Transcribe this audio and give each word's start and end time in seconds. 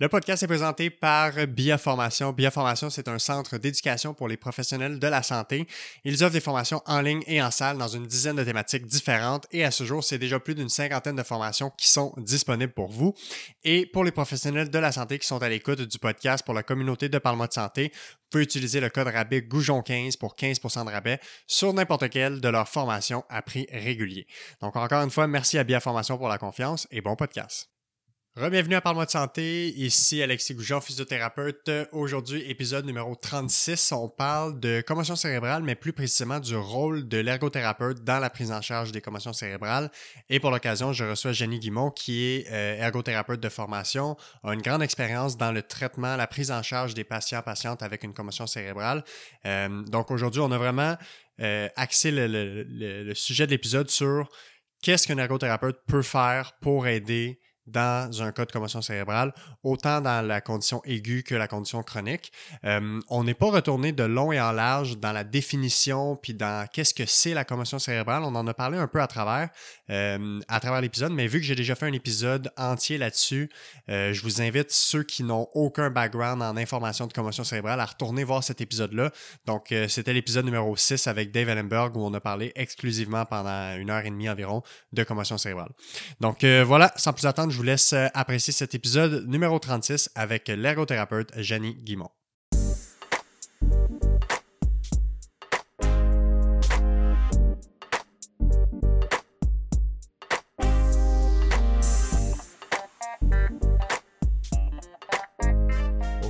Le 0.00 0.08
podcast 0.08 0.44
est 0.44 0.46
présenté 0.46 0.90
par 0.90 1.32
Biaformation. 1.48 2.32
Biaformation, 2.32 2.88
c'est 2.88 3.08
un 3.08 3.18
centre 3.18 3.58
d'éducation 3.58 4.14
pour 4.14 4.28
les 4.28 4.36
professionnels 4.36 5.00
de 5.00 5.06
la 5.08 5.24
santé. 5.24 5.66
Ils 6.04 6.22
offrent 6.22 6.34
des 6.34 6.40
formations 6.40 6.80
en 6.86 7.00
ligne 7.00 7.24
et 7.26 7.42
en 7.42 7.50
salle 7.50 7.78
dans 7.78 7.88
une 7.88 8.06
dizaine 8.06 8.36
de 8.36 8.44
thématiques 8.44 8.86
différentes 8.86 9.48
et 9.50 9.64
à 9.64 9.72
ce 9.72 9.82
jour, 9.82 10.04
c'est 10.04 10.18
déjà 10.18 10.38
plus 10.38 10.54
d'une 10.54 10.68
cinquantaine 10.68 11.16
de 11.16 11.24
formations 11.24 11.72
qui 11.76 11.88
sont 11.88 12.14
disponibles 12.16 12.72
pour 12.72 12.92
vous. 12.92 13.12
Et 13.64 13.86
pour 13.86 14.04
les 14.04 14.12
professionnels 14.12 14.70
de 14.70 14.78
la 14.78 14.92
santé 14.92 15.18
qui 15.18 15.26
sont 15.26 15.42
à 15.42 15.48
l'écoute 15.48 15.80
du 15.80 15.98
podcast 15.98 16.44
pour 16.44 16.54
la 16.54 16.62
communauté 16.62 17.08
de 17.08 17.18
Parlement 17.18 17.46
de 17.46 17.52
santé, 17.52 17.90
vous 17.92 18.28
pouvez 18.30 18.44
utiliser 18.44 18.78
le 18.78 18.90
code 18.90 19.08
rabais 19.08 19.40
Goujon15 19.40 20.16
pour 20.16 20.36
15% 20.36 20.84
de 20.86 20.90
rabais 20.92 21.18
sur 21.48 21.74
n'importe 21.74 22.08
quelle 22.08 22.40
de 22.40 22.48
leurs 22.48 22.68
formations 22.68 23.24
à 23.28 23.42
prix 23.42 23.66
régulier. 23.72 24.28
Donc 24.60 24.76
encore 24.76 25.02
une 25.02 25.10
fois, 25.10 25.26
merci 25.26 25.58
à 25.58 25.64
Biaformation 25.64 26.18
pour 26.18 26.28
la 26.28 26.38
confiance 26.38 26.86
et 26.92 27.00
bon 27.00 27.16
podcast. 27.16 27.68
Bienvenue 28.38 28.76
à 28.76 28.80
Parle-moi 28.80 29.04
de 29.04 29.10
santé, 29.10 29.68
ici 29.70 30.22
Alexis 30.22 30.54
Goujon, 30.54 30.80
physiothérapeute. 30.80 31.70
Aujourd'hui, 31.90 32.48
épisode 32.48 32.86
numéro 32.86 33.16
36, 33.16 33.90
on 33.90 34.08
parle 34.08 34.60
de 34.60 34.80
commotion 34.80 35.16
cérébrale, 35.16 35.64
mais 35.64 35.74
plus 35.74 35.92
précisément 35.92 36.38
du 36.38 36.54
rôle 36.54 37.08
de 37.08 37.18
l'ergothérapeute 37.18 38.04
dans 38.04 38.20
la 38.20 38.30
prise 38.30 38.52
en 38.52 38.62
charge 38.62 38.92
des 38.92 39.00
commotions 39.00 39.32
cérébrales. 39.32 39.90
Et 40.30 40.38
pour 40.38 40.52
l'occasion, 40.52 40.92
je 40.92 41.04
reçois 41.04 41.32
Jenny 41.32 41.58
Guimont, 41.58 41.90
qui 41.90 42.26
est 42.26 42.46
euh, 42.52 42.76
ergothérapeute 42.76 43.40
de 43.40 43.48
formation, 43.48 44.16
a 44.44 44.54
une 44.54 44.62
grande 44.62 44.84
expérience 44.84 45.36
dans 45.36 45.50
le 45.50 45.62
traitement, 45.62 46.14
la 46.14 46.28
prise 46.28 46.52
en 46.52 46.62
charge 46.62 46.94
des 46.94 47.04
patients, 47.04 47.42
patientes 47.42 47.82
avec 47.82 48.04
une 48.04 48.14
commotion 48.14 48.46
cérébrale. 48.46 49.02
Euh, 49.46 49.82
donc 49.82 50.12
aujourd'hui, 50.12 50.40
on 50.40 50.52
a 50.52 50.58
vraiment 50.58 50.96
euh, 51.40 51.68
axé 51.74 52.12
le 52.12 53.14
sujet 53.14 53.46
de 53.46 53.50
l'épisode 53.50 53.90
sur 53.90 54.30
qu'est-ce 54.80 55.08
qu'un 55.08 55.18
ergothérapeute 55.18 55.80
peut 55.88 56.02
faire 56.02 56.52
pour 56.60 56.86
aider 56.86 57.40
dans 57.70 58.22
un 58.22 58.32
cas 58.32 58.44
de 58.44 58.52
commotion 58.52 58.82
cérébrale, 58.82 59.32
autant 59.62 60.00
dans 60.00 60.26
la 60.26 60.40
condition 60.40 60.80
aiguë 60.84 61.22
que 61.22 61.34
la 61.34 61.48
condition 61.48 61.82
chronique. 61.82 62.32
Euh, 62.64 63.00
on 63.08 63.24
n'est 63.24 63.34
pas 63.34 63.50
retourné 63.50 63.92
de 63.92 64.04
long 64.04 64.32
et 64.32 64.40
en 64.40 64.52
large 64.52 64.98
dans 64.98 65.12
la 65.12 65.24
définition 65.24 66.16
puis 66.16 66.34
dans 66.34 66.66
qu'est-ce 66.72 66.94
que 66.94 67.06
c'est 67.06 67.34
la 67.34 67.44
commotion 67.44 67.78
cérébrale. 67.78 68.22
On 68.24 68.34
en 68.34 68.46
a 68.46 68.54
parlé 68.54 68.78
un 68.78 68.86
peu 68.86 69.00
à 69.00 69.06
travers, 69.06 69.50
euh, 69.90 70.40
travers 70.60 70.80
l'épisode, 70.80 71.12
mais 71.12 71.26
vu 71.26 71.40
que 71.40 71.44
j'ai 71.44 71.54
déjà 71.54 71.74
fait 71.74 71.86
un 71.86 71.92
épisode 71.92 72.50
entier 72.56 72.98
là-dessus, 72.98 73.50
euh, 73.88 74.12
je 74.12 74.22
vous 74.22 74.42
invite 74.42 74.70
ceux 74.70 75.02
qui 75.02 75.22
n'ont 75.22 75.48
aucun 75.54 75.90
background 75.90 76.42
en 76.42 76.56
information 76.56 77.06
de 77.06 77.12
commotion 77.12 77.44
cérébrale 77.44 77.80
à 77.80 77.86
retourner 77.86 78.24
voir 78.24 78.42
cet 78.42 78.60
épisode-là. 78.60 79.10
Donc, 79.46 79.74
c'était 79.88 80.12
l'épisode 80.12 80.44
numéro 80.44 80.76
6 80.76 81.06
avec 81.06 81.30
Dave 81.30 81.48
Ellenberg 81.48 81.96
où 81.96 82.04
on 82.04 82.12
a 82.14 82.20
parlé 82.20 82.52
exclusivement 82.54 83.24
pendant 83.24 83.76
une 83.76 83.90
heure 83.90 84.04
et 84.04 84.10
demie 84.10 84.28
environ 84.28 84.62
de 84.92 85.04
commotion 85.04 85.38
cérébrale. 85.38 85.70
Donc, 86.20 86.44
voilà, 86.44 86.92
sans 86.96 87.12
plus 87.12 87.26
attendre, 87.26 87.52
je 87.52 87.57
vous 87.58 87.64
laisse 87.64 87.92
euh, 87.92 88.06
apprécier 88.14 88.52
cet 88.52 88.76
épisode 88.76 89.26
numéro 89.26 89.58
36 89.58 90.10
avec 90.14 90.46
l'ergothérapeute 90.46 91.32
Jenny 91.38 91.74
Guimont. 91.74 92.10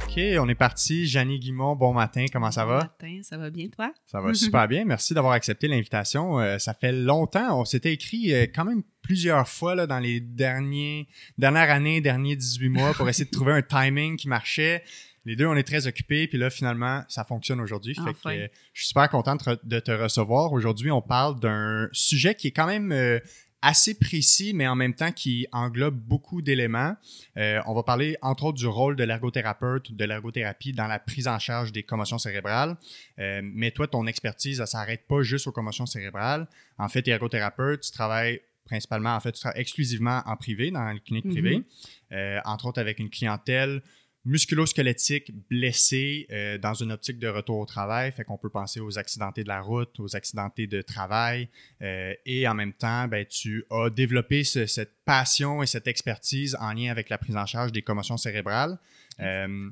OK, 0.08 0.18
on 0.40 0.48
est 0.48 0.54
parti. 0.54 1.06
Jenny 1.06 1.38
Guimont, 1.38 1.76
bon 1.76 1.92
matin, 1.92 2.24
comment 2.32 2.50
ça 2.50 2.64
va? 2.64 2.78
Bon 2.78 3.06
matin, 3.06 3.20
ça 3.22 3.36
va 3.36 3.50
bien, 3.50 3.68
toi? 3.68 3.92
Ça 4.06 4.22
va 4.22 4.32
super 4.32 4.66
bien. 4.66 4.86
Merci 4.86 5.12
d'avoir 5.12 5.34
accepté 5.34 5.68
l'invitation. 5.68 6.40
Euh, 6.40 6.56
ça 6.56 6.72
fait 6.72 6.92
longtemps. 6.92 7.60
On 7.60 7.66
s'était 7.66 7.92
écrit 7.92 8.32
euh, 8.32 8.46
quand 8.46 8.64
même 8.64 8.82
plusieurs 9.02 9.46
fois 9.46 9.74
là, 9.74 9.86
dans 9.86 9.98
les 9.98 10.20
derniers, 10.20 11.08
dernières 11.36 11.70
années, 11.70 12.00
derniers 12.00 12.36
18 12.36 12.68
mois 12.70 12.94
pour 12.94 13.06
essayer 13.10 13.26
de 13.26 13.30
trouver 13.30 13.52
un 13.52 13.60
timing 13.60 14.16
qui 14.16 14.28
marchait. 14.28 14.82
Les 15.26 15.36
deux, 15.36 15.44
on 15.44 15.56
est 15.56 15.62
très 15.62 15.86
occupés, 15.86 16.26
puis 16.26 16.38
là, 16.38 16.48
finalement, 16.48 17.02
ça 17.08 17.24
fonctionne 17.24 17.60
aujourd'hui. 17.60 17.94
Fait 17.94 18.14
que, 18.14 18.28
euh, 18.28 18.48
je 18.72 18.80
suis 18.80 18.88
super 18.88 19.10
content 19.10 19.36
de 19.62 19.80
te 19.80 19.90
recevoir. 19.90 20.54
Aujourd'hui, 20.54 20.90
on 20.90 21.02
parle 21.02 21.38
d'un 21.38 21.90
sujet 21.92 22.34
qui 22.34 22.46
est 22.46 22.52
quand 22.52 22.66
même 22.66 23.20
assez 23.62 23.94
précis, 23.94 24.52
mais 24.54 24.66
en 24.68 24.76
même 24.76 24.94
temps 24.94 25.10
qui 25.10 25.46
englobe 25.52 25.96
beaucoup 25.96 26.42
d'éléments. 26.42 26.96
Euh, 27.36 27.60
on 27.66 27.74
va 27.74 27.82
parler 27.82 28.16
entre 28.22 28.44
autres 28.44 28.58
du 28.58 28.66
rôle 28.66 28.96
de 28.96 29.04
l'ergothérapeute, 29.04 29.92
de 29.92 30.04
l'ergothérapie 30.04 30.72
dans 30.72 30.86
la 30.86 30.98
prise 30.98 31.26
en 31.26 31.38
charge 31.38 31.72
des 31.72 31.82
commotions 31.82 32.18
cérébrales. 32.18 32.76
Euh, 33.18 33.40
mais 33.42 33.70
toi, 33.70 33.88
ton 33.88 34.06
expertise, 34.06 34.58
ça 34.58 34.66
s'arrête 34.66 35.06
pas 35.08 35.22
juste 35.22 35.46
aux 35.46 35.52
commotions 35.52 35.86
cérébrales. 35.86 36.46
En 36.78 36.88
fait, 36.88 37.06
ergothérapeute, 37.08 37.82
tu 37.82 37.90
travailles 37.90 38.40
principalement, 38.64 39.14
en 39.14 39.20
fait, 39.20 39.32
tu 39.32 39.40
travailles 39.40 39.60
exclusivement 39.60 40.22
en 40.26 40.36
privé, 40.36 40.70
dans 40.70 40.90
les 40.90 41.00
cliniques 41.00 41.28
privées, 41.28 41.58
mm-hmm. 41.58 42.14
euh, 42.14 42.40
entre 42.44 42.66
autres 42.66 42.80
avec 42.80 42.98
une 42.98 43.10
clientèle 43.10 43.82
musculo-squelettique 44.24 45.32
blessé 45.48 46.26
euh, 46.30 46.58
dans 46.58 46.74
une 46.74 46.92
optique 46.92 47.18
de 47.18 47.28
retour 47.28 47.58
au 47.58 47.66
travail. 47.66 48.12
Fait 48.12 48.24
qu'on 48.24 48.36
peut 48.36 48.50
penser 48.50 48.80
aux 48.80 48.98
accidentés 48.98 49.42
de 49.42 49.48
la 49.48 49.60
route, 49.60 49.98
aux 50.00 50.16
accidentés 50.16 50.66
de 50.66 50.82
travail. 50.82 51.48
Euh, 51.82 52.12
et 52.26 52.46
en 52.46 52.54
même 52.54 52.72
temps, 52.72 53.08
ben, 53.08 53.24
tu 53.26 53.64
as 53.70 53.90
développé 53.90 54.44
cette 54.44 54.92
passion 55.04 55.62
et 55.62 55.66
cette 55.66 55.86
expertise 55.86 56.56
en 56.60 56.72
lien 56.72 56.90
avec 56.90 57.08
la 57.08 57.18
prise 57.18 57.36
en 57.36 57.46
charge 57.46 57.72
des 57.72 57.82
commotions 57.82 58.16
cérébrales. 58.16 58.78
Euh, 59.20 59.70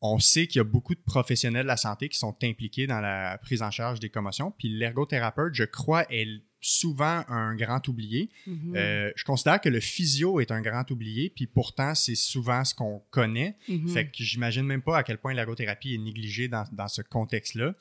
on 0.00 0.18
sait 0.18 0.48
qu'il 0.48 0.58
y 0.58 0.60
a 0.60 0.64
beaucoup 0.64 0.96
de 0.96 1.00
professionnels 1.00 1.62
de 1.62 1.68
la 1.68 1.76
santé 1.76 2.08
qui 2.08 2.18
sont 2.18 2.36
impliqués 2.42 2.88
dans 2.88 3.00
la 3.00 3.38
prise 3.38 3.62
en 3.62 3.70
charge 3.70 4.00
des 4.00 4.08
commotions. 4.08 4.50
Puis 4.50 4.68
l'ergothérapeute, 4.68 5.54
je 5.54 5.64
crois, 5.64 6.04
est 6.10 6.42
souvent 6.62 7.24
un 7.28 7.56
grand 7.56 7.86
oublié. 7.88 8.30
Mhm. 8.46 8.76
Euh, 8.76 9.10
je 9.16 9.24
considère 9.24 9.60
que 9.60 9.68
le 9.68 9.80
physio 9.80 10.40
est 10.40 10.52
un 10.52 10.62
grand 10.62 10.88
oublié, 10.90 11.28
puis 11.28 11.48
pourtant, 11.48 11.94
c'est 11.94 12.14
souvent 12.14 12.64
ce 12.64 12.72
qu'on 12.72 13.02
connaît. 13.10 13.56
Mhm. 13.68 13.88
Fait 13.88 14.06
que 14.06 14.22
j'imagine 14.22 14.64
même 14.64 14.80
pas 14.80 14.96
à 14.96 15.02
quel 15.02 15.18
point 15.18 15.34
l'ergothérapie 15.34 15.94
est 15.94 15.98
négligée 15.98 16.46
dans, 16.46 16.64
dans 16.72 16.86
ce 16.86 17.02
contexte-là. 17.02 17.74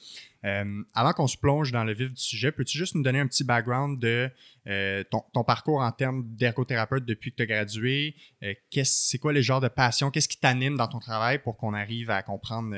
Euh, 0.44 0.84
avant 0.96 1.14
qu'on 1.14 1.28
se 1.28 1.38
plonge 1.38 1.72
dans 1.72 1.84
le 1.84 1.94
vif 1.94 2.12
du 2.12 2.22
sujet, 2.22 2.52
peux-tu 2.52 2.76
juste 2.76 2.96
nous 2.96 3.04
donner 3.04 3.20
un 3.20 3.28
petit 3.28 3.44
background 3.44 4.00
de 4.00 4.32
euh, 4.68 5.04
ton, 5.12 5.22
ton, 5.32 5.44
parcours 5.44 5.82
en 5.82 5.92
termes 5.92 6.26
d'ergothérapeute 6.36 7.06
depuis 7.06 7.32
que 7.32 7.36
tu 7.38 7.44
as 7.44 7.46
gradué? 7.46 8.16
c'est 8.84 9.20
quoi 9.20 9.32
les 9.32 9.44
genres 9.44 9.62
de 9.62 9.68
passion? 9.68 10.10
Qu'est-ce 10.10 10.28
qui 10.28 10.40
t'anime 10.40 10.76
dans 10.76 10.88
ton 10.88 11.00
travail 11.00 11.38
pour 11.38 11.56
qu'on 11.56 11.76
arrive 11.76 12.10
à 12.10 12.24
comprendre 12.24 12.76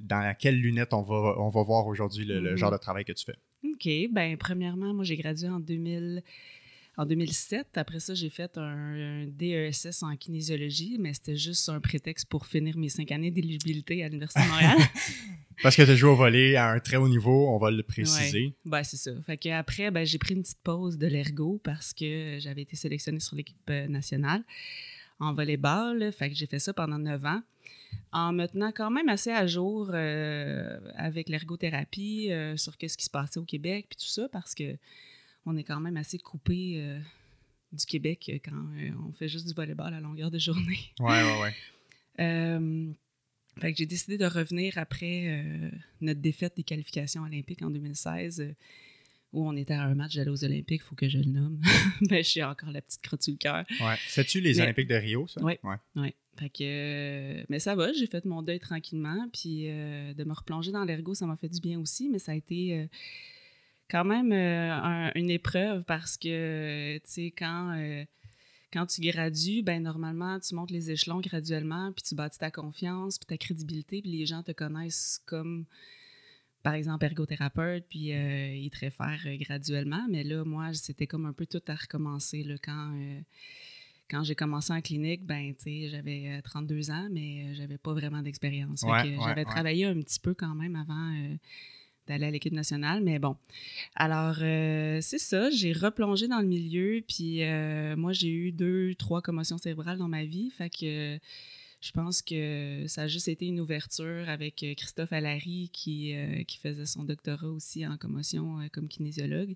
dans 0.00 0.34
quelle 0.38 0.58
lunette 0.58 0.94
on 0.94 1.02
va, 1.02 1.34
on 1.38 1.50
va 1.50 1.62
voir 1.62 1.86
aujourd'hui 1.86 2.24
le, 2.24 2.40
le, 2.40 2.52
mhm. 2.52 2.56
genre 2.56 2.72
de 2.72 2.78
travail 2.78 3.04
que 3.04 3.12
tu 3.12 3.26
fais? 3.26 3.36
OK. 3.64 3.88
Ben, 4.10 4.36
premièrement, 4.36 4.92
moi, 4.94 5.04
j'ai 5.04 5.16
gradué 5.16 5.48
en 5.48 5.60
2000, 5.60 6.22
en 6.96 7.06
2007. 7.06 7.66
Après 7.76 8.00
ça, 8.00 8.14
j'ai 8.14 8.30
fait 8.30 8.56
un, 8.58 9.26
DESS 9.26 10.02
en 10.02 10.16
kinésiologie, 10.16 10.96
mais 10.98 11.14
c'était 11.14 11.36
juste 11.36 11.68
un 11.68 11.80
prétexte 11.80 12.28
pour 12.28 12.46
finir 12.46 12.76
mes 12.76 12.88
cinq 12.88 13.12
années 13.12 13.30
d'éligibilité 13.30 14.02
à 14.04 14.08
l'Université 14.08 14.42
de 14.42 14.48
Montréal. 14.48 14.78
Parce 15.62 15.76
que 15.76 15.82
tu 15.82 15.96
joué 15.96 16.10
au 16.10 16.16
volet 16.16 16.56
à 16.56 16.70
un 16.70 16.80
très 16.80 16.96
haut 16.96 17.08
niveau, 17.08 17.48
on 17.48 17.58
va 17.58 17.70
le 17.70 17.82
préciser. 17.82 18.54
Ben, 18.64 18.82
c'est 18.82 18.96
ça. 18.96 19.12
Fait 19.24 19.50
après, 19.52 19.90
ben, 19.90 20.04
j'ai 20.04 20.18
pris 20.18 20.34
une 20.34 20.42
petite 20.42 20.62
pause 20.64 20.98
de 20.98 21.06
l'ergo 21.06 21.60
parce 21.62 21.92
que 21.92 22.38
j'avais 22.40 22.62
été 22.62 22.74
sélectionnée 22.74 23.20
sur 23.20 23.36
l'équipe 23.36 23.56
euh, 23.70 23.86
nationale 23.86 24.42
en 25.22 25.32
volleyball. 25.34 26.12
Fait 26.12 26.28
que 26.28 26.36
j'ai 26.36 26.46
fait 26.46 26.58
ça 26.58 26.72
pendant 26.72 26.98
neuf 26.98 27.24
ans 27.24 27.42
en 28.12 28.32
me 28.32 28.46
tenant 28.46 28.72
quand 28.72 28.90
même 28.90 29.08
assez 29.08 29.30
à 29.30 29.46
jour 29.46 29.90
euh, 29.92 30.78
avec 30.96 31.28
l'ergothérapie 31.28 32.30
euh, 32.30 32.56
sur 32.56 32.74
ce 32.74 32.96
qui 32.96 33.04
se 33.04 33.10
passait 33.10 33.38
au 33.38 33.44
Québec 33.44 33.86
puis 33.88 33.96
tout 33.96 34.10
ça 34.10 34.28
parce 34.28 34.54
que 34.54 34.76
on 35.46 35.56
est 35.56 35.64
quand 35.64 35.80
même 35.80 35.96
assez 35.96 36.18
coupé 36.18 36.74
euh, 36.76 36.98
du 37.72 37.86
Québec 37.86 38.40
quand 38.44 38.64
on 39.08 39.12
fait 39.12 39.28
juste 39.28 39.46
du 39.46 39.54
volleyball 39.54 39.94
à 39.94 40.00
longueur 40.00 40.30
de 40.30 40.38
journée. 40.38 40.78
Ouais, 41.00 41.22
ouais, 41.22 41.40
ouais. 41.40 41.54
fait 43.60 43.72
que 43.72 43.78
j'ai 43.78 43.86
décidé 43.86 44.18
de 44.18 44.26
revenir 44.26 44.78
après 44.78 45.70
notre 46.00 46.20
défaite 46.20 46.54
des 46.56 46.62
qualifications 46.62 47.22
olympiques 47.22 47.62
en 47.62 47.70
2016 47.70 48.54
où 49.32 49.46
on 49.46 49.56
était 49.56 49.74
à 49.74 49.82
un 49.82 49.94
match 49.94 50.14
d'aller 50.14 50.30
aux 50.30 50.44
Olympiques, 50.44 50.82
il 50.84 50.86
faut 50.86 50.94
que 50.94 51.08
je 51.08 51.18
le 51.18 51.30
nomme. 51.30 51.60
Mais 52.10 52.22
je 52.22 52.28
suis 52.28 52.42
encore 52.42 52.70
la 52.70 52.82
petite 52.82 53.02
crotte 53.02 53.22
sous 53.22 53.32
le 53.32 53.36
cœur. 53.36 53.64
Ouais. 53.80 53.96
C'est-tu 54.08 54.40
les 54.40 54.60
Olympiques 54.60 54.88
de 54.88 54.94
Rio, 54.94 55.26
ça? 55.26 55.42
Oui. 55.42 55.54
Ouais. 55.62 55.76
ouais. 55.96 56.14
Fait 56.38 56.48
que, 56.48 56.62
euh, 56.62 57.44
mais 57.50 57.58
ça 57.58 57.74
va, 57.74 57.92
j'ai 57.92 58.06
fait 58.06 58.24
mon 58.24 58.42
deuil 58.42 58.58
tranquillement. 58.58 59.28
Puis 59.32 59.68
euh, 59.68 60.14
de 60.14 60.24
me 60.24 60.32
replonger 60.32 60.72
dans 60.72 60.84
l'ergo, 60.84 61.14
ça 61.14 61.26
m'a 61.26 61.36
fait 61.36 61.48
du 61.48 61.60
bien 61.60 61.78
aussi, 61.78 62.08
mais 62.08 62.18
ça 62.18 62.32
a 62.32 62.34
été 62.34 62.78
euh, 62.78 62.86
quand 63.90 64.04
même 64.04 64.32
une 65.14 65.30
épreuve 65.30 65.84
parce 65.84 66.16
que, 66.16 66.96
tu 66.98 67.02
sais, 67.04 67.34
quand, 67.36 67.78
quand 68.72 68.86
tu 68.86 69.02
gradues, 69.02 69.62
ben 69.62 69.82
normalement, 69.82 70.40
tu 70.40 70.54
montes 70.54 70.70
les 70.70 70.90
échelons 70.90 71.20
graduellement, 71.20 71.92
puis 71.92 72.02
tu 72.02 72.14
bâtis 72.14 72.38
ta 72.38 72.50
confiance, 72.50 73.18
puis 73.18 73.26
ta 73.26 73.36
crédibilité, 73.36 74.00
puis 74.00 74.10
les 74.10 74.24
gens 74.24 74.42
te 74.42 74.52
connaissent 74.52 75.20
comme, 75.26 75.66
par 76.62 76.74
exemple, 76.74 77.04
ergothérapeute, 77.04 77.84
puis 77.88 78.10
ils 78.10 78.70
te 78.70 78.78
réfèrent 78.78 79.26
graduellement. 79.38 80.06
Mais 80.08 80.24
là, 80.24 80.44
moi, 80.44 80.72
c'était 80.74 81.06
comme 81.06 81.26
un 81.26 81.32
peu 81.32 81.46
tout 81.46 81.62
à 81.66 81.74
recommencer 81.74 82.42
là, 82.44 82.54
quand 82.62 82.92
quand 84.12 84.22
j'ai 84.24 84.34
commencé 84.34 84.72
en 84.72 84.80
clinique, 84.82 85.24
ben, 85.24 85.54
j'avais 85.64 86.40
32 86.44 86.90
euh, 86.90 86.92
ans, 86.92 87.08
mais 87.10 87.44
euh, 87.44 87.54
j'avais 87.54 87.78
pas 87.78 87.94
vraiment 87.94 88.20
d'expérience. 88.20 88.84
j'avais 88.86 89.44
travaillé 89.44 89.86
un 89.86 89.98
petit 90.00 90.20
peu 90.20 90.34
quand 90.34 90.54
même 90.54 90.76
avant 90.76 91.14
euh, 91.14 91.34
d'aller 92.06 92.26
à 92.26 92.30
l'équipe 92.30 92.52
nationale, 92.52 93.02
mais 93.02 93.18
bon. 93.18 93.36
Alors, 93.94 94.36
c'est 94.36 95.18
ça, 95.18 95.50
j'ai 95.50 95.72
replongé 95.72 96.28
dans 96.28 96.40
le 96.40 96.46
milieu, 96.46 97.02
puis 97.08 97.40
moi, 97.96 98.12
j'ai 98.12 98.28
eu 98.28 98.52
deux, 98.52 98.94
trois 98.96 99.22
commotions 99.22 99.56
cérébrales 99.56 99.98
dans 99.98 100.08
ma 100.08 100.24
vie, 100.24 100.50
fait 100.50 100.68
que 100.68 101.18
je 101.82 101.90
pense 101.92 102.22
que 102.22 102.84
ça 102.86 103.02
a 103.02 103.08
juste 103.08 103.28
été 103.28 103.46
une 103.46 103.60
ouverture 103.60 104.28
avec 104.28 104.64
Christophe 104.76 105.12
Allary 105.12 105.68
qui, 105.72 106.14
qui 106.46 106.58
faisait 106.58 106.86
son 106.86 107.04
doctorat 107.04 107.48
aussi 107.48 107.86
en 107.86 107.98
commotion 107.98 108.58
comme 108.72 108.88
kinésiologue. 108.88 109.54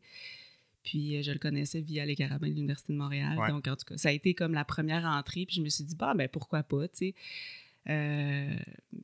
Puis 0.82 1.22
je 1.22 1.32
le 1.32 1.38
connaissais 1.38 1.80
via 1.80 2.04
les 2.04 2.14
carabins 2.16 2.48
de 2.48 2.54
l'Université 2.54 2.92
de 2.92 2.98
Montréal. 2.98 3.38
Donc, 3.48 3.66
en 3.66 3.76
tout 3.76 3.84
cas, 3.86 3.96
ça 3.96 4.08
a 4.08 4.12
été 4.12 4.34
comme 4.34 4.54
la 4.54 4.64
première 4.64 5.04
entrée. 5.04 5.46
Puis 5.46 5.56
je 5.56 5.62
me 5.62 5.68
suis 5.68 5.84
dit, 5.84 5.96
bah, 5.96 6.14
ben 6.14 6.28
pourquoi 6.28 6.62
pas, 6.62 6.88
tu 6.88 6.96
sais. 6.96 7.14
Euh, 7.88 8.56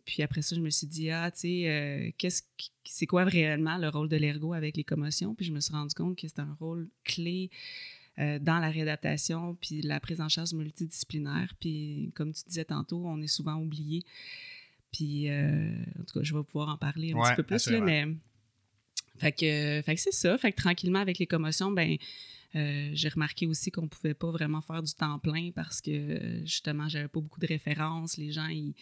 puis 0.05 0.23
après 0.23 0.43
ça, 0.43 0.57
je 0.57 0.61
me 0.61 0.71
suis 0.71 0.87
dit, 0.87 1.11
ah, 1.11 1.31
tu 1.31 1.41
sais, 1.41 1.69
euh, 1.69 2.11
qu'est-ce 2.19 2.43
c'est 2.85 3.07
quoi 3.07 3.25
réellement 3.25 3.79
le 3.79 3.89
rôle 3.89 4.09
de 4.09 4.17
l'ergo 4.17 4.53
avec 4.55 4.77
les 4.77 4.85
commotions? 4.85 5.35
Puis 5.35 5.47
je 5.47 5.53
me 5.53 5.61
suis 5.61 5.73
rendu 5.73 5.95
compte 5.95 6.19
que 6.19 6.27
c'est 6.27 6.41
un 6.41 6.57
rôle 6.59 6.89
clé 7.05 7.51
euh, 8.19 8.39
dans 8.39 8.59
la 8.59 8.71
réadaptation, 8.71 9.57
puis 9.61 9.83
la 9.83 10.01
prise 10.01 10.21
en 10.21 10.29
charge 10.29 10.55
multidisciplinaire. 10.55 11.55
Puis 11.61 12.13
comme 12.15 12.33
tu 12.33 12.43
disais 12.47 12.65
tantôt, 12.65 13.03
on 13.07 13.21
est 13.21 13.29
souvent 13.29 13.57
oublié. 13.57 14.05
Puis 14.93 15.31
en 15.31 16.05
tout 16.07 16.19
cas, 16.19 16.23
je 16.23 16.35
vais 16.35 16.43
pouvoir 16.43 16.69
en 16.69 16.77
parler 16.77 17.13
un 17.13 17.23
petit 17.23 17.37
peu 17.37 17.43
plus, 17.43 17.71
là, 17.71 17.81
mais. 17.81 18.07
Fait 19.19 19.33
que, 19.33 19.83
fait 19.85 19.95
que 19.95 20.01
c'est 20.01 20.13
ça. 20.13 20.37
Fait 20.39 20.53
que 20.53 20.57
tranquillement, 20.57 20.99
avec 20.99 21.19
les 21.19 21.27
commotions, 21.27 21.71
ben 21.71 21.97
euh, 22.55 22.91
j'ai 22.93 23.09
remarqué 23.09 23.47
aussi 23.47 23.71
qu'on 23.71 23.83
ne 23.83 23.89
pouvait 23.89 24.15
pas 24.15 24.31
vraiment 24.31 24.61
faire 24.61 24.83
du 24.83 24.93
temps 24.93 25.19
plein 25.19 25.51
parce 25.55 25.81
que 25.81 26.41
justement, 26.45 26.89
j'avais 26.89 27.09
pas 27.09 27.21
beaucoup 27.21 27.41
de 27.41 27.47
références. 27.47 28.17
Les 28.19 28.31
gens, 28.31 28.49
ils, 28.49 28.75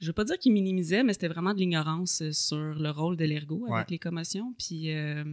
je 0.00 0.06
veux 0.06 0.12
pas 0.12 0.24
dire 0.24 0.38
qu'ils 0.38 0.52
minimisaient, 0.52 1.02
mais 1.02 1.14
c'était 1.14 1.28
vraiment 1.28 1.54
de 1.54 1.58
l'ignorance 1.58 2.30
sur 2.30 2.58
le 2.58 2.90
rôle 2.90 3.16
de 3.16 3.24
l'ergo 3.24 3.66
avec 3.72 3.90
les 3.90 3.98
commotions. 3.98 4.54
Puis, 4.58 4.92
euh, 4.92 5.24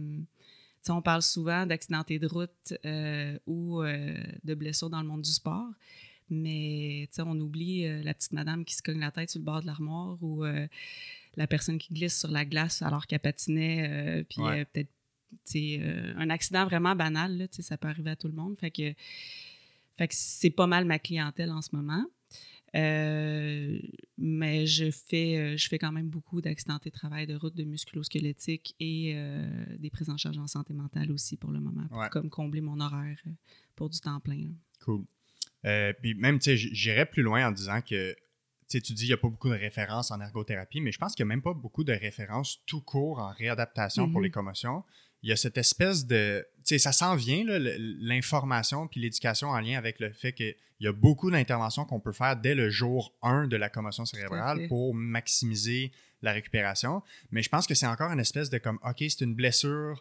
on 0.88 1.02
parle 1.02 1.22
souvent 1.22 1.66
d'accidentés 1.66 2.18
de 2.18 2.26
route 2.26 2.74
euh, 2.84 3.38
ou 3.46 3.82
de 3.82 4.54
blessures 4.54 4.90
dans 4.90 5.00
le 5.00 5.08
monde 5.08 5.22
du 5.22 5.32
sport, 5.32 5.68
mais 6.30 7.08
on 7.18 7.38
oublie 7.40 7.86
la 8.02 8.14
petite 8.14 8.32
madame 8.32 8.64
qui 8.64 8.74
se 8.74 8.82
cogne 8.82 9.00
la 9.00 9.10
tête 9.10 9.30
sur 9.30 9.40
le 9.40 9.44
bord 9.44 9.60
de 9.60 9.66
l'armoire 9.66 10.22
ou 10.22 10.44
la 11.36 11.46
personne 11.46 11.78
qui 11.78 11.92
glisse 11.94 12.18
sur 12.18 12.30
la 12.30 12.44
glace 12.44 12.82
alors 12.82 13.06
qu'elle 13.06 13.20
patinait, 13.20 14.24
puis 14.28 14.42
peut-être 14.72 14.90
euh, 15.56 16.14
un 16.16 16.30
accident 16.30 16.64
vraiment 16.64 16.94
banal, 16.94 17.36
là, 17.36 17.46
ça 17.50 17.76
peut 17.76 17.88
arriver 17.88 18.10
à 18.10 18.16
tout 18.16 18.28
le 18.28 18.34
monde. 18.34 18.56
Fait 18.58 18.70
que, 18.70 18.92
fait 19.96 20.08
que 20.08 20.14
c'est 20.14 20.50
pas 20.50 20.66
mal 20.66 20.84
ma 20.84 20.98
clientèle 20.98 21.50
en 21.50 21.62
ce 21.62 21.74
moment. 21.74 22.04
Euh, 22.74 23.78
mais 24.16 24.66
je 24.66 24.90
fais, 24.90 25.36
euh, 25.36 25.56
je 25.58 25.68
fais 25.68 25.78
quand 25.78 25.92
même 25.92 26.08
beaucoup 26.08 26.40
d'accidentés 26.40 26.88
de 26.88 26.94
travail 26.94 27.26
de 27.26 27.34
route, 27.34 27.54
de 27.54 27.64
musculo-squelettique 27.64 28.74
et 28.80 29.14
des 29.78 29.90
prises 29.90 30.10
en 30.10 30.16
charge 30.16 30.38
en 30.38 30.46
santé 30.46 30.72
mentale 30.74 31.10
aussi 31.12 31.36
pour 31.36 31.50
le 31.50 31.60
moment, 31.60 31.86
pour 31.88 32.08
comme 32.10 32.30
combler 32.30 32.60
mon 32.60 32.80
horaire 32.80 33.22
pour 33.76 33.90
du 33.90 34.00
temps 34.00 34.20
plein. 34.20 34.48
Cool. 34.84 35.04
puis 36.00 36.14
même, 36.14 36.38
tu 36.38 36.44
sais, 36.44 36.56
j'irais 36.56 37.06
plus 37.06 37.22
loin 37.22 37.48
en 37.48 37.52
disant 37.52 37.80
que 37.82 38.14
tu 38.68 38.80
dis 38.80 38.94
qu'il 38.94 39.06
n'y 39.08 39.12
a 39.12 39.18
pas 39.18 39.28
beaucoup 39.28 39.50
de 39.50 39.54
références 39.54 40.10
en 40.10 40.20
ergothérapie, 40.20 40.80
mais 40.80 40.92
je 40.92 40.98
pense 40.98 41.14
qu'il 41.14 41.26
n'y 41.26 41.32
a 41.32 41.34
même 41.34 41.42
pas 41.42 41.52
beaucoup 41.52 41.84
de 41.84 41.92
références 41.92 42.62
tout 42.66 42.80
court 42.80 43.18
en 43.18 43.30
réadaptation 43.32 44.10
pour 44.10 44.20
mm-hmm. 44.20 44.24
les 44.24 44.30
commotions 44.30 44.84
il 45.22 45.30
y 45.30 45.32
a 45.32 45.36
cette 45.36 45.58
espèce 45.58 46.06
de. 46.06 46.46
Tu 46.64 46.74
sais, 46.74 46.78
ça 46.78 46.92
s'en 46.92 47.16
vient, 47.16 47.44
l'information 47.46 48.86
puis 48.86 49.00
l'éducation 49.00 49.48
en 49.48 49.60
lien 49.60 49.78
avec 49.78 49.98
le 49.98 50.12
fait 50.12 50.32
qu'il 50.32 50.54
y 50.80 50.86
a 50.86 50.92
beaucoup 50.92 51.30
d'interventions 51.30 51.84
qu'on 51.84 52.00
peut 52.00 52.12
faire 52.12 52.36
dès 52.36 52.54
le 52.54 52.70
jour 52.70 53.12
1 53.22 53.48
de 53.48 53.56
la 53.56 53.68
commotion 53.68 54.04
cérébrale 54.04 54.68
pour 54.68 54.94
maximiser 54.94 55.92
la 56.22 56.32
récupération. 56.32 57.02
Mais 57.30 57.42
je 57.42 57.48
pense 57.48 57.66
que 57.66 57.74
c'est 57.74 57.86
encore 57.86 58.12
une 58.12 58.20
espèce 58.20 58.48
de 58.48 58.58
comme, 58.58 58.78
OK, 58.84 58.98
c'est 58.98 59.22
une 59.22 59.34
blessure, 59.34 60.00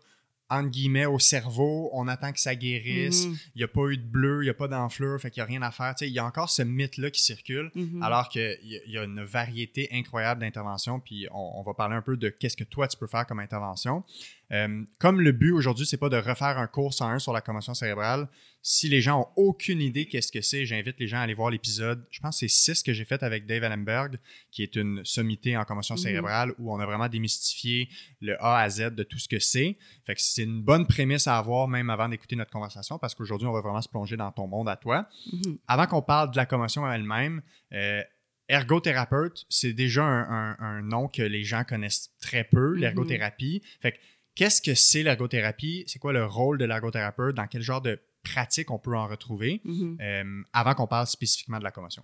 entre 0.52 0.70
guillemets, 0.70 1.06
au 1.06 1.18
cerveau, 1.18 1.90
on 1.94 2.10
attend 2.10 2.34
que 2.34 2.40
ça 2.40 2.56
guérisse, 2.56 3.26
mhm. 3.26 3.38
il 3.56 3.60
n'y 3.60 3.64
a 3.64 3.70
pas 3.70 3.88
eu 3.88 3.98
de 3.98 4.04
bleu, 4.04 4.42
il 4.42 4.46
n'y 4.46 4.50
a 4.50 4.54
pas 4.54 4.68
d'enflure, 4.68 5.20
fait 5.20 5.32
qu'il 5.32 5.42
n'y 5.42 5.46
a 5.46 5.48
rien 5.48 5.62
à 5.62 5.72
faire. 5.72 5.96
il 6.02 6.10
y 6.10 6.20
a 6.20 6.26
encore 6.26 6.50
ce 6.50 6.62
mythe-là 6.62 7.10
qui 7.10 7.22
circule, 7.22 7.72
mhm. 7.74 8.04
alors 8.04 8.28
qu'il 8.28 8.58
y, 8.62 8.98
a 8.98 9.04
une 9.04 9.24
variété 9.24 9.88
incroyable 9.94 10.42
d'interventions, 10.42 11.00
puis 11.00 11.26
on, 11.32 11.64
va 11.64 11.74
parler 11.74 11.96
un 11.96 12.02
peu 12.02 12.18
de 12.18 12.28
qu'est-ce 12.28 12.58
que 12.58 12.66
toi 12.66 12.90
tu 12.90 12.98
peux 12.98 13.08
faire 13.08 13.26
comme 13.26 13.40
intervention. 13.40 14.04
Euh, 14.52 14.84
comme 15.00 15.22
le 15.22 15.32
but 15.32 15.52
aujourd'hui, 15.52 15.86
c'est 15.86 15.98
pas 15.98 16.10
de 16.10 16.18
refaire 16.18 16.58
un 16.58 16.68
cours 16.68 16.94
101 16.94 17.20
sur 17.20 17.34
la 17.34 17.42
commotion 17.42 17.74
cérébrale, 17.74 18.28
si 18.64 18.90
les 18.90 19.02
gens 19.02 19.22
ont 19.22 19.28
aucune 19.36 19.82
idée 19.82 20.06
qu'est-ce 20.06 20.32
que 20.32 20.42
c'est, 20.42 20.66
j'invite 20.66 21.00
les 21.00 21.08
gens 21.08 21.18
à 21.18 21.22
aller 21.22 21.34
voir 21.34 21.50
l'épisode, 21.50 22.06
je 22.12 22.20
pense 22.20 22.36
que 22.40 22.48
c'est 22.48 22.74
6 22.74 22.84
que 22.84 22.94
j'ai 22.94 23.06
fait 23.06 23.24
avec 23.24 23.46
Dave 23.48 23.64
Allenberg, 23.64 24.20
qui 24.52 24.62
est 24.62 24.76
une 24.76 25.04
sommité 25.04 25.58
en 25.58 25.64
commotion 25.64 25.96
mhm. 25.96 26.02
cérébrale, 26.02 26.54
où 26.60 26.74
on 26.74 26.80
a 26.80 26.86
vraiment 26.86 27.08
démystifié 27.08 27.90
le 28.20 28.42
A 28.44 28.60
à 28.60 28.70
Z 28.70 28.94
de 28.96 29.04
tout 29.04 29.18
ce 29.18 29.28
que 29.28 29.40
c'est. 29.40 29.78
Fait 30.06 30.16
que 30.16 30.22
c'est 30.22 30.44
une 30.44 30.62
bonne 30.62 30.86
prémisse 30.86 31.28
à 31.28 31.38
avoir 31.38 31.68
même 31.68 31.90
avant 31.90 32.08
d'écouter 32.08 32.36
notre 32.36 32.52
conversation, 32.52 33.00
parce 33.00 33.16
qu'aujourd'hui, 33.16 33.48
on 33.48 33.54
va 33.54 33.62
vraiment 33.62 33.82
se 33.82 33.90
plonger 33.90 34.18
dans 34.18 34.32
ton 34.32 34.48
monde 34.48 34.70
à 34.70 34.76
toi. 34.76 35.08
Mhm. 35.32 35.58
Avant 35.68 35.88
qu'on 35.88 36.02
parle 36.02 36.32
de 36.32 36.38
la 36.38 36.46
commotion 36.46 36.90
elle-même, 36.90 37.42
euh, 37.74 38.04
ergothérapeute, 38.48 39.46
c'est 39.50 39.74
déjà 39.74 40.04
un, 40.04 40.82
nom 40.82 41.08
que 41.08 41.22
les 41.22 41.44
gens 41.44 41.64
connaissent 41.64 42.12
très 42.22 42.44
peu, 42.44 42.74
mhm. 42.74 42.82
l'ergothérapie. 42.82 43.64
Fait 43.82 43.94
que 43.94 43.98
qu'est-ce 44.36 44.62
que 44.62 44.74
c'est 44.76 45.04
l'ergothérapie? 45.04 45.84
C'est 45.88 46.00
quoi 46.00 46.14
le 46.14 46.26
rôle 46.26 46.58
de 46.58 46.66
l'ergothérapeute? 46.66 47.36
Dans 47.36 47.48
quel 47.48 47.62
genre 47.62 47.82
de 47.82 48.00
pratique 48.24 48.72
on 48.72 48.80
peut 48.80 48.96
en 48.96 49.08
retrouver 49.08 49.62
mhm. 49.64 49.98
euh, 50.00 50.44
avant 50.54 50.74
qu'on 50.74 50.88
parle 50.88 51.08
spécifiquement 51.08 51.60
de 51.60 51.64
la 51.64 51.72
commotion? 51.72 52.04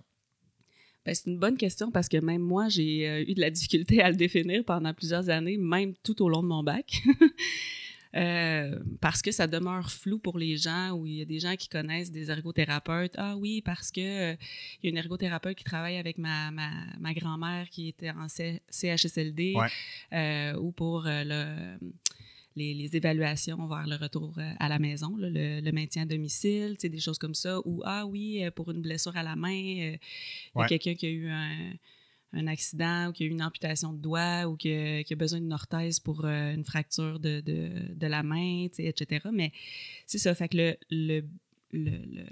Ben, 1.06 1.14
c'est 1.14 1.30
une 1.30 1.38
bonne 1.38 1.56
question 1.56 1.90
parce 1.90 2.08
que 2.08 2.18
même 2.18 2.42
moi, 2.42 2.68
j'ai 2.68 3.08
euh, 3.08 3.24
eu 3.26 3.34
de 3.34 3.40
la 3.40 3.50
difficulté 3.50 4.02
à 4.02 4.10
le 4.10 4.16
définir 4.16 4.64
pendant 4.64 4.92
plusieurs 4.92 5.30
années, 5.30 5.56
même 5.56 5.94
tout 6.02 6.22
au 6.22 6.28
long 6.28 6.42
de 6.42 6.48
mon 6.48 6.62
bac. 6.62 7.00
Euh, 8.16 8.78
parce 9.00 9.20
que 9.22 9.30
ça 9.30 9.46
demeure 9.46 9.90
flou 9.90 10.18
pour 10.18 10.38
les 10.38 10.56
gens, 10.56 10.92
où 10.92 11.06
il 11.06 11.16
y 11.16 11.22
a 11.22 11.24
des 11.24 11.40
gens 11.40 11.56
qui 11.56 11.68
connaissent 11.68 12.10
des 12.10 12.30
ergothérapeutes. 12.30 13.14
Ah 13.16 13.36
oui, 13.36 13.62
parce 13.62 13.90
que 13.90 14.32
il 14.32 14.36
y 14.82 14.86
a 14.86 14.90
une 14.90 14.96
ergothérapeute 14.96 15.56
qui 15.56 15.64
travaille 15.64 15.96
avec 15.96 16.18
ma, 16.18 16.50
ma, 16.50 16.70
ma 16.98 17.12
grand-mère 17.12 17.68
qui 17.70 17.88
était 17.88 18.10
en 18.10 18.26
CHSLD, 18.28 19.54
ou 20.58 20.72
pour 20.72 21.02
le 21.06 21.78
les, 22.58 22.96
évaluations 22.96 23.66
vers 23.66 23.86
le 23.86 23.96
retour 23.96 24.34
euh, 24.38 24.52
à 24.58 24.68
la 24.68 24.78
maison, 24.78 25.14
le, 25.18 25.70
maintien 25.70 26.02
à 26.02 26.06
domicile, 26.06 26.76
des 26.80 27.00
choses 27.00 27.18
comme 27.18 27.34
ça, 27.34 27.60
ou 27.64 27.82
ah 27.84 28.06
oui, 28.06 28.44
euh, 28.44 28.50
pour 28.50 28.70
une 28.70 28.82
blessure 28.82 29.16
à 29.16 29.22
la 29.22 29.36
main, 29.36 29.50
euh, 29.50 29.96
il 30.56 30.60
y 30.60 30.62
a 30.62 30.68
quelqu'un 30.68 30.94
qui 30.94 31.06
a 31.06 31.10
eu 31.10 31.28
un, 31.28 31.72
accident 32.32 33.08
ou 33.08 33.12
qui 33.12 33.24
a 33.24 33.26
eu 33.26 33.30
une 33.30 33.42
amputation 33.42 33.92
de 33.92 33.98
doigt 33.98 34.48
ou 34.48 34.56
qui 34.56 34.72
a, 34.72 35.16
besoin 35.16 35.40
d'une 35.40 35.52
orthèse 35.52 36.00
pour 36.00 36.24
une 36.24 36.64
fracture 36.64 37.18
de, 37.18 37.40
de, 37.40 38.06
la 38.06 38.22
main, 38.22 38.66
etc. 38.78 39.28
Mais 39.32 39.52
c'est 40.06 40.18
ça, 40.18 40.34
fait 40.34 40.48
que 40.48 40.56
le, 40.56 40.76
le, 40.90 41.24
le, 41.72 42.24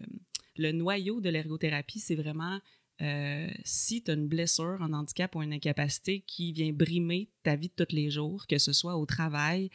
le 0.56 0.72
noyau 0.72 1.20
de 1.20 1.28
l'ergothérapie, 1.28 2.00
c'est 2.00 2.14
vraiment 2.14 2.60
euh, 3.02 3.48
si 3.64 4.02
tu 4.02 4.10
as 4.10 4.14
une 4.14 4.26
blessure, 4.26 4.78
un 4.80 4.94
handicap 4.94 5.34
ou 5.34 5.42
une 5.42 5.52
incapacité 5.52 6.22
qui 6.26 6.52
vient 6.52 6.72
brimer 6.72 7.28
ta 7.42 7.54
vie 7.54 7.70
de 7.76 7.84
tous 7.84 7.94
les 7.94 8.10
jours, 8.10 8.46
que 8.46 8.56
ce 8.56 8.72
soit 8.72 8.96
au 8.96 9.04
travail, 9.04 9.70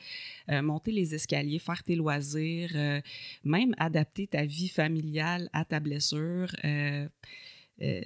euh, 0.50 0.62
monter 0.63 0.92
les 0.92 1.13
escaliers, 1.13 1.60
faire 1.60 1.84
tes 1.84 1.96
loisirs, 1.96 2.72
euh, 2.74 3.00
même 3.44 3.75
adapter 3.78 4.25
ta 4.25 4.46
vie 4.46 4.70
familiale 4.70 5.50
à 5.54 5.66
ta 5.66 5.80
blessure, 5.80 6.48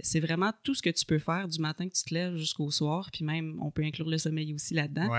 c'est 0.01 0.19
vraiment 0.19 0.51
tout 0.63 0.73
ce 0.73 0.81
que 0.81 0.89
tu 0.89 1.05
peux 1.05 1.19
faire 1.19 1.47
du 1.47 1.59
matin 1.59 1.87
que 1.87 1.93
tu 1.93 2.03
te 2.03 2.13
lèves 2.13 2.35
jusqu'au 2.37 2.71
soir, 2.71 3.09
puis 3.11 3.25
même 3.25 3.57
on 3.61 3.71
peut 3.71 3.83
inclure 3.83 4.09
le 4.09 4.17
sommeil 4.17 4.53
aussi 4.53 4.73
là-dedans. 4.73 5.09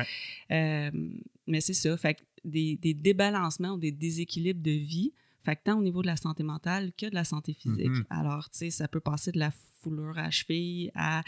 mais 0.51 1.61
c'est 1.61 1.75
ça, 1.75 1.97
fait 1.97 2.19
des, 2.45 2.77
des 2.77 2.95
débalancements 2.95 3.73
ou 3.73 3.79
des 3.79 3.93
déséquilibres 3.93 4.63
de 4.63 4.71
vie, 4.71 5.13
fait 5.45 5.57
que 5.57 5.63
tant 5.65 5.79
au 5.79 5.83
niveau 5.83 6.03
de 6.03 6.09
la 6.09 6.17
santé 6.17 6.43
mentale 6.43 6.93
que 6.99 7.07
de 7.07 7.15
la 7.15 7.25
santé 7.25 7.55
physique. 7.55 7.87
Mm-hmm. 7.87 8.07
Alors, 8.11 8.51
tu 8.51 8.59
sais, 8.59 8.71
ça 8.71 8.89
peut 8.89 9.01
passer 9.01 9.31
de 9.31 9.39
la 9.39 9.53
foulure 9.87 10.19
à 10.19 10.31
cheville, 10.31 10.90
à, 10.95 11.23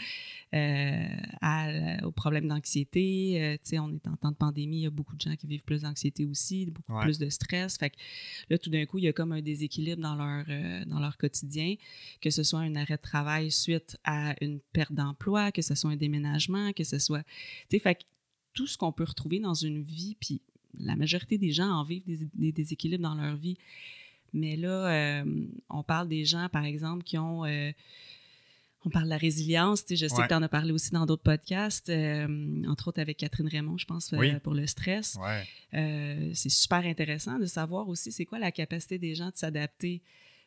euh, 0.53 1.07
à, 1.41 2.05
aux 2.05 2.11
problèmes 2.11 2.47
d'anxiété. 2.47 3.41
Euh, 3.41 3.53
tu 3.53 3.69
sais, 3.69 3.79
on 3.79 3.89
est 3.89 4.07
en 4.07 4.17
temps 4.17 4.31
de 4.31 4.35
pandémie, 4.35 4.79
il 4.79 4.83
y 4.83 4.85
a 4.85 4.89
beaucoup 4.89 5.15
de 5.15 5.21
gens 5.21 5.35
qui 5.37 5.47
vivent 5.47 5.63
plus 5.63 5.83
d'anxiété 5.83 6.25
aussi, 6.25 6.65
beaucoup 6.65 6.99
plus 6.99 7.17
de 7.17 7.29
stress. 7.29 7.77
Fait 7.77 7.91
que 7.91 7.95
là, 8.49 8.57
tout 8.57 8.69
d'un 8.69 8.85
coup, 8.85 8.97
il 8.97 9.05
y 9.05 9.07
a 9.07 9.13
comme 9.13 9.31
un 9.31 9.41
déséquilibre 9.41 10.01
dans 10.01 10.15
leur, 10.15 10.45
euh, 10.49 10.83
dans 10.85 10.99
leur 10.99 11.17
quotidien, 11.17 11.75
que 12.21 12.29
ce 12.29 12.43
soit 12.43 12.59
un 12.59 12.75
arrêt 12.75 12.97
de 12.97 13.01
travail 13.01 13.49
suite 13.49 13.97
à 14.03 14.35
une 14.41 14.59
perte 14.73 14.93
d'emploi, 14.93 15.51
que 15.53 15.61
ce 15.61 15.73
soit 15.75 15.91
un 15.91 15.95
déménagement, 15.95 16.73
que 16.73 16.83
ce 16.83 16.99
soit... 16.99 17.23
Tu 17.23 17.77
sais, 17.77 17.79
fait 17.79 17.95
que 17.95 18.03
tout 18.53 18.67
ce 18.67 18.77
qu'on 18.77 18.91
peut 18.91 19.05
retrouver 19.05 19.39
dans 19.39 19.53
une 19.53 19.81
vie, 19.81 20.17
puis 20.19 20.41
la 20.77 20.97
majorité 20.97 21.37
des 21.37 21.51
gens 21.51 21.71
en 21.71 21.83
vivent 21.83 22.05
des, 22.05 22.27
des 22.33 22.51
déséquilibres 22.51 23.03
dans 23.03 23.15
leur 23.15 23.37
vie. 23.37 23.57
Mais 24.33 24.55
là, 24.57 25.23
on 25.69 25.81
parle 25.81 26.07
des 26.07 26.23
gens, 26.23 26.49
par 26.49 26.63
exemple, 26.63 27.03
qui 27.03 27.17
ont 27.17 27.43
on 28.85 28.89
parle 28.89 29.05
de 29.05 29.09
la 29.09 29.17
résilience. 29.17 29.83
je 29.89 29.95
sais 29.95 30.21
que 30.21 30.27
tu 30.27 30.33
en 30.33 30.41
as 30.41 30.49
parlé 30.49 30.71
aussi 30.71 30.91
dans 30.91 31.05
d'autres 31.05 31.23
podcasts, 31.23 31.89
euh, 31.89 32.63
entre 32.67 32.87
autres 32.87 33.01
avec 33.01 33.17
Catherine 33.17 33.47
Raymond, 33.47 33.77
je 33.77 33.85
pense, 33.85 34.13
euh, 34.13 34.39
pour 34.39 34.53
le 34.53 34.67
stress. 34.67 35.17
Euh, 35.73 36.31
c'est 36.33 36.49
super 36.49 36.85
intéressant 36.85 37.39
de 37.39 37.45
savoir 37.45 37.89
aussi 37.89 38.11
c'est 38.11 38.25
quoi 38.25 38.39
la 38.39 38.51
capacité 38.51 38.97
des 38.97 39.15
gens 39.15 39.29
de 39.29 39.35
s'adapter. 39.35 40.01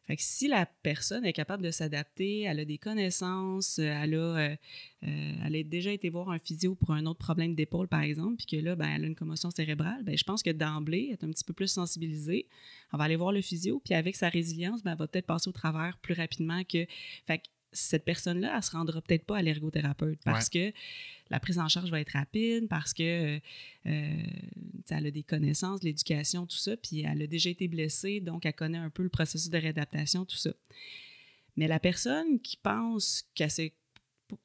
Fait 0.06 0.16
que 0.16 0.22
si 0.22 0.48
la 0.48 0.66
personne 0.66 1.24
est 1.24 1.32
capable 1.32 1.62
de 1.62 1.70
s'adapter, 1.70 2.40
elle 2.40 2.58
a 2.58 2.64
des 2.64 2.78
connaissances, 2.78 3.78
elle 3.78 4.16
a, 4.16 4.56
elle 5.00 5.56
a 5.56 5.62
déjà 5.62 5.92
été 5.92 6.10
voir 6.10 6.30
un 6.30 6.40
physio 6.40 6.74
pour 6.74 6.90
un 6.90 7.06
autre 7.06 7.20
problème 7.20 7.54
d'épaule, 7.54 7.86
par 7.86 8.00
exemple, 8.00 8.34
puis 8.36 8.46
que 8.46 8.64
là, 8.64 8.74
ben, 8.74 8.88
elle 8.88 9.04
a 9.04 9.06
une 9.06 9.14
commotion 9.14 9.52
cérébrale, 9.52 10.02
ben, 10.02 10.18
je 10.18 10.24
pense 10.24 10.42
que 10.42 10.50
d'emblée, 10.50 11.10
elle 11.10 11.12
est 11.12 11.24
un 11.24 11.30
petit 11.30 11.44
peu 11.44 11.52
plus 11.52 11.68
sensibilisée. 11.68 12.48
On 12.92 12.98
va 12.98 13.04
aller 13.04 13.14
voir 13.14 13.30
le 13.30 13.42
physio, 13.42 13.80
puis 13.84 13.94
avec 13.94 14.16
sa 14.16 14.28
résilience, 14.28 14.82
ben, 14.82 14.92
elle 14.92 14.98
va 14.98 15.06
peut-être 15.06 15.26
passer 15.26 15.48
au 15.48 15.52
travers 15.52 15.96
plus 15.98 16.14
rapidement 16.14 16.64
que. 16.64 16.84
Fait 17.24 17.40
cette 17.72 18.04
personne-là, 18.04 18.52
elle 18.54 18.62
se 18.62 18.70
rendra 18.70 19.00
peut-être 19.00 19.24
pas 19.24 19.38
à 19.38 19.42
l'ergothérapeute 19.42 20.20
parce 20.24 20.48
que 20.48 20.72
la 21.30 21.40
prise 21.40 21.58
en 21.58 21.68
charge 21.68 21.90
va 21.90 22.00
être 22.00 22.12
rapide, 22.12 22.68
parce 22.68 22.92
que 22.92 23.40
euh, 23.86 24.22
elle 24.90 25.06
a 25.06 25.10
des 25.10 25.22
connaissances, 25.22 25.82
l'éducation, 25.82 26.46
tout 26.46 26.58
ça, 26.58 26.76
puis 26.76 27.00
elle 27.00 27.22
a 27.22 27.26
déjà 27.26 27.48
été 27.48 27.68
blessée, 27.68 28.20
donc 28.20 28.44
elle 28.44 28.52
connaît 28.52 28.78
un 28.78 28.90
peu 28.90 29.02
le 29.02 29.08
processus 29.08 29.48
de 29.48 29.56
réadaptation, 29.56 30.26
tout 30.26 30.36
ça. 30.36 30.52
Mais 31.56 31.68
la 31.68 31.80
personne 31.80 32.38
qui 32.40 32.56
pense 32.56 33.24
qu'elle 33.34 33.50
s'est... 33.50 33.74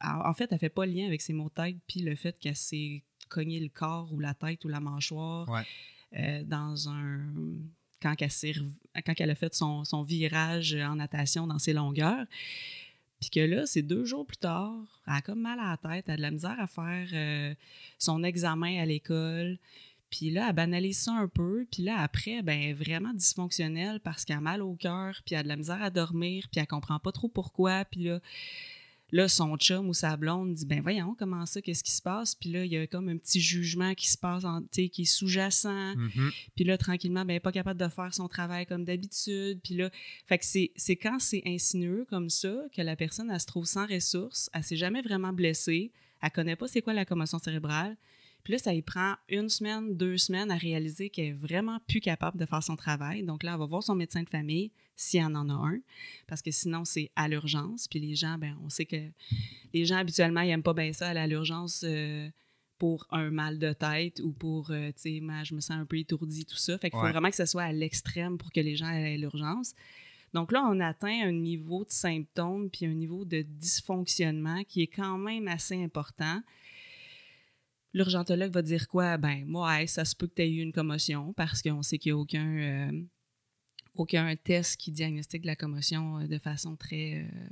En 0.02 0.34
fait, 0.34 0.52
elle 0.52 0.60
fait 0.60 0.70
pas 0.70 0.86
le 0.86 0.94
lien 0.94 1.06
avec 1.06 1.22
ses 1.22 1.34
mots 1.34 1.50
de 1.50 1.64
tête, 1.64 1.78
puis 1.88 2.02
le 2.02 2.16
fait 2.16 2.38
qu'elle 2.40 2.56
s'est 2.56 3.04
cogné 3.30 3.60
le 3.60 3.70
corps 3.70 4.14
ou 4.14 4.20
la 4.20 4.34
tête 4.34 4.64
ou 4.66 4.70
la 4.70 4.80
mâchoire 4.80 5.66
euh, 6.16 6.44
dans 6.44 6.90
un 6.90 7.20
quand 8.02 8.16
elle, 8.22 8.32
quand 9.06 9.14
elle 9.18 9.30
a 9.32 9.36
fait 9.36 9.54
son, 9.54 9.84
son, 9.84 10.04
virage 10.04 10.76
en 10.76 10.96
natation 10.96 11.48
dans 11.48 11.60
ses 11.60 11.74
longueurs. 11.74 12.26
Puis 13.20 13.30
que 13.32 13.40
là, 13.40 13.66
c'est 13.66 13.82
deux 13.82 14.06
jours 14.06 14.26
plus 14.26 14.38
tard, 14.38 15.02
elle 15.08 15.14
a 15.14 15.22
comme 15.22 15.42
mal 15.42 15.60
à 15.60 15.72
la 15.72 15.78
tête, 15.78 16.06
elle 16.08 16.14
a 16.14 16.18
de 16.18 16.22
la 16.22 16.32
misère 16.32 16.60
à 16.60 16.68
faire 16.68 17.08
euh, 17.14 17.54
son 17.98 18.24
examen 18.24 18.80
à 18.82 18.86
l'école. 18.86 19.58
Puis 20.10 20.30
là, 20.30 20.48
elle 20.50 20.56
banalise 20.56 21.00
ça 21.00 21.14
un 21.14 21.28
peu. 21.28 21.66
Puis 21.72 21.84
là, 21.84 22.00
après, 22.00 22.42
ben, 22.42 22.60
elle 22.60 22.70
est 22.70 22.74
vraiment 22.74 23.14
dysfonctionnelle 23.14 24.00
parce 24.00 24.24
qu'elle 24.24 24.38
a 24.38 24.42
mal 24.42 24.62
au 24.62 24.76
cœur, 24.76 25.20
puis 25.26 25.36
elle 25.36 25.40
a 25.40 25.44
de 25.44 25.48
la 25.48 25.56
misère 25.58 25.82
à 25.82 25.90
dormir, 25.90 26.48
puis 26.52 26.62
elle 26.62 26.68
comprend 26.68 27.00
pas 27.00 27.12
trop 27.12 27.28
pourquoi. 27.28 27.86
Puis 27.86 28.04
là, 28.04 28.20
Là, 29.12 29.28
son 29.30 29.56
chum 29.56 29.88
ou 29.88 29.94
sa 29.94 30.18
blonde 30.18 30.54
dit 30.54 30.66
Ben 30.66 30.82
voyons, 30.82 31.16
comment 31.18 31.46
ça, 31.46 31.62
qu'est-ce 31.62 31.84
qui 31.84 31.92
se 31.92 32.02
passe? 32.02 32.36
Puis 32.36 32.52
là, 32.52 32.66
il 32.66 32.72
y 32.72 32.78
a 32.78 32.86
comme 32.88 33.08
un 33.08 33.18
petit 33.18 33.40
jugement 33.40 33.94
qui 33.94 34.10
se 34.10 34.18
passe, 34.18 34.44
en, 34.44 34.64
qui 34.64 35.02
est 35.02 35.06
sous-jacent. 35.06 35.96
Mm-hmm. 35.96 36.32
Puis 36.56 36.66
là, 36.66 36.78
tranquillement, 36.78 37.24
ben, 37.24 37.40
pas 37.40 37.52
capable 37.52 37.80
de 37.80 37.88
faire 37.88 38.14
son 38.14 38.28
travail 38.28 38.66
comme 38.66 38.84
d'habitude. 38.84 39.60
Puis 39.64 39.76
là, 39.76 39.90
fait 40.26 40.38
que 40.38 40.46
c'est 40.46 40.96
quand 40.96 41.20
c'est 41.20 41.44
insinueux 41.46 42.06
comme 42.10 42.30
ça 42.30 42.54
que 42.76 42.82
la 42.82 42.96
personne, 42.96 43.32
elle 43.32 43.40
se 43.40 43.46
trouve 43.46 43.66
sans 43.66 43.88
ressources, 43.88 44.50
elle 44.54 44.64
s'est 44.64 44.76
jamais 44.76 45.02
vraiment 45.02 45.32
blessée, 45.32 45.92
elle 46.22 46.32
connaît 46.32 46.56
pas 46.56 46.68
c'est 46.68 46.82
quoi 46.82 46.94
la 46.94 47.06
commotion 47.06 47.40
cérébrale. 47.40 47.96
Puis 48.44 48.54
là, 48.54 48.60
ça 48.60 48.74
y 48.74 48.82
prend 48.82 49.16
une 49.30 49.50
semaine, 49.50 49.96
deux 49.96 50.18
semaines 50.18 50.52
à 50.52 50.56
réaliser 50.56 51.10
qu'elle 51.10 51.26
est 51.26 51.34
vraiment 51.34 51.80
plus 51.88 52.00
capable 52.00 52.38
de 52.38 52.46
faire 52.46 52.64
son 52.64 52.76
travail. 52.76 53.24
Donc 53.24 53.44
là, 53.44 53.54
elle 53.54 53.60
va 53.60 53.66
voir 53.66 53.84
son 53.84 53.96
médecin 53.96 54.24
de 54.24 54.30
famille 54.30 54.72
s'il 54.96 55.24
en 55.24 55.36
en 55.36 55.50
a 55.50 55.54
un, 55.54 55.80
parce 56.28 56.42
que 56.42 56.50
sinon, 56.50 56.84
c'est 56.84 57.12
à 57.16 57.28
l'urgence. 57.28 57.88
Puis 57.88 58.00
les 58.00 58.16
gens, 58.16 58.38
ben, 58.38 58.58
on 58.64 58.70
sait 58.70 58.86
que 58.86 59.10
les 59.74 59.86
gens, 59.86 59.98
habituellement, 59.98 60.42
ils 60.42 60.48
n'aiment 60.48 60.64
pas 60.64 60.74
bien 60.74 60.92
ça 60.92 61.10
aller 61.10 61.20
à 61.20 61.28
l'urgence 61.28 61.84
euh, 61.86 62.30
pour 62.78 63.06
un 63.12 63.30
mal 63.30 63.60
de 63.60 63.74
tête 63.74 64.20
ou 64.22 64.32
pour, 64.32 64.72
euh, 64.72 64.88
tu 64.88 65.20
sais, 65.20 65.44
je 65.44 65.54
me 65.54 65.60
sens 65.60 65.72
un 65.72 65.86
peu 65.86 65.98
étourdi, 65.98 66.46
tout 66.46 66.58
ça. 66.58 66.78
Fait 66.78 66.90
qu'il 66.90 67.00
faut 67.00 67.08
vraiment 67.08 67.30
que 67.30 67.36
ce 67.36 67.46
soit 67.46 67.64
à 67.64 67.72
l'extrême 67.72 68.38
pour 68.38 68.52
que 68.52 68.60
les 68.60 68.76
gens 68.76 68.90
aient 68.90 69.18
l'urgence. 69.18 69.74
Donc 70.34 70.52
là, 70.52 70.68
on 70.70 70.80
atteint 70.80 71.28
un 71.28 71.32
niveau 71.32 71.86
de 71.86 71.92
symptômes 71.92 72.70
puis 72.70 72.86
un 72.86 72.94
niveau 72.94 73.26
de 73.26 73.42
dysfonctionnement 73.42 74.64
qui 74.66 74.82
est 74.82 74.88
quand 74.88 75.18
même 75.18 75.48
assez 75.48 75.82
important. 75.82 76.42
L'urgentologue 77.98 78.52
va 78.52 78.62
dire 78.62 78.88
quoi? 78.88 79.18
Ben, 79.18 79.44
moi, 79.48 79.88
ça 79.88 80.06
se 80.06 80.16
peut 80.16 80.28
que 80.28 80.36
tu 80.36 80.44
aies 80.44 80.52
eu 80.52 80.62
une 80.62 80.72
commotion 80.72 81.34
parce 81.34 81.64
qu'on 81.64 81.82
sait 81.82 81.98
qu'il 81.98 82.14
n'y 82.14 82.20
a 82.20 82.22
aucun, 82.22 82.58
euh, 82.58 83.02
aucun 83.96 84.36
test 84.36 84.78
qui 84.78 84.92
diagnostique 84.92 85.46
la 85.46 85.56
commotion 85.56 86.20
euh, 86.20 86.28
de 86.28 86.38
façon 86.38 86.76
très, 86.76 87.16
euh, 87.16 87.48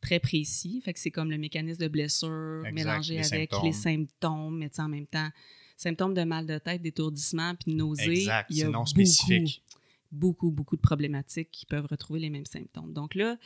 très 0.00 0.18
précis. 0.18 0.80
Fait 0.82 0.94
que 0.94 0.98
c'est 0.98 1.10
comme 1.10 1.30
le 1.30 1.36
mécanisme 1.36 1.82
de 1.82 1.88
blessure 1.88 2.62
mélangé 2.72 3.18
avec 3.18 3.52
les 3.62 3.72
symptômes, 3.72 4.56
mais 4.56 4.70
en 4.80 4.88
même 4.88 5.06
temps, 5.06 5.28
symptômes 5.76 6.14
de 6.14 6.24
mal 6.24 6.46
de 6.46 6.56
tête, 6.56 6.80
d'étourdissement, 6.80 7.54
puis 7.54 7.72
de 7.72 7.76
nausée. 7.76 8.12
Exact, 8.12 8.46
il 8.48 8.56
y 8.56 8.62
a 8.62 8.70
non 8.70 8.86
spécifique. 8.86 9.62
Beaucoup, 10.10 10.50
beaucoup 10.50 10.76
de 10.76 10.80
problématiques 10.80 11.50
qui 11.50 11.66
peuvent 11.66 11.86
retrouver 11.86 12.20
les 12.20 12.30
mêmes 12.30 12.46
symptômes. 12.46 12.94
Donc 12.94 13.14
là, 13.14 13.36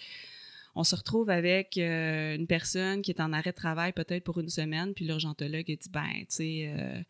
on 0.77 0.85
se 0.85 0.95
retrouve 0.95 1.31
avec 1.31 1.77
euh, 1.79 2.37
une 2.37 2.47
personne 2.47 3.03
qui 3.03 3.11
est 3.11 3.21
en 3.21 3.33
arrêt 3.33 3.51
de 3.51 3.57
travail 3.57 3.93
peut-être 3.93 4.23
pour 4.23 4.39
une 4.39 4.51
semaine, 4.51 4.95
puis 4.95 5.05
l'urgentologue 5.05 5.67
dit, 5.67 5.91
ben, 5.91 6.13
tu 6.21 6.27
sais, 6.29 7.05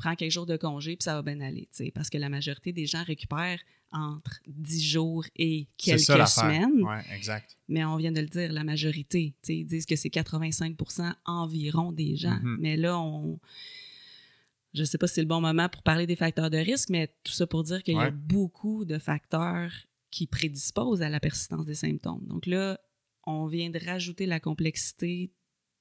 prends 0.00 0.16
quelques 0.16 0.32
jours 0.32 0.46
de 0.46 0.56
congé, 0.56 0.96
puis 0.96 1.04
ça 1.04 1.14
va 1.14 1.22
bien 1.22 1.40
aller, 1.40 1.68
tu 1.70 1.84
sais, 1.84 1.90
parce 1.90 2.08
que 2.08 2.16
la 2.16 2.30
majorité 2.30 2.72
des 2.72 2.86
gens 2.86 3.04
récupèrent 3.04 3.60
entre 3.92 4.40
10 4.46 4.82
jours 4.82 5.24
et 5.36 5.68
quelques 5.76 6.00
semaines. 6.28 6.82
Oui, 6.82 6.96
exact. 7.14 7.56
Mais 7.68 7.84
on 7.84 7.96
vient 7.96 8.12
de 8.12 8.20
le 8.20 8.26
dire, 8.26 8.52
la 8.52 8.64
majorité, 8.64 9.34
ils 9.48 9.66
disent 9.66 9.86
que 9.86 9.96
c'est 9.96 10.08
85% 10.08 11.12
environ 11.26 11.92
des 11.92 12.16
gens. 12.16 12.36
Mm-hmm. 12.36 12.56
Mais 12.60 12.76
là, 12.76 12.98
on. 12.98 13.38
Je 14.72 14.80
ne 14.80 14.84
sais 14.84 14.98
pas 14.98 15.08
si 15.08 15.14
c'est 15.14 15.20
le 15.20 15.26
bon 15.26 15.40
moment 15.40 15.68
pour 15.68 15.82
parler 15.82 16.06
des 16.06 16.14
facteurs 16.14 16.48
de 16.48 16.58
risque, 16.58 16.90
mais 16.90 17.12
tout 17.24 17.32
ça 17.32 17.46
pour 17.46 17.64
dire 17.64 17.82
qu'il 17.82 17.96
y 17.96 18.00
a 18.00 18.12
beaucoup 18.12 18.84
de 18.84 18.98
facteurs 18.98 19.72
qui 20.12 20.28
prédisposent 20.28 21.02
à 21.02 21.08
la 21.08 21.18
persistance 21.18 21.66
des 21.66 21.74
symptômes. 21.74 22.24
Donc 22.26 22.46
là, 22.46 22.78
on 23.30 23.46
vient 23.46 23.70
de 23.70 23.78
rajouter 23.78 24.26
la 24.26 24.40
complexité 24.40 25.30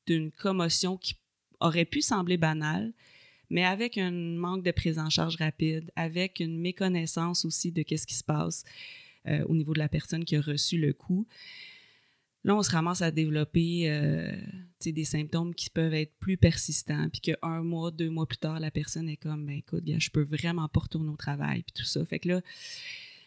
d'une 0.08 0.32
commotion 0.32 0.98
qui 0.98 1.16
aurait 1.60 1.86
pu 1.86 2.02
sembler 2.02 2.38
banale, 2.38 2.94
mais 3.50 3.66
avec 3.66 3.98
un 3.98 4.12
manque 4.12 4.64
de 4.64 4.72
prise 4.72 5.00
en 5.00 5.10
charge 5.10 5.36
rapide, 5.38 5.92
avec 5.96 6.40
une 6.40 6.60
méconnaissance 6.60 7.46
aussi 7.46 7.72
de 7.72 7.82
qu'est-ce 7.82 8.08
qui 8.08 8.16
se 8.16 8.24
passe 8.24 8.64
euh, 9.28 9.44
au 9.46 9.56
niveau 9.56 9.74
de 9.74 9.80
la 9.80 9.90
personne 9.90 10.24
qui 10.24 10.36
a 10.36 10.42
reçu 10.42 10.78
le 10.78 10.94
coup. 10.94 11.28
Là, 12.46 12.56
on 12.56 12.64
se 12.64 12.72
ramasse 12.72 13.02
à 13.02 13.12
développer 13.12 13.90
euh, 13.92 14.32
des 14.86 15.04
symptômes 15.04 15.54
qui 15.54 15.70
peuvent 15.70 15.94
être 15.94 16.14
plus 16.20 16.38
persistants, 16.38 17.10
puis 17.10 17.20
qu'un 17.20 17.64
mois, 17.64 17.92
deux 17.92 18.10
mois 18.10 18.28
plus 18.28 18.38
tard, 18.38 18.60
la 18.60 18.72
personne 18.72 19.10
est 19.10 19.18
comme, 19.18 19.46
ben 19.46 19.58
écoute, 19.58 19.84
je 19.86 20.10
peux 20.10 20.24
vraiment 20.24 20.70
pas 20.70 20.80
retourner 20.82 21.10
au 21.10 21.18
travail, 21.18 21.64
puis 21.64 21.74
tout 21.76 21.84
ça. 21.84 22.06
Fait 22.06 22.20
que 22.20 22.30
là, 22.30 22.42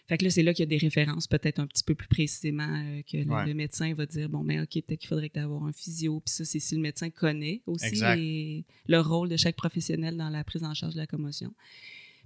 fait 0.06 0.18
que 0.18 0.24
là, 0.24 0.30
c'est 0.30 0.42
là 0.42 0.52
qu'il 0.52 0.64
y 0.64 0.68
a 0.68 0.78
des 0.78 0.84
références 0.84 1.26
peut-être 1.28 1.60
un 1.60 1.66
petit 1.66 1.84
peu 1.84 1.94
plus 1.94 2.08
précisément 2.08 2.68
euh, 2.68 3.02
que 3.02 3.18
le, 3.18 3.54
médecin 3.54 3.94
va 3.94 4.04
dire 4.04 4.28
bon, 4.28 4.42
mais 4.42 4.60
OK, 4.60 4.72
peut-être 4.72 4.98
qu'il 4.98 5.08
faudrait 5.08 5.28
que 5.28 5.34
tu 5.34 5.40
aies 5.40 5.42
un 5.44 5.72
physio. 5.72 6.20
Puis 6.20 6.34
ça, 6.34 6.44
c'est 6.44 6.58
si 6.58 6.74
le 6.74 6.80
médecin 6.80 7.10
connaît 7.10 7.62
aussi 7.66 8.64
le 8.88 8.98
rôle 8.98 9.28
de 9.28 9.36
chaque 9.36 9.56
professionnel 9.56 10.16
dans 10.16 10.28
la 10.28 10.42
prise 10.42 10.64
en 10.64 10.74
charge 10.74 10.94
de 10.94 10.98
la 10.98 11.06
commotion. 11.06 11.54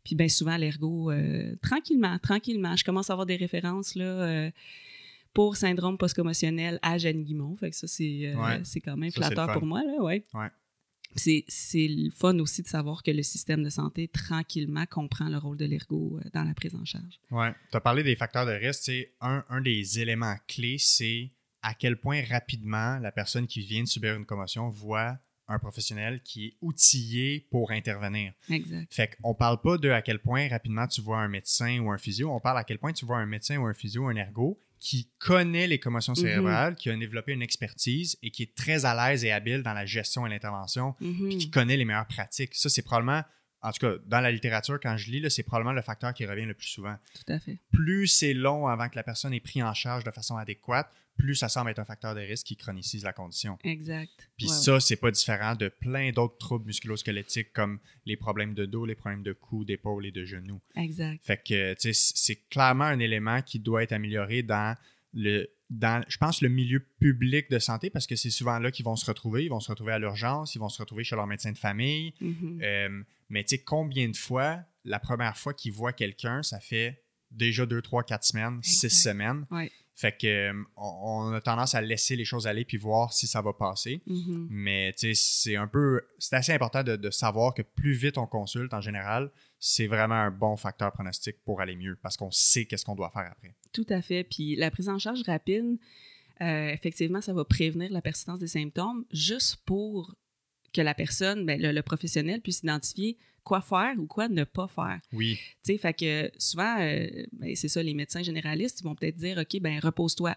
Puis 0.05 0.15
bien 0.15 0.29
souvent, 0.29 0.57
l'ergo, 0.57 1.11
euh, 1.11 1.55
tranquillement, 1.63 2.19
tranquillement, 2.19 2.77
je 2.77 2.85
commence 2.85 3.11
à 3.11 3.13
avoir 3.13 3.27
des 3.27 3.37
références 3.37 3.95
là, 3.95 4.05
euh, 4.05 4.51
pour 5.35 5.57
syndrome 5.57 5.99
post-commotionnel 5.99 6.79
à 6.81 6.97
Jeanne 6.97 7.25
Guimont. 7.25 7.57
Fait 7.57 7.71
que 7.71 7.77
ça, 7.77 7.87
c'est 7.87 8.81
quand 8.85 8.97
même 8.97 9.11
flatteur 9.11 9.53
pour 9.53 9.67
moi. 9.67 9.83
Là, 9.85 10.03
ouais. 10.03 10.25
ouais 10.33 10.49
c'est 11.19 11.45
le 11.89 12.11
fun 12.11 12.39
aussi 12.39 12.63
de 12.63 12.69
savoir 12.69 13.03
que 13.03 13.11
le 13.11 13.23
système 13.23 13.63
de 13.63 13.71
santé, 13.71 14.09
tranquillement, 14.09 14.87
comprend 14.87 15.29
le 15.29 15.39
rôle 15.39 15.57
de 15.57 15.65
l'ergo 15.65 16.19
euh, 16.19 16.29
dans 16.33 16.45
la 16.45 16.55
prise 16.55 16.75
en 16.75 16.85
charge. 16.85 17.21
Oui. 17.31 17.47
Tu 17.71 17.77
as 17.77 17.81
parlé 17.81 18.03
des 18.03 18.17
facteurs 18.17 18.47
de 18.47 18.53
risque. 18.53 18.91
Un, 19.21 19.45
un 19.49 19.61
des 19.61 20.01
éléments 20.01 20.37
clés, 20.47 20.79
c'est 20.79 21.31
à 21.63 21.75
quel 21.75 21.97
point 21.97 22.23
rapidement 22.29 22.99
la 22.99 23.13
personne 23.13 23.47
qui 23.47 23.61
vient 23.61 23.83
de 23.83 23.89
subir 23.89 24.15
une 24.15 24.25
commotion 24.27 24.69
voit 24.69 25.19
un 25.49 25.59
professionnel 25.59 26.21
qui 26.23 26.47
est 26.47 26.55
outillé 26.61 27.47
pour 27.51 27.71
intervenir. 27.71 28.33
Exact. 28.51 28.93
Fait 28.93 29.17
qu'on 29.17 29.35
parle 29.35 29.61
pas 29.61 29.79
de 29.79 29.91
à 29.91 30.03
quel 30.03 30.19
point 30.19 30.49
rapidement 30.49 30.87
tu 30.87 31.01
vois 31.01 31.19
un 31.19 31.29
médecin 31.29 31.79
ou 31.81 31.91
un 31.91 31.99
physio, 31.99 32.31
on 32.33 32.41
parle 32.41 32.59
à 32.59 32.65
quel 32.65 32.79
point 32.79 32.93
tu 32.93 33.05
vois 33.05 33.19
un 33.19 33.27
médecin 33.27 33.57
ou 33.59 33.67
un 33.67 33.75
physio 33.75 34.05
ou 34.05 34.09
un 34.09 34.17
ergo 34.17 34.59
qui 34.87 35.11
connaît 35.19 35.67
les 35.67 35.81
commotions 35.81 36.13
mhm. 36.13 36.23
cérébrales, 36.23 36.77
qui 36.77 36.91
a 36.91 36.97
développé 36.97 37.33
une 37.33 37.43
expertise 37.43 38.17
et 38.23 38.31
qui 38.31 38.45
est 38.45 38.55
très 38.55 38.85
à 38.85 38.95
l'aise 38.95 39.25
et 39.25 39.33
habile 39.33 39.65
dans 39.65 39.73
la 39.73 39.85
gestion 39.85 40.25
et 40.29 40.31
l'intervention, 40.31 40.95
mhm. 41.01 41.29
puis 41.29 41.39
qui 41.39 41.51
connaît 41.51 41.77
les 41.77 41.85
meilleures 41.85 42.07
pratiques. 42.07 42.55
Ça, 42.55 42.69
c'est 42.69 42.83
probablement, 42.83 43.25
en 43.63 43.73
tout 43.73 43.85
cas, 43.85 43.95
dans 44.07 44.21
la 44.21 44.31
littérature, 44.31 44.79
quand 44.81 44.97
je 44.97 45.11
lis, 45.11 45.29
c'est 45.29 45.43
probablement 45.43 45.73
le 45.73 45.83
facteur 45.83 46.15
qui 46.15 46.25
revient 46.25 46.45
le 46.45 46.55
plus 46.55 46.69
souvent. 46.69 46.97
Tout 47.15 47.33
à 47.33 47.41
fait. 47.41 47.59
Plus 47.73 48.07
c'est 48.07 48.33
long 48.33 48.69
avant 48.69 48.89
que 48.89 48.95
la 48.95 49.03
personne 49.03 49.35
ait 49.35 49.41
pris 49.41 49.61
en 49.61 49.75
charge 49.75 50.05
de 50.05 50.11
façon 50.13 50.37
adéquate, 50.37 50.89
plus 51.17 51.35
ça 51.35 51.49
semble 51.49 51.71
être 51.71 51.79
un 51.79 51.85
facteur 51.85 52.15
de 52.15 52.21
risque 52.21 52.47
qui 52.47 52.57
chronicise 52.57 53.05
la 53.05 53.13
condition. 53.13 53.59
Exact. 53.65 54.29
Puis 54.37 54.49
ça, 54.49 54.81
c'est 54.81 54.97
pas 54.97 55.11
différent 55.11 55.55
de 55.55 55.69
plein 55.69 56.11
d'autres 56.13 56.39
troubles 56.39 56.67
musculosquelettiques 56.67 57.53
comme 57.53 57.79
les 58.05 58.17
problèmes 58.17 58.55
de 58.55 58.67
dos, 58.67 58.87
les 58.87 58.95
problèmes 58.95 59.23
de 59.23 59.33
cou, 59.33 59.65
d'épaule 59.65 60.07
et 60.07 60.13
de 60.13 60.25
genoux. 60.25 60.61
Exact. 60.77 61.25
Fait 61.25 61.43
que, 61.43 61.75
tu 61.75 61.93
sais, 61.93 62.13
c'est 62.15 62.49
clairement 62.49 62.85
un 62.85 62.99
élément 62.99 63.43
qui 63.43 63.59
doit 63.59 63.83
être 63.83 63.93
amélioré 63.93 64.43
dans 64.43 64.77
le, 65.13 65.49
dans, 65.71 66.05
je 66.09 66.19
pense, 66.19 66.43
le 66.43 66.49
milieu 66.49 66.81
public 67.01 67.51
de 67.51 67.59
santé 67.59 67.91
parce 67.91 68.07
que 68.07 68.17
c'est 68.17 68.31
souvent 68.31 68.59
là 68.59 68.71
qu'ils 68.71 68.85
vont 68.85 68.97
se 68.97 69.07
retrouver. 69.07 69.45
Ils 69.45 69.51
vont 69.51 69.61
se 69.61 69.71
retrouver 69.71 69.93
à 69.93 69.99
l'urgence, 69.99 70.55
ils 70.55 70.59
vont 70.59 70.69
se 70.69 70.81
retrouver 70.81 71.05
chez 71.05 71.17
leur 71.17 71.27
médecin 71.27 71.53
de 71.53 71.59
famille. 71.59 72.15
Mm-hmm. 72.21 72.63
Euh, 72.63 73.03
mais 73.29 73.43
tu 73.45 73.57
sais, 73.57 73.63
combien 73.63 74.09
de 74.09 74.17
fois, 74.17 74.61
la 74.85 75.01
première 75.01 75.37
fois 75.37 75.55
qu'ils 75.55 75.73
voient 75.73 75.93
quelqu'un, 75.93 76.43
ça 76.43 76.61
fait 76.61 77.03
déjà 77.31 77.67
deux, 77.67 77.83
trois, 77.83 78.05
quatre 78.05 78.25
semaines, 78.25 78.61
six 78.63 78.91
semaines. 78.91 79.47
Fait 79.97 80.13
que 80.13 80.27
euh, 80.27 80.65
on, 80.77 81.33
a 81.33 81.41
tendance 81.41 81.75
à 81.75 81.81
laisser 81.81 82.17
les 82.17 82.27
choses 82.27 82.47
aller 82.47 82.67
puis 82.67 82.77
voir 82.77 83.15
si 83.15 83.27
ça 83.27 83.41
va 83.41 83.55
passer. 83.55 84.03
Mm-hmm. 84.07 84.47
Mais 84.51 84.93
tu 84.93 85.15
sais, 85.15 85.15
c'est 85.15 85.57
un 85.57 85.67
peu, 85.67 86.03
c'est 86.19 86.37
assez 86.37 86.53
important 86.53 86.83
de, 86.83 87.11
savoir 87.11 87.55
que 87.55 87.63
plus 87.63 87.95
vite 87.95 88.19
on 88.19 88.27
consulte 88.27 88.75
en 88.75 88.83
général, 88.83 89.31
c'est 89.59 89.87
vraiment 89.87 90.17
un 90.17 90.31
bon 90.31 90.57
facteur 90.57 90.93
pronostic 90.93 91.43
pour 91.45 91.63
aller 91.63 91.77
mieux 91.77 91.97
parce 92.03 92.19
qu'on 92.19 92.31
sait 92.31 92.67
qu'est-ce 92.67 92.85
qu'on 92.85 92.95
doit 92.95 93.11
faire 93.11 93.31
après. 93.33 93.55
Tout 93.73 93.87
à 93.89 94.03
fait. 94.03 94.23
Puis 94.25 94.55
la 94.57 94.71
prise 94.71 94.91
en 94.91 94.99
charge 94.99 95.23
rapide, 95.23 95.79
euh, 96.43 96.69
effectivement, 96.69 97.23
ça 97.23 97.33
va 97.33 97.47
prévenir 97.47 97.91
la 97.91 98.03
persistance 98.03 98.41
des 98.41 98.49
symptômes 98.49 99.07
juste 99.11 99.57
pour 99.65 100.15
que 100.77 100.83
la 100.83 100.95
personne, 100.95 101.47
ben, 101.47 101.61
le, 101.61 101.83
professionnel 101.83 102.41
puisse 102.41 102.59
identifier 102.59 103.17
quoi 103.43 103.61
faire 103.61 103.95
ou 103.99 104.07
quoi 104.07 104.29
ne 104.29 104.45
pas 104.45 104.69
faire. 104.69 105.01
Oui. 105.13 105.39
Tu 105.65 105.73
sais, 105.73 105.79
fait 105.79 105.95
que 105.95 106.31
souvent, 106.39 106.79
euh, 106.81 107.09
ben, 107.33 107.57
c'est 107.57 107.69
ça, 107.69 107.83
les 107.83 107.95
médecins 107.95 108.23
généralistes, 108.23 108.81
ils 108.81 108.85
vont 108.85 108.95
peut-être 108.95 109.17
dire, 109.17 109.39
OK, 109.39 109.61
ben 109.61 109.79
repose-toi. 109.81 110.37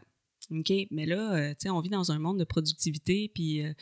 OK, 0.52 0.72
mais 0.92 1.06
là, 1.06 1.36
euh, 1.36 1.50
tu 1.50 1.56
sais, 1.60 1.70
on 1.70 1.80
vit 1.82 1.90
dans 1.90 2.12
un 2.12 2.20
monde 2.20 2.40
de 2.40 2.44
productivité, 2.44 3.30
puis 3.34 3.64
euh, 3.64 3.74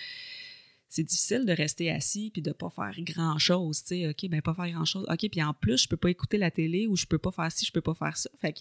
c'est 0.90 1.04
difficile 1.04 1.46
de 1.46 1.54
rester 1.54 1.92
assis 1.92 2.30
puis 2.32 2.42
de 2.42 2.52
pas 2.52 2.70
faire 2.70 2.96
grand-chose, 3.00 3.84
tu 3.84 3.88
sais. 3.88 4.10
OK, 4.10 4.30
ben 4.30 4.42
pas 4.42 4.54
faire 4.54 4.72
grand-chose. 4.72 5.06
OK, 5.10 5.30
puis 5.30 5.44
en 5.44 5.54
plus, 5.54 5.84
je 5.84 5.88
peux 5.88 5.98
pas 5.98 6.10
écouter 6.10 6.38
la 6.38 6.52
télé 6.52 6.88
ou 6.88 6.96
je 6.96 7.06
peux 7.06 7.20
pas 7.20 7.32
faire 7.32 7.52
ci, 7.52 7.66
je 7.66 7.72
peux 7.72 7.82
pas 7.82 7.94
faire 7.94 8.18
ça. 8.18 8.30
Fait 8.42 8.54
que 8.54 8.60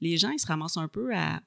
les 0.00 0.16
gens, 0.18 0.30
ils 0.30 0.38
se 0.38 0.46
ramassent 0.46 0.76
un 0.76 0.88
peu 0.88 1.14
à 1.14 1.40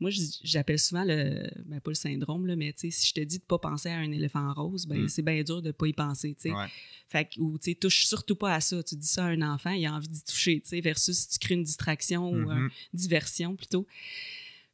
moi, 0.00 0.10
j'appelle 0.42 0.78
souvent 0.78 1.04
le, 1.04 1.48
ben 1.66 1.80
pas 1.80 1.90
le 1.90 1.94
syndrome, 1.94 2.46
là, 2.46 2.56
mais 2.56 2.72
si 2.76 2.90
je 2.90 3.12
te 3.12 3.20
dis 3.20 3.38
de 3.38 3.44
pas 3.44 3.58
penser 3.58 3.90
à 3.90 3.98
un 3.98 4.10
éléphant 4.10 4.52
rose, 4.54 4.86
ben, 4.86 5.02
mm. 5.02 5.08
c'est 5.08 5.22
bien 5.22 5.42
dur 5.42 5.60
de 5.60 5.72
pas 5.72 5.86
y 5.86 5.92
penser, 5.92 6.34
tu 6.34 6.50
sais. 6.50 6.54
Fait 7.08 7.26
que, 7.26 7.40
ou, 7.40 7.58
tu 7.58 7.74
touche 7.76 8.06
surtout 8.06 8.36
pas 8.36 8.54
à 8.54 8.60
ça. 8.60 8.82
Tu 8.82 8.96
dis 8.96 9.06
ça 9.06 9.26
à 9.26 9.28
un 9.28 9.42
enfant, 9.42 9.70
il 9.70 9.84
a 9.84 9.92
envie 9.92 10.08
d'y 10.08 10.22
toucher, 10.22 10.60
tu 10.60 10.68
sais, 10.68 10.80
versus 10.80 11.18
si 11.18 11.28
tu 11.28 11.38
crées 11.38 11.54
une 11.54 11.64
distraction 11.64 12.30
ou 12.30 12.50
une 12.50 12.66
mm-hmm. 12.66 12.70
diversion 12.94 13.56
plutôt. 13.56 13.86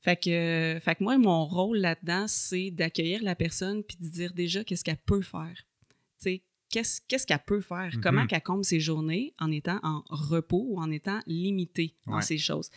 Fait 0.00 0.16
que, 0.16 0.78
fait 0.80 0.94
que 0.94 1.02
moi, 1.02 1.18
mon 1.18 1.44
rôle 1.46 1.78
là-dedans, 1.78 2.28
c'est 2.28 2.70
d'accueillir 2.70 3.22
la 3.24 3.34
personne 3.34 3.82
puis 3.82 3.96
de 4.00 4.08
dire 4.08 4.32
déjà 4.32 4.62
qu'est-ce 4.62 4.84
qu'elle 4.84 4.98
peut 4.98 5.22
faire. 5.22 5.54
Tu 5.56 5.96
sais, 6.18 6.42
qu'est-ce 6.70 7.26
qu'elle 7.26 7.42
peut 7.46 7.60
faire, 7.60 7.90
mm-hmm. 7.90 8.00
comment 8.00 8.26
qu'elle 8.26 8.42
comble 8.42 8.64
ses 8.64 8.80
journées 8.80 9.34
en 9.38 9.50
étant 9.50 9.78
en 9.82 10.02
repos 10.08 10.66
ou 10.68 10.80
en 10.80 10.90
étant 10.90 11.20
limitée 11.26 11.94
dans 12.06 12.20
ces 12.20 12.38
choses? 12.38 12.70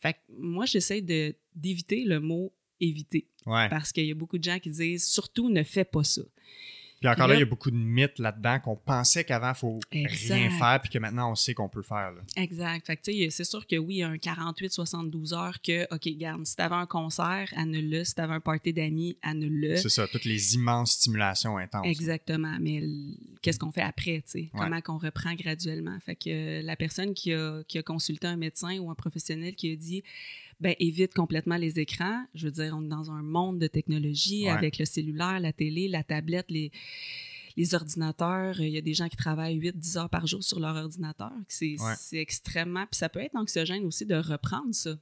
Fait 0.00 0.14
que 0.14 0.18
moi, 0.38 0.66
j'essaie 0.66 1.00
d'éviter 1.00 2.04
le 2.04 2.20
mot 2.20 2.52
éviter. 2.82 3.26
Parce 3.44 3.92
qu'il 3.92 4.06
y 4.06 4.10
a 4.10 4.14
beaucoup 4.14 4.38
de 4.38 4.44
gens 4.44 4.58
qui 4.58 4.70
disent 4.70 5.06
surtout 5.06 5.48
ne 5.48 5.62
fais 5.62 5.84
pas 5.84 6.04
ça. 6.04 6.22
Puis 7.02 7.10
encore 7.10 7.26
là, 7.26 7.34
il 7.34 7.40
y 7.40 7.42
a 7.42 7.46
beaucoup 7.46 7.72
de 7.72 7.76
mythes 7.76 8.20
là-dedans 8.20 8.60
qu'on 8.60 8.76
pensait 8.76 9.24
qu'avant, 9.24 9.50
il 9.50 9.56
faut 9.56 9.80
rien 9.90 10.50
faire, 10.50 10.80
puis 10.80 10.88
que 10.88 10.98
maintenant, 11.00 11.32
on 11.32 11.34
sait 11.34 11.52
qu'on 11.52 11.68
peut 11.68 11.82
faire. 11.82 12.12
Exact. 12.36 12.86
Fait 12.86 12.96
que, 12.96 13.30
c'est 13.30 13.42
sûr 13.42 13.66
que 13.66 13.74
oui, 13.74 13.96
il 13.96 13.98
y 13.98 14.02
a 14.04 14.08
un 14.08 14.14
48-72 14.14 15.34
heures 15.34 15.60
que, 15.60 15.92
OK, 15.92 16.08
garde, 16.16 16.46
si 16.46 16.54
t'avais 16.54 16.76
un 16.76 16.86
concert, 16.86 17.52
annule-le. 17.56 18.04
Si 18.04 18.14
t'avais 18.14 18.34
un 18.34 18.40
party 18.40 18.72
d'amis, 18.72 19.16
annule-le. 19.20 19.78
C'est 19.78 19.88
ça, 19.88 20.06
toutes 20.06 20.24
les 20.24 20.54
immenses 20.54 20.92
stimulations 20.92 21.56
intenses. 21.56 21.86
Exactement. 21.86 22.56
Mais 22.60 22.84
qu'est-ce 23.40 23.58
qu'on 23.58 23.72
fait 23.72 23.82
après, 23.82 24.22
tu 24.24 24.30
sais? 24.30 24.50
Comment 24.56 24.80
qu'on 24.80 24.98
reprend 24.98 25.34
graduellement? 25.34 25.98
Fait 26.06 26.14
que 26.14 26.64
la 26.64 26.76
personne 26.76 27.14
qui 27.14 27.32
a, 27.32 27.64
qui 27.66 27.78
a 27.78 27.82
consulté 27.82 28.28
un 28.28 28.36
médecin 28.36 28.78
ou 28.78 28.92
un 28.92 28.94
professionnel 28.94 29.56
qui 29.56 29.72
a 29.72 29.74
dit 29.74 30.04
ben, 30.62 30.74
évite 30.78 31.12
complètement 31.12 31.56
les 31.56 31.80
écrans. 31.80 32.24
Je 32.34 32.46
veux 32.46 32.52
dire, 32.52 32.74
on 32.76 32.84
est 32.84 32.88
dans 32.88 33.10
un 33.10 33.22
monde 33.22 33.58
de 33.58 33.66
technologie 33.66 34.48
avec 34.48 34.78
le 34.78 34.84
cellulaire, 34.84 35.40
la 35.40 35.52
télé, 35.52 35.88
la 35.88 36.04
tablette, 36.04 36.50
les, 36.50 36.70
les 37.56 37.74
ordinateurs. 37.74 38.60
Il 38.60 38.70
y 38.70 38.78
a 38.78 38.80
des 38.80 38.94
gens 38.94 39.08
qui 39.08 39.16
travaillent 39.16 39.58
8-10 39.58 39.98
heures 39.98 40.08
par 40.08 40.26
jour 40.26 40.42
sur 40.42 40.60
leur 40.60 40.76
ordinateur. 40.76 41.32
C'est 41.48 41.76
extrêmement... 42.12 42.86
Puis 42.86 42.98
ça 42.98 43.08
peut 43.08 43.20
être 43.20 43.34
anxiogène 43.34 43.84
aussi 43.84 44.06
de 44.06 44.14
reprendre 44.14 44.72
ça. 44.72 44.96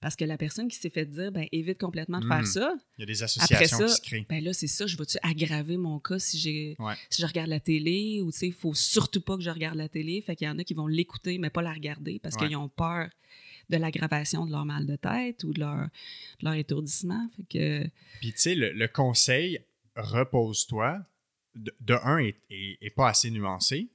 Parce 0.00 0.14
que 0.14 0.24
la 0.24 0.38
personne 0.38 0.68
qui 0.68 0.76
s'est 0.76 0.90
fait 0.90 1.06
dire, 1.06 1.32
ben, 1.32 1.46
évite 1.50 1.78
complètement 1.78 2.20
de 2.20 2.26
faire 2.26 2.42
hmm. 2.42 2.46
ça. 2.46 2.74
Il 2.96 3.00
y 3.00 3.02
a 3.02 3.06
des 3.06 3.22
associations 3.22 3.78
qui 3.84 3.92
se 3.92 4.00
créent. 4.00 4.26
Ben 4.28 4.42
là, 4.42 4.52
c'est 4.52 4.68
ça, 4.68 4.86
je 4.86 4.96
vais-tu 4.96 5.18
aggraver 5.22 5.76
mon 5.76 5.98
cas 5.98 6.20
si, 6.20 6.38
j'ai, 6.38 6.76
si 7.10 7.20
je 7.20 7.26
regarde 7.26 7.48
la 7.48 7.58
télé 7.58 8.22
ou, 8.22 8.30
tu 8.30 8.38
sais, 8.38 8.46
il 8.46 8.52
faut 8.52 8.74
surtout 8.74 9.20
pas 9.20 9.36
que 9.36 9.42
je 9.42 9.50
regarde 9.50 9.76
la 9.76 9.88
télé. 9.88 10.22
Fait 10.22 10.36
qu'il 10.36 10.46
y 10.46 10.50
en 10.50 10.58
a 10.58 10.64
qui 10.64 10.74
vont 10.74 10.86
l'écouter, 10.86 11.38
mais 11.38 11.50
pas 11.50 11.62
la 11.62 11.72
regarder 11.72 12.20
parce 12.20 12.36
qu'ils 12.36 12.56
ont 12.56 12.68
peur 12.68 13.10
de 13.68 13.76
l'aggravation 13.76 14.46
de 14.46 14.52
leur 14.52 14.64
mal 14.64 14.86
de 14.86 14.96
tête 14.96 15.44
ou 15.44 15.52
de 15.52 15.60
leur, 15.60 15.88
leur 16.42 16.54
étourdissement. 16.54 17.28
Fait 17.36 17.44
que... 17.44 17.90
Puis, 18.20 18.32
tu 18.32 18.38
sais, 18.38 18.54
le, 18.54 18.88
conseil, 18.88 19.60
repose-toi, 19.96 20.98
de, 21.54 21.94
un, 22.04 22.18
est, 22.18 22.94
pas 22.94 23.08
assez 23.08 23.30
nuancé, 23.30 23.88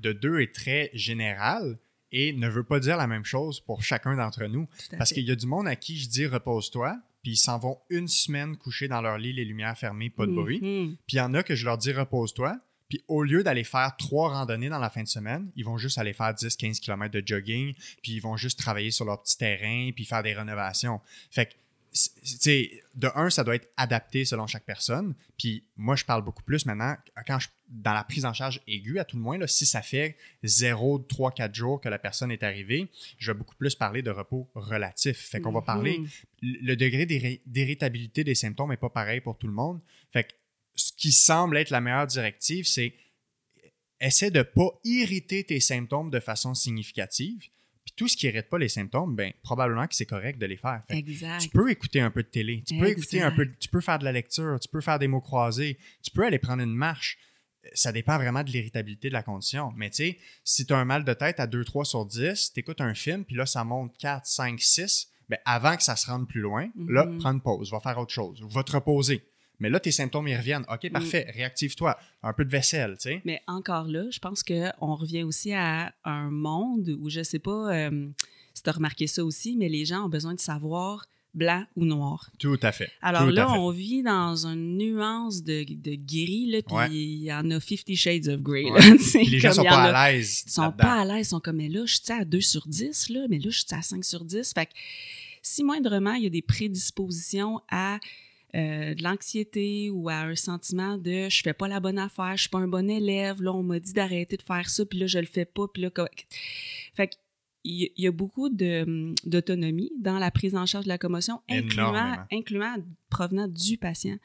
de 0.00 0.12
deux, 0.12 0.40
est 0.40 0.54
très 0.54 0.90
général 0.94 1.78
et 2.12 2.32
ne 2.32 2.48
veut 2.48 2.64
pas 2.64 2.80
dire 2.80 2.96
la 2.96 3.06
même 3.06 3.24
chose 3.24 3.60
pour 3.60 3.82
chacun 3.82 4.16
d'entre 4.16 4.44
nous. 4.44 4.68
Parce 4.96 5.12
qu'il 5.12 5.24
y 5.24 5.30
a 5.30 5.36
du 5.36 5.46
monde 5.46 5.66
à 5.66 5.76
qui 5.76 5.98
je 5.98 6.08
dis 6.08 6.26
repose-toi, 6.26 6.98
puis 7.22 7.32
ils 7.32 7.36
s'en 7.36 7.58
vont 7.58 7.78
une 7.90 8.08
semaine 8.08 8.56
coucher 8.56 8.86
dans 8.86 9.00
leur 9.00 9.18
lit, 9.18 9.32
les 9.32 9.44
lumières 9.44 9.76
fermées, 9.76 10.10
pas 10.10 10.26
de 10.26 10.32
bruit. 10.32 10.60
Mm-hmm. 10.60 10.96
Puis 11.06 11.16
il 11.16 11.18
y 11.18 11.20
en 11.20 11.34
a 11.34 11.42
que 11.42 11.54
je 11.54 11.64
leur 11.64 11.78
dis 11.78 11.92
repose-toi, 11.92 12.60
puis 12.88 13.02
au 13.08 13.22
lieu 13.22 13.42
d'aller 13.42 13.64
faire 13.64 13.96
trois 13.96 14.30
randonnées 14.30 14.68
dans 14.68 14.78
la 14.78 14.90
fin 14.90 15.02
de 15.02 15.08
semaine, 15.08 15.50
ils 15.56 15.64
vont 15.64 15.78
juste 15.78 15.98
aller 15.98 16.12
faire 16.12 16.32
10-15 16.32 16.80
km 16.80 17.12
de 17.12 17.22
jogging, 17.26 17.74
puis 18.02 18.12
ils 18.12 18.20
vont 18.20 18.36
juste 18.36 18.58
travailler 18.58 18.90
sur 18.90 19.04
leur 19.04 19.22
petit 19.22 19.36
terrain, 19.36 19.90
puis 19.94 20.04
faire 20.04 20.22
des 20.22 20.34
rénovations. 20.34 21.00
Fait 21.30 21.46
que, 21.46 21.52
tu 21.92 22.10
sais, 22.22 22.82
de 22.94 23.08
un, 23.14 23.30
ça 23.30 23.42
doit 23.42 23.54
être 23.54 23.70
adapté 23.76 24.24
selon 24.24 24.46
chaque 24.46 24.64
personne. 24.64 25.14
Puis 25.38 25.64
moi, 25.76 25.96
je 25.96 26.04
parle 26.04 26.22
beaucoup 26.22 26.42
plus 26.42 26.66
maintenant, 26.66 26.94
quand 27.26 27.38
je, 27.38 27.48
dans 27.68 27.94
la 27.94 28.04
prise 28.04 28.26
en 28.26 28.34
charge 28.34 28.60
aiguë, 28.66 28.98
à 28.98 29.04
tout 29.04 29.16
le 29.16 29.22
moins, 29.22 29.38
là, 29.38 29.46
si 29.46 29.64
ça 29.64 29.80
fait 29.80 30.16
0, 30.44 30.98
3, 31.00 31.32
4 31.32 31.54
jours 31.54 31.80
que 31.80 31.88
la 31.88 31.98
personne 31.98 32.30
est 32.30 32.42
arrivée, 32.42 32.88
je 33.18 33.32
vais 33.32 33.38
beaucoup 33.38 33.54
plus 33.54 33.74
parler 33.74 34.02
de 34.02 34.10
repos 34.10 34.48
relatif. 34.54 35.16
Fait 35.16 35.40
qu'on 35.40 35.52
va 35.52 35.62
parler, 35.62 35.98
mhm. 35.98 36.08
le 36.42 36.76
degré 36.76 37.06
d'irritabilité 37.46 38.24
des 38.24 38.34
symptômes 38.34 38.70
n'est 38.70 38.76
pas 38.76 38.90
pareil 38.90 39.20
pour 39.20 39.38
tout 39.38 39.46
le 39.46 39.54
monde. 39.54 39.80
Fait 40.12 40.24
que 40.24 40.32
ce 40.76 40.92
qui 40.96 41.12
semble 41.12 41.56
être 41.56 41.70
la 41.70 41.80
meilleure 41.80 42.06
directive, 42.06 42.66
c'est 42.66 42.94
essaie 44.00 44.30
de 44.30 44.38
ne 44.38 44.42
pas 44.42 44.70
irriter 44.84 45.44
tes 45.44 45.60
symptômes 45.60 46.10
de 46.10 46.20
façon 46.20 46.54
significative. 46.54 47.48
Puis 47.84 47.94
tout 47.96 48.08
ce 48.08 48.16
qui 48.16 48.26
n'irrite 48.26 48.48
pas 48.48 48.58
les 48.58 48.68
symptômes, 48.68 49.14
ben 49.14 49.32
probablement 49.42 49.86
que 49.86 49.94
c'est 49.94 50.06
correct 50.06 50.38
de 50.38 50.46
les 50.46 50.56
faire. 50.56 50.82
exact. 50.88 51.40
Tu 51.40 51.48
peux 51.48 51.70
écouter 51.70 52.00
un 52.00 52.10
peu 52.10 52.22
de 52.22 52.28
télé, 52.28 52.62
tu 52.66 52.76
peux 52.76 52.88
écouter 52.88 53.22
un 53.22 53.30
peu, 53.30 53.48
tu 53.58 53.68
peux 53.68 53.80
faire 53.80 53.98
de 53.98 54.04
la 54.04 54.12
lecture, 54.12 54.58
tu 54.60 54.68
peux 54.68 54.80
faire 54.80 54.98
des 54.98 55.08
mots 55.08 55.20
croisés, 55.20 55.78
tu 56.02 56.10
peux 56.10 56.24
aller 56.24 56.38
prendre 56.38 56.62
une 56.62 56.74
marche. 56.74 57.18
Ça 57.74 57.90
dépend 57.90 58.16
vraiment 58.16 58.44
de 58.44 58.50
l'irritabilité 58.50 59.08
de 59.08 59.12
la 59.12 59.22
condition. 59.22 59.72
Mais 59.76 59.90
tu 59.90 59.96
sais, 59.96 60.18
si 60.44 60.66
tu 60.66 60.72
as 60.72 60.78
un 60.78 60.84
mal 60.84 61.04
de 61.04 61.12
tête 61.14 61.40
à 61.40 61.46
2, 61.46 61.64
3 61.64 61.84
sur 61.84 62.06
10, 62.06 62.52
tu 62.52 62.60
écoutes 62.60 62.80
un 62.80 62.94
film, 62.94 63.24
puis 63.24 63.34
là, 63.34 63.46
ça 63.46 63.64
monte 63.64 63.96
4, 63.98 64.24
5, 64.24 64.60
6, 64.60 65.08
ben 65.28 65.38
avant 65.44 65.76
que 65.76 65.82
ça 65.82 65.96
se 65.96 66.06
rende 66.06 66.28
plus 66.28 66.40
loin, 66.40 66.68
là, 66.88 67.06
mm-hmm. 67.06 67.18
prends 67.18 67.32
une 67.32 67.40
pause, 67.40 67.72
va 67.72 67.80
faire 67.80 67.98
autre 67.98 68.12
chose, 68.12 68.40
va 68.48 68.62
te 68.62 68.72
reposer. 68.72 69.24
Mais 69.58 69.70
là, 69.70 69.80
tes 69.80 69.90
symptômes, 69.90 70.28
ils 70.28 70.36
reviennent. 70.36 70.66
OK, 70.72 70.90
parfait, 70.90 71.30
réactive-toi. 71.34 71.96
Un 72.22 72.32
peu 72.32 72.44
de 72.44 72.50
vaisselle, 72.50 72.96
tu 73.00 73.10
sais. 73.10 73.22
Mais 73.24 73.40
encore 73.46 73.88
là, 73.88 74.04
je 74.10 74.18
pense 74.18 74.42
qu'on 74.42 74.94
revient 74.94 75.22
aussi 75.22 75.52
à 75.52 75.94
un 76.04 76.30
monde 76.30 76.96
où, 77.00 77.08
je 77.08 77.22
sais 77.22 77.38
pas 77.38 77.74
euh, 77.74 78.08
si 78.54 78.62
tu 78.62 78.70
as 78.70 78.72
remarqué 78.72 79.06
ça 79.06 79.24
aussi, 79.24 79.56
mais 79.56 79.68
les 79.68 79.84
gens 79.84 80.04
ont 80.04 80.08
besoin 80.08 80.34
de 80.34 80.40
savoir 80.40 81.06
blanc 81.36 81.64
ou 81.76 81.84
noir. 81.84 82.30
Tout 82.38 82.58
à 82.62 82.72
fait. 82.72 82.90
Alors 83.02 83.30
là, 83.30 83.52
on 83.52 83.70
vit 83.70 84.02
dans 84.02 84.46
une 84.46 84.78
nuance 84.78 85.42
de, 85.42 85.64
de 85.68 85.94
gris, 85.94 86.46
là, 86.46 86.62
puis 86.62 86.96
il 86.96 87.24
y 87.24 87.32
en 87.32 87.50
a 87.50 87.60
50 87.60 87.94
Shades 87.94 88.28
of 88.28 88.40
Grey. 88.40 88.64
les 89.14 89.38
gens 89.38 89.52
sont 89.52 89.62
pas 89.62 89.84
à 89.84 90.12
l'aise. 90.12 90.44
Ils 90.46 90.50
sont 90.50 90.72
pas 90.72 91.00
à 91.00 91.04
l'aise, 91.04 91.26
ils 91.26 91.30
sont 91.30 91.40
comme, 91.40 91.56
mais 91.56 91.68
là, 91.68 91.84
je 91.84 91.94
suis 91.94 92.12
à 92.12 92.24
2 92.24 92.40
sur 92.40 92.66
10, 92.66 93.10
là, 93.10 93.26
mais 93.28 93.38
là, 93.38 93.50
je 93.50 93.58
suis 93.58 93.66
à 93.70 93.82
5 93.82 94.04
sur 94.04 94.24
10. 94.24 94.52
Fait 94.54 94.66
que 94.66 94.72
si 95.42 95.62
moindrement, 95.62 96.14
il 96.14 96.24
y 96.24 96.26
a 96.26 96.30
des 96.30 96.42
prédispositions 96.42 97.60
à 97.70 98.00
euh, 98.56 98.94
de 98.94 99.02
l'anxiété 99.02 99.90
ou 99.90 100.08
à 100.08 100.20
un 100.20 100.34
sentiment 100.34 100.96
de 100.98 101.28
je 101.28 101.42
fais 101.42 101.52
pas 101.52 101.68
la 101.68 101.80
bonne 101.80 101.98
affaire, 101.98 102.36
je 102.36 102.42
suis 102.42 102.50
pas 102.50 102.58
un 102.58 102.68
bon 102.68 102.88
élève, 102.88 103.42
là 103.42 103.52
on 103.52 103.62
m'a 103.62 103.78
dit 103.78 103.92
d'arrêter 103.92 104.36
de 104.36 104.42
faire 104.42 104.68
ça, 104.70 104.84
puis 104.86 104.98
là 104.98 105.06
je 105.06 105.18
le 105.18 105.26
fais 105.26 105.44
pas, 105.44 105.66
puis 105.68 105.82
là 105.82 105.90
fait 106.94 107.18
il 107.68 107.90
y 107.96 108.06
a 108.06 108.12
beaucoup 108.12 108.48
d'autonomie 108.48 109.90
dans 109.98 110.18
la 110.18 110.30
prise 110.30 110.54
en 110.54 110.66
charge 110.66 110.84
de 110.84 110.88
la 110.88 110.98
commotion, 110.98 111.40
incluant, 111.50 112.16
incluant 112.30 112.76
provenant 113.10 113.48
du 113.48 113.76
patient. 113.76 114.16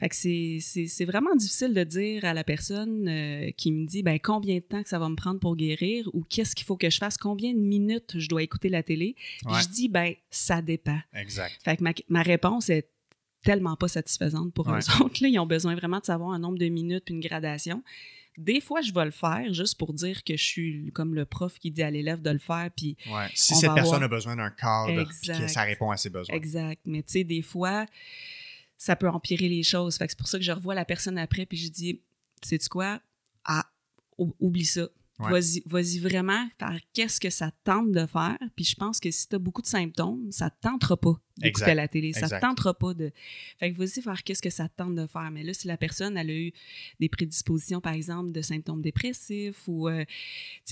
Fait 0.00 0.08
que 0.08 0.16
c'est 0.16 1.04
vraiment 1.04 1.36
difficile 1.36 1.74
de 1.74 1.84
dire 1.84 2.24
à 2.24 2.34
la 2.34 2.42
personne 2.42 3.06
euh, 3.08 3.52
qui 3.56 3.70
me 3.70 3.86
dit 3.86 4.02
ben, 4.02 4.18
combien 4.18 4.56
de 4.56 4.62
temps 4.62 4.82
que 4.82 4.88
ça 4.88 4.98
va 4.98 5.08
me 5.08 5.14
prendre 5.14 5.38
pour 5.38 5.54
guérir 5.54 6.08
ou 6.12 6.24
qu'est-ce 6.24 6.56
qu'il 6.56 6.66
faut 6.66 6.76
que 6.76 6.90
je 6.90 6.98
fasse, 6.98 7.16
combien 7.16 7.52
de 7.52 7.58
minutes 7.60 8.18
je 8.18 8.28
dois 8.28 8.42
écouter 8.42 8.68
la 8.68 8.82
télé. 8.82 9.14
Je 9.44 9.68
dis 9.68 9.88
ben 9.88 10.14
ça 10.30 10.60
dépend. 10.60 10.98
Exact. 11.14 11.56
Fait 11.64 11.76
que 11.76 11.84
ma, 11.84 11.92
ma 12.08 12.22
réponse 12.22 12.68
est 12.68 12.88
tellement 13.42 13.76
pas 13.76 13.88
satisfaisante 13.88 14.52
pour 14.52 14.70
eux 14.70 14.78
autres. 15.00 15.22
Là. 15.22 15.28
Ils 15.28 15.38
ont 15.38 15.46
besoin 15.46 15.74
vraiment 15.74 15.98
de 15.98 16.04
savoir 16.04 16.30
un 16.30 16.38
nombre 16.38 16.58
de 16.58 16.68
minutes 16.68 17.04
puis 17.04 17.14
une 17.14 17.20
gradation. 17.20 17.82
Des 18.38 18.60
fois, 18.60 18.80
je 18.80 18.94
vais 18.94 19.04
le 19.04 19.10
faire 19.10 19.52
juste 19.52 19.76
pour 19.78 19.92
dire 19.92 20.24
que 20.24 20.36
je 20.36 20.42
suis 20.42 20.90
comme 20.92 21.14
le 21.14 21.26
prof 21.26 21.58
qui 21.58 21.70
dit 21.70 21.82
à 21.82 21.90
l'élève 21.90 22.22
de 22.22 22.30
le 22.30 22.38
faire. 22.38 22.70
Puis 22.74 22.96
Si 23.34 23.54
cette 23.54 23.74
personne 23.74 24.02
a 24.02 24.08
besoin 24.08 24.36
d'un 24.36 24.50
cadre, 24.50 25.04
que 25.04 25.48
ça 25.48 25.62
répond 25.62 25.90
à 25.90 25.96
ses 25.96 26.10
besoins. 26.10 26.34
Exact. 26.34 26.80
Mais 26.86 27.02
tu 27.02 27.12
sais, 27.12 27.24
des 27.24 27.42
fois, 27.42 27.86
ça 28.78 28.96
peut 28.96 29.08
empirer 29.08 29.48
les 29.48 29.62
choses. 29.62 29.96
Fait 29.96 30.08
c'est 30.08 30.18
pour 30.18 30.28
ça 30.28 30.38
que 30.38 30.44
je 30.44 30.52
revois 30.52 30.74
la 30.74 30.84
personne 30.84 31.18
après, 31.18 31.44
puis 31.44 31.58
je 31.58 31.68
dis, 31.68 32.00
sais-tu 32.42 32.68
quoi? 32.68 33.00
Ah, 33.44 33.66
oublie 34.16 34.64
ça. 34.64 34.88
Vas-y, 35.18 35.98
vraiment 35.98 36.48
faire 36.58 36.80
qu'est-ce 36.92 37.20
que 37.20 37.30
ça 37.30 37.50
tente 37.64 37.92
de 37.92 38.06
faire? 38.06 38.38
Puis 38.56 38.64
je 38.64 38.74
pense 38.74 38.98
que 38.98 39.10
si 39.10 39.28
tu 39.28 39.36
as 39.36 39.38
beaucoup 39.38 39.62
de 39.62 39.66
symptômes, 39.66 40.32
ça 40.32 40.46
ne 40.46 40.50
tentera 40.60 40.96
pas 40.96 41.14
d'écouter 41.38 41.74
la 41.74 41.88
télé. 41.88 42.12
Ça 42.12 42.26
ne 42.34 42.40
tentera 42.40 42.74
pas 42.74 42.94
de. 42.94 43.10
Fait 43.58 43.72
que 43.72 43.78
vas-y 43.78 44.02
faire 44.02 44.22
qu'est-ce 44.22 44.42
que 44.42 44.50
ça 44.50 44.68
tente 44.68 44.94
de 44.94 45.06
faire. 45.06 45.30
Mais 45.30 45.42
là, 45.42 45.54
si 45.54 45.66
la 45.66 45.76
personne 45.76 46.16
elle 46.16 46.30
a 46.30 46.34
eu 46.34 46.52
des 47.00 47.08
prédispositions, 47.08 47.80
par 47.80 47.94
exemple, 47.94 48.32
de 48.32 48.42
symptômes 48.42 48.82
dépressifs 48.82 49.66
ou 49.66 49.88
euh, 49.88 50.04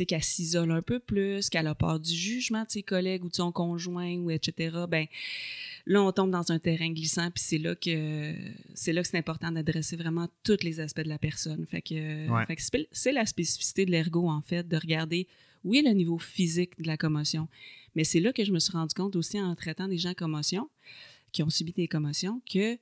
qu'elle 0.06 0.24
s'isole 0.24 0.72
un 0.72 0.82
peu 0.82 0.98
plus, 0.98 1.48
qu'elle 1.48 1.66
a 1.66 1.74
peur 1.74 2.00
du 2.00 2.14
jugement 2.14 2.64
de 2.64 2.70
ses 2.70 2.82
collègues 2.82 3.24
ou 3.24 3.28
de 3.28 3.34
son 3.34 3.52
conjoint 3.52 4.16
ou 4.16 4.30
etc., 4.30 4.76
ben 4.88 5.06
là, 5.86 6.02
on 6.02 6.12
tombe 6.12 6.30
dans 6.30 6.52
un 6.52 6.58
terrain 6.58 6.90
glissant, 6.90 7.30
puis 7.30 7.42
c'est 7.42 7.58
là 7.58 7.74
que 7.74 8.34
c'est 8.74 8.92
là 8.92 9.02
que 9.02 9.08
c'est 9.08 9.18
important 9.18 9.52
d'adresser 9.52 9.96
vraiment 9.96 10.28
tous 10.44 10.62
les 10.62 10.80
aspects 10.80 11.02
de 11.02 11.08
la 11.08 11.18
personne. 11.18 11.66
Fait 11.66 11.82
que, 11.82 12.26
c'est 12.92 13.12
la 13.12 13.26
spécificité 13.26 13.86
de 13.86 13.90
l'ergo, 13.90 14.28
en 14.28 14.42
fait, 14.42 14.66
de 14.66 14.76
regarder, 14.76 15.26
oui, 15.64 15.82
le 15.84 15.92
niveau 15.92 16.18
physique 16.18 16.80
de 16.80 16.86
la 16.86 16.96
commotion, 16.96 17.48
mais 17.94 18.04
c'est 18.04 18.20
là 18.20 18.32
que 18.32 18.44
je 18.44 18.52
me 18.52 18.58
suis 18.58 18.72
rendu 18.72 18.94
compte 18.94 19.16
aussi 19.16 19.40
en 19.40 19.54
traitant 19.54 19.88
des 19.88 19.98
gens 19.98 20.10
en 20.10 20.14
commotion 20.14 20.68
qui 21.32 21.42
ont 21.42 21.50
subi 21.50 21.72
des 21.72 21.88
commotions 21.88 22.40
que 22.52 22.78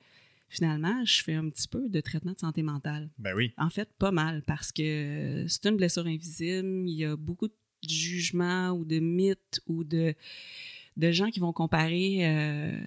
finalement, 0.48 1.04
je 1.04 1.22
fais 1.22 1.34
un 1.34 1.48
petit 1.50 1.68
peu 1.68 1.88
de 1.88 2.00
traitement 2.00 2.32
de 2.32 2.38
santé 2.38 2.62
mentale. 2.62 3.10
Ben 3.18 3.34
oui. 3.36 3.52
En 3.58 3.68
fait, 3.68 3.90
pas 3.98 4.12
mal, 4.12 4.42
parce 4.46 4.72
que 4.72 5.44
c'est 5.46 5.66
une 5.66 5.76
blessure 5.76 6.06
invisible. 6.06 6.88
Il 6.88 6.94
y 6.94 7.04
a 7.04 7.16
beaucoup 7.16 7.48
de 7.48 7.54
jugements 7.86 8.70
ou 8.70 8.84
de 8.86 8.98
mythes 8.98 9.60
ou 9.66 9.84
de, 9.84 10.14
de 10.96 11.12
gens 11.12 11.30
qui 11.30 11.38
vont 11.38 11.52
comparer 11.52 12.26
euh, 12.26 12.80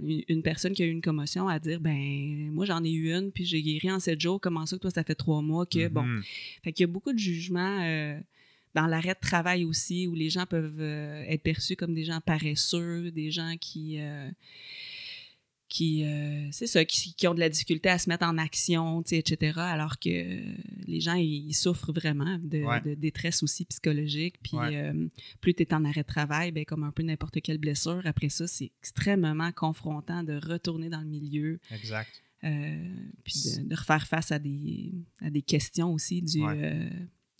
une, 0.00 0.22
une 0.28 0.42
personne 0.42 0.72
qui 0.74 0.82
a 0.82 0.86
eu 0.86 0.90
une 0.90 1.00
commotion 1.00 1.48
à 1.48 1.58
dire 1.58 1.80
ben 1.80 2.50
moi 2.52 2.64
j'en 2.64 2.84
ai 2.84 2.92
eu 2.92 3.12
une 3.12 3.32
puis 3.32 3.44
j'ai 3.44 3.60
guéri 3.60 3.90
en 3.90 3.98
sept 3.98 4.20
jours 4.20 4.40
comment 4.40 4.64
ça 4.66 4.76
que 4.76 4.82
toi 4.82 4.90
ça 4.92 5.02
fait 5.02 5.16
trois 5.16 5.42
mois 5.42 5.66
que 5.66 5.88
bon 5.88 6.02
Mhm. 6.04 6.22
fait 6.62 6.72
qu'il 6.72 6.84
y 6.84 6.88
a 6.88 6.92
beaucoup 6.92 7.12
de 7.12 7.18
jugements 7.18 7.80
euh, 7.82 8.20
dans 8.76 8.86
l'arrêt 8.86 9.14
de 9.14 9.20
travail 9.32 9.64
aussi 9.64 10.06
où 10.06 10.14
les 10.14 10.30
gens 10.30 10.46
peuvent 10.46 10.80
euh, 10.80 11.24
être 11.32 11.42
perçus 11.42 11.74
comme 11.76 11.94
des 11.94 12.04
gens 12.04 12.20
paresseux 12.20 13.10
des 13.10 13.30
gens 13.30 13.54
qui 13.60 13.96
euh, 13.98 14.30
qui 15.68 16.04
euh, 16.04 16.46
c'est 16.52 16.68
ça 16.68 16.84
qui, 16.84 17.12
qui 17.14 17.26
ont 17.26 17.34
de 17.34 17.40
la 17.40 17.48
difficulté 17.48 17.88
à 17.88 17.98
se 17.98 18.08
mettre 18.08 18.24
en 18.24 18.38
action 18.38 19.02
etc 19.02 19.52
alors 19.56 19.98
que 19.98 20.08
les 20.86 21.00
gens 21.00 21.14
ils, 21.14 21.48
ils 21.48 21.54
souffrent 21.54 21.92
vraiment 21.92 22.38
de, 22.40 22.58
Ouais. 22.62 22.80
de 22.82 22.94
détresse 22.94 23.42
aussi 23.42 23.64
psychologique 23.64 24.36
puis 24.42 24.56
Ouais. 24.56 24.76
euh, 24.76 25.08
plus 25.40 25.54
tu 25.54 25.62
es 25.64 25.74
en 25.74 25.84
arrêt 25.84 26.02
de 26.02 26.06
travail 26.06 26.52
ben 26.52 26.64
comme 26.64 26.84
un 26.84 26.92
peu 26.92 27.02
n'importe 27.02 27.40
quelle 27.40 27.58
blessure 27.58 28.02
après 28.04 28.28
ça 28.28 28.46
c'est 28.46 28.70
extrêmement 28.80 29.50
confrontant 29.52 30.22
de 30.22 30.34
retourner 30.34 30.88
dans 30.88 31.00
le 31.00 31.08
milieu 31.08 31.58
Exact. 31.72 32.12
euh, 32.44 32.94
puis 33.24 33.34
de, 33.58 33.68
de 33.68 33.74
refaire 33.74 34.06
face 34.06 34.30
à 34.30 34.38
des, 34.38 34.92
à 35.20 35.30
des 35.30 35.42
questions 35.42 35.92
aussi 35.92 36.22
du, 36.22 36.42
Ouais. 36.44 36.88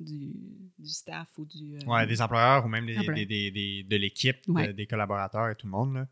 Du, 0.02 0.32
du 0.78 0.88
staff 0.88 1.28
ou 1.38 1.44
du... 1.44 1.76
euh, 1.76 1.84
Ouais, 1.86 2.06
des 2.06 2.20
employeurs 2.20 2.64
ou 2.64 2.68
même 2.68 2.86
des, 2.86 2.96
des- 2.96 3.26
des- 3.26 3.50
des- 3.50 3.82
de 3.84 3.96
l'équipe, 3.96 4.36
de- 4.48 4.72
des 4.72 4.86
collaborateurs 4.86 5.48
et 5.50 5.54
tout 5.54 5.66
le 5.66 5.72
monde. 5.72 5.94
là. 5.94 6.08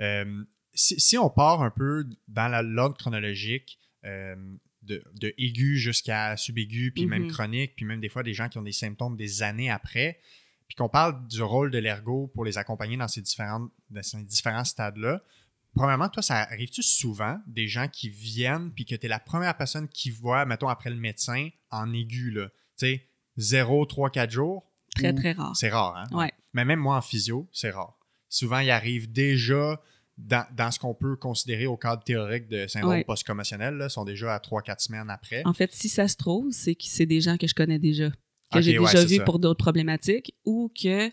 Euh, 0.00 0.44
si, 0.74 1.00
si 1.00 1.16
on 1.18 1.30
part 1.30 1.62
un 1.62 1.70
peu 1.70 2.04
dans 2.28 2.48
la- 2.48 2.62
l'ordre 2.62 2.96
chronologique, 2.96 3.78
euh, 4.04 4.36
de, 4.82 5.02
de 5.20 5.34
aigu 5.36 5.78
jusqu'à 5.78 6.36
subaigu, 6.36 6.92
puis 6.92 7.06
même 7.06 7.22
Mhm. 7.24 7.28
chronique, 7.30 7.74
puis 7.74 7.84
même 7.84 8.00
des 8.00 8.08
fois 8.08 8.22
des 8.22 8.34
gens 8.34 8.48
qui 8.48 8.58
ont 8.58 8.62
des 8.62 8.72
symptômes 8.72 9.16
des 9.16 9.42
années 9.42 9.70
après, 9.70 10.20
puis 10.68 10.76
qu'on 10.76 10.88
parle 10.88 11.26
du 11.28 11.42
rôle 11.42 11.70
de 11.70 11.78
l'ergo 11.78 12.30
pour 12.34 12.44
les 12.44 12.56
accompagner 12.58 12.96
dans 12.96 13.08
ces, 13.08 13.20
différentes, 13.22 13.70
dans 13.90 14.02
ces 14.02 14.22
différents 14.22 14.64
stades-là. 14.64 15.22
Premièrement, 15.74 16.08
toi, 16.08 16.22
ça 16.22 16.36
arrive-tu 16.36 16.82
souvent 16.82 17.38
des 17.46 17.68
gens 17.68 17.88
qui 17.88 18.08
viennent 18.08 18.70
puis 18.72 18.84
que 18.84 18.94
tu 18.94 19.06
es 19.06 19.08
la 19.08 19.18
première 19.18 19.56
personne 19.56 19.88
qui 19.88 20.10
voit, 20.10 20.44
mettons, 20.46 20.68
après 20.68 20.90
le 20.90 20.96
médecin, 20.96 21.48
en 21.70 21.92
aigu, 21.92 22.30
là? 22.30 22.48
Tu 22.48 22.52
sais, 22.86 23.06
0, 23.36 23.86
3, 23.86 24.10
4 24.10 24.30
jours? 24.30 24.64
Très, 24.94 25.12
très 25.12 25.32
rare. 25.32 25.54
C'est 25.54 25.68
rare, 25.68 25.96
hein? 25.96 26.16
Ouais. 26.16 26.32
Mais 26.54 26.64
même 26.64 26.80
moi, 26.80 26.96
en 26.96 27.02
physio, 27.02 27.46
c'est 27.52 27.70
rare. 27.70 27.98
Souvent, 28.28 28.58
il 28.60 28.70
arrive 28.70 29.12
déjà 29.12 29.80
dans, 30.18 30.46
dans 30.56 30.70
ce 30.70 30.78
qu'on 30.78 30.94
peut 30.94 31.16
considérer 31.16 31.66
au 31.66 31.76
cadre 31.76 32.02
théorique 32.02 32.48
de 32.48 32.66
syndrome 32.66 32.92
Ouais. 32.92 33.04
post-commotionnel, 33.04 33.74
là, 33.74 33.88
sont 33.90 34.04
déjà 34.04 34.34
à 34.34 34.38
3-4 34.38 34.78
semaines 34.82 35.10
après. 35.10 35.42
En 35.44 35.52
fait, 35.52 35.72
si 35.74 35.88
ça 35.88 36.08
se 36.08 36.16
trouve, 36.16 36.50
c'est 36.50 36.74
que 36.74 36.84
c'est 36.84 37.04
des 37.06 37.20
gens 37.20 37.36
que 37.36 37.46
je 37.46 37.54
connais 37.54 37.78
déjà, 37.78 38.08
que 38.52 38.60
j'ai 38.62 38.78
déjà 38.78 39.06
ça. 39.06 39.24
pour 39.24 39.38
d'autres 39.38 39.62
problématiques 39.62 40.34
ou 40.46 40.72
que 40.74 41.10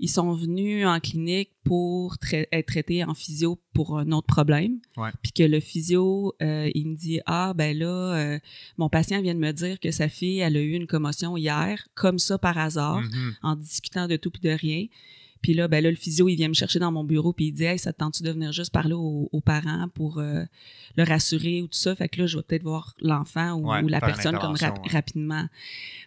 ils 0.00 0.08
sont 0.08 0.32
venus 0.32 0.86
en 0.86 1.00
clinique 1.00 1.50
pour 1.64 2.16
être 2.32 2.66
traités 2.66 3.04
en 3.04 3.14
physio 3.14 3.58
pour 3.74 3.98
un 3.98 4.10
autre 4.12 4.26
problème. 4.26 4.78
Ouais. 4.96 5.10
Puis 5.22 5.32
que 5.32 5.42
le 5.42 5.60
physio, 5.60 6.34
euh, 6.42 6.70
il 6.74 6.88
me 6.88 6.94
dit 6.96 7.20
Ah, 7.26 7.52
ben 7.54 7.76
là, 7.76 7.86
euh, 8.16 8.38
mon 8.76 8.88
patient 8.88 9.20
vient 9.22 9.34
de 9.34 9.40
me 9.40 9.52
dire 9.52 9.80
que 9.80 9.90
sa 9.90 10.08
fille, 10.08 10.38
elle 10.38 10.56
a 10.56 10.60
eu 10.60 10.72
une 10.72 10.86
commotion 10.86 11.36
hier, 11.36 11.86
comme 11.94 12.18
ça 12.18 12.38
par 12.38 12.56
hasard, 12.58 13.00
Mhm. 13.00 13.34
en 13.42 13.56
discutant 13.56 14.06
de 14.08 14.16
tout 14.16 14.30
puis 14.30 14.42
de 14.42 14.50
rien. 14.50 14.86
Puis 15.40 15.54
là, 15.54 15.68
ben 15.68 15.84
là, 15.84 15.90
le 15.90 15.96
physio, 15.96 16.28
il 16.28 16.34
vient 16.34 16.48
me 16.48 16.54
chercher 16.54 16.80
dans 16.80 16.90
mon 16.90 17.04
bureau 17.04 17.32
puis 17.32 17.46
il 17.46 17.52
dit 17.52 17.62
Hey, 17.64 17.78
ça 17.78 17.92
te 17.92 17.98
tente-tu 17.98 18.24
de 18.24 18.30
venir 18.32 18.50
juste 18.52 18.72
parler 18.72 18.94
aux, 18.94 19.28
aux 19.30 19.40
parents 19.40 19.86
pour 19.94 20.18
euh, 20.18 20.42
le 20.96 21.02
rassurer 21.04 21.62
ou 21.62 21.68
tout 21.68 21.78
ça? 21.78 21.94
Fait 21.94 22.08
que 22.08 22.20
là, 22.20 22.26
je 22.26 22.36
vais 22.38 22.42
peut-être 22.42 22.64
voir 22.64 22.94
l'enfant 23.00 23.52
ou, 23.54 23.70
Ouais, 23.70 23.82
ou 23.84 23.86
la 23.88 24.00
personne 24.00 24.36
comme 24.38 24.54
ouais. 24.54 24.90
rapidement. 24.90 25.46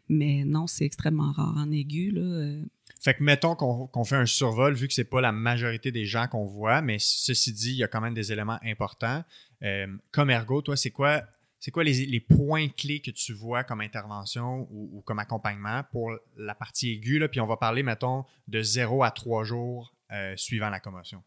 Mais 0.09 0.43
non, 0.45 0.67
c'est 0.67 0.83
extrêmement 0.85 1.31
rare. 1.31 1.55
En 1.57 1.71
aigu, 1.71 2.11
là. 2.11 2.21
euh, 2.21 2.61
Fait 3.01 3.15
que 3.15 3.23
mettons 3.23 3.55
qu'on 3.55 4.03
fait 4.03 4.15
un 4.15 4.27
survol, 4.27 4.75
vu 4.75 4.87
que 4.87 4.93
c'est 4.93 5.09
pas 5.09 5.21
la 5.21 5.31
majorité 5.31 5.91
des 5.91 6.05
gens 6.05 6.27
qu'on 6.27 6.45
voit, 6.45 6.83
mais 6.83 6.97
ceci 6.99 7.51
dit, 7.51 7.71
il 7.71 7.77
y 7.77 7.83
a 7.83 7.87
quand 7.87 7.99
même 7.99 8.13
des 8.13 8.31
éléments 8.31 8.59
importants. 8.63 9.23
Euh, 9.63 9.87
comme 10.11 10.29
ergo, 10.29 10.61
toi, 10.61 10.77
c'est 10.77 10.91
quoi, 10.91 11.23
c'est 11.59 11.71
quoi 11.71 11.83
les, 11.83 12.05
les 12.05 12.19
points 12.19 12.67
clés 12.69 12.99
que 12.99 13.09
tu 13.09 13.33
vois 13.33 13.63
comme 13.63 13.81
intervention 13.81 14.67
ou, 14.69 14.97
ou 14.97 15.01
comme 15.01 15.17
accompagnement 15.17 15.81
pour 15.91 16.15
la 16.37 16.53
partie 16.53 16.91
aiguë? 16.91 17.17
Là, 17.17 17.27
puis 17.27 17.39
on 17.39 17.47
va 17.47 17.57
parler, 17.57 17.81
mettons, 17.81 18.23
de 18.47 18.61
0 18.61 19.03
à 19.03 19.09
3 19.09 19.45
jours 19.45 19.95
euh, 20.11 20.37
suivant 20.37 20.69
la 20.69 20.79
commotion. 20.79 21.23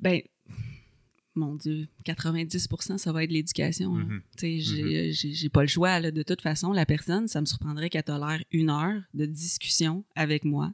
ben, 0.00 0.22
mon 1.36 1.54
Dieu, 1.56 1.88
90% 2.04 2.98
ça 2.98 3.12
va 3.12 3.24
être 3.24 3.30
l'éducation. 3.30 3.94
Tu 4.36 4.60
sais, 4.62 5.12
j'ai- 5.12 5.48
pas 5.48 5.62
le 5.62 5.68
choix. 5.68 5.98
Là. 6.00 6.10
De 6.10 6.22
toute 6.22 6.40
façon, 6.42 6.72
la 6.72 6.86
personne, 6.86 7.26
ça 7.28 7.40
me 7.40 7.46
surprendrait 7.46 7.90
qu'elle 7.90 8.04
tolère 8.04 8.42
une 8.52 8.70
heure 8.70 9.02
de 9.14 9.26
discussion 9.26 10.04
avec 10.14 10.44
moi 10.44 10.72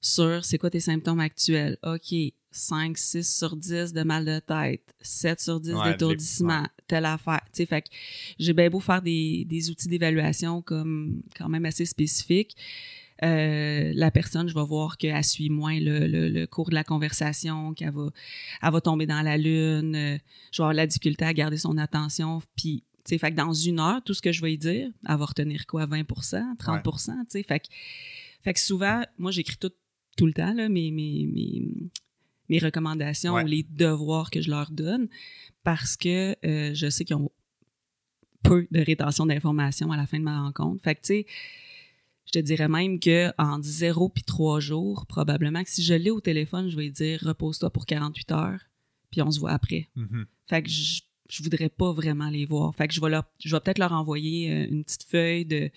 sur 0.00 0.44
c'est 0.44 0.58
quoi 0.58 0.70
tes 0.70 0.80
symptômes 0.80 1.20
actuels. 1.20 1.76
OK, 1.82 2.14
5, 2.52 2.96
6 2.98 3.36
sur 3.38 3.54
10 3.56 3.92
de 3.92 4.02
mal 4.02 4.24
de 4.24 4.38
tête, 4.40 4.94
7 5.00 5.40
sur 5.40 5.60
10 5.60 5.72
Ouais, 5.74 5.92
d'étourdissement, 5.92 6.66
telle 6.86 7.04
affaire. 7.04 7.42
Fait 7.54 7.84
j'ai 8.38 8.52
bien 8.52 8.68
beau 8.70 8.80
faire 8.80 9.02
des, 9.02 9.44
des 9.44 9.70
outils 9.70 9.88
d'évaluation 9.88 10.60
comme 10.62 11.22
quand 11.36 11.48
même 11.48 11.64
assez 11.64 11.84
spécifiques. 11.86 12.56
Euh, 13.22 13.92
la 13.94 14.10
personne, 14.10 14.48
je 14.48 14.54
vais 14.54 14.64
voir 14.64 14.96
qu'elle 14.98 15.22
suit 15.24 15.50
moins 15.50 15.78
le, 15.78 16.06
le- 16.06 16.28
le 16.28 16.46
cours 16.46 16.70
de 16.70 16.74
la 16.74 16.84
conversation, 16.84 17.74
qu'elle 17.74 17.92
va, 17.92 18.08
elle 18.62 18.72
va 18.72 18.80
tomber 18.80 19.06
dans 19.06 19.22
la 19.22 19.36
lune, 19.36 19.94
euh, 19.94 20.18
je 20.52 20.58
vais 20.58 20.64
avoir 20.64 20.72
la 20.74 20.86
difficulté 20.86 21.24
à 21.24 21.32
garder 21.34 21.56
son 21.58 21.76
attention, 21.78 22.40
puis 22.56 22.84
tu 23.04 23.10
sais, 23.14 23.18
fait 23.18 23.30
que 23.30 23.36
dans 23.36 23.52
une 23.52 23.80
heure, 23.80 24.02
tout 24.04 24.14
ce 24.14 24.22
que 24.22 24.32
je 24.32 24.40
vais 24.42 24.56
dire, 24.56 24.90
elle 25.08 25.16
va 25.16 25.24
retenir 25.24 25.66
quoi, 25.66 25.86
20% 25.86 26.56
30% 26.58 27.06
tu 27.06 27.12
sais, 27.28 27.42
fait 27.42 27.60
que, 27.60 27.66
fait 28.42 28.54
que 28.54 28.60
souvent, 28.60 29.02
moi, 29.18 29.30
j'écris 29.30 29.56
tout, 29.58 29.72
tout 30.16 30.26
le 30.26 30.32
temps, 30.32 30.52
là, 30.54 30.68
mes, 30.68 30.90
mes, 30.90 31.26
mes, 31.26 31.62
mes 32.48 32.58
recommandations 32.58 33.34
Ouais. 33.34 33.44
ou 33.44 33.46
les 33.46 33.62
devoirs 33.62 34.30
que 34.30 34.40
je 34.40 34.50
leur 34.50 34.70
donne, 34.70 35.08
parce 35.62 35.96
que 35.96 36.34
euh, 36.44 36.72
je 36.74 36.88
sais 36.90 37.04
qu'ils 37.04 37.16
ont 37.16 37.30
peu 38.42 38.66
de 38.70 38.80
rétention 38.80 39.26
d'informations 39.26 39.92
à 39.92 39.96
la 39.98 40.06
fin 40.06 40.18
de 40.18 40.24
ma 40.24 40.42
rencontre. 40.42 40.82
Fait 40.82 40.94
que, 40.94 41.00
tu 41.00 41.06
sais, 41.08 41.26
je 42.32 42.38
te 42.38 42.44
dirais 42.44 42.68
même 42.68 43.00
que 43.00 43.32
en 43.38 43.60
0 43.60 44.08
puis 44.10 44.22
3 44.22 44.60
jours, 44.60 45.04
probablement 45.06 45.64
que 45.64 45.70
si 45.70 45.82
je 45.82 45.94
l'ai 45.94 46.10
au 46.10 46.20
téléphone, 46.20 46.68
je 46.68 46.76
vais 46.76 46.84
lui 46.84 46.92
dire 46.92 47.18
repose-toi 47.22 47.70
pour 47.70 47.86
48 47.86 48.30
heures, 48.30 48.60
puis 49.10 49.20
on 49.20 49.32
se 49.32 49.40
voit 49.40 49.50
après. 49.50 49.88
Mhm. 49.96 50.26
Fait 50.48 50.62
que 50.62 50.68
je, 50.68 51.00
je 51.28 51.42
voudrais 51.42 51.68
pas 51.68 51.92
vraiment 51.92 52.30
les 52.30 52.46
voir. 52.46 52.72
Fait 52.72 52.86
que 52.86 52.94
je 52.94 53.00
vais, 53.00 53.10
leur, 53.10 53.24
je 53.44 53.54
vais 53.54 53.60
peut-être 53.60 53.78
leur 53.78 53.92
envoyer 53.92 54.52
euh, 54.52 54.66
une 54.70 54.84
petite 54.84 55.02
feuille 55.02 55.44
de 55.44 55.70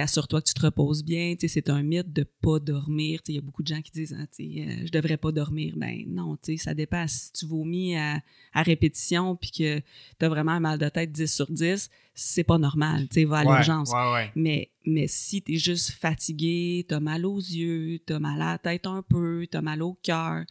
assure-toi 0.00 0.40
que 0.40 0.46
tu 0.48 0.54
te 0.54 0.60
reposes 0.60 1.04
bien. 1.04 1.34
C'est 1.38 1.68
un 1.70 1.82
mythe 1.82 2.12
de 2.12 2.22
pas 2.40 2.58
dormir. 2.58 3.20
Il 3.28 3.34
y 3.34 3.38
a 3.38 3.40
beaucoup 3.40 3.62
de 3.62 3.68
gens 3.68 3.80
qui 3.82 3.90
disent, 3.92 4.16
ah, 4.18 4.26
je 4.38 4.90
devrais 4.90 5.16
pas 5.16 5.32
dormir. 5.32 5.74
Ben 5.76 6.04
non, 6.08 6.36
ça 6.56 6.74
dépasse. 6.74 7.12
Si 7.26 7.32
tu 7.32 7.46
vomis 7.46 7.96
à, 7.96 8.20
à 8.52 8.62
répétition 8.62 9.36
puis 9.36 9.50
que 9.50 9.78
tu 9.78 10.24
as 10.24 10.28
vraiment 10.28 10.52
un 10.52 10.60
mal 10.60 10.78
de 10.78 10.88
tête 10.88 11.12
10 11.12 11.32
sur 11.32 11.50
10, 11.50 11.90
c'est 12.14 12.44
pas 12.44 12.58
normal. 12.58 13.08
Tu 13.08 13.24
va 13.24 13.38
à 13.38 13.44
Ouais, 13.44 13.52
l'urgence. 13.54 13.90
ouais, 13.92 14.12
ouais. 14.12 14.32
Mais, 14.36 14.70
mais 14.86 15.06
si 15.08 15.42
tu 15.42 15.54
es 15.54 15.58
juste 15.58 15.90
fatigué, 15.90 16.84
tu 16.88 16.94
as 16.94 17.00
mal 17.00 17.26
aux 17.26 17.38
yeux, 17.38 17.98
tu 18.06 18.12
as 18.12 18.18
mal 18.18 18.40
à 18.40 18.52
la 18.52 18.58
tête 18.58 18.86
un 18.86 19.02
peu, 19.02 19.46
tu 19.50 19.56
as 19.56 19.62
mal 19.62 19.82
au 19.82 19.94
cœur, 20.02 20.44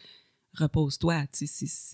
repose-toi. 0.57 1.25
C'est 1.31 1.45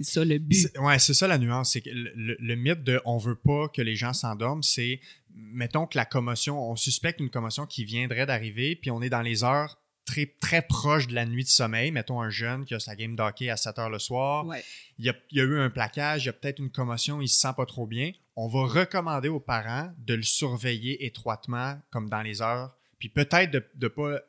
ça 0.04 0.26
le 0.26 0.38
but. 0.38 0.70
Ouais, 0.80 1.00
c'est 1.00 1.14
ça 1.14 1.28
la 1.28 1.38
nuance. 1.38 1.74
C'est 1.74 1.82
que 1.82 1.90
le, 1.90 2.12
le- 2.16 2.38
le 2.40 2.56
mythe 2.56 2.84
de 2.84 3.02
on 3.06 3.18
veut 3.18 3.36
pas 3.36 3.68
que 3.70 3.82
les 3.82 3.96
gens 3.96 4.14
s'endorment, 4.14 4.64
c'est 4.64 5.00
mettons 5.34 5.86
que 5.88 5.98
la 5.98 6.06
commotion, 6.06 6.60
on 6.72 6.76
suspecte 6.76 7.20
une 7.20 7.30
commotion 7.30 7.66
qui 7.66 7.86
viendrait 7.86 8.26
d'arriver, 8.26 8.76
puis 8.76 8.92
on 8.92 9.02
est 9.02 9.10
dans 9.10 9.22
les 9.22 9.44
heures 9.44 9.80
très, 10.06 10.26
très 10.42 10.62
proches 10.64 11.08
de 11.08 11.14
la 11.14 11.26
nuit 11.26 11.44
de 11.44 11.50
sommeil. 11.50 11.92
Mettons 11.92 12.20
un 12.22 12.30
jeune 12.32 12.66
qui 12.66 12.74
a 12.74 12.80
sa 12.80 12.96
game 12.96 13.16
d'hockey 13.16 13.50
à 13.50 13.58
7 13.58 13.78
heures 13.80 13.90
le 13.92 14.00
soir. 14.00 14.46
Ouais. 14.48 14.64
Il, 14.98 15.06
y 15.06 15.10
a, 15.10 15.16
il 15.32 15.38
y 15.38 15.42
a 15.42 15.44
eu 15.44 15.60
un 15.60 15.70
plaquage, 15.70 16.24
il 16.24 16.26
y 16.26 16.30
a 16.30 16.34
peut-être 16.34 16.58
une 16.60 16.72
commotion, 16.72 17.22
il 17.22 17.28
se 17.28 17.40
sent 17.40 17.54
pas 17.56 17.66
trop 17.68 17.86
bien. 17.86 18.12
On 18.36 18.48
va 18.48 18.66
recommander 18.66 19.30
aux 19.30 19.40
parents 19.40 19.92
de 20.00 20.16
le 20.16 20.24
surveiller 20.24 21.06
étroitement, 21.06 21.80
comme 21.92 22.10
dans 22.10 22.22
les 22.24 22.42
heures. 22.42 22.76
Puis 23.00 23.10
peut-être 23.10 23.52
de, 23.52 23.66
de, 23.76 23.88
pas, 23.88 24.10
euh, 24.12 24.20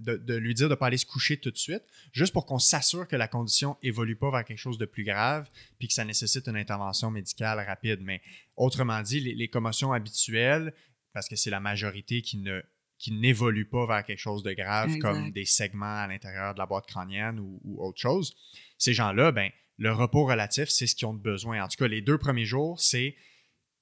de, 0.00 0.16
de 0.16 0.34
lui 0.36 0.54
dire 0.54 0.68
de 0.68 0.74
ne 0.74 0.76
pas 0.76 0.86
aller 0.86 0.96
se 0.96 1.06
coucher 1.06 1.36
tout 1.36 1.50
de 1.50 1.58
suite, 1.58 1.82
juste 2.12 2.32
pour 2.32 2.46
qu'on 2.46 2.58
s'assure 2.58 3.06
que 3.08 3.16
la 3.16 3.28
condition 3.28 3.76
évolue 3.82 4.16
pas 4.16 4.30
vers 4.30 4.44
quelque 4.44 4.58
chose 4.58 4.78
de 4.78 4.86
plus 4.86 5.04
grave, 5.04 5.50
puis 5.78 5.88
que 5.88 5.94
ça 5.94 6.04
nécessite 6.04 6.46
une 6.46 6.56
intervention 6.56 7.10
médicale 7.10 7.58
rapide. 7.66 8.00
Mais 8.02 8.22
autrement 8.56 9.02
dit, 9.02 9.20
les, 9.20 9.34
les 9.34 9.48
commotions 9.48 9.92
habituelles, 9.92 10.72
parce 11.12 11.28
que 11.28 11.36
c'est 11.36 11.50
la 11.50 11.60
majorité 11.60 12.22
qui 12.22 12.38
ne 12.38 12.62
qui 12.98 13.12
n'évoluent 13.12 13.68
pas 13.68 13.86
vers 13.86 14.04
quelque 14.04 14.18
chose 14.18 14.42
de 14.42 14.52
grave, 14.52 14.90
Exact. 14.90 15.00
comme 15.00 15.30
des 15.32 15.46
segments 15.46 16.02
à 16.02 16.06
l'intérieur 16.06 16.52
de 16.52 16.58
la 16.58 16.66
boîte 16.66 16.86
crânienne 16.86 17.40
ou, 17.40 17.58
ou 17.64 17.82
autre 17.82 17.98
chose. 17.98 18.36
Ces 18.76 18.92
gens-là, 18.92 19.32
ben, 19.32 19.50
le 19.78 19.90
repos 19.90 20.26
relatif, 20.26 20.68
c'est 20.68 20.86
ce 20.86 20.94
qu'ils 20.94 21.06
ont 21.08 21.14
besoin. 21.14 21.64
En 21.64 21.68
tout 21.68 21.78
cas, 21.78 21.88
les 21.88 22.02
deux 22.02 22.18
premiers 22.18 22.44
jours, 22.44 22.78
c'est 22.78 23.16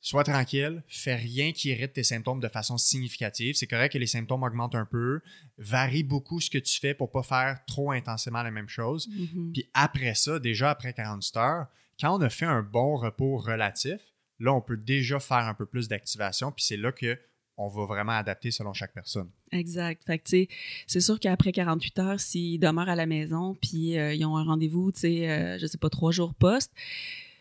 sois 0.01 0.25
tranquille, 0.25 0.83
fais 0.87 1.17
rien 1.17 1.53
qui 1.53 1.71
irrite 1.71 1.93
tes 1.93 2.05
symptômes 2.05 2.41
de 2.41 2.49
façon 2.49 2.79
significative. 2.79 3.55
C'est 3.57 3.67
correct 3.67 3.93
que 3.93 3.99
les 3.99 4.07
symptômes 4.07 4.43
augmentent 4.43 4.75
un 4.75 4.87
peu, 4.87 5.21
varie 5.59 6.03
beaucoup 6.03 6.41
ce 6.41 6.51
que 6.51 6.59
tu 6.59 6.79
fais 6.79 6.95
pour 6.95 7.11
pas 7.11 7.23
faire 7.23 7.59
trop 7.67 7.91
intensément 7.91 8.43
la 8.43 8.51
même 8.51 8.69
chose. 8.69 9.09
Mhm. 9.09 9.53
Puis 9.53 9.69
après 9.75 10.15
ça, 10.15 10.39
déjà 10.39 10.71
après 10.71 10.93
48 10.93 11.37
heures, 11.37 11.67
quand 12.01 12.17
on 12.17 12.21
a 12.21 12.31
fait 12.31 12.47
un 12.47 12.63
bon 12.63 12.97
repos 12.97 13.39
relatif, 13.39 14.01
là, 14.39 14.53
on 14.53 14.61
peut 14.61 14.77
déjà 14.77 15.19
faire 15.19 15.39
un 15.39 15.55
peu 15.55 15.67
plus 15.67 15.89
d'activation, 15.89 16.53
puis 16.53 16.65
c'est 16.65 16.77
là 16.77 16.93
que 16.93 17.19
on 17.61 17.67
va 17.67 17.87
vraiment 17.87 18.13
adapter 18.13 18.53
selon 18.53 18.73
chaque 18.73 18.95
personne. 18.95 19.29
Exact. 19.51 20.05
Fait 20.05 20.19
que, 20.21 20.25
tu 20.25 20.31
sais, 20.31 20.49
c'est 20.87 21.01
sûr 21.01 21.19
qu'après 21.19 21.51
48 21.51 21.99
heures, 21.99 22.21
s'ils 22.21 22.61
demeurent 22.61 22.89
à 22.89 22.95
la 22.95 23.07
maison, 23.07 23.57
puis 23.61 23.99
euh, 23.99 24.15
ils 24.15 24.25
ont 24.25 24.37
un 24.37 24.45
rendez-vous, 24.45 24.93
tu 24.93 25.01
sais, 25.01 25.29
euh, 25.29 25.59
je 25.59 25.67
sais 25.67 25.77
pas, 25.77 25.91
trois 25.91 26.13
jours 26.13 26.35
post, 26.35 26.71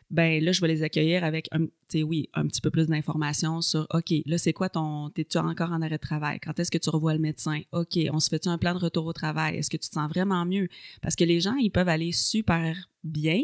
ben 0.09 0.43
là, 0.43 0.51
je 0.53 0.61
vais 0.61 0.69
les 0.69 0.83
accueillir 0.83 1.23
avec, 1.23 1.47
un, 1.51 1.65
tu 1.65 1.71
sais, 1.89 2.03
oui, 2.03 2.29
un 2.33 2.47
petit 2.47 2.61
peu 2.61 2.71
plus 2.71 2.87
d'informations 2.87 3.61
sur, 3.61 3.87
OK, 3.93 4.13
là, 4.25 4.37
c'est 4.37 4.53
quoi 4.53 4.69
ton, 4.69 5.09
t'es-tu 5.09 5.37
encore 5.37 5.71
en 5.71 5.81
arrêt 5.81 5.97
de 5.97 6.01
travail? 6.01 6.39
Quand 6.39 6.57
est-ce 6.59 6.71
que 6.71 6.77
tu 6.77 6.89
revois 6.89 7.13
le 7.13 7.19
médecin? 7.19 7.61
OK, 7.73 7.99
on 8.11 8.19
se 8.19 8.29
fait-tu 8.29 8.47
un 8.47 8.57
plan 8.57 8.73
de 8.73 8.79
retour 8.79 9.05
au 9.05 9.13
travail? 9.13 9.57
Est-ce 9.57 9.69
que 9.69 9.77
tu 9.77 9.89
te 9.89 9.93
sens 9.93 10.09
vraiment 10.09 10.45
mieux? 10.45 10.69
Parce 11.01 11.15
que 11.15 11.25
les 11.25 11.41
gens, 11.41 11.55
ils 11.55 11.71
peuvent 11.71 11.89
aller 11.89 12.13
super 12.13 12.89
bien, 13.03 13.43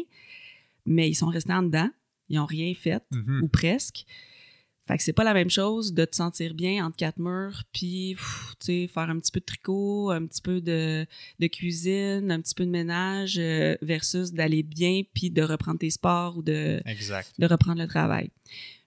mais 0.86 1.10
ils 1.10 1.14
sont 1.14 1.26
restés 1.26 1.52
en 1.52 1.62
dedans, 1.62 1.90
ils 2.28 2.38
ont 2.38 2.46
rien 2.46 2.72
fait, 2.74 3.02
ou 3.42 3.48
presque. 3.48 4.06
Fait 4.86 4.98
que 4.98 5.02
c'est 5.02 5.14
pas 5.14 5.24
la 5.24 5.32
même 5.32 5.48
chose 5.48 5.94
de 5.94 6.04
te 6.04 6.14
sentir 6.14 6.52
bien 6.54 6.84
entre 6.84 6.96
quatre 6.96 7.18
murs, 7.18 7.62
puis, 7.72 8.16
tu 8.60 8.66
sais, 8.66 8.86
faire 8.86 9.08
un 9.08 9.18
petit 9.18 9.32
peu 9.32 9.40
de 9.40 9.44
tricot, 9.44 10.10
un 10.10 10.26
petit 10.26 10.42
peu 10.42 10.60
de, 10.60 11.06
de 11.40 11.46
cuisine, 11.46 12.30
un 12.30 12.40
petit 12.40 12.54
peu 12.54 12.66
de 12.66 12.70
ménage, 12.70 13.38
euh, 13.38 13.76
versus 13.80 14.32
d'aller 14.32 14.62
bien, 14.62 15.02
puis 15.14 15.30
de 15.30 15.42
reprendre 15.42 15.78
tes 15.78 15.90
sports 15.90 16.36
ou 16.36 16.42
de, 16.42 16.82
Exact. 16.84 17.32
de 17.38 17.46
reprendre 17.46 17.80
le 17.80 17.88
travail. 17.88 18.30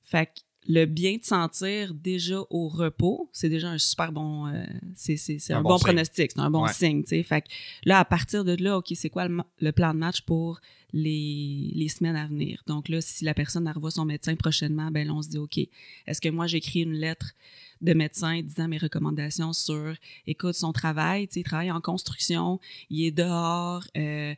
Fait 0.03 0.27
que 0.27 0.41
le 0.67 0.86
bien 0.86 1.17
de 1.17 1.23
sentir 1.23 1.93
déjà 1.93 2.39
au 2.49 2.67
repos, 2.67 3.30
c'est 3.32 3.49
déjà 3.49 3.69
un 3.69 3.77
super 3.77 4.12
bon, 4.12 4.47
euh, 4.47 4.65
c'est 4.95 5.17
Un 5.51 5.58
un, 5.58 5.62
bon 5.62 5.80
pronostic, 5.80 6.32
c'est 6.34 6.39
un 6.39 6.49
bon 6.49 6.63
Ouais. 6.63 6.73
signe, 6.73 7.03
tu 7.03 7.10
sais. 7.10 7.23
Fait 7.23 7.41
que 7.41 7.47
là, 7.86 7.99
à 7.99 8.06
partir 8.06 8.43
de 8.43 8.62
là, 8.62 8.77
OK, 8.77 8.88
c'est 8.93 9.10
quoi 9.10 9.27
le, 9.27 9.71
plan 9.71 9.93
de 9.93 9.99
match 9.99 10.21
pour 10.21 10.60
les, 10.91 11.71
les 11.73 11.88
semaines 11.88 12.17
à 12.17 12.27
venir? 12.27 12.63
Donc 12.67 12.89
là, 12.89 12.99
si 12.99 13.23
la 13.23 13.34
personne 13.34 13.67
revoit 13.69 13.91
son 13.91 14.06
médecin 14.06 14.36
prochainement, 14.36 14.91
ben 14.91 15.08
là, 15.08 15.13
on 15.13 15.21
se 15.21 15.30
dit, 15.30 15.38
OK, 15.38 15.58
est-ce 15.58 16.19
que 16.19 16.30
moi, 16.30 16.47
j'écris 16.47 16.82
une 16.82 16.93
lettre 16.93 17.34
de 17.82 17.94
médecin 17.94 18.42
disant 18.42 18.68
mes 18.68 18.78
recommandations 18.78 19.54
sur, 19.54 19.94
écoute, 20.26 20.56
son 20.56 20.74
travail, 20.74 21.28
tu 21.28 21.36
sais, 21.36 21.40
il 21.42 21.44
travaille 21.44 21.72
en 21.72 21.82
construction, 21.82 22.60
il 22.90 23.06
est 23.06 23.12
dehors, 23.12 23.84
euh, 23.98 24.34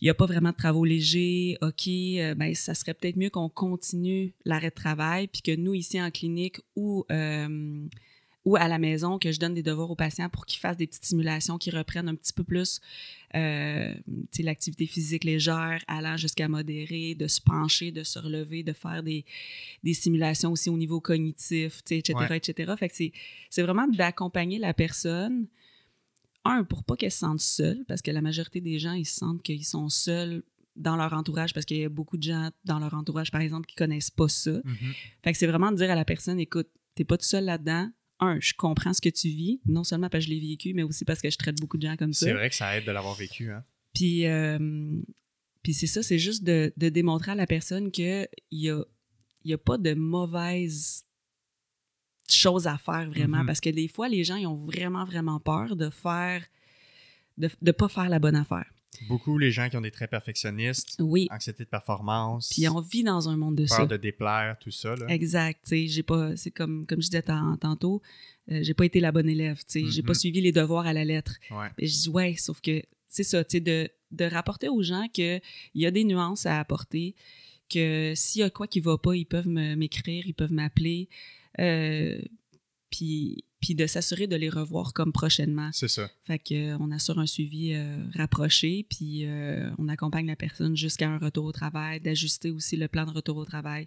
il 0.00 0.04
n'y 0.04 0.10
a 0.10 0.14
pas 0.14 0.26
vraiment 0.26 0.50
de 0.50 0.56
travaux 0.56 0.84
légers, 0.84 1.58
OK, 1.62 1.88
euh, 1.88 2.34
ben, 2.34 2.54
ça 2.54 2.74
serait 2.74 2.94
peut-être 2.94 3.16
mieux 3.16 3.30
qu'on 3.30 3.48
continue 3.48 4.32
l'arrêt 4.44 4.70
de 4.70 4.74
travail, 4.74 5.28
puis 5.28 5.42
que 5.42 5.54
nous, 5.56 5.74
ici 5.74 6.00
en 6.00 6.10
clinique 6.10 6.60
ou, 6.76 7.04
euh, 7.10 7.86
ou 8.44 8.56
à 8.56 8.68
la 8.68 8.78
maison, 8.78 9.18
que 9.18 9.30
je 9.32 9.38
donne 9.38 9.54
des 9.54 9.62
devoirs 9.62 9.90
aux 9.90 9.96
patients 9.96 10.28
pour 10.28 10.46
qu'ils 10.46 10.60
fassent 10.60 10.76
des 10.76 10.86
petites 10.86 11.04
simulations 11.04 11.58
qui 11.58 11.70
reprennent 11.70 12.08
un 12.08 12.14
petit 12.14 12.32
peu 12.32 12.44
plus 12.44 12.80
euh, 13.34 13.94
l'activité 14.38 14.86
physique 14.86 15.24
légère, 15.24 15.84
allant 15.86 16.16
jusqu'à 16.16 16.48
modérée, 16.48 17.14
de 17.14 17.26
se 17.26 17.40
pencher, 17.40 17.90
de 17.92 18.04
se 18.04 18.18
relever, 18.18 18.62
de 18.62 18.72
faire 18.72 19.02
des, 19.02 19.24
des 19.82 19.92
simulations 19.94 20.52
aussi 20.52 20.70
au 20.70 20.76
niveau 20.76 21.00
cognitif, 21.00 21.82
etc., 21.90 22.18
Ouais. 22.18 22.36
etc. 22.36 22.72
Fait 22.78 22.88
que 22.88 22.94
c'est, 23.50 23.62
vraiment 23.62 23.86
d'accompagner 23.88 24.58
la 24.58 24.72
personne 24.72 25.46
un, 26.44 26.64
pour 26.64 26.84
pas 26.84 26.96
qu'elle 26.96 27.12
se 27.12 27.18
sente 27.18 27.40
seule, 27.40 27.84
parce 27.86 28.00
que 28.00 28.10
la 28.10 28.22
majorité 28.22 28.60
des 28.60 28.78
gens, 28.78 28.92
ils 28.92 29.04
se 29.04 29.16
sentent 29.16 29.42
qu'ils 29.42 29.66
sont 29.66 29.88
seuls 29.90 30.42
dans 30.76 30.96
leur 30.96 31.12
entourage, 31.12 31.52
parce 31.52 31.66
qu'il 31.66 31.78
y 31.78 31.84
a 31.84 31.88
beaucoup 31.88 32.16
de 32.16 32.22
gens 32.22 32.50
dans 32.64 32.78
leur 32.78 32.94
entourage, 32.94 33.30
par 33.30 33.40
exemple, 33.40 33.66
qui 33.66 33.74
connaissent 33.74 34.10
pas 34.10 34.28
ça. 34.28 34.52
Mhm. 34.64 34.94
Fait 35.22 35.32
que 35.32 35.38
c'est 35.38 35.46
vraiment 35.46 35.70
de 35.72 35.76
dire 35.76 35.90
à 35.90 35.96
la 35.96 36.04
personne, 36.04 36.38
écoute, 36.38 36.68
t'es 36.94 37.04
pas 37.04 37.18
tout 37.18 37.26
seul 37.26 37.44
là-dedans. 37.44 37.90
Un, 38.20 38.38
je 38.40 38.54
comprends 38.54 38.92
ce 38.92 39.00
que 39.00 39.08
tu 39.08 39.28
vis, 39.28 39.60
non 39.66 39.84
seulement 39.84 40.08
parce 40.08 40.24
que 40.24 40.30
je 40.30 40.34
l'ai 40.34 40.40
vécu, 40.40 40.74
mais 40.74 40.82
aussi 40.82 41.04
parce 41.04 41.20
que 41.20 41.30
je 41.30 41.38
traite 41.38 41.60
beaucoup 41.60 41.76
de 41.76 41.86
gens 41.86 41.96
comme 41.96 42.12
ça. 42.12 42.26
C'est 42.26 42.32
vrai 42.32 42.50
que 42.50 42.56
ça 42.56 42.76
aide 42.76 42.84
de 42.84 42.90
l'avoir 42.90 43.14
vécu. 43.14 43.50
Hein? 43.50 43.64
Puis, 43.94 44.26
euh, 44.26 44.58
puis 45.62 45.74
c'est 45.74 45.86
ça, 45.86 46.02
c'est 46.02 46.18
juste 46.18 46.42
de, 46.42 46.72
de 46.76 46.88
démontrer 46.88 47.32
à 47.32 47.34
la 47.34 47.46
personne 47.46 47.90
qu'il 47.90 48.28
y 48.50 48.70
a, 48.70 48.84
il 49.44 49.50
y 49.50 49.52
a 49.52 49.58
pas 49.58 49.78
de 49.78 49.94
mauvaise 49.94 51.04
chose 52.28 52.66
à 52.66 52.76
faire 52.78 53.08
vraiment. 53.08 53.38
Mhm. 53.38 53.46
Parce 53.46 53.60
que 53.60 53.70
des 53.70 53.88
fois, 53.88 54.08
les 54.08 54.24
gens, 54.24 54.36
ils 54.36 54.46
ont 54.46 54.56
vraiment, 54.56 55.04
vraiment 55.04 55.40
peur 55.40 55.76
de 55.76 55.90
faire, 55.90 56.44
de 57.36 57.48
ne 57.62 57.72
pas 57.72 57.88
faire 57.88 58.08
la 58.08 58.18
bonne 58.18 58.36
affaire. 58.36 58.70
Beaucoup 59.06 59.38
les 59.38 59.50
gens 59.52 59.68
qui 59.68 59.76
ont 59.76 59.80
des 59.80 59.90
traits 59.90 60.10
perfectionnistes, 60.10 60.96
Oui. 60.98 61.28
anxiété 61.30 61.64
de 61.64 61.68
performance, 61.68 62.48
Puis 62.50 62.68
on 62.68 62.80
vit 62.80 63.02
dans 63.04 63.28
un 63.28 63.36
monde 63.36 63.56
de 63.56 63.66
ça. 63.66 63.76
peur 63.78 63.88
de 63.88 63.96
déplaire, 63.96 64.56
tout 64.58 64.70
ça. 64.70 64.96
Là. 64.96 65.06
Exact. 65.08 65.60
tu 65.64 65.68
sais, 65.70 65.86
J'ai 65.86 66.02
pas, 66.02 66.36
c'est 66.36 66.50
comme, 66.50 66.86
comme 66.86 67.00
je 67.00 67.06
disais 67.08 67.22
tan- 67.22 67.56
tantôt, 67.56 68.02
euh, 68.50 68.60
j'ai 68.62 68.74
pas 68.74 68.84
été 68.86 69.00
la 69.00 69.12
bonne 69.12 69.28
élève. 69.28 69.58
tu 69.58 69.84
sais, 69.84 69.84
J'ai 69.90 70.02
Mhm. 70.02 70.06
pas 70.08 70.14
suivi 70.14 70.40
les 70.40 70.52
devoirs 70.52 70.86
à 70.86 70.92
la 70.92 71.04
lettre. 71.04 71.36
Ouais. 71.50 71.68
Je 71.78 71.86
dis 72.02 72.08
ouais, 72.08 72.34
sauf 72.36 72.60
que 72.60 72.82
c'est 73.08 73.24
ça, 73.24 73.44
tu 73.44 73.52
sais, 73.56 73.60
de, 73.60 73.88
de 74.10 74.24
rapporter 74.24 74.68
aux 74.68 74.82
gens 74.82 75.06
qu'il 75.12 75.40
y 75.74 75.86
a 75.86 75.90
des 75.90 76.04
nuances 76.04 76.46
à 76.46 76.58
apporter, 76.58 77.14
que 77.70 78.14
s'il 78.16 78.40
y 78.40 78.42
a 78.42 78.50
quoi 78.50 78.66
qui 78.66 78.80
va 78.80 78.96
pas, 78.98 79.14
ils 79.14 79.26
peuvent 79.26 79.46
m'écrire, 79.48 80.26
ils 80.26 80.32
peuvent 80.34 80.52
m'appeler, 80.52 81.08
euh, 81.58 82.18
puis, 82.90 83.44
puis 83.60 83.74
de 83.74 83.86
s'assurer 83.86 84.26
de 84.26 84.36
les 84.36 84.48
revoir 84.48 84.92
comme 84.92 85.12
prochainement. 85.12 85.70
C'est 85.72 85.88
ça. 85.88 86.08
Fait 86.24 86.38
que 86.38 86.54
euh, 86.76 86.94
assure 86.94 87.18
un 87.18 87.26
suivi 87.26 87.74
euh, 87.74 87.96
rapproché, 88.14 88.86
puis 88.88 89.24
euh, 89.24 89.70
on 89.78 89.88
accompagne 89.88 90.26
la 90.26 90.36
personne 90.36 90.76
jusqu'à 90.76 91.08
un 91.08 91.18
retour 91.18 91.44
au 91.44 91.52
travail, 91.52 92.00
d'ajuster 92.00 92.50
aussi 92.50 92.76
le 92.76 92.88
plan 92.88 93.04
de 93.06 93.10
retour 93.12 93.36
au 93.36 93.44
travail. 93.44 93.86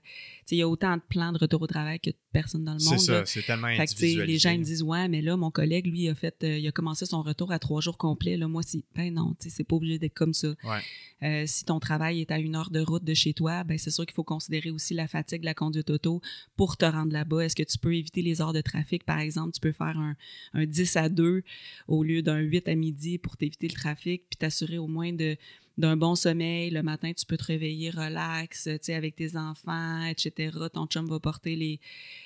Il 0.50 0.58
y 0.58 0.62
a 0.62 0.68
autant 0.68 0.96
de 0.98 1.02
plans 1.08 1.32
de 1.32 1.38
retour 1.38 1.62
au 1.62 1.68
travail 1.68 2.00
que 2.00 2.10
de 2.10 2.16
personnes 2.34 2.64
dans 2.66 2.74
le 2.74 2.80
C'est 2.80 2.90
monde. 2.92 3.00
ça. 3.00 3.12
là. 3.14 3.26
C'est 3.26 3.42
tellement 3.46 3.68
Fait 3.76 3.86
que, 3.86 4.22
les 4.24 4.38
gens 4.38 4.58
me 4.58 4.64
disent 4.64 4.84
ouais 4.84 5.08
mais 5.08 5.22
là 5.22 5.38
mon 5.38 5.50
collègue 5.52 5.88
lui 5.88 6.08
a 6.10 6.16
fait 6.16 6.36
euh, 6.44 6.58
il 6.58 6.68
a 6.68 6.72
commencé 6.72 7.06
son 7.06 7.22
retour 7.22 7.52
à 7.52 7.60
trois 7.60 7.80
jours 7.82 7.98
complets 7.98 8.36
là 8.38 8.48
moi 8.48 8.62
si 8.64 8.84
ben 8.96 9.14
non 9.14 9.34
c'est 9.40 9.64
pas 9.64 9.76
obligé 9.76 9.98
d'être 10.00 10.14
comme 10.14 10.34
ça 10.34 10.54
Ouais. 10.64 11.46
Si 11.48 11.66
ton 11.66 11.80
travail 11.80 12.20
est 12.20 12.32
à 12.32 12.40
une 12.40 12.56
heure 12.56 12.72
de 12.72 12.80
route 12.80 13.04
de 13.04 13.14
chez 13.14 13.34
toi 13.34 13.64
ben 13.64 13.78
c'est 13.78 13.92
sûr 13.92 14.06
qu'il 14.06 14.16
faut 14.16 14.24
considérer 14.24 14.72
aussi 14.72 14.94
la 14.94 15.08
fatigue 15.08 15.42
de 15.42 15.46
la 15.46 15.54
conduite 15.54 15.90
auto 15.90 16.20
pour 16.58 16.78
te 16.78 16.86
rendre 16.86 17.14
là-bas 17.14 17.42
est-ce 17.46 17.56
que 17.56 17.64
tu 17.64 17.78
peux 17.78 17.96
éviter 17.96 18.22
les 18.22 18.42
heures 18.42 18.54
de 18.54 18.62
trafic 18.62 19.04
par 19.06 19.20
exemple? 19.20 19.52
Peux 19.62 19.72
faire 19.72 19.98
un, 19.98 20.16
un 20.54 20.66
10 20.66 20.96
à 20.98 21.08
2 21.10 21.44
au 21.88 22.04
lieu 22.04 22.22
d'un 22.22 22.40
8 22.40 22.68
à 22.68 22.76
midi 22.76 23.18
pour 23.18 23.38
t'éviter 23.38 23.68
le 23.68 23.74
trafic 23.74 24.24
puis 24.30 24.38
t'assurer 24.38 24.78
au 24.78 24.88
moins 24.88 25.14
de 25.14 25.38
d'un 25.78 25.96
bon 25.96 26.16
sommeil. 26.16 26.70
Le 26.70 26.84
matin, 26.84 27.12
tu 27.14 27.26
peux 27.26 27.38
te 27.38 27.46
réveiller 27.46 27.90
relax, 27.92 28.66
tu 28.66 28.78
sais, 28.82 28.94
avec 28.94 29.16
tes 29.16 29.38
enfants, 29.38 30.04
etc. 30.06 30.56
Ton 30.72 30.86
chum 30.86 31.08
va 31.08 31.20
porter 31.20 31.56
les, 31.56 31.80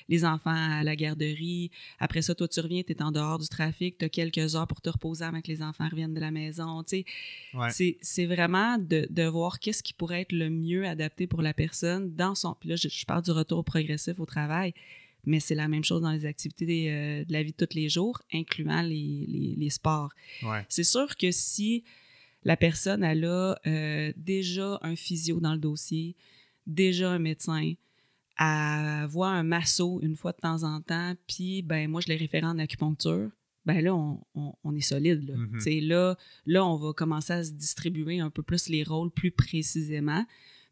les 0.09 0.25
enfants 0.25 0.49
à 0.79 0.83
la 0.83 0.95
garderie. 0.95 1.69
Après 1.99 2.23
ça, 2.23 2.33
toi, 2.33 2.47
tu 2.47 2.59
reviens, 2.59 2.81
tu 2.81 2.91
es 2.91 3.01
en 3.03 3.11
dehors 3.11 3.37
du 3.37 3.47
trafic, 3.47 3.99
tu 3.99 4.05
as 4.05 4.09
quelques 4.09 4.55
heures 4.55 4.67
pour 4.67 4.81
te 4.81 4.89
reposer 4.89 5.23
avant 5.23 5.41
que 5.41 5.47
les 5.47 5.61
enfants 5.61 5.87
reviennent 5.87 6.15
de 6.15 6.19
la 6.19 6.31
maison. 6.31 6.83
Tu 6.83 6.97
sais, 6.97 7.05
Ouais. 7.53 7.69
c'est, 7.69 7.97
c'est 8.01 8.25
vraiment 8.25 8.77
de, 8.79 9.07
de 9.09 9.23
voir 9.27 9.59
qu'est-ce 9.59 9.83
qui 9.83 9.93
pourrait 9.93 10.21
être 10.21 10.33
le 10.33 10.49
mieux 10.49 10.85
adapté 10.85 11.27
pour 11.27 11.41
la 11.43 11.53
personne 11.53 12.13
dans 12.15 12.33
son... 12.35 12.55
Puis 12.59 12.69
là, 12.69 12.75
je, 12.75 12.89
je 12.89 13.05
parle 13.05 13.21
du 13.23 13.31
retour 13.31 13.63
progressif 13.63 14.19
au 14.19 14.25
travail, 14.25 14.73
mais 15.25 15.39
c'est 15.39 15.55
la 15.55 15.67
même 15.67 15.83
chose 15.83 16.01
dans 16.01 16.11
les 16.11 16.25
activités 16.25 16.91
euh, 16.91 17.25
de 17.25 17.33
la 17.33 17.43
vie 17.43 17.51
de 17.57 17.65
tous 17.65 17.75
les 17.75 17.89
jours, 17.89 18.21
incluant 18.33 18.81
les, 18.81 19.25
les, 19.27 19.55
les 19.57 19.69
sports. 19.69 20.11
Ouais. 20.43 20.65
C'est 20.69 20.83
sûr 20.83 21.15
que 21.17 21.31
si 21.31 21.83
la 22.43 22.55
personne 22.57 23.03
elle 23.03 23.25
a 23.25 23.59
euh, 23.67 24.13
déjà 24.17 24.79
un 24.81 24.95
physio 24.95 25.39
dans 25.39 25.53
le 25.53 25.59
dossier, 25.59 26.15
déjà 26.67 27.11
un 27.11 27.19
médecin, 27.19 27.73
elle 28.39 29.05
voit 29.07 29.29
un 29.29 29.43
masso 29.43 29.99
une 30.01 30.15
fois 30.15 30.31
de 30.33 30.37
temps 30.37 30.63
en 30.63 30.81
temps, 30.81 31.13
puis 31.27 31.61
ben 31.61 31.89
moi 31.89 32.01
je 32.01 32.07
l'ai 32.07 32.17
référé 32.17 32.45
en 32.45 32.59
acupuncture, 32.59 33.29
ben 33.65 33.81
là 33.81 33.95
on, 33.95 34.19
on- 34.35 34.53
on 34.63 34.75
est 34.75 34.81
solide. 34.81 35.27
Là. 35.29 35.35
Mhm. 35.37 35.59
Sais, 35.59 35.79
là, 35.79 36.17
là, 36.45 36.65
on 36.65 36.75
va 36.75 36.93
commencer 36.93 37.33
à 37.33 37.43
se 37.43 37.51
distribuer 37.51 38.19
un 38.19 38.29
peu 38.29 38.43
plus 38.43 38.67
les 38.69 38.83
rôles 38.83 39.09
plus 39.11 39.31
précisément. 39.31 40.25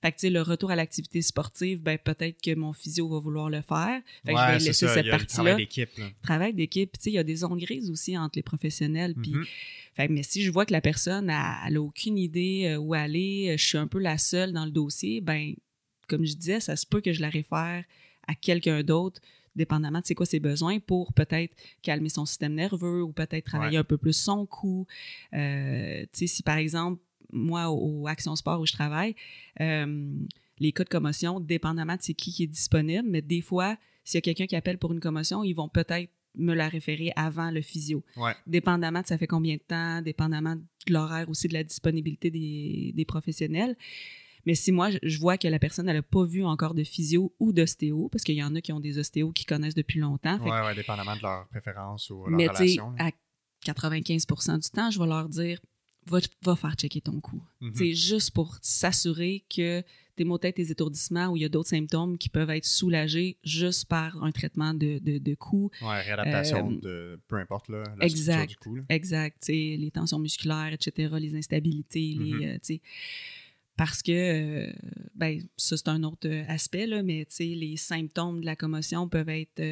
Fait 0.04 0.12
que, 0.12 0.18
tu 0.18 0.28
sais, 0.28 0.30
le 0.30 0.42
retour 0.44 0.70
à 0.70 0.76
l'activité 0.76 1.22
sportive, 1.24 1.80
ben 1.82 1.98
peut-être 1.98 2.40
que 2.42 2.54
mon 2.54 2.74
physio 2.74 3.08
va 3.10 3.18
vouloir 3.20 3.50
le 3.50 3.62
faire. 3.62 4.02
Fait 4.26 4.34
que 4.34 4.40
je 4.40 4.46
vais 4.46 4.54
laisser 4.60 4.74
ça. 4.88 4.94
cette 4.94 5.10
partie-là 5.10 5.28
travail 5.44 5.56
d'équipe. 5.56 5.90
travail 6.22 6.54
d'équipe. 6.54 6.92
Puis, 6.92 7.00
Tu 7.00 7.04
sais, 7.06 7.10
il 7.12 7.14
y 7.14 7.18
a 7.18 7.24
des 7.24 7.38
zones 7.38 7.58
grises 7.58 7.90
aussi 7.90 8.16
entre 8.18 8.38
les 8.38 8.44
professionnels. 8.44 9.16
Puis, 9.16 9.32
Mhm. 9.32 9.46
fait 9.96 10.08
que, 10.10 10.14
mais 10.14 10.24
si 10.24 10.44
je 10.44 10.52
vois 10.52 10.66
que 10.66 10.74
la 10.74 10.82
personne 10.82 11.30
a, 11.30 11.58
elle 11.66 11.78
a 11.78 11.82
aucune 11.82 12.18
idée 12.18 12.66
euh, 12.68 12.78
où 12.78 12.94
aller, 12.94 13.48
euh, 13.54 13.58
je 13.58 13.66
suis 13.66 13.78
un 13.78 13.88
peu 13.88 14.00
la 14.00 14.18
seule 14.18 14.52
dans 14.52 14.66
le 14.66 14.72
dossier, 14.72 15.22
ben 15.22 15.54
comme 16.10 16.26
je 16.26 16.34
disais, 16.36 16.60
ça 16.60 16.76
se 16.76 16.86
peut 16.86 17.00
que 17.00 17.14
je 17.14 17.22
la 17.22 17.30
réfère 17.30 17.86
à 18.28 18.36
quelqu'un 18.36 18.84
d'autre, 18.84 19.22
dépendamment 19.56 20.00
de 20.02 20.06
c'est 20.06 20.16
quoi 20.16 20.26
ses 20.26 20.40
besoins, 20.42 20.80
pour 20.80 21.14
peut-être 21.14 21.56
calmer 21.82 22.10
son 22.10 22.26
système 22.26 22.56
nerveux 22.56 23.04
ou 23.04 23.14
peut-être 23.14 23.46
travailler 23.46 23.78
Ouais. 23.78 23.82
un 23.82 23.84
peu 23.86 23.98
plus 23.98 24.12
son 24.14 24.46
cou. 24.46 24.86
Euh, 25.34 26.06
si 26.12 26.44
par 26.44 26.58
exemple, 26.58 27.00
moi, 27.34 27.70
au, 27.70 28.02
au 28.02 28.08
Action 28.08 28.36
Sport 28.36 28.62
où 28.62 28.66
je 28.66 28.74
travaille, 28.74 29.16
euh, 29.60 30.14
les 30.60 30.72
cas 30.72 30.84
de 30.84 30.90
commotion, 30.90 31.40
dépendamment 31.40 31.96
de 31.96 32.02
c'est 32.02 32.14
qui 32.14 32.32
qui 32.32 32.44
est 32.44 32.48
disponible, 32.48 33.08
mais 33.10 33.22
des 33.22 33.42
fois, 33.42 33.78
s'il 34.04 34.18
y 34.18 34.20
a 34.20 34.22
quelqu'un 34.22 34.46
qui 34.46 34.56
appelle 34.56 34.78
pour 34.78 34.94
une 34.94 35.00
commotion, 35.00 35.44
ils 35.44 35.54
vont 35.54 35.70
peut-être 35.70 36.10
me 36.36 36.54
la 36.54 36.68
référer 36.68 37.12
avant 37.16 37.52
le 37.52 37.62
physio. 37.62 38.04
Ouais. 38.18 38.34
Dépendamment 38.48 39.02
de 39.02 39.08
ça 39.08 39.18
fait 39.18 39.28
combien 39.28 39.56
de 39.56 39.62
temps, 39.62 40.02
dépendamment 40.02 40.56
de 40.56 40.64
l'horaire 40.90 41.30
aussi 41.30 41.48
de 41.48 41.54
la 41.54 41.64
disponibilité 41.64 42.32
des, 42.32 42.92
des 42.96 43.06
professionnels. 43.06 43.76
Mais 44.46 44.56
si 44.56 44.72
moi, 44.72 44.90
je 45.02 45.20
vois 45.20 45.38
que 45.38 45.48
la 45.48 45.60
personne, 45.60 45.88
elle 45.88 45.96
n'a 45.96 46.02
pas 46.02 46.26
vu 46.26 46.44
encore 46.44 46.74
de 46.74 46.84
physio 46.84 47.34
ou 47.40 47.54
d'ostéo, 47.54 48.10
parce 48.10 48.24
qu'il 48.24 48.36
y 48.36 48.44
en 48.44 48.56
a 48.56 48.62
qui 48.62 48.74
ont 48.74 48.80
des 48.80 48.98
ostéos 48.98 49.32
qui 49.32 49.46
connaissent 49.46 49.76
depuis 49.76 50.00
longtemps. 50.00 50.38
Oui, 50.42 50.50
ouais, 50.50 50.76
dépendamment 50.76 51.16
de 51.16 51.22
leur 51.22 51.48
préférence 51.48 52.10
ou 52.10 52.26
leur 52.26 52.38
mais 52.38 52.48
relation. 52.48 52.94
à 53.00 53.12
95% 53.66 54.60
du 54.60 54.70
temps, 54.70 54.92
je 54.92 55.00
vais 55.00 55.08
leur 55.08 55.30
dire 55.30 55.60
va, 56.08 56.20
va 56.42 56.56
faire 56.56 56.76
checker 56.76 57.02
ton 57.02 57.20
cou. 57.20 57.42
C'est 57.74 57.94
juste 57.94 58.32
pour 58.32 58.58
s'assurer 58.62 59.44
que 59.50 59.84
tes 60.16 60.24
maux 60.26 60.38
tête, 60.38 60.56
tes 60.56 60.70
étourdissements 60.70 61.28
ou 61.30 61.38
il 61.38 61.42
y 61.42 61.46
a 61.46 61.50
d'autres 61.50 61.70
symptômes 61.70 62.18
qui 62.18 62.30
peuvent 62.30 62.50
être 62.50 62.66
soulagés 62.66 63.38
juste 63.44 63.86
par 63.86 64.24
un 64.24 64.32
traitement 64.32 64.74
de, 64.74 65.00
de, 65.00 65.18
de 65.18 65.36
cou. 65.36 65.72
Ouais, 65.82 66.02
réadaptation 66.02 66.72
euh, 66.72 66.80
de 66.82 67.20
peu 67.28 67.38
importe 67.38 67.70
là, 67.70 67.84
la 67.98 68.06
exact, 68.06 68.50
du 68.50 68.58
cou. 68.58 68.78
Exact. 68.90 69.48
Les 69.48 69.92
tensions 69.92 70.20
musculaires, 70.20 70.74
etc., 70.74 71.16
les 71.20 71.36
instabilités, 71.36 72.16
les. 72.20 72.32
Mm-hmm. 72.32 72.76
Euh, 72.76 72.78
parce 73.76 74.04
que, 74.04 74.12
euh, 74.12 74.72
ben, 75.16 75.42
ça 75.58 75.78
c'est 75.78 75.88
un 75.88 76.04
autre 76.04 76.30
aspect, 76.48 76.86
là, 76.86 77.02
mais 77.02 77.26
les 77.40 77.76
symptômes 77.76 78.42
de 78.42 78.46
la 78.46 78.56
commotion 78.56 79.10
peuvent 79.10 79.30
être 79.30 79.64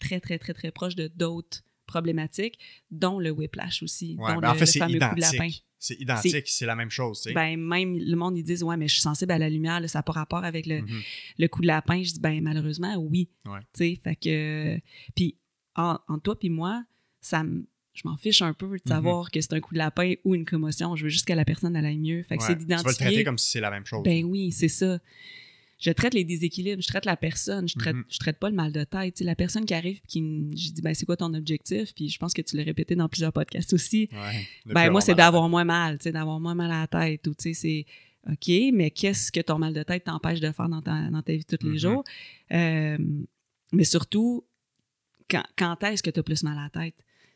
très, 0.00 0.18
très, 0.18 0.38
très, 0.38 0.54
très 0.54 0.72
proches 0.72 0.96
de 0.96 1.06
d'autres 1.06 1.62
problématiques, 1.86 2.58
dont 2.90 3.20
le 3.20 3.30
whiplash 3.30 3.84
aussi, 3.84 4.16
dont 4.16 4.24
ben, 4.24 4.40
le, 4.40 4.48
en 4.48 4.54
fameux 4.54 4.98
coup 4.98 5.14
de 5.14 5.20
lapin. 5.20 5.50
C'est 5.84 6.00
identique, 6.00 6.48
c'est 6.48 6.64
la 6.64 6.76
même 6.76 6.88
chose. 6.88 7.28
Ben, 7.34 7.58
même 7.58 7.98
le 7.98 8.16
monde, 8.16 8.38
ils 8.38 8.42
disent 8.42 8.62
Ouais, 8.62 8.78
mais 8.78 8.88
je 8.88 8.94
suis 8.94 9.02
sensible 9.02 9.32
à 9.32 9.38
la 9.38 9.50
lumière, 9.50 9.82
ça 9.86 9.98
n'a 9.98 10.02
pas 10.02 10.12
rapport 10.12 10.42
avec 10.42 10.64
le, 10.64 10.76
mm-hmm. 10.76 11.04
le 11.40 11.48
coup 11.48 11.60
de 11.60 11.66
lapin. 11.66 12.02
Je 12.02 12.14
dis 12.14 12.20
Ben, 12.20 12.42
malheureusement, 12.42 12.96
oui. 12.96 13.28
sais 13.74 13.98
Fait 14.02 14.16
que. 14.16 14.80
Puis, 15.14 15.36
en, 15.76 15.98
toi 16.22 16.38
puis 16.38 16.48
moi, 16.48 16.84
ça 17.20 17.44
je 17.92 18.02
m'en 18.08 18.16
fiche 18.16 18.40
un 18.40 18.54
peu 18.54 18.66
de 18.66 18.76
mm-hmm. 18.76 18.88
savoir 18.88 19.30
que 19.30 19.40
c'est 19.42 19.52
un 19.52 19.60
coup 19.60 19.74
de 19.74 19.78
lapin 19.78 20.14
ou 20.24 20.34
une 20.34 20.46
commotion. 20.46 20.96
Je 20.96 21.04
veux 21.04 21.10
juste 21.10 21.28
que 21.28 21.34
la 21.34 21.44
personne 21.44 21.76
aille 21.76 21.98
mieux. 21.98 22.22
Fait 22.22 22.38
que 22.38 22.44
c'est 22.44 22.56
d'identifier. 22.56 22.94
Tu 22.94 22.98
vas 22.98 23.04
le 23.04 23.10
traiter 23.10 23.24
comme 23.24 23.38
si 23.38 23.50
c'est 23.50 23.60
la 23.60 23.70
même 23.70 23.84
chose. 23.84 24.02
Ben 24.04 24.24
oui, 24.24 24.52
c'est 24.52 24.68
ça 24.68 24.98
je 25.84 25.90
traite 25.90 26.14
les 26.14 26.24
déséquilibres, 26.24 26.80
je 26.80 26.88
traite 26.88 27.04
la 27.04 27.16
personne, 27.16 27.68
je 27.68 27.74
traite, 27.74 27.96
je 28.08 28.18
traite 28.18 28.38
pas 28.38 28.48
le 28.48 28.56
mal 28.56 28.72
de 28.72 28.84
tête. 28.84 29.20
la 29.20 29.34
personne 29.34 29.66
qui 29.66 29.74
arrive 29.74 30.00
qui 30.08 30.20
je 30.56 30.72
dis 30.72 30.80
ben 30.80 30.94
c'est 30.94 31.04
quoi 31.04 31.18
ton 31.18 31.34
objectif? 31.34 31.94
Puis 31.94 32.08
je 32.08 32.18
pense 32.18 32.32
que 32.32 32.40
tu 32.40 32.56
l'as 32.56 32.62
répété 32.62 32.96
dans 32.96 33.06
plusieurs 33.06 33.34
podcasts 33.34 33.74
aussi. 33.74 34.08
ben 34.64 34.90
moi 34.90 35.02
c'est 35.02 35.14
d'avoir 35.14 35.46
moins 35.50 35.64
mal, 35.64 35.98
d'avoir 35.98 36.40
moins 36.40 36.54
mal 36.54 36.72
à 36.72 36.80
la 36.80 36.86
tête 36.86 37.26
ou 37.26 37.34
tu 37.34 37.52
sais 37.52 37.54
c'est 37.54 37.86
OK, 38.32 38.72
mais 38.72 38.90
qu'est-ce 38.90 39.30
que 39.30 39.40
ton 39.40 39.58
mal 39.58 39.74
de 39.74 39.82
tête 39.82 40.04
t'empêche 40.04 40.40
de 40.40 40.50
faire 40.50 40.70
dans 40.70 40.80
ta, 40.80 41.10
dans 41.10 41.20
ta 41.20 41.34
vie 41.34 41.44
tous 41.44 41.58
les 41.66 41.74
mm-hmm. 41.74 41.78
jours? 41.78 42.04
Euh, 42.52 42.96
mais 43.72 43.84
surtout 43.84 44.42
quand, 45.28 45.44
quand 45.58 45.82
est-ce 45.82 46.02
que 46.02 46.08
tu 46.08 46.20
as 46.20 46.22
plus 46.22 46.42
mal 46.44 46.56
à 46.56 46.62
la 46.62 46.70
tête? 46.70 46.94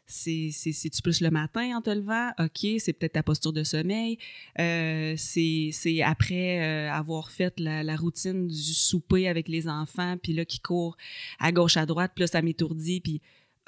C'est-tu 0.09 1.03
plus 1.03 1.21
le 1.21 1.31
matin 1.31 1.77
en 1.77 1.83
te 1.83 1.91
levant? 1.91 2.31
OK, 2.39 2.67
c'est 2.79 2.95
peut-être 2.95 3.13
ta 3.13 3.23
posture 3.23 3.53
de 3.53 3.63
sommeil. 3.63 4.19
Euh, 4.59 5.15
c'est 5.17 6.03
après 6.03 6.61
euh, 6.61 6.93
avoir 6.93 7.31
fait 7.31 7.61
la, 7.61 7.97
routine 7.97 8.49
du 8.49 8.55
souper 8.55 9.29
avec 9.29 9.49
les 9.49 9.69
enfants, 9.69 10.17
puis 10.23 10.33
là, 10.33 10.45
qui 10.45 10.61
court 10.61 10.97
à 11.39 11.53
gauche, 11.53 11.77
à 11.77 11.85
droite, 11.85 12.13
puis 12.15 12.23
là, 12.23 12.27
ça 12.27 12.41
m'étourdit, 12.41 13.01
puis 13.01 13.21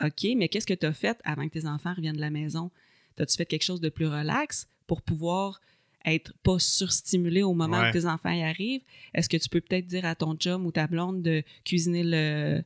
OK, 0.02 0.28
mais 0.36 0.48
qu'est-ce 0.48 0.66
que 0.66 0.74
tu 0.74 0.86
as 0.86 0.94
fait 0.94 1.18
avant 1.24 1.46
que 1.46 1.52
tes 1.52 1.66
enfants 1.66 1.92
reviennent 1.94 2.16
de 2.16 2.20
la 2.20 2.30
maison? 2.30 2.70
As-tu 3.18 3.36
fait 3.36 3.44
quelque 3.44 3.64
chose 3.64 3.82
de 3.82 3.90
plus 3.90 4.06
relax 4.06 4.66
pour 4.86 5.02
pouvoir 5.02 5.60
être 6.06 6.32
pas 6.42 6.58
surstimulé 6.58 7.42
au 7.42 7.52
moment 7.52 7.86
où 7.86 7.92
tes 7.92 8.06
enfants 8.06 8.30
y 8.30 8.42
arrivent? 8.42 8.80
Est-ce 9.12 9.28
que 9.28 9.36
tu 9.36 9.50
peux 9.50 9.60
peut-être 9.60 9.86
dire 9.86 10.06
à 10.06 10.14
ton 10.14 10.34
chum 10.36 10.64
ou 10.64 10.72
ta 10.72 10.86
blonde 10.86 11.20
de 11.20 11.42
cuisiner 11.64 12.02
le 12.02 12.62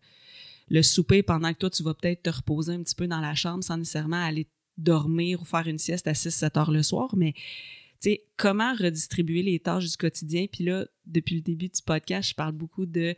le 0.69 0.83
souper 0.83 1.23
pendant 1.23 1.53
que 1.53 1.59
toi, 1.59 1.71
tu 1.71 1.83
vas 1.83 1.95
peut-être 1.95 2.23
te 2.23 2.31
reposer 2.31 2.73
un 2.73 2.83
petit 2.83 2.95
peu 2.95 3.07
dans 3.07 3.21
la 3.21 3.35
chambre 3.35 3.63
sans 3.63 3.77
nécessairement 3.77 4.23
aller 4.23 4.47
dormir 4.77 5.41
ou 5.41 5.45
faire 5.45 5.67
une 5.67 5.79
sieste 5.79 6.07
à 6.07 6.13
6-7 6.13 6.59
heures 6.59 6.71
le 6.71 6.83
soir. 6.83 7.15
Mais, 7.17 7.33
tu 7.33 8.11
sais, 8.11 8.25
comment 8.37 8.75
redistribuer 8.75 9.43
les 9.43 9.59
tâches 9.61 9.91
du 9.91 9.97
quotidien? 9.97 10.47
Puis 10.51 10.65
là, 10.65 10.87
depuis 11.07 11.37
le 11.37 11.43
début 11.43 11.69
du 11.69 11.83
podcast, 11.85 12.31
je 12.31 12.35
parle 12.35 12.53
beaucoup 12.53 12.87
de 12.87 13.15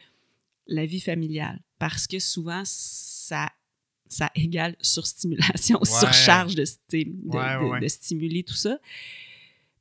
la 0.66 0.86
vie 0.86 1.00
familiale 1.00 1.60
parce 1.78 2.06
que 2.06 2.18
souvent, 2.18 2.62
ça 2.64 3.50
ça 4.08 4.30
égale 4.36 4.76
surstimulation, 4.80 5.82
surcharge 5.84 6.54
de, 6.54 6.64
de, 6.92 7.80
de, 7.80 7.88
stimuler 7.88 8.44
tout 8.44 8.54
ça. 8.54 8.78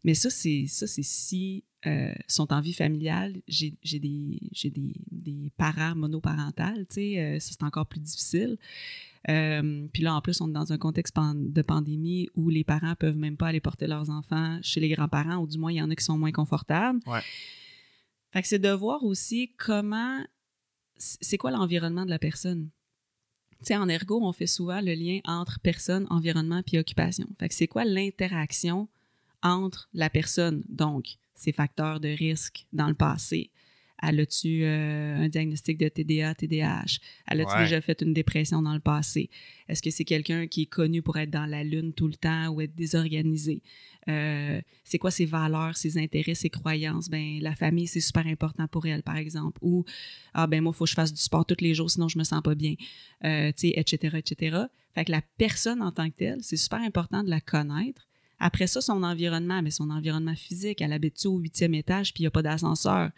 Mais 0.05 0.13
ça, 0.13 0.29
c'est 0.29 0.67
ça, 0.67 0.85
c'est 0.85 1.03
si 1.03 1.63
euh, 1.87 2.13
sont 2.27 2.53
en 2.53 2.61
vie 2.61 2.73
familiale, 2.73 3.41
j'ai 3.47 3.71
des, 3.81 4.39
des, 4.63 4.93
des, 5.11 5.51
parents 5.57 5.95
monoparentales, 5.95 6.85
tu 6.87 6.93
sais, 6.93 7.19
euh, 7.19 7.39
ça 7.39 7.53
c'est 7.53 7.63
encore 7.63 7.87
plus 7.87 7.99
difficile. 7.99 8.59
Euh, 9.29 9.87
puis 9.91 10.03
là, 10.03 10.13
en 10.13 10.21
plus, 10.21 10.41
on 10.41 10.49
est 10.49 10.53
dans 10.53 10.71
un 10.71 10.77
contexte 10.77 11.15
de 11.15 11.61
pandémie 11.63 12.29
où 12.35 12.49
les 12.49 12.63
parents 12.63 12.93
peuvent 12.93 13.17
même 13.17 13.35
pas 13.35 13.47
aller 13.47 13.59
porter 13.59 13.87
leurs 13.87 14.11
enfants 14.11 14.59
chez 14.61 14.79
les 14.79 14.89
grands-parents, 14.89 15.37
ou 15.37 15.47
du 15.47 15.57
moins, 15.57 15.71
il 15.71 15.77
y 15.77 15.81
en 15.81 15.89
a 15.89 15.95
qui 15.95 16.03
sont 16.03 16.19
moins 16.19 16.31
confortables. 16.31 16.99
Ouais. 17.07 17.21
Fait 18.31 18.43
que 18.43 18.47
c'est 18.47 18.59
de 18.59 18.69
voir 18.69 19.03
aussi 19.03 19.53
comment, 19.57 20.23
c'est 20.97 21.39
quoi 21.39 21.49
l'environnement 21.49 22.05
de 22.05 22.11
la 22.11 22.19
personne. 22.19 22.69
Tu 23.61 23.65
sais, 23.65 23.75
en 23.75 23.89
ergo, 23.89 24.19
on 24.21 24.33
fait 24.33 24.45
souvent 24.45 24.81
le 24.81 24.93
lien 24.93 25.19
entre 25.25 25.59
personne, 25.61 26.05
environnement 26.11 26.61
puis 26.61 26.77
occupation. 26.77 27.27
Fait 27.39 27.49
que 27.49 27.55
c'est 27.55 27.67
quoi 27.67 27.85
l'interaction 27.85 28.87
entre 29.43 29.89
la 29.93 30.09
personne, 30.09 30.63
donc 30.69 31.17
ses 31.35 31.51
facteurs 31.51 31.99
de 31.99 32.09
risque 32.09 32.65
dans 32.73 32.87
le 32.87 32.93
passé. 32.93 33.51
Elle 34.01 34.19
a-tu 34.19 34.63
euh, 34.63 35.15
un 35.17 35.29
diagnostic 35.29 35.77
de 35.77 35.87
TDA, 35.87 36.35
TDAH? 36.35 36.99
Elle 37.27 37.41
a-tu 37.41 37.57
déjà 37.57 37.79
fait 37.81 38.01
une 38.01 38.13
dépression 38.13 38.61
dans 38.61 38.73
le 38.73 38.79
passé? 38.79 39.29
Est-ce 39.69 39.81
que 39.81 39.89
c'est 39.89 40.03
quelqu'un 40.03 40.47
qui 40.47 40.63
est 40.63 40.67
connu 40.67 41.01
pour 41.01 41.17
être 41.17 41.29
dans 41.29 41.45
la 41.45 41.63
lune 41.63 41.93
tout 41.93 42.07
le 42.07 42.15
temps 42.15 42.49
ou 42.49 42.61
être 42.61 42.75
désorganisé? 42.75 43.61
Euh, 44.07 44.61
c'est 44.83 44.97
quoi 44.97 45.11
ses 45.11 45.25
valeurs, 45.25 45.77
ses 45.77 45.97
intérêts, 45.97 46.35
ses 46.35 46.49
croyances? 46.49 47.09
Ben, 47.09 47.39
la 47.41 47.55
famille, 47.55 47.87
c'est 47.87 48.01
super 48.01 48.27
important 48.27 48.67
pour 48.67 48.85
elle, 48.85 49.01
par 49.01 49.17
exemple. 49.17 49.59
Ou, 49.61 49.85
ah 50.33 50.45
ben 50.45 50.61
moi, 50.61 50.73
il 50.75 50.77
faut 50.77 50.85
que 50.85 50.89
je 50.89 50.95
fasse 50.95 51.13
du 51.13 51.21
sport 51.21 51.45
tous 51.45 51.61
les 51.61 51.73
jours, 51.73 51.89
sinon 51.89 52.07
je 52.07 52.17
me 52.17 52.23
sens 52.23 52.41
pas 52.43 52.55
bien, 52.55 52.75
euh, 53.23 53.51
tu 53.53 53.69
sais, 53.69 53.73
etc., 53.75 54.17
etc. 54.17 54.57
Fait 54.93 55.05
que 55.05 55.11
la 55.11 55.21
personne 55.37 55.81
en 55.81 55.91
tant 55.91 56.09
que 56.09 56.15
telle, 56.15 56.39
c'est 56.41 56.57
super 56.57 56.79
important 56.79 57.23
de 57.23 57.29
la 57.29 57.41
connaître 57.41 58.07
après 58.39 58.67
ça, 58.67 58.81
son 58.81 59.03
environnement, 59.03 59.61
mais 59.61 59.71
son 59.71 59.89
environnement 59.89 60.35
physique, 60.35 60.81
elle 60.81 60.93
habite 60.93 61.25
au 61.25 61.37
huitième 61.37 61.73
étage, 61.73 62.13
puis 62.13 62.21
il 62.21 62.25
n'y 62.25 62.27
a 62.27 62.31
pas 62.31 62.41
d'ascenseur. 62.41 63.11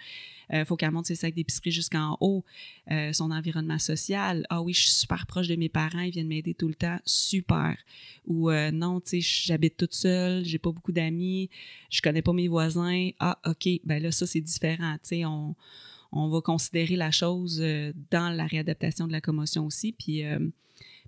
Il 0.50 0.58
euh, 0.58 0.66
faut 0.66 0.78
qu'elle 0.78 0.92
monte 0.92 1.08
ses 1.08 1.16
sacs 1.16 1.34
d'épicerie 1.34 1.72
jusqu'en 1.72 2.18
haut. 2.22 2.46
Euh, 2.92 3.12
son 3.12 3.32
environnement 3.32 3.80
social, 3.80 4.46
ah 4.50 4.62
oui, 4.62 4.74
je 4.74 4.82
suis 4.82 4.92
super 4.92 5.26
proche 5.28 5.48
de 5.48 5.56
mes 5.56 5.70
parents, 5.70 6.00
ils 6.00 6.12
viennent 6.12 6.28
m'aider 6.28 6.54
tout 6.54 6.68
le 6.68 6.76
temps, 6.76 7.00
super. 7.04 7.78
Ou 8.26 8.50
euh, 8.50 8.72
non, 8.72 9.02
tu 9.02 9.22
sais, 9.22 9.46
j'habite 9.46 9.76
toute 9.76 9.94
seule, 9.94 10.46
j'ai 10.46 10.60
pas 10.60 10.72
beaucoup 10.72 10.92
d'amis, 10.92 11.50
je 11.90 12.02
connais 12.02 12.22
pas 12.22 12.34
mes 12.34 12.48
voisins. 12.48 13.10
Ah, 13.20 13.40
ok, 13.46 13.68
ben 13.84 14.02
là, 14.02 14.12
ça 14.12 14.26
c'est 14.26 14.42
différent. 14.42 14.94
Tu 15.04 15.10
sais, 15.10 15.26
on, 15.26 15.56
on 16.12 16.30
va 16.30 16.42
considérer 16.42 16.96
la 16.96 17.12
chose 17.12 17.62
dans 18.12 18.30
la 18.34 18.46
réadaptation 18.46 19.08
de 19.08 19.12
la 19.12 19.20
commotion 19.20 19.66
aussi, 19.66 19.92
puis 19.92 20.24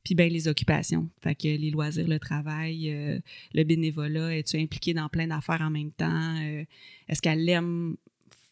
puis 0.03 0.15
ben 0.15 0.31
les 0.31 0.47
occupations. 0.47 1.09
Fait 1.21 1.35
que 1.35 1.47
les 1.47 1.71
loisirs, 1.71 2.07
le 2.07 2.19
travail, 2.19 2.91
euh, 2.91 3.19
le 3.53 3.63
bénévolat, 3.63 4.37
es-tu 4.37 4.57
impliqué 4.57 4.93
dans 4.93 5.09
plein 5.09 5.27
d'affaires 5.27 5.61
en 5.61 5.69
même 5.69 5.91
temps? 5.91 6.35
Euh, 6.41 6.63
est-ce 7.07 7.21
qu'elle 7.21 7.47
aime 7.49 7.95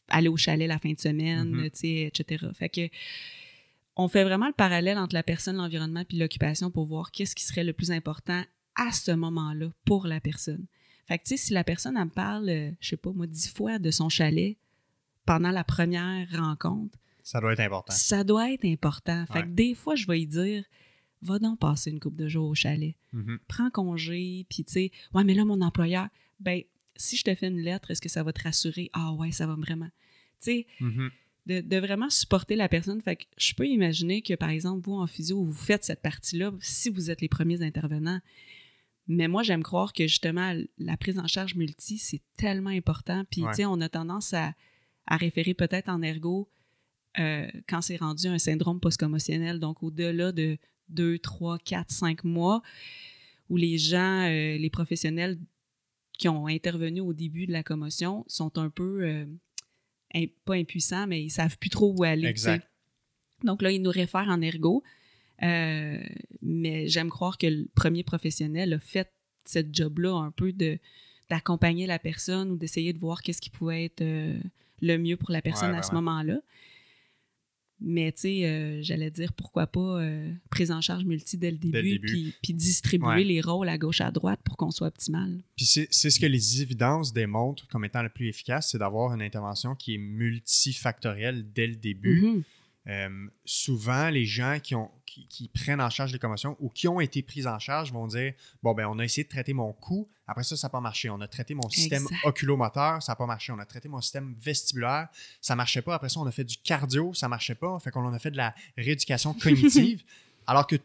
aller 0.09 0.29
au 0.29 0.37
chalet 0.37 0.67
la 0.67 0.79
fin 0.79 0.91
de 0.91 0.99
semaine, 0.99 1.53
mm-hmm. 1.53 1.71
tu 1.71 1.77
sais, 1.77 2.01
etc. 2.03 2.47
Fait 2.53 2.69
que 2.69 2.89
on 3.97 4.07
fait 4.07 4.23
vraiment 4.23 4.47
le 4.47 4.53
parallèle 4.53 4.97
entre 4.97 5.15
la 5.15 5.23
personne, 5.23 5.57
l'environnement 5.57 6.05
puis 6.05 6.17
l'occupation 6.17 6.69
pour 6.69 6.85
voir 6.85 7.11
qu'est-ce 7.11 7.35
qui 7.35 7.43
serait 7.43 7.63
le 7.63 7.73
plus 7.73 7.91
important 7.91 8.43
à 8.75 8.91
ce 8.91 9.11
moment-là 9.11 9.69
pour 9.85 10.05
la 10.05 10.21
personne. 10.21 10.65
Fait 11.07 11.17
que, 11.17 11.23
tu 11.23 11.29
sais, 11.29 11.37
si 11.37 11.53
la 11.53 11.63
personne, 11.63 11.97
elle 11.97 12.05
me 12.05 12.09
parle, 12.09 12.49
euh, 12.49 12.71
je 12.79 12.89
sais 12.89 12.97
pas, 12.97 13.11
moi, 13.11 13.25
dix 13.27 13.49
fois 13.49 13.79
de 13.79 13.89
son 13.91 14.09
chalet 14.09 14.57
pendant 15.25 15.51
la 15.51 15.63
première 15.63 16.27
rencontre. 16.37 16.97
Ça 17.23 17.41
doit 17.41 17.53
être 17.53 17.59
important. 17.61 17.93
Ça 17.93 18.23
doit 18.23 18.51
être 18.51 18.65
important. 18.65 19.25
Fait 19.31 19.41
que 19.43 19.47
des 19.47 19.73
fois, 19.73 19.95
je 19.95 20.05
vais 20.05 20.21
y 20.21 20.27
dire, 20.27 20.63
va 21.21 21.39
donc 21.39 21.59
passer 21.59 21.91
une 21.91 21.99
couple 21.99 22.17
de 22.17 22.27
jours 22.27 22.49
au 22.49 22.55
chalet. 22.55 22.95
Mm-hmm. 23.13 23.37
Prends 23.47 23.69
congé, 23.69 24.45
puis 24.49 24.63
tu 24.63 24.71
sais, 24.71 24.91
ouais, 25.13 25.23
mais 25.23 25.33
là, 25.33 25.45
mon 25.45 25.61
employeur, 25.61 26.07
ben, 26.39 26.61
si 26.95 27.17
je 27.17 27.23
te 27.23 27.33
fais 27.35 27.47
une 27.47 27.61
lettre, 27.61 27.91
est-ce 27.91 28.01
que 28.01 28.09
ça 28.09 28.23
va 28.23 28.33
te 28.33 28.43
rassurer? 28.43 28.89
Ah 28.93 29.13
ouais, 29.13 29.31
ça 29.31 29.47
va 29.47 29.55
vraiment. 29.55 29.89
Tu 30.41 30.51
sais, 30.51 30.67
mm-hmm. 30.81 31.67
de, 31.67 31.77
vraiment 31.77 32.09
supporter 32.09 32.55
la 32.55 32.69
personne. 32.69 33.01
Fait 33.01 33.15
que 33.15 33.25
je 33.37 33.53
peux 33.53 33.67
imaginer 33.67 34.21
que, 34.21 34.33
par 34.35 34.49
exemple, 34.49 34.85
vous, 34.85 34.95
en 34.95 35.07
physio, 35.07 35.43
vous 35.43 35.53
faites 35.53 35.83
cette 35.83 36.01
partie-là 36.01 36.53
si 36.59 36.89
vous 36.89 37.09
êtes 37.09 37.21
les 37.21 37.29
premiers 37.29 37.61
intervenants. 37.61 38.21
Mais 39.07 39.27
moi, 39.27 39.41
j'aime 39.41 39.63
croire 39.63 39.93
que 39.93 40.05
justement, 40.05 40.53
la 40.77 40.97
prise 40.97 41.17
en 41.17 41.27
charge 41.27 41.55
multi, 41.55 41.97
c'est 41.97 42.21
tellement 42.35 42.69
important. 42.69 43.23
Puis, 43.31 43.41
tu 43.41 43.53
sais, 43.55 43.65
on 43.65 43.79
a 43.79 43.87
tendance 43.87 44.33
à, 44.33 44.53
à 45.05 45.15
référer 45.15 45.53
peut-être 45.53 45.87
en 45.87 46.01
ergo 46.01 46.49
euh, 47.19 47.47
quand 47.67 47.81
c'est 47.81 47.97
rendu 47.97 48.27
un 48.27 48.37
syndrome 48.37 48.79
post-commotionnel, 48.79 49.59
donc 49.59 49.81
au-delà 49.81 50.31
de, 50.31 50.57
deux, 50.89 51.19
trois, 51.19 51.57
quatre, 51.59 51.91
cinq 51.91 52.23
mois, 52.23 52.61
où 53.49 53.57
les 53.57 53.77
gens, 53.77 54.23
euh, 54.23 54.57
les 54.57 54.69
professionnels 54.69 55.37
qui 56.17 56.27
ont 56.27 56.47
intervenu 56.47 57.01
au 57.01 57.13
début 57.13 57.45
de 57.45 57.51
la 57.51 57.63
commotion 57.63 58.25
sont 58.27 58.57
un 58.57 58.69
peu, 58.69 59.03
euh, 59.03 59.25
pas 60.45 60.55
impuissants, 60.55 61.07
mais 61.07 61.23
ils 61.23 61.29
savent 61.29 61.57
plus 61.57 61.69
trop 61.69 61.93
où 61.95 62.03
aller. 62.03 62.27
Exact. 62.27 62.67
Donc 63.43 63.61
là, 63.61 63.71
ils 63.71 63.81
nous 63.81 63.91
réfèrent 63.91 64.29
en 64.29 64.41
ergo. 64.41 64.83
Euh, 65.43 66.01
mais 66.41 66.87
j'aime 66.87 67.09
croire 67.09 67.37
que 67.37 67.45
le 67.45 67.67
premier 67.75 68.03
professionnel 68.03 68.73
a 68.73 68.79
fait 68.79 69.11
cette 69.45 69.73
job-là 69.75 70.15
un 70.15 70.31
peu 70.31 70.51
de 70.51 70.79
d'accompagner 71.29 71.85
la 71.85 71.99
personne 71.99 72.51
ou 72.51 72.55
d'essayer 72.55 72.93
de 72.93 72.99
voir 72.99 73.21
qu'est-ce 73.21 73.41
qui 73.41 73.49
pouvait 73.49 73.83
être 73.83 74.01
le 74.01 74.97
mieux 74.97 75.17
pour 75.17 75.29
la 75.29 75.41
personne 75.41 75.71
Ouais, 75.71 75.77
à 75.77 75.83
ce 75.83 75.93
moment-là. 75.93 76.39
Mais 77.79 78.11
tu 78.11 78.21
sais, 78.21 78.45
euh, 78.45 78.79
j'allais 78.81 79.11
dire 79.11 79.33
pourquoi 79.33 79.67
pas 79.67 80.01
euh, 80.01 80.31
prise 80.49 80.71
en 80.71 80.81
charge 80.81 81.03
multi 81.05 81.37
dès 81.37 81.51
le 81.51 81.57
début, 81.57 81.71
Dès 81.71 81.81
le 81.83 81.89
début. 81.91 82.07
Puis, 82.07 82.33
puis 82.41 82.53
distribuer 82.55 83.07
Ouais. 83.07 83.23
les 83.23 83.39
rôles 83.39 83.69
à 83.69 83.77
gauche 83.77 84.01
à 84.01 84.09
droite 84.09 84.39
pour 84.43 84.57
qu'on 84.57 84.71
soit 84.71 84.87
optimal. 84.87 85.39
Puis 85.55 85.65
c'est 85.67 85.87
c'est 85.91 86.09
ce 86.09 86.19
que 86.19 86.25
les 86.25 86.61
évidences 86.63 87.13
démontrent 87.13 87.67
comme 87.67 87.85
étant 87.85 88.01
le 88.01 88.09
plus 88.09 88.27
efficace, 88.29 88.71
c'est 88.71 88.79
d'avoir 88.79 89.13
une 89.13 89.21
intervention 89.21 89.75
qui 89.75 89.93
est 89.93 89.99
multifactorielle 89.99 91.45
dès 91.53 91.67
le 91.67 91.75
début. 91.75 92.21
Mhm. 92.21 92.43
Euh, 92.87 93.27
souvent, 93.43 94.09
les 94.09 94.25
gens 94.25 94.59
qui, 94.61 94.75
ont, 94.75 94.89
qui, 95.05 95.27
qui 95.27 95.49
prennent 95.49 95.81
en 95.81 95.89
charge 95.89 96.13
les 96.13 96.19
commotions 96.19 96.55
ou 96.59 96.69
qui 96.69 96.87
ont 96.87 97.01
été 97.01 97.21
pris 97.21 97.45
en 97.45 97.59
charge 97.59 97.91
vont 97.91 98.07
dire 98.07 98.33
Bon, 98.63 98.73
ben, 98.73 98.87
on 98.87 98.99
a 98.99 99.03
essayé 99.03 99.23
de 99.23 99.29
traiter 99.29 99.53
mon 99.53 99.73
cou, 99.73 100.09
après 100.27 100.43
ça, 100.43 100.57
ça 100.57 100.67
n'a 100.67 100.71
pas 100.71 100.81
marché. 100.81 101.09
On 101.09 101.19
a 101.21 101.27
traité 101.27 101.53
mon 101.53 101.69
système 101.69 102.03
Exact. 102.03 102.25
oculomoteur, 102.25 103.01
ça 103.01 103.13
n'a 103.13 103.15
pas 103.15 103.25
marché. 103.25 103.51
On 103.51 103.59
a 103.59 103.65
traité 103.65 103.87
mon 103.87 104.01
système 104.01 104.35
vestibulaire, 104.39 105.07
ça 105.41 105.53
ne 105.53 105.57
marchait 105.57 105.81
pas. 105.81 105.95
Après 105.95 106.09
ça, 106.09 106.19
on 106.19 106.25
a 106.25 106.31
fait 106.31 106.43
du 106.43 106.57
cardio, 106.57 107.13
ça 107.13 107.27
ne 107.27 107.29
marchait 107.29 107.55
pas. 107.55 107.79
Fait 107.79 107.91
qu'on 107.91 108.05
en 108.05 108.13
a 108.13 108.19
fait 108.19 108.31
de 108.31 108.37
la 108.37 108.53
rééducation 108.77 109.33
cognitive. 109.41 110.03
alors 110.45 110.67
que 110.67 110.75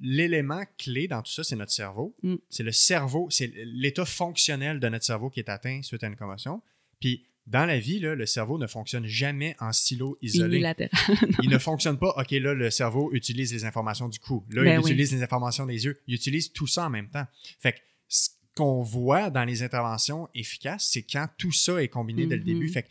l'élément 0.00 0.62
clé 0.78 1.08
dans 1.08 1.22
tout 1.22 1.30
ça, 1.30 1.44
c'est 1.44 1.56
notre 1.56 1.72
cerveau. 1.72 2.14
Mm. 2.22 2.36
C'est 2.48 2.62
le 2.62 2.72
cerveau, 2.72 3.28
c'est 3.30 3.52
l'état 3.64 4.04
fonctionnel 4.04 4.80
de 4.80 4.88
notre 4.88 5.04
cerveau 5.04 5.30
qui 5.30 5.40
est 5.40 5.48
atteint 5.48 5.82
suite 5.82 6.02
à 6.02 6.08
une 6.08 6.16
commotion. 6.16 6.62
Puis, 7.00 7.24
dans 7.50 7.66
la 7.66 7.78
vie, 7.80 7.98
là, 7.98 8.14
le 8.14 8.26
cerveau 8.26 8.58
ne 8.58 8.66
fonctionne 8.68 9.06
jamais 9.06 9.56
en 9.58 9.72
silo 9.72 10.16
isolé 10.22 10.62
il 11.42 11.50
ne 11.50 11.58
fonctionne 11.58 11.98
pas, 11.98 12.14
OK, 12.16 12.30
là, 12.30 12.54
le 12.54 12.70
cerveau 12.70 13.10
utilise 13.12 13.52
les 13.52 13.64
informations 13.64 14.08
du 14.08 14.18
cou. 14.20 14.44
Là, 14.50 14.62
Ben 14.62 14.74
il 14.74 14.78
oui. 14.78 14.90
utilise 14.92 15.12
les 15.12 15.22
informations 15.22 15.66
des 15.66 15.84
yeux. 15.84 16.00
Il 16.06 16.14
utilise 16.14 16.52
tout 16.52 16.68
ça 16.68 16.86
en 16.86 16.90
même 16.90 17.08
temps. 17.10 17.26
Fait 17.58 17.72
que 17.72 17.78
ce 18.08 18.28
qu'on 18.54 18.82
voit 18.82 19.30
dans 19.30 19.44
les 19.44 19.62
interventions 19.64 20.28
efficaces, 20.34 20.88
c'est 20.92 21.02
quand 21.02 21.28
tout 21.38 21.52
ça 21.52 21.82
est 21.82 21.88
combiné 21.88 22.26
dès 22.26 22.36
le 22.36 22.42
Mhm. 22.42 22.46
début. 22.46 22.68
Fait 22.68 22.84
que- 22.84 22.88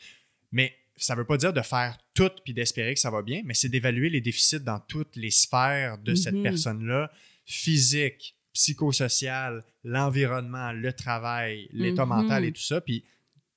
mais 0.52 0.76
ça 0.98 1.14
ne 1.16 1.20
veut 1.20 1.26
pas 1.26 1.38
dire 1.38 1.54
de 1.54 1.62
faire 1.62 1.98
tout 2.14 2.30
puis 2.44 2.54
d'espérer 2.54 2.94
que 2.94 3.00
ça 3.00 3.10
va 3.10 3.22
bien, 3.22 3.42
mais 3.46 3.54
c'est 3.54 3.70
d'évaluer 3.70 4.10
les 4.10 4.20
déficits 4.20 4.60
dans 4.60 4.80
toutes 4.82 5.16
les 5.16 5.32
sphères 5.32 5.98
de 6.00 6.16
cette 6.16 6.34
Mhm. 6.36 6.44
personne-là, 6.44 7.10
physique, 7.46 8.36
psychosocial, 8.54 9.64
l'environnement, 9.86 10.72
le 10.74 10.92
travail, 10.94 11.70
l'état 11.72 12.04
Mhm. 12.06 12.10
mental 12.10 12.44
et 12.46 12.52
tout 12.52 12.62
ça. 12.62 12.82
Puis 12.82 13.04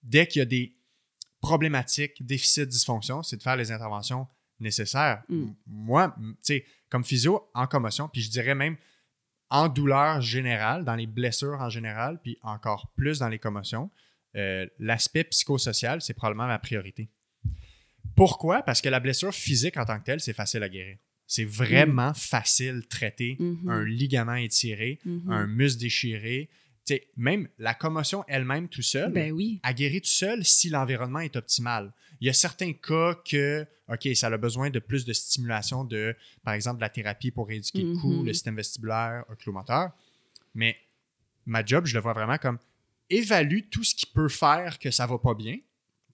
dès 0.02 0.26
qu'il 0.28 0.40
y 0.40 0.42
a 0.42 0.46
des 0.46 0.72
problématiques, 1.42 2.24
déficits, 2.24 2.66
dysfonctions, 2.66 3.22
c'est 3.22 3.36
de 3.36 3.42
faire 3.42 3.56
les 3.56 3.70
interventions 3.70 4.26
nécessaires. 4.60 5.22
Mm. 5.28 5.48
Moi, 5.66 6.14
tu 6.18 6.34
sais, 6.42 6.64
comme 6.88 7.04
physio, 7.04 7.50
en 7.52 7.66
commotion, 7.66 8.08
puis 8.08 8.22
je 8.22 8.30
dirais 8.30 8.54
même 8.54 8.76
en 9.50 9.68
douleur 9.68 10.22
générale, 10.22 10.84
dans 10.86 10.94
les 10.94 11.06
blessures 11.06 11.60
en 11.60 11.68
général, 11.68 12.18
puis 12.22 12.38
encore 12.42 12.90
plus 12.96 13.18
dans 13.18 13.28
les 13.28 13.38
commotions, 13.38 13.90
euh, 14.36 14.66
l'aspect 14.78 15.24
psychosocial, 15.24 16.00
c'est 16.00 16.14
probablement 16.14 16.46
ma 16.46 16.58
priorité. 16.58 17.10
Pourquoi? 18.16 18.62
Parce 18.62 18.80
que 18.80 18.88
la 18.88 19.00
blessure 19.00 19.34
physique 19.34 19.76
en 19.76 19.84
tant 19.84 19.98
que 19.98 20.04
telle, 20.04 20.20
c'est 20.20 20.32
facile 20.32 20.62
à 20.62 20.68
guérir. 20.68 20.96
C'est 21.26 21.44
vraiment 21.44 22.14
facile 22.14 22.76
de 22.82 22.86
traiter 22.86 23.36
Mhm. 23.38 23.68
un 23.68 23.84
ligament 23.84 24.34
étiré, 24.34 24.98
Mhm. 25.04 25.30
un 25.30 25.46
muscle 25.46 25.80
déchiré. 25.80 26.48
Tu 26.84 26.94
sais, 26.94 27.08
même 27.16 27.48
la 27.58 27.74
commotion 27.74 28.24
elle-même 28.26 28.68
tout 28.68 28.82
seul, 28.82 29.12
Ben 29.12 29.30
oui. 29.32 29.60
tout 30.00 30.00
seul 30.04 30.44
si 30.44 30.68
l'environnement 30.68 31.20
est 31.20 31.36
optimal. 31.36 31.92
Il 32.20 32.26
y 32.26 32.30
a 32.30 32.32
certains 32.32 32.72
cas 32.72 33.14
que, 33.28 33.66
OK, 33.88 34.08
ça 34.14 34.26
a 34.28 34.36
besoin 34.36 34.70
de 34.70 34.78
plus 34.78 35.04
de 35.04 35.12
stimulation 35.12 35.84
de, 35.84 36.16
par 36.44 36.54
exemple, 36.54 36.76
de 36.76 36.82
la 36.82 36.88
thérapie 36.88 37.30
pour 37.30 37.46
rééduquer 37.48 37.82
le 37.82 37.96
cou, 37.96 38.22
le 38.24 38.32
système 38.32 38.56
vestibulaire, 38.56 39.24
oculomoteur. 39.28 39.90
Mais 40.54 40.76
ma 41.46 41.64
job, 41.64 41.86
je 41.86 41.94
le 41.94 42.00
vois 42.00 42.12
vraiment 42.12 42.38
comme 42.38 42.58
évalue 43.10 43.60
tout 43.70 43.84
ce 43.84 43.94
qui 43.94 44.06
peut 44.06 44.28
faire 44.28 44.78
que 44.78 44.90
ça 44.90 45.06
va 45.06 45.18
pas 45.18 45.34
bien, 45.34 45.58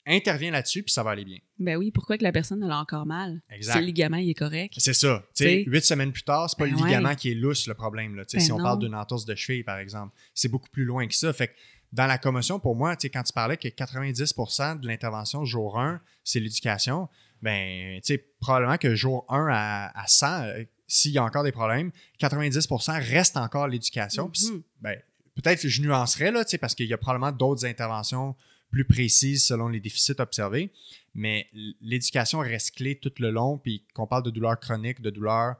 intervient 0.09 0.51
là-dessus, 0.51 0.83
puis 0.83 0.93
ça 0.93 1.03
va 1.03 1.11
aller 1.11 1.25
bien. 1.25 1.39
Ben 1.59 1.77
oui, 1.77 1.91
pourquoi 1.91 2.19
que 2.19 2.23
la 2.23 2.33
personne 2.33 2.63
elle 2.63 2.71
a 2.71 2.79
encore 2.79 3.07
mal? 3.07 3.41
Exact. 3.51 3.75
Si 3.75 3.79
le 3.81 3.85
ligament 3.87 4.17
il 4.17 4.31
est 4.31 4.35
correct. 4.35 4.75
C'est 4.79 4.95
ça. 4.95 5.23
Tu 5.35 5.45
sais, 5.45 5.45
T'sais. 5.45 5.65
huit 5.67 5.85
semaines 5.85 6.13
plus 6.13 6.23
tard, 6.23 6.49
c'est 6.49 6.59
pas 6.59 6.65
Ben 6.65 6.75
le 6.75 6.85
ligament 6.85 7.11
ouais. 7.11 7.17
qui 7.17 7.31
est 7.31 7.35
lousse 7.35 7.67
le 7.67 7.75
problème. 7.75 8.17
Là. 8.17 8.25
Ben 8.33 8.41
si 8.41 8.51
on 8.53 8.59
parle 8.59 8.79
d'une 8.81 8.95
entorse 8.95 9.25
de 9.25 9.35
cheville, 9.35 9.65
par 9.65 9.79
exemple, 9.79 10.15
c'est 10.35 10.49
beaucoup 10.49 10.71
plus 10.71 10.85
loin 10.85 11.07
que 11.07 11.15
ça. 11.15 11.33
Fait 11.33 11.49
que 11.49 11.53
dans 11.93 12.07
la 12.07 12.19
commotion, 12.19 12.59
pour 12.59 12.77
moi, 12.77 12.97
quand 12.97 13.23
tu 13.23 13.33
parlais 13.33 13.57
que 13.57 13.69
90% 13.69 14.81
de 14.81 14.87
l'intervention 14.87 15.45
jour 15.45 15.79
1, 15.79 16.01
c'est 16.23 16.41
l'éducation, 16.41 17.09
ben, 17.43 18.01
tu 18.03 18.15
sais, 18.15 18.25
probablement 18.41 18.77
que 18.77 18.95
jour 18.95 19.25
1 19.29 19.49
à, 19.51 19.99
à 19.99 20.07
100, 20.07 20.43
euh, 20.43 20.65
s'il 20.87 21.13
y 21.13 21.19
a 21.19 21.25
encore 21.25 21.45
des 21.45 21.53
problèmes, 21.53 21.91
90% 22.21 23.01
reste 23.11 23.37
encore 23.37 23.69
l'éducation. 23.69 24.31
Mhm. 24.51 24.63
ben, 24.81 24.99
peut-être 25.35 25.63
que 25.63 25.69
je 25.69 25.83
nuancerais, 25.83 26.31
là, 26.31 26.45
parce 26.61 26.75
qu'il 26.75 26.87
y 26.87 26.93
a 26.93 26.99
probablement 26.99 27.33
d'autres 27.33 27.65
interventions 27.65 28.35
plus 28.71 28.85
précises 28.85 29.45
selon 29.45 29.69
les 29.69 29.81
déficits 29.81 30.21
observés, 30.21 30.71
mais 31.14 31.47
l'éducation 31.81 32.39
reste 32.41 32.77
clé 32.77 32.97
tout 32.97 33.12
le 33.19 33.31
long, 33.31 33.59
puis 33.59 33.85
qu'on 33.95 34.07
parle 34.07 34.23
de 34.25 34.31
douleurs 34.31 34.59
chroniques, 34.61 35.01
de 35.01 35.11
douleurs, 35.11 35.57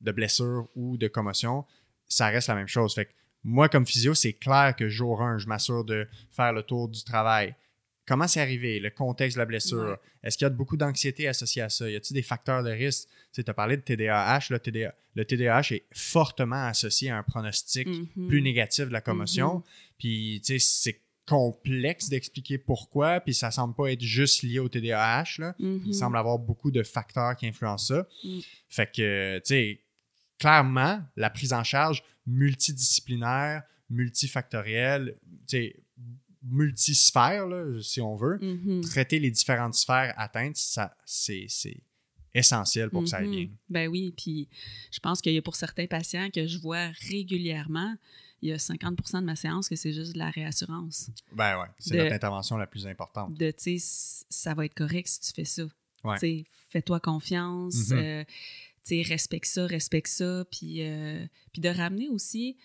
de 0.00 0.12
blessures 0.12 0.68
ou 0.74 0.96
de 0.96 1.08
commotion, 1.08 1.64
ça 2.08 2.28
reste 2.28 2.48
la 2.48 2.54
même 2.54 2.68
chose. 2.68 2.94
Fait 2.94 3.06
que 3.06 3.10
moi, 3.44 3.68
comme 3.68 3.86
physio, 3.86 4.14
c'est 4.14 4.32
clair 4.34 4.74
que 4.76 4.88
jour 4.88 5.22
1, 5.22 5.38
je 5.38 5.46
m'assure 5.46 5.84
de 5.84 6.06
faire 6.30 6.52
le 6.52 6.62
tour 6.62 6.88
du 6.88 7.02
travail. 7.04 7.54
Comment 8.06 8.26
c'est 8.26 8.40
arrivé? 8.40 8.80
Le 8.80 8.90
contexte 8.90 9.36
de 9.36 9.40
la 9.40 9.46
blessure? 9.46 9.90
Ouais. 9.90 9.96
Est-ce 10.24 10.36
qu'il 10.36 10.44
y 10.44 10.46
a 10.46 10.50
beaucoup 10.50 10.76
d'anxiété 10.76 11.28
associée 11.28 11.62
à 11.62 11.68
ça? 11.68 11.88
Y 11.88 11.94
a-t-il 11.96 12.14
des 12.14 12.22
facteurs 12.22 12.62
de 12.64 12.70
risque? 12.70 13.08
Tu 13.32 13.42
as 13.46 13.54
parlé 13.54 13.76
de 13.76 13.82
TDAH. 13.82 14.46
là, 14.50 14.58
TDA 14.58 14.94
le 15.14 15.24
TDAH 15.26 15.72
est 15.74 15.84
fortement 15.92 16.64
associé 16.66 17.10
à 17.10 17.18
un 17.18 17.22
pronostic 17.22 17.86
Mhm. 17.86 18.28
plus 18.28 18.40
négatif 18.42 18.86
de 18.86 18.92
la 18.92 19.02
commotion. 19.02 19.56
Mhm. 19.56 19.62
Puis, 19.98 20.40
tu 20.44 20.58
sais, 20.58 20.58
c'est 20.58 21.00
complexe 21.26 22.08
d'expliquer 22.08 22.58
pourquoi, 22.58 23.20
puis 23.20 23.32
ça 23.34 23.50
semble 23.50 23.74
pas 23.74 23.92
être 23.92 24.02
juste 24.02 24.42
lié 24.42 24.58
au 24.58 24.68
TDAH. 24.68 25.38
Là. 25.38 25.54
Mhm. 25.58 25.82
Il 25.86 25.94
semble 25.94 26.16
avoir 26.16 26.38
beaucoup 26.38 26.70
de 26.70 26.82
facteurs 26.82 27.36
qui 27.36 27.46
influencent 27.46 27.94
ça. 27.94 28.08
Mm. 28.24 28.38
Fait 28.68 28.90
que, 28.90 29.36
tu 29.38 29.42
sais, 29.44 29.80
clairement, 30.38 31.00
la 31.16 31.30
prise 31.30 31.52
en 31.52 31.62
charge 31.62 32.02
multidisciplinaire, 32.26 33.62
multifactorielle, 33.90 35.16
tu 35.48 35.56
sais, 35.56 35.76
multisphère, 36.44 37.46
là, 37.46 37.80
si 37.82 38.00
on 38.00 38.16
veut, 38.16 38.38
Mhm. 38.40 38.80
traiter 38.82 39.18
les 39.20 39.30
différentes 39.30 39.74
sphères 39.74 40.12
atteintes, 40.16 40.56
ça, 40.56 40.96
c'est, 41.04 41.46
essentiel 42.34 42.88
pour 42.88 43.02
que 43.02 43.10
ça 43.10 43.18
aille 43.18 43.26
Mhm. 43.26 43.30
bien. 43.36 43.48
Ben 43.68 43.88
oui, 43.88 44.12
puis 44.16 44.48
je 44.90 44.98
pense 45.00 45.20
qu'il 45.20 45.34
y 45.34 45.38
a 45.38 45.42
pour 45.42 45.54
certains 45.54 45.86
patients 45.86 46.30
que 46.30 46.46
je 46.46 46.56
vois 46.58 46.88
régulièrement, 47.10 47.94
il 48.42 48.48
y 48.48 48.52
a 48.52 48.58
50 48.58 48.96
de 49.14 49.20
ma 49.20 49.36
séance 49.36 49.68
que 49.68 49.76
c'est 49.76 49.92
juste 49.92 50.12
de 50.14 50.18
la 50.18 50.30
réassurance. 50.30 51.10
Ben 51.32 51.60
ouais, 51.60 51.68
c'est 51.78 51.96
notre 51.96 52.12
intervention 52.12 52.56
la 52.56 52.66
plus 52.66 52.86
importante. 52.86 53.34
De, 53.34 53.50
tu 53.52 53.78
sais, 53.78 54.24
ça 54.28 54.52
va 54.54 54.64
être 54.66 54.74
correct 54.74 55.06
si 55.08 55.20
tu 55.20 55.32
fais 55.32 55.44
ça. 55.44 55.62
Ouais. 56.04 56.14
Tu 56.18 56.20
sais, 56.20 56.44
fais-toi 56.70 56.98
confiance, 57.00 57.90
euh, 57.92 58.24
tu 58.84 59.02
sais, 59.02 59.02
respecte 59.02 59.46
ça, 59.46 59.66
respecte 59.66 60.08
ça, 60.08 60.44
puis, 60.50 60.82
euh, 60.82 61.24
puis 61.52 61.62
de 61.62 61.68
ramener 61.68 62.08
aussi, 62.08 62.56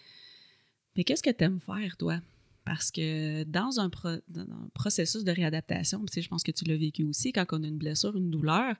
mais 0.95 1.03
qu'est-ce 1.03 1.21
que 1.21 1.29
tu 1.29 1.43
aimes 1.43 1.59
faire, 1.59 1.95
toi? 1.97 2.19
Parce 2.65 2.89
que 2.91 3.43
dans 3.43 3.79
un, 3.79 3.89
pro- 3.89 4.19
dans 4.27 4.41
un 4.41 4.69
processus 4.73 5.23
de 5.23 5.31
réadaptation, 5.31 6.03
tu 6.05 6.13
sais, 6.13 6.21
je 6.21 6.27
pense 6.29 6.43
que 6.43 6.51
tu 6.51 6.65
l'as 6.65 6.75
vécu 6.77 7.03
aussi, 7.03 7.31
quand 7.31 7.45
on 7.51 7.63
a 7.63 7.67
une 7.67 7.77
blessure, 7.77 8.17
une 8.17 8.31
douleur, 8.31 8.75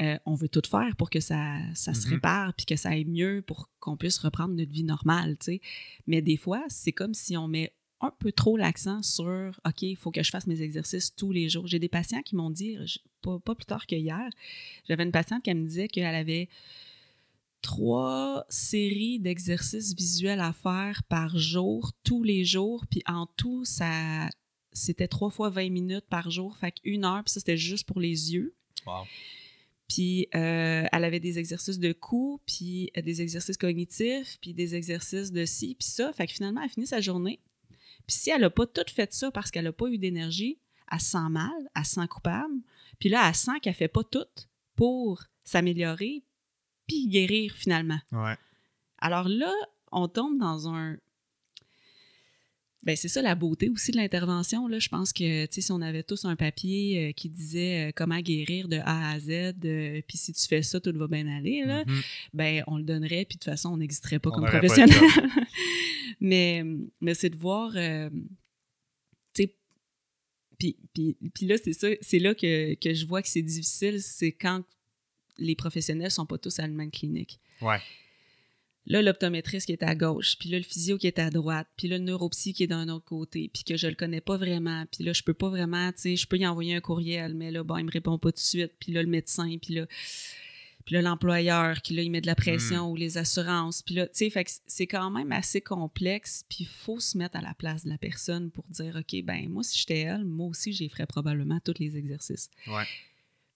euh, 0.00 0.18
on 0.26 0.34
veut 0.34 0.48
tout 0.48 0.62
faire 0.68 0.94
pour 0.96 1.10
que 1.10 1.20
ça, 1.20 1.56
ça 1.74 1.92
se 1.94 2.06
Mhm. 2.06 2.14
répare, 2.14 2.54
puis 2.54 2.66
que 2.66 2.76
ça 2.76 2.90
aille 2.90 3.04
mieux, 3.04 3.42
pour 3.46 3.68
qu'on 3.80 3.96
puisse 3.96 4.18
reprendre 4.18 4.54
notre 4.54 4.70
vie 4.72 4.84
normale, 4.84 5.36
tu 5.38 5.44
sais. 5.46 5.60
Mais 6.06 6.22
des 6.22 6.36
fois, 6.36 6.64
c'est 6.68 6.92
comme 6.92 7.14
si 7.14 7.36
on 7.36 7.48
met 7.48 7.72
un 8.00 8.12
peu 8.16 8.30
trop 8.30 8.56
l'accent 8.56 9.02
sur 9.02 9.60
OK, 9.66 9.82
il 9.82 9.96
faut 9.96 10.12
que 10.12 10.22
je 10.22 10.30
fasse 10.30 10.46
mes 10.46 10.62
exercices 10.62 11.12
tous 11.16 11.32
les 11.32 11.48
jours. 11.48 11.66
J'ai 11.66 11.80
des 11.80 11.88
patients 11.88 12.22
qui 12.22 12.36
m'ont 12.36 12.50
dit, 12.50 12.76
pas 13.22 13.40
plus 13.56 13.64
tard 13.66 13.86
que 13.88 13.96
hier, 13.96 14.28
j'avais 14.86 15.02
une 15.02 15.10
patiente 15.10 15.42
qui 15.42 15.52
me 15.52 15.62
disait 15.66 15.88
qu'elle 15.88 16.14
avait 16.14 16.48
trois 17.60 18.44
séries 18.48 19.18
d'exercices 19.18 19.94
visuels 19.94 20.40
à 20.40 20.52
faire 20.52 21.02
par 21.08 21.36
jour, 21.36 21.92
tous 22.04 22.22
les 22.22 22.44
jours, 22.44 22.84
puis 22.88 23.02
en 23.06 23.26
tout, 23.26 23.64
ça 23.64 24.28
c'était 24.72 25.08
trois 25.08 25.30
fois 25.30 25.50
20 25.50 25.70
minutes 25.70 26.04
par 26.08 26.30
jour, 26.30 26.56
fait 26.56 26.70
qu'une 26.70 27.04
heure, 27.04 27.24
puis 27.24 27.32
ça, 27.32 27.40
c'était 27.40 27.56
juste 27.56 27.84
pour 27.84 27.98
les 27.98 28.32
yeux. 28.32 28.54
Wow. 28.86 29.04
Puis 29.88 30.28
euh, 30.34 30.84
elle 30.92 31.04
avait 31.04 31.20
des 31.20 31.38
exercices 31.38 31.78
de 31.78 31.92
cou, 31.92 32.40
puis 32.46 32.90
euh, 32.96 33.02
des 33.02 33.22
exercices 33.22 33.56
cognitifs, 33.56 34.38
puis 34.40 34.52
des 34.52 34.74
exercices 34.74 35.32
de 35.32 35.44
ci, 35.46 35.74
puis 35.78 35.88
ça. 35.88 36.12
Fait 36.12 36.26
que 36.26 36.32
finalement, 36.32 36.62
elle 36.62 36.68
finit 36.68 36.86
sa 36.86 37.00
journée. 37.00 37.40
Puis 38.06 38.16
si 38.16 38.30
elle 38.30 38.42
n'a 38.42 38.50
pas 38.50 38.66
tout 38.66 38.84
fait 38.94 39.12
ça 39.12 39.30
parce 39.30 39.50
qu'elle 39.50 39.64
n'a 39.64 39.72
pas 39.72 39.88
eu 39.88 39.98
d'énergie, 39.98 40.58
elle 40.90 41.00
se 41.00 41.10
sent 41.10 41.28
mal, 41.30 41.50
elle 41.74 41.84
se 41.84 41.94
sent 41.94 42.08
coupable. 42.08 42.54
Puis 42.98 43.08
là, 43.08 43.26
elle 43.28 43.34
sent 43.34 43.60
qu'elle 43.62 43.74
fait 43.74 43.88
pas 43.88 44.04
tout 44.04 44.26
pour 44.76 45.24
s'améliorer, 45.44 46.22
puis 46.86 47.08
guérir 47.08 47.54
finalement. 47.54 48.00
Ouais. 48.12 48.36
Alors 48.98 49.28
là, 49.28 49.52
on 49.92 50.08
tombe 50.08 50.38
dans 50.38 50.68
un. 50.68 50.98
Ben, 52.88 52.96
c'est 52.96 53.08
ça 53.08 53.20
la 53.20 53.34
beauté 53.34 53.68
aussi 53.68 53.90
de 53.90 53.98
l'intervention. 53.98 54.66
Là. 54.66 54.78
Je 54.78 54.88
pense 54.88 55.12
que 55.12 55.46
si 55.50 55.70
on 55.70 55.82
avait 55.82 56.02
tous 56.02 56.24
un 56.24 56.36
papier 56.36 57.08
euh, 57.08 57.12
qui 57.12 57.28
disait 57.28 57.88
euh, 57.88 57.92
comment 57.94 58.18
guérir 58.18 58.66
de 58.66 58.78
A 58.78 59.10
à 59.10 59.20
Z, 59.20 59.28
euh, 59.30 60.00
puis 60.08 60.16
si 60.16 60.32
tu 60.32 60.46
fais 60.48 60.62
ça, 60.62 60.80
tout 60.80 60.90
va 60.96 61.06
bien 61.06 61.26
aller, 61.28 61.66
là, 61.66 61.84
Mhm. 61.84 62.00
ben, 62.32 62.64
on 62.66 62.78
le 62.78 62.84
donnerait, 62.84 63.26
puis 63.26 63.36
de 63.36 63.40
toute 63.40 63.44
façon, 63.44 63.74
on 63.74 63.76
n'existerait 63.76 64.18
pas 64.20 64.30
On 64.30 64.32
comme 64.32 64.44
pas 64.44 64.52
professionnel. 64.58 64.96
mais 66.22 66.64
mais 67.02 67.12
c'est 67.12 67.28
de 67.28 67.36
voir, 67.36 67.72
Puis, 70.58 70.76
puis, 70.94 71.16
puis 71.34 71.46
là, 71.46 71.56
c'est 71.62 71.74
ça, 71.74 71.88
c'est 72.00 72.18
là 72.18 72.34
que, 72.34 72.72
que 72.76 72.94
je 72.94 73.04
vois 73.04 73.20
que 73.20 73.28
c'est 73.28 73.42
difficile, 73.42 74.02
c'est 74.02 74.32
quand 74.32 74.62
les 75.36 75.54
professionnels 75.54 76.10
sont 76.10 76.24
pas 76.24 76.38
tous 76.38 76.58
à 76.58 76.62
la 76.62 76.68
même 76.68 76.90
clinique. 76.90 77.38
Ouais. 77.60 77.80
Là, 78.88 79.02
l'optométriste 79.02 79.66
qui 79.66 79.72
est 79.72 79.82
à 79.82 79.94
gauche, 79.94 80.38
puis 80.38 80.48
là, 80.48 80.56
le 80.56 80.64
physio 80.64 80.96
qui 80.96 81.06
est 81.06 81.18
à 81.18 81.28
droite, 81.28 81.68
puis 81.76 81.88
là, 81.88 81.98
le 81.98 82.04
neuropsy 82.04 82.54
qui 82.54 82.62
est 82.62 82.68
d'un 82.68 82.88
autre 82.88 83.04
côté, 83.04 83.50
puis 83.52 83.62
que 83.62 83.76
je 83.76 83.86
le 83.86 83.94
connais 83.94 84.22
pas 84.22 84.38
vraiment, 84.38 84.86
puis 84.90 85.04
là, 85.04 85.12
je 85.12 85.22
peux 85.22 85.34
pas 85.34 85.50
vraiment, 85.50 85.92
tu 85.92 86.00
sais, 86.00 86.16
je 86.16 86.26
peux 86.26 86.38
y 86.38 86.46
envoyer 86.46 86.74
un 86.74 86.80
courriel, 86.80 87.34
mais 87.34 87.50
là, 87.50 87.62
bon, 87.62 87.76
il 87.76 87.84
me 87.84 87.90
répond 87.90 88.18
pas 88.18 88.30
tout 88.30 88.36
de 88.36 88.40
suite, 88.40 88.72
puis 88.80 88.92
là, 88.92 89.02
le 89.02 89.08
médecin, 89.08 89.58
puis 89.60 89.74
là, 89.74 89.86
puis 90.86 90.94
là, 90.94 91.02
l'employeur 91.02 91.82
qui, 91.82 91.92
là, 91.92 92.00
il 92.02 92.10
met 92.10 92.22
de 92.22 92.26
la 92.26 92.34
pression, 92.34 92.90
ou 92.90 92.96
les 92.96 93.18
assurances, 93.18 93.82
puis 93.82 93.94
là, 93.94 94.06
tu 94.06 94.14
sais, 94.14 94.30
fait 94.30 94.44
que 94.44 94.50
c'est 94.66 94.86
quand 94.86 95.10
même 95.10 95.32
assez 95.32 95.60
complexe, 95.60 96.46
puis 96.48 96.60
il 96.60 96.66
faut 96.66 96.98
se 96.98 97.18
mettre 97.18 97.36
à 97.36 97.42
la 97.42 97.52
place 97.52 97.84
de 97.84 97.90
la 97.90 97.98
personne 97.98 98.50
pour 98.50 98.64
dire, 98.70 98.96
OK, 98.96 99.22
ben 99.22 99.50
moi, 99.50 99.62
si 99.62 99.78
j'étais 99.78 100.00
elle, 100.00 100.24
moi 100.24 100.46
aussi, 100.46 100.72
j'y 100.72 100.88
ferais 100.88 101.06
probablement 101.06 101.60
tous 101.62 101.78
les 101.78 101.98
exercices. 101.98 102.48
Ouais. 102.68 102.86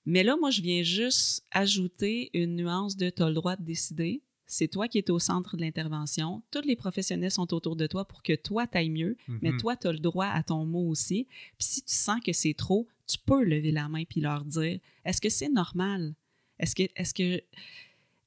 Mais 0.04 0.24
là, 0.24 0.36
moi, 0.36 0.50
je 0.50 0.60
viens 0.60 0.82
juste 0.82 1.46
ajouter 1.52 2.28
une 2.34 2.56
nuance 2.56 2.98
de 2.98 3.08
tu 3.08 3.22
as 3.22 3.28
le 3.28 3.34
droit 3.34 3.56
de 3.56 3.64
décider. 3.64 4.20
C'est 4.54 4.68
toi 4.68 4.86
qui 4.86 4.98
es 4.98 5.10
au 5.10 5.18
centre 5.18 5.56
de 5.56 5.62
l'intervention. 5.62 6.42
Tous 6.50 6.60
les 6.60 6.76
professionnels 6.76 7.30
sont 7.30 7.54
autour 7.54 7.74
de 7.74 7.86
toi 7.86 8.06
pour 8.06 8.22
que 8.22 8.34
toi, 8.34 8.66
t'ailles 8.66 8.90
mieux, 8.90 9.16
mais 9.40 9.50
Mhm. 9.52 9.56
toi, 9.56 9.76
tu 9.76 9.86
as 9.86 9.92
le 9.92 9.98
droit 9.98 10.26
à 10.26 10.42
ton 10.42 10.66
mot 10.66 10.90
aussi. 10.90 11.26
Puis 11.56 11.66
si 11.68 11.82
tu 11.82 11.94
sens 11.94 12.20
que 12.22 12.34
c'est 12.34 12.52
trop, 12.52 12.86
tu 13.06 13.16
peux 13.24 13.42
lever 13.44 13.72
la 13.72 13.88
main 13.88 14.04
puis 14.04 14.20
leur 14.20 14.44
dire 14.44 14.78
est-ce 15.06 15.22
que 15.22 15.30
c'est 15.30 15.48
normal? 15.48 16.14
Est-ce 16.58 16.74
que 16.74 16.82
est-ce 16.96 17.14
que 17.14 17.42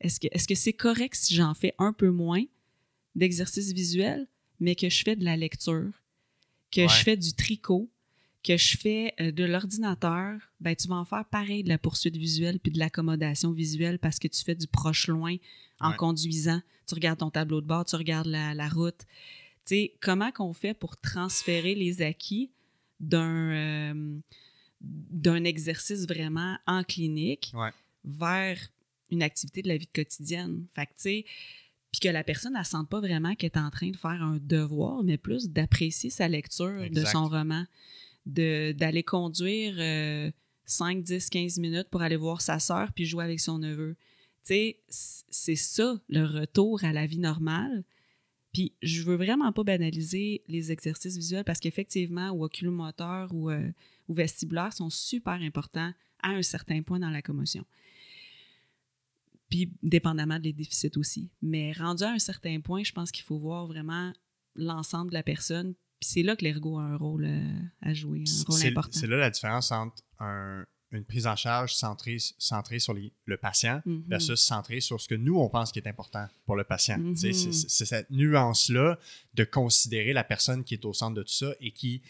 est-ce 0.01 0.19
que 0.19 0.28
est-ce 0.32 0.47
que 0.47 0.55
c'est 0.55 0.73
correct 0.73 1.13
si 1.13 1.36
j'en 1.36 1.53
fais 1.53 1.76
un 1.78 1.93
peu 1.93 2.09
moins 2.09 2.43
d'exercice 3.13 3.71
visuel, 3.71 4.28
mais 4.59 4.73
que 4.76 4.89
je 4.89 5.03
fais 5.03 5.15
de 5.15 5.23
la 5.23 5.38
lecture, 5.38 5.91
que 6.71 6.82
Ouais. 6.82 6.88
je 6.89 7.03
fais 7.03 7.17
du 7.17 7.34
tricot, 7.34 7.88
que 8.45 8.57
je 8.57 8.77
fais 8.77 9.13
euh, 9.19 9.31
de 9.31 9.43
l'ordinateur, 9.43 10.39
ben 10.59 10.75
tu 10.75 10.87
vas 10.87 10.95
en 10.95 11.05
faire 11.05 11.25
pareil 11.25 11.63
de 11.63 11.69
la 11.69 11.77
poursuite 11.77 12.15
visuelle 12.15 12.59
puis 12.59 12.71
de 12.71 12.77
l'accommodation 12.79 13.51
visuelle 13.51 13.97
parce 13.99 14.19
que 14.19 14.27
tu 14.27 14.43
fais 14.43 14.55
du 14.55 14.67
proche 14.67 15.07
loin 15.07 15.35
en 15.79 15.89
Ouais. 15.91 15.95
conduisant. 15.97 16.61
Tu 16.87 16.93
regardes 16.95 17.19
ton 17.19 17.31
tableau 17.31 17.59
de 17.61 17.65
bord, 17.67 17.85
tu 17.85 17.95
regardes 17.95 18.27
la, 18.27 18.53
la 18.53 18.69
route. 18.69 18.99
Tu 19.65 19.75
sais, 19.75 19.93
comment 19.99 20.31
qu'on 20.31 20.53
fait 20.53 20.73
pour 20.75 20.95
transférer 20.97 21.73
les 21.75 22.01
acquis 22.03 22.51
d'un 22.99 23.51
euh, 23.51 24.19
d'un 24.81 25.43
exercice 25.43 26.05
vraiment 26.07 26.57
en 26.67 26.83
clinique 26.83 27.51
Ouais. 27.55 27.71
vers 28.03 28.59
une 29.09 29.23
activité 29.23 29.61
de 29.63 29.67
la 29.67 29.77
vie 29.77 29.87
quotidienne? 29.87 30.65
Fait 30.75 30.85
que, 30.85 30.91
tu 30.91 30.97
sais, 31.01 31.25
puis 31.91 31.99
que 32.01 32.09
la 32.09 32.23
personne 32.23 32.53
ne 32.57 32.63
sente 32.63 32.89
pas 32.89 32.99
vraiment 32.99 33.33
qu'elle 33.35 33.51
est 33.55 33.57
en 33.57 33.69
train 33.71 33.89
de 33.89 33.97
faire 33.97 34.21
un 34.21 34.37
devoir, 34.41 35.01
mais 35.03 35.17
plus 35.17 35.49
d'apprécier 35.49 36.09
sa 36.09 36.27
lecture 36.27 36.89
de 36.91 37.05
son 37.05 37.27
roman, 37.27 37.65
d'aller 38.26 39.03
conduire 39.03 39.76
euh, 39.78 40.32
5, 40.65 41.03
10, 41.03 41.30
15 41.30 41.59
minutes 41.59 41.89
pour 41.89 42.01
aller 42.01 42.15
voir 42.15 42.41
sa 42.41 42.59
sœur 42.59 42.91
puis 42.93 43.05
jouer 43.05 43.23
avec 43.23 43.39
son 43.39 43.59
neveu. 43.59 43.95
Tu 44.45 44.53
sais, 44.53 44.80
c'est 45.30 45.55
ça 45.55 45.99
le 46.09 46.23
retour 46.23 46.84
à 46.84 46.93
la 46.93 47.05
vie 47.05 47.19
normale. 47.19 47.84
Puis 48.53 48.73
je 48.82 49.03
veux 49.03 49.15
vraiment 49.15 49.51
pas 49.51 49.63
banaliser 49.63 50.43
les 50.47 50.71
exercices 50.71 51.17
visuels 51.17 51.43
parce 51.43 51.59
qu'effectivement, 51.59 52.30
ou 52.30 52.45
oculomoteurs 52.45 53.34
ou, 53.34 53.49
euh, 53.49 53.69
ou 54.07 54.13
vestibulaires 54.13 54.73
sont 54.73 54.89
super 54.89 55.34
importants 55.34 55.91
à 56.23 56.30
un 56.30 56.41
certain 56.41 56.82
point 56.82 56.99
dans 56.99 57.09
la 57.09 57.21
commotion. 57.21 57.65
Puis 59.49 59.71
dépendamment 59.84 60.39
des 60.39 60.53
déficits 60.53 60.97
aussi. 60.97 61.30
Mais 61.41 61.73
rendu 61.73 62.03
à 62.03 62.11
un 62.11 62.19
certain 62.19 62.59
point, 62.61 62.84
je 62.84 62.91
pense 62.91 63.11
qu'il 63.11 63.23
faut 63.23 63.38
voir 63.38 63.67
vraiment 63.67 64.13
l'ensemble 64.55 65.09
de 65.09 65.15
la 65.15 65.23
personne. 65.23 65.76
Puis 65.99 66.09
c'est 66.09 66.23
là 66.23 66.35
que 66.35 66.43
l'ergo 66.43 66.77
a 66.77 66.83
un 66.83 66.97
rôle 66.97 67.25
euh, 67.25 67.59
à 67.81 67.93
jouer, 67.93 68.23
un 68.27 68.43
rôle 68.47 68.57
C'est 68.59 68.69
important. 68.69 68.99
c'est 68.99 69.07
là 69.07 69.17
la 69.17 69.29
différence 69.29 69.71
entre 69.71 70.03
un- 70.19 70.63
une 70.91 71.03
prise 71.03 71.27
en 71.27 71.35
charge 71.35 71.73
centrée, 71.73 72.17
centrée 72.37 72.79
sur 72.79 72.93
les- 72.93 73.11
le 73.25 73.37
patient 73.37 73.81
Mhm. 73.85 74.03
versus 74.07 74.39
centrée 74.39 74.79
sur 74.79 75.01
ce 75.01 75.07
que 75.09 75.15
nous, 75.15 75.37
on 75.37 75.49
pense 75.49 75.71
qui 75.71 75.79
est 75.79 75.87
important 75.87 76.27
pour 76.45 76.55
le 76.55 76.63
patient. 76.63 76.97
Mhm. 76.99 77.15
C'est 77.15 77.85
cette 77.85 78.09
nuance-là 78.11 78.97
de 79.33 79.43
considérer 79.43 80.13
la 80.13 80.23
personne 80.23 80.63
qui 80.63 80.73
est 80.75 80.85
au 80.85 80.93
centre 80.93 81.15
de 81.15 81.23
tout 81.23 81.33
ça 81.33 81.53
et 81.59 81.71
qui, 81.71 82.01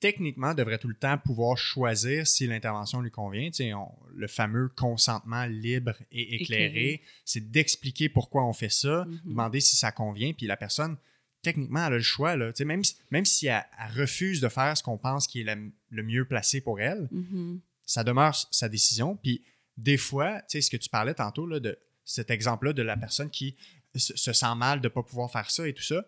techniquement, 0.00 0.54
devrait 0.54 0.78
tout 0.78 0.88
le 0.88 0.96
temps 0.96 1.18
pouvoir 1.18 1.56
choisir 1.56 2.26
si 2.26 2.46
l'intervention 2.48 3.00
lui 3.00 3.10
convient. 3.12 3.50
On- 3.76 3.92
le 4.12 4.26
fameux 4.26 4.68
consentement 4.70 5.44
libre 5.44 5.92
et 6.10 6.34
éclairé, 6.36 6.64
Éclairé. 6.66 7.02
c'est 7.24 7.50
d'expliquer 7.50 8.08
pourquoi 8.08 8.44
on 8.44 8.52
fait 8.52 8.70
ça, 8.72 9.04
Mhm. 9.04 9.20
demander 9.26 9.60
si 9.60 9.76
ça 9.76 9.92
convient, 9.92 10.32
puis 10.32 10.46
la 10.46 10.56
personne, 10.56 10.96
techniquement, 11.42 11.86
elle 11.86 11.94
a 11.94 11.96
le 11.96 12.02
choix. 12.02 12.36
Là. 12.36 12.52
Même, 12.64 12.84
si- 12.84 12.96
même 13.10 13.24
si 13.24 13.46
elle, 13.46 13.64
elle 13.78 14.00
refuse 14.00 14.40
de 14.40 14.48
faire 14.48 14.76
ce 14.76 14.82
qu'on 14.82 14.98
pense 14.98 15.26
qui 15.26 15.40
est 15.40 15.44
la- 15.44 15.56
le 15.56 16.02
mieux 16.02 16.24
placé 16.24 16.60
pour 16.60 16.80
elle, 16.80 17.08
Mhm. 17.10 17.60
ça 17.84 18.04
demeure 18.04 18.34
sa 18.50 18.68
décision. 18.68 19.16
Puis 19.16 19.42
des 19.76 19.96
fois, 19.96 20.40
tu 20.42 20.44
sais, 20.48 20.60
ce 20.62 20.70
que 20.70 20.76
tu 20.76 20.88
parlais 20.88 21.14
tantôt, 21.14 21.46
là, 21.46 21.60
de 21.60 21.78
cet 22.04 22.30
exemple-là 22.30 22.72
de 22.72 22.82
la 22.82 22.96
personne 22.96 23.30
qui 23.30 23.56
se, 23.94 24.16
se 24.16 24.32
sent 24.32 24.54
mal 24.56 24.80
de 24.80 24.86
ne 24.86 24.92
pas 24.92 25.02
pouvoir 25.02 25.30
faire 25.30 25.50
ça 25.50 25.66
et 25.68 25.72
tout 25.74 25.82
ça, 25.82 26.04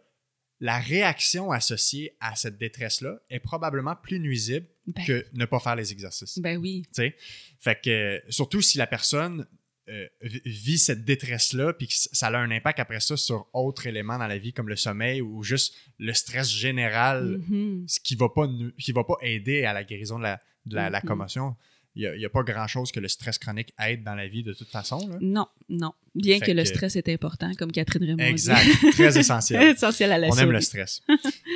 la 0.61 0.78
réaction 0.78 1.51
associée 1.51 2.16
à 2.20 2.37
cette 2.37 2.57
détresse-là 2.59 3.18
est 3.28 3.41
probablement 3.41 3.97
plus 3.97 4.20
nuisible 4.20 4.66
Ben, 4.87 5.05
que 5.05 5.26
ne 5.32 5.45
pas 5.47 5.59
faire 5.61 5.76
les 5.76 5.93
exercices. 5.93 6.39
ben 6.39 6.57
oui. 6.59 6.85
Fait 7.61 7.80
que, 7.82 8.22
surtout 8.28 8.62
si 8.62 8.78
la 8.78 8.87
personne 8.87 9.47
euh, 9.89 10.07
vi- 10.22 10.41
vit 10.45 10.78
cette 10.78 11.05
détresse-là, 11.05 11.72
puis 11.74 11.89
que 11.89 11.95
ça 11.95 12.28
a 12.28 12.37
un 12.39 12.51
impact 12.51 12.78
après 12.80 13.01
ça 13.01 13.16
sur 13.16 13.47
autres 13.53 13.87
éléments 13.87 14.18
dans 14.18 14.26
la 14.26 14.39
vie, 14.39 14.53
comme 14.53 14.68
le 14.68 14.76
sommeil 14.76 15.20
ou 15.20 15.43
juste 15.43 15.74
le 15.99 16.12
stress 16.14 16.51
général 16.51 17.39
Mhm. 17.49 17.85
ce 17.87 18.01
qui 18.01 18.14
va 18.16 18.28
pas 18.28 18.49
qui 18.78 18.93
va 18.93 19.05
pas 19.05 19.16
aider 19.22 19.64
à 19.64 19.72
la 19.72 19.85
guérison 19.85 20.18
de 20.18 20.24
la, 20.24 20.41
de 20.66 20.74
la, 20.76 20.91
la 20.91 21.01
Mhm. 21.01 21.07
commotion. 21.09 21.57
Il 21.97 22.12
n'y 22.18 22.24
a, 22.24 22.28
pas 22.28 22.43
grand-chose 22.43 22.91
que 22.91 22.99
le 22.99 23.07
stress 23.07 23.39
chronique 23.39 23.72
aide 23.78 24.03
dans 24.03 24.16
la 24.16 24.26
vie 24.26 24.43
de 24.43 24.53
toute 24.53 24.68
façon. 24.68 25.07
là. 25.09 25.16
Non, 25.20 25.47
non. 25.68 25.93
Bien 26.16 26.41
que 26.41 26.51
le 26.51 26.64
stress 26.64 26.97
est 26.97 27.09
important, 27.09 27.53
comme 27.57 27.70
Catherine 27.70 28.03
Raymond 28.03 28.16
dit. 28.16 28.30
Exact. 28.30 28.66
Très 28.95 29.16
essentiel. 29.16 29.62
Essentiel 29.76 30.11
à 30.11 30.18
la 30.18 30.26
On 30.28 30.37
aime 30.37 30.51
le 30.51 30.61
stress. 30.61 31.03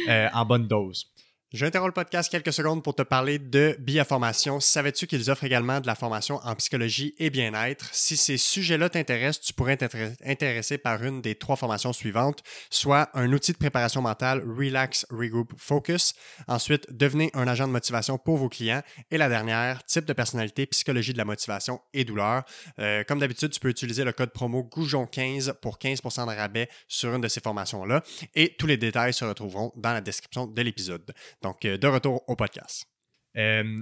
Euh, 0.09 0.29
en 0.33 0.45
bonne 0.45 0.69
dose. 0.69 1.11
J'interromps 1.55 1.89
le 1.89 1.95
podcast 1.95 2.31
quelques 2.31 2.53
secondes 2.53 2.83
pour 2.83 2.95
te 2.95 3.01
parler 3.01 3.39
de 3.39 3.75
Biaformation. 3.79 4.61
Savais-tu 4.61 5.07
qu'ils 5.07 5.31
offrent 5.31 5.45
également 5.45 5.81
de 5.81 5.87
la 5.87 5.95
formation 5.95 6.41
en 6.45 6.55
psychologie 6.57 7.15
et 7.19 7.31
bien-être? 7.31 7.89
Si 7.91 8.19
ces 8.19 8.37
sujets-là 8.37 8.91
t'intéressent, 8.91 9.47
tu 9.47 9.55
pourrais 9.55 9.79
être 9.81 9.97
intéressé 10.27 10.77
par 10.77 11.03
une 11.03 11.23
des 11.23 11.37
trois 11.37 11.57
formations 11.57 11.95
suivantes, 11.95 12.43
soit 12.69 13.09
un 13.15 13.33
outil 13.33 13.53
de 13.53 13.57
préparation 13.57 14.03
mentale 14.03 14.45
Relax, 14.47 15.07
Regroup, 15.09 15.55
Focus. 15.57 16.13
Ensuite, 16.49 16.87
devenez 16.91 17.31
un 17.33 17.49
agent 17.49 17.67
de 17.67 17.73
motivation 17.73 18.19
pour 18.19 18.37
vos 18.37 18.51
clients. 18.51 18.83
Et 19.11 19.17
la 19.17 19.31
dernière, 19.31 19.83
type 19.85 20.05
de 20.05 20.13
personnalité, 20.13 20.67
psychologie 20.67 21.15
de 21.15 21.19
la 21.19 21.25
motivation 21.25 21.81
et 21.95 22.05
douleur. 22.05 22.43
Euh, 22.79 23.05
comme 23.05 23.21
d'habitude, 23.21 23.53
tu 23.53 23.61
peux 23.61 23.71
utiliser 23.71 24.05
le 24.05 24.13
code 24.13 24.33
promo 24.35 24.69
Goujon15 24.71 25.55
pour 25.63 25.79
15% 25.79 26.31
de 26.31 26.37
rabais 26.37 26.69
sur 26.89 27.15
une 27.15 27.23
de 27.23 27.29
ces 27.29 27.41
formations-là. 27.41 28.03
Et 28.35 28.55
tous 28.59 28.67
les 28.67 28.77
détails 28.77 29.15
se 29.15 29.25
retrouveront 29.25 29.73
dans 29.77 29.95
la 29.95 30.03
description 30.03 30.47
de 30.47 30.61
l'épisode. 30.61 31.15
Donc, 31.43 31.65
euh, 31.65 31.79
de 31.79 31.87
retour 31.87 32.25
au 32.29 32.37
podcast. 32.37 32.87
Euh, 33.37 33.81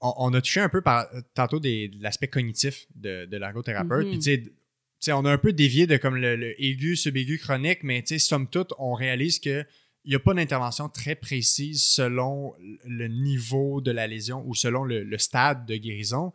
on, 0.00 0.12
on 0.18 0.34
a 0.34 0.40
touché 0.40 0.60
un 0.60 0.68
peu 0.68 0.80
par, 0.82 1.06
tantôt 1.34 1.60
des- 1.60 1.88
de 1.88 2.02
l'aspect 2.02 2.28
cognitif 2.28 2.86
de, 2.94 3.26
de 3.26 3.36
l'ergothérapeute. 3.36 4.06
Mhm. 4.06 4.10
Puis, 4.18 4.18
tu 4.20 4.52
sais, 5.00 5.12
on 5.12 5.24
a 5.24 5.30
un 5.32 5.38
peu 5.38 5.52
dévié 5.52 5.86
de 5.86 5.96
comme 5.96 6.16
le, 6.16 6.34
le 6.36 6.60
aigu, 6.62 6.96
subaigu, 6.96 7.38
chronique, 7.38 7.82
mais 7.84 8.02
tu 8.02 8.08
sais, 8.08 8.18
somme 8.18 8.48
toute, 8.48 8.72
on 8.78 8.94
réalise 8.94 9.38
que 9.38 9.64
il 10.04 10.10
n'y 10.10 10.14
a 10.14 10.20
pas 10.20 10.32
d'intervention 10.32 10.88
très 10.88 11.14
précise 11.16 11.84
selon 11.84 12.54
le 12.84 13.08
niveau 13.08 13.80
de 13.82 13.90
la 13.90 14.06
lésion 14.06 14.42
ou 14.46 14.54
selon 14.54 14.84
le, 14.84 15.02
le 15.04 15.18
stade 15.18 15.66
de 15.66 15.76
guérison. 15.76 16.32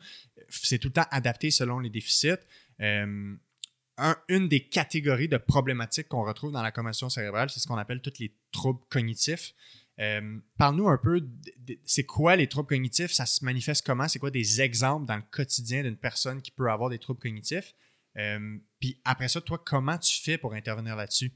C'est 0.49 0.77
tout 0.77 0.89
le 0.89 0.93
temps 0.93 1.07
adapté 1.09 1.49
selon 1.49 1.79
les 1.79 1.89
déficits. 1.89 2.27
Euh, 2.81 3.33
un- 3.97 4.17
une 4.27 4.47
des 4.47 4.59
catégories 4.67 5.27
de 5.29 5.37
problématiques 5.37 6.07
qu'on 6.09 6.23
retrouve 6.23 6.51
dans 6.51 6.61
la 6.61 6.71
commotion 6.71 7.09
cérébrale, 7.09 7.49
c'est 7.49 7.59
ce 7.59 7.67
qu'on 7.67 7.77
appelle 7.77 8.01
tous 8.01 8.19
les 8.19 8.35
troubles 8.51 8.81
cognitifs. 8.89 9.53
Euh, 9.99 10.39
Parle-nous 10.57 10.87
un 10.87 10.97
peu, 10.97 11.23
c'est 11.85 12.05
quoi 12.05 12.35
les 12.35 12.47
troubles 12.47 12.69
cognitifs? 12.69 13.11
Ça 13.11 13.25
se 13.25 13.45
manifeste 13.45 13.85
comment? 13.85 14.07
C'est 14.07 14.19
quoi 14.19 14.31
des 14.31 14.61
exemples 14.61 15.05
dans 15.05 15.17
le 15.17 15.23
quotidien 15.31 15.83
d'une 15.83 15.97
personne 15.97 16.41
qui 16.41 16.51
peut 16.51 16.69
avoir 16.71 16.89
des 16.89 16.99
troubles 16.99 17.19
cognitifs? 17.19 17.75
Euh, 18.15 18.57
Puis 18.79 18.99
après 19.05 19.27
ça, 19.27 19.41
toi, 19.41 19.61
comment 19.63 19.97
tu 19.97 20.21
fais 20.21 20.37
pour 20.37 20.53
intervenir 20.53 20.95
là-dessus? 20.95 21.31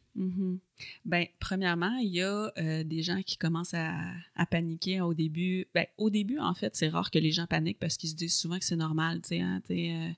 Ben, 1.05 1.25
premièrement, 1.39 1.95
il 1.97 2.09
y 2.09 2.21
a 2.21 2.51
euh, 2.57 2.83
des 2.83 3.01
gens 3.01 3.21
qui 3.23 3.37
commencent 3.37 3.73
à, 3.73 3.95
à 4.35 4.45
paniquer 4.45 5.01
au 5.01 5.13
début. 5.13 5.67
Ben, 5.73 5.85
au 5.97 6.09
début, 6.09 6.37
en 6.39 6.53
fait, 6.53 6.75
c'est 6.75 6.89
rare 6.89 7.09
que 7.09 7.19
les 7.19 7.31
gens 7.31 7.47
paniquent 7.47 7.79
parce 7.79 7.97
qu'ils 7.97 8.09
se 8.11 8.15
disent 8.15 8.35
souvent 8.37 8.59
que 8.59 8.65
c'est 8.65 8.75
normal. 8.75 9.21
Tu 9.21 9.29
sais, 9.29 9.39
hein, 9.41 9.61
tu 9.65 9.75
sais, 9.75 9.91
euh, 9.91 10.11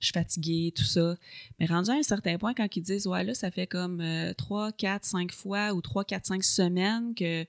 je 0.00 0.06
suis 0.06 0.12
fatiguée, 0.12 0.72
tout 0.76 0.84
ça. 0.84 1.16
Mais 1.58 1.66
rendu 1.66 1.90
à 1.90 1.94
un 1.94 2.02
certain 2.02 2.36
point, 2.38 2.54
quand 2.54 2.76
ils 2.76 2.82
disent, 2.82 3.06
ouais, 3.06 3.24
là, 3.24 3.34
ça 3.34 3.50
fait 3.50 3.66
comme 3.66 4.02
trois, 4.36 4.72
quatre, 4.72 5.04
cinq 5.04 5.32
fois 5.32 5.72
ou 5.72 5.80
trois, 5.80 6.04
quatre, 6.04 6.26
cinq 6.26 6.44
semaines 6.44 7.14
que 7.14 7.46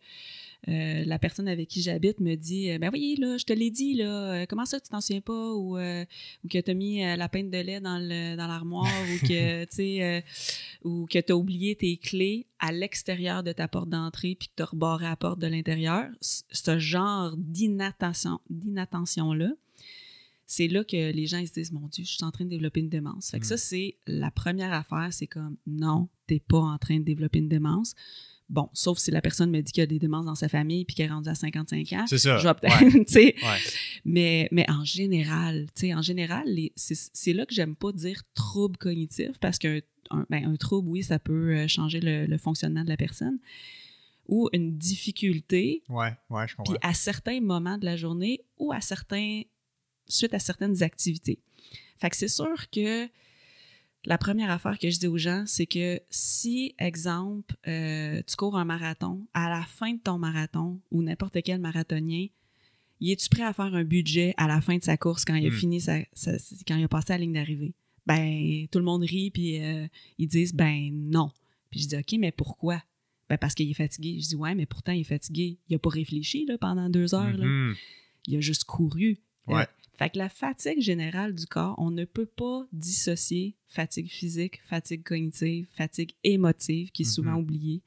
euh, 0.67 1.03
la 1.05 1.19
personne 1.19 1.47
avec 1.47 1.67
qui 1.67 1.83
j'habite 1.83 2.19
me 2.19 2.35
dit 2.35 2.71
euh, 2.71 2.79
Ben 2.79 2.89
oui, 2.91 3.17
là, 3.19 3.37
je 3.37 3.45
te 3.45 3.53
l'ai 3.53 3.69
dit, 3.69 3.93
là, 3.93 4.33
euh, 4.33 4.45
comment 4.49 4.65
ça 4.65 4.79
tu 4.79 4.89
t'en 4.89 4.99
souviens 4.99 5.21
pas? 5.21 5.53
Ou, 5.53 5.77
ou 5.77 6.47
que 6.49 6.57
tu 6.59 6.71
as 6.71 6.73
mis 6.73 7.01
la 7.01 7.29
peinte 7.29 7.51
de 7.51 7.57
lait 7.57 7.79
dans 7.79 7.97
l'armoire 7.99 8.87
ou 9.13 9.27
que 9.27 9.65
tu 9.65 9.75
sais 9.75 10.23
ou 10.83 11.05
que 11.05 11.33
oublié 11.33 11.75
tes 11.75 11.97
clés 11.97 12.47
à 12.59 12.71
l'extérieur 12.71 13.43
de 13.43 13.51
ta 13.51 13.67
porte 13.67 13.89
d'entrée 13.89 14.35
puis 14.39 14.47
que 14.47 14.53
tu 14.55 14.63
as 14.63 14.67
rebarré 14.67 15.05
la 15.05 15.15
porte 15.15 15.39
de 15.39 15.47
l'intérieur. 15.47 16.07
Ce 16.21 16.79
genre 16.79 17.35
d'inattention, 17.37 18.39
d'inattention-là, 18.49 19.49
c'est 20.47 20.67
là 20.67 20.83
que 20.83 21.11
les 21.11 21.25
gens 21.25 21.37
ils 21.37 21.47
se 21.47 21.53
disent 21.53 21.71
Mon 21.71 21.87
Dieu, 21.87 22.03
je 22.03 22.11
suis 22.11 22.23
en 22.23 22.31
train 22.31 22.45
de 22.45 22.49
développer 22.49 22.79
une 22.79 22.89
démence. 22.89 23.31
Fait 23.31 23.39
que 23.39 23.45
ça, 23.45 23.55
mm. 23.55 23.59
c'est 23.59 23.97
la 24.07 24.31
première 24.31 24.73
affaire, 24.73 25.09
c'est 25.11 25.27
comme 25.27 25.57
non, 25.65 26.09
t'es 26.27 26.39
pas 26.39 26.59
en 26.59 26.77
train 26.77 26.99
de 26.99 27.03
développer 27.03 27.39
une 27.39 27.49
démence 27.49 27.95
Bon, 28.47 28.69
sauf 28.73 28.99
si 28.99 29.09
la 29.09 29.21
personne 29.21 29.49
me 29.49 29.61
dit 29.61 29.71
qu'il 29.71 29.81
y 29.81 29.83
a 29.83 29.87
des 29.87 29.97
démences 29.97 30.25
dans 30.25 30.35
sa 30.35 30.47
famille 30.47 30.85
puis 30.85 30.95
qu'elle 30.95 31.07
est 31.07 31.13
rendue 31.13 31.29
à 31.29 31.35
55 31.35 31.93
ans. 31.93 32.05
C'est 32.07 32.19
ça. 32.19 32.37
Je 32.37 32.47
ouais. 33.43 33.61
mais, 34.05 34.47
mais 34.51 34.69
en 34.69 34.83
général, 34.83 35.65
tu 35.75 35.87
sais, 35.87 35.93
en 35.95 36.03
général, 36.03 36.45
c'est 36.75 37.33
là 37.33 37.45
que 37.45 37.55
j'aime 37.55 37.75
pas 37.75 37.91
dire 37.91 38.21
trouble 38.35 38.77
cognitif 38.77 39.31
parce 39.39 39.57
qu'un 39.57 39.79
ben, 40.29 40.45
un 40.45 40.55
trouble, 40.57 40.89
oui, 40.89 41.01
ça 41.01 41.17
peut 41.17 41.55
euh, 41.55 41.67
changer 41.67 41.99
le, 42.01 42.37
fonctionnement 42.37 42.83
de 42.83 42.89
la 42.89 42.97
personne 42.97 43.39
ou 44.27 44.49
une 44.53 44.77
difficulté. 44.77 45.81
Ouais, 45.89 46.13
ouais, 46.29 46.47
je 46.47 46.55
comprends. 46.55 46.73
Puis 46.73 46.79
à 46.87 46.93
certains 46.93 47.41
moments 47.41 47.79
de 47.79 47.85
la 47.85 47.95
journée 47.95 48.41
ou 48.57 48.71
à 48.71 48.81
certains, 48.81 49.41
suite 50.07 50.33
à 50.33 50.39
certaines 50.39 50.83
activités. 50.83 51.39
Fait 51.97 52.09
que 52.09 52.15
c'est 52.15 52.27
sûr 52.27 52.69
que 52.69 53.07
la 54.05 54.17
première 54.17 54.51
affaire 54.51 54.77
que 54.77 54.89
je 54.89 54.99
dis 54.99 55.07
aux 55.07 55.17
gens, 55.17 55.45
c'est 55.47 55.65
que 55.65 55.99
si, 56.09 56.75
exemple, 56.77 57.55
euh, 57.67 58.21
tu 58.27 58.35
cours 58.35 58.57
un 58.57 58.65
marathon, 58.65 59.25
à 59.33 59.49
la 59.49 59.63
fin 59.63 59.93
de 59.93 59.99
ton 59.99 60.17
marathon 60.17 60.79
ou 60.91 61.01
n'importe 61.01 61.41
quel 61.43 61.59
marathonien, 61.59 62.27
es-tu 63.01 63.29
prêt 63.29 63.43
à 63.43 63.53
faire 63.53 63.73
un 63.73 63.83
budget 63.83 64.33
à 64.37 64.47
la 64.47 64.61
fin 64.61 64.77
de 64.77 64.83
sa 64.83 64.97
course 64.97 65.25
quand 65.25 65.35
il 65.35 65.45
a 65.45 65.49
hmm. 65.49 65.53
fini 65.53 65.83
quand 66.67 66.75
il 66.75 66.83
a 66.83 66.87
passé 66.87 67.13
la 67.13 67.17
ligne 67.19 67.33
d'arrivée? 67.33 67.73
Ben, 68.05 68.67
tout 68.71 68.79
le 68.79 68.85
monde 68.85 69.03
rit 69.03 69.31
puis 69.31 69.63
euh, 69.63 69.87
ils 70.17 70.27
disent 70.27 70.53
ben 70.53 70.91
non. 70.93 71.31
Puis 71.71 71.81
je 71.81 71.87
dis 71.87 71.97
OK, 71.97 72.19
mais 72.19 72.31
pourquoi? 72.31 72.81
Ben 73.29 73.37
parce 73.37 73.55
qu'il 73.55 73.69
est 73.69 73.73
fatigué. 73.73 74.19
Je 74.21 74.29
dis 74.29 74.35
ouais, 74.35 74.53
mais 74.53 74.67
pourtant 74.67 74.91
il 74.91 75.01
est 75.01 75.05
fatigué. 75.05 75.57
Il 75.67 75.75
a 75.75 75.79
pas 75.79 75.89
réfléchi 75.89 76.45
là, 76.45 76.57
pendant 76.59 76.89
deux 76.89 77.15
heures. 77.15 77.35
Là. 77.35 77.45
Mm-hmm. 77.45 77.75
Il 78.27 78.37
a 78.37 78.41
juste 78.41 78.65
couru. 78.65 79.17
Ouais. 79.47 79.67
Fait 79.97 80.09
que 80.09 80.17
la 80.17 80.29
fatigue 80.29 80.81
générale 80.81 81.33
du 81.33 81.45
corps, 81.45 81.75
on 81.77 81.91
ne 81.91 82.05
peut 82.05 82.25
pas 82.25 82.65
dissocier 82.73 83.55
fatigue 83.67 84.09
physique, 84.09 84.61
fatigue 84.67 85.03
cognitive, 85.03 85.67
fatigue 85.75 86.13
émotive, 86.23 86.91
qui 86.91 87.03
est 87.03 87.05
souvent 87.05 87.31
mhm. 87.31 87.39
oubliée. 87.39 87.81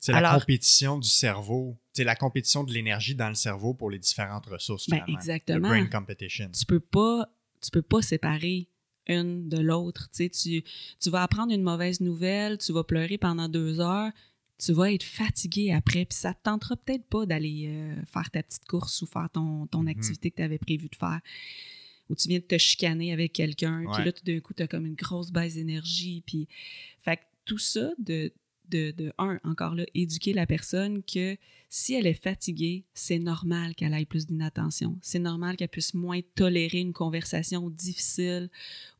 C'est 0.00 0.12
la 0.12 0.34
compétition 0.38 0.98
du 0.98 1.08
cerveau, 1.08 1.78
c'est 1.94 2.04
la 2.04 2.14
compétition 2.14 2.62
de 2.62 2.72
l'énergie 2.72 3.14
dans 3.14 3.30
le 3.30 3.34
cerveau 3.34 3.72
pour 3.72 3.90
les 3.90 3.98
différentes 3.98 4.46
ressources. 4.46 4.88
Ben 4.90 5.02
exactement. 5.08 5.70
Le 5.70 5.84
brain 5.84 5.86
competition. 5.86 6.50
Tu 6.50 6.66
peux 6.66 6.80
pas, 6.80 7.26
tu 7.62 7.70
peux 7.70 7.82
pas 7.82 8.02
séparer 8.02 8.68
une 9.06 9.48
de 9.48 9.58
l'autre. 9.58 10.10
Tu, 10.12 10.30
tu 10.30 11.10
vas 11.10 11.22
apprendre 11.22 11.52
une 11.52 11.62
mauvaise 11.62 12.00
nouvelle, 12.00 12.58
tu 12.58 12.72
vas 12.72 12.84
pleurer 12.84 13.16
pendant 13.16 13.48
deux 13.48 13.80
heures, 13.80 14.12
tu 14.58 14.72
vas 14.72 14.92
être 14.92 15.02
fatigué 15.02 15.72
après, 15.72 16.04
puis 16.04 16.16
ça 16.16 16.30
ne 16.30 16.34
te 16.34 16.42
tentera 16.44 16.76
peut-être 16.76 17.04
pas 17.04 17.26
d'aller 17.26 17.66
euh, 17.68 17.94
faire 18.06 18.30
ta 18.30 18.42
petite 18.42 18.64
course 18.66 19.02
ou 19.02 19.06
faire 19.06 19.28
ton, 19.32 19.66
ton 19.66 19.82
mhm. 19.82 19.88
activité 19.88 20.30
que 20.30 20.36
tu 20.36 20.42
avais 20.42 20.58
prévu 20.58 20.88
de 20.88 20.96
faire. 20.96 21.20
Ou 22.10 22.14
tu 22.14 22.28
viens 22.28 22.38
de 22.38 22.44
te 22.44 22.58
chicaner 22.58 23.12
avec 23.12 23.32
quelqu'un, 23.32 23.84
puis 23.94 24.04
là, 24.04 24.12
tout 24.12 24.24
d'un 24.24 24.38
coup, 24.40 24.52
tu 24.52 24.62
as 24.62 24.66
comme 24.66 24.84
une 24.84 24.94
grosse 24.94 25.30
baisse 25.30 25.54
d'énergie. 25.54 26.22
Puis, 26.26 26.48
fait 27.00 27.18
tout 27.46 27.56
ça, 27.56 27.92
de, 27.98 28.30
de, 28.68 28.90
de, 28.90 29.12
un, 29.16 29.40
encore 29.42 29.74
là, 29.74 29.86
éduquer 29.94 30.34
la 30.34 30.46
personne 30.46 31.02
que 31.02 31.36
si 31.68 31.94
elle 31.94 32.06
est 32.06 32.22
fatiguée, 32.22 32.84
c'est 32.94 33.18
normal 33.18 33.74
qu'elle 33.74 33.94
ait 33.94 34.04
plus 34.04 34.26
d'inattention. 34.26 34.98
C'est 35.02 35.18
normal 35.18 35.56
qu'elle 35.56 35.68
puisse 35.68 35.94
moins 35.94 36.20
tolérer 36.34 36.78
une 36.78 36.92
conversation 36.92 37.70
difficile 37.70 38.50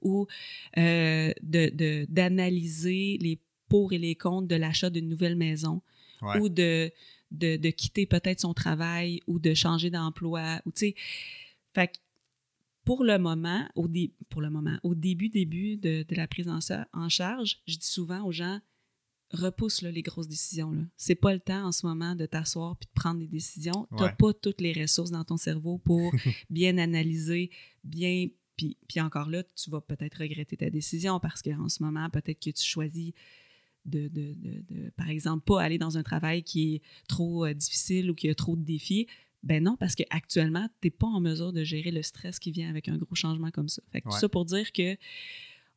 ou 0.02 0.26
euh, 0.78 1.32
d'analyser 1.42 3.18
les 3.20 3.38
pour 3.74 3.92
et 3.92 3.98
les 3.98 4.14
contre 4.14 4.46
de 4.46 4.54
l'achat 4.54 4.88
d'une 4.88 5.08
nouvelle 5.08 5.34
maison 5.34 5.82
ou 6.38 6.48
de, 6.48 6.92
de, 7.32 7.70
quitter 7.70 8.06
peut-être 8.06 8.38
son 8.38 8.54
travail 8.54 9.18
ou 9.26 9.40
de 9.40 9.52
changer 9.52 9.90
d'emploi. 9.90 10.62
Ou, 10.64 10.70
fait 11.72 12.00
pour 12.84 13.02
le 13.02 13.18
moment, 13.18 13.68
au, 13.74 13.88
pour 14.30 14.42
le 14.42 14.50
moment, 14.50 14.78
au 14.84 14.94
début, 14.94 15.28
début 15.28 15.76
de, 15.76 16.04
la 16.10 16.28
prise 16.28 16.48
en, 16.48 16.60
en, 16.92 17.08
charge, 17.08 17.62
je 17.66 17.76
dis 17.76 17.86
souvent 17.86 18.22
aux 18.22 18.30
gens, 18.30 18.60
repousse 19.32 19.82
les 19.82 20.02
grosses 20.02 20.28
décisions. 20.28 20.70
Là. 20.70 20.82
C'est 20.96 21.16
pas 21.16 21.34
le 21.34 21.40
temps 21.40 21.66
en 21.66 21.72
ce 21.72 21.84
moment 21.84 22.14
de 22.14 22.26
t'asseoir 22.26 22.76
puis 22.76 22.86
de 22.86 22.94
prendre 22.94 23.18
des 23.18 23.26
décisions. 23.26 23.88
Tu 23.96 24.04
n'as 24.04 24.12
pas 24.12 24.32
toutes 24.34 24.60
les 24.60 24.72
ressources 24.72 25.10
dans 25.10 25.24
ton 25.24 25.36
cerveau 25.36 25.78
pour 25.78 26.12
bien 26.48 26.78
analyser, 26.78 27.50
bien 27.82 28.28
puis, 28.56 28.76
puis, 28.86 29.00
encore 29.00 29.30
là, 29.30 29.42
tu 29.42 29.68
vas 29.70 29.80
peut-être 29.80 30.18
regretter 30.18 30.56
ta 30.56 30.70
décision 30.70 31.18
parce 31.18 31.42
qu'en 31.42 31.68
ce 31.68 31.82
moment, 31.82 32.08
peut-être 32.08 32.38
que 32.38 32.50
tu 32.50 32.64
choisis 32.64 33.12
de, 33.84 34.08
de, 34.08 34.34
de, 34.70 34.90
par 34.96 35.08
exemple, 35.08 35.44
pas 35.44 35.62
aller 35.62 35.78
dans 35.78 35.98
un 35.98 36.02
travail 36.02 36.42
qui 36.42 36.74
est 36.74 36.82
trop 37.08 37.44
euh, 37.44 37.54
difficile 37.54 38.10
ou 38.10 38.14
qui 38.14 38.28
a 38.28 38.34
trop 38.34 38.56
de 38.56 38.62
défis. 38.62 39.06
Ben 39.42 39.62
non, 39.62 39.76
parce 39.76 39.94
qu'actuellement, 39.94 40.68
tu 40.80 40.86
n'es 40.86 40.90
pas 40.90 41.06
en 41.06 41.20
mesure 41.20 41.52
de 41.52 41.64
gérer 41.64 41.90
le 41.90 42.02
stress 42.02 42.38
qui 42.38 42.50
vient 42.50 42.70
avec 42.70 42.88
un 42.88 42.96
gros 42.96 43.14
changement 43.14 43.50
comme 43.50 43.68
ça. 43.68 43.82
Fait 43.92 44.00
que 44.00 44.08
tout 44.08 44.16
ça 44.16 44.28
pour 44.28 44.46
dire 44.46 44.72
que 44.72 44.96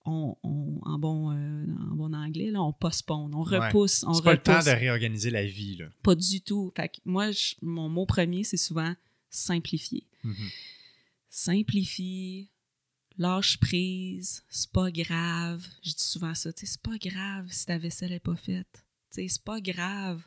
on, 0.06 0.38
en, 0.44 0.98
bon, 0.98 1.32
euh, 1.32 1.66
en 1.92 1.96
bon 1.96 2.14
anglais, 2.16 2.50
là, 2.50 2.64
on 2.64 2.72
postpone, 2.72 3.36
on 3.36 3.44
repousse, 3.44 4.04
on 4.04 4.14
repousse. 4.14 4.22
pas 4.22 4.32
le 4.32 4.42
temps 4.42 4.60
de 4.60 4.70
réorganiser 4.70 5.30
la 5.30 5.46
vie. 5.46 5.76
Là. 5.76 5.88
Pas 6.02 6.16
du 6.16 6.40
tout. 6.40 6.72
Fait 6.78 6.88
que 6.88 6.98
moi, 7.04 7.30
mon 7.62 7.90
mot 7.90 8.06
premier, 8.06 8.46
c'est 8.46 8.56
souvent 8.56 8.94
simplifier. 9.30 10.08
Mm-hmm. 10.24 10.54
Simplifie, 11.30 12.50
lâche 13.18 13.60
prise, 13.60 14.44
c'est 14.50 14.72
pas 14.72 14.92
grave. 14.92 15.66
Je 15.84 15.92
dis 15.92 16.04
souvent 16.04 16.34
ça, 16.34 16.54
tu 16.54 16.66
sais, 16.66 16.74
c'est 16.74 16.82
pas 16.82 16.98
grave 16.98 17.48
si 17.50 17.66
ta 17.66 17.78
vaisselle 17.78 18.12
n'est 18.12 18.20
pas 18.20 18.36
faite. 18.36 18.86
Tu 19.12 19.22
sais, 19.22 19.28
c'est 19.28 19.44
pas 19.44 19.60
grave 19.60 20.24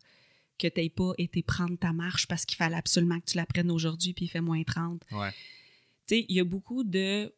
que 0.59 0.69
tu 0.69 0.81
n'aies 0.81 0.91
pas 0.91 1.13
été 1.19 1.43
prendre 1.43 1.77
ta 1.77 1.93
marche 1.93 2.27
parce 2.27 2.45
qu'il 2.45 2.57
fallait 2.57 2.77
absolument 2.77 3.19
que 3.21 3.31
tu 3.31 3.37
la 3.37 3.47
prennes 3.47 3.71
aujourd'hui 3.71 4.13
puis 4.13 4.27
il 4.27 4.29
fait 4.29 4.41
moins 4.41 4.63
30. 4.63 5.03
Ouais. 5.13 5.31
Tu 6.07 6.17
sais, 6.17 6.27
il 6.29 6.37
y 6.37 6.41
a 6.41 6.45
beaucoup 6.45 6.85
de. 6.85 7.33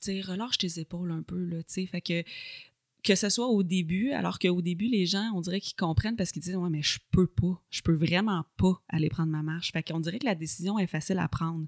Tu 0.00 0.12
sais, 0.12 0.20
relâche 0.20 0.58
tes 0.58 0.78
épaules 0.78 1.10
un 1.10 1.22
peu, 1.22 1.44
là, 1.44 1.56
tu 1.64 1.74
sais. 1.74 1.86
Fait 1.86 2.00
que. 2.00 2.22
Que 3.02 3.14
ce 3.16 3.28
soit 3.28 3.46
au 3.46 3.64
début, 3.64 4.10
alors 4.10 4.38
qu'au 4.38 4.60
début, 4.60 4.86
les 4.86 5.06
gens, 5.06 5.32
on 5.34 5.40
dirait 5.40 5.60
qu'ils 5.60 5.76
comprennent 5.76 6.14
parce 6.14 6.30
qu'ils 6.30 6.42
disent 6.42 6.54
Ouais, 6.54 6.70
mais 6.70 6.82
je 6.82 6.98
peux 7.10 7.26
pas. 7.26 7.60
Je 7.70 7.82
peux 7.82 7.94
vraiment 7.94 8.44
pas 8.56 8.80
aller 8.88 9.08
prendre 9.08 9.32
ma 9.32 9.42
marche. 9.42 9.72
Fait 9.72 9.82
qu'on 9.82 9.98
dirait 9.98 10.20
que 10.20 10.26
la 10.26 10.36
décision 10.36 10.78
est 10.78 10.86
facile 10.86 11.18
à 11.18 11.26
prendre. 11.26 11.66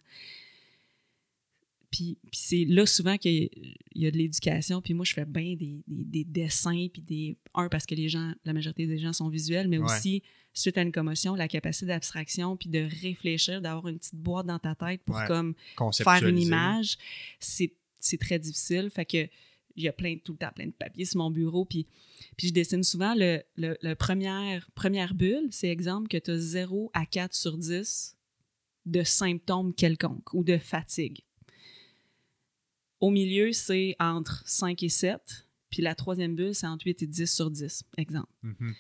Puis, 1.91 2.19
c'est 2.33 2.65
là 2.67 2.87
souvent 2.87 3.17
qu'il 3.17 3.51
y 3.95 4.07
a 4.07 4.11
de 4.11 4.17
l'éducation. 4.17 4.81
Puis 4.81 4.95
moi, 4.95 5.05
je 5.05 5.13
fais 5.13 5.25
bien 5.25 5.57
des, 5.57 6.25
dessins, 6.25 6.87
puis 6.93 7.03
des. 7.03 7.37
Un, 7.55 7.69
parce 7.69 7.85
que 7.85 7.95
les 7.95 8.09
gens, 8.09 8.33
la 8.45 8.53
majorité 8.53 8.87
des 8.87 8.99
gens 8.99 9.13
sont 9.13 9.29
visuels, 9.29 9.69
mais 9.69 9.79
aussi, 9.79 10.23
suite 10.53 10.79
à 10.79 10.83
une 10.83 10.93
commotion, 10.93 11.35
la 11.35 11.49
capacité 11.49 11.87
d'abstraction, 11.87 12.57
puis 12.57 12.69
de 12.69 12.89
réfléchir, 13.03 13.61
d'avoir 13.61 13.89
une 13.89 13.99
petite 13.99 14.15
boîte 14.15 14.47
dans 14.47 14.59
ta 14.59 14.75
tête 14.75 15.03
pour 15.05 15.23
comme 15.25 15.55
faire 15.93 16.27
une 16.27 16.39
image, 16.39 16.97
c'est 17.41 18.19
très 18.19 18.39
difficile. 18.39 18.89
Fait 18.91 19.05
que 19.05 19.29
il 19.77 19.85
y 19.85 19.89
a 19.89 19.93
plein, 19.93 20.17
tout 20.23 20.33
le 20.33 20.39
temps 20.39 20.51
plein 20.55 20.67
de 20.67 20.73
papiers 20.73 21.05
sur 21.05 21.19
mon 21.19 21.31
bureau. 21.31 21.65
Puis, 21.65 21.87
puis 22.37 22.49
je 22.49 22.53
dessine 22.53 22.83
souvent 22.83 23.15
le, 23.17 23.43
le, 23.57 23.95
première, 23.95 24.69
première 24.73 25.15
bulle, 25.15 25.49
c'est 25.51 25.69
exemple 25.69 26.09
que 26.09 26.19
tu 26.19 26.33
as 26.33 26.39
0 26.39 26.91
à 26.93 27.07
4 27.07 27.35
sur 27.35 27.57
10 27.57 28.17
de 28.87 29.03
symptômes 29.03 29.75
quelconques 29.75 30.35
ou 30.35 30.43
de 30.43 30.59
fatigue. 30.59 31.23
Au 33.01 33.11
milieu, 33.11 33.53
c'est 33.53 33.97
entre 33.99 34.43
5 34.47 34.83
et 34.83 34.89
7. 34.89 35.47
Puis 35.71 35.83
la 35.83 35.95
troisième 35.95 36.35
bulle, 36.35 36.55
c'est 36.55 36.67
entre 36.67 36.87
8 36.87 37.03
et 37.03 37.07
10 37.07 37.33
sur 37.33 37.51
10, 37.51 37.85
exemple. 37.97 38.33
Mm-hmm. 38.45 38.75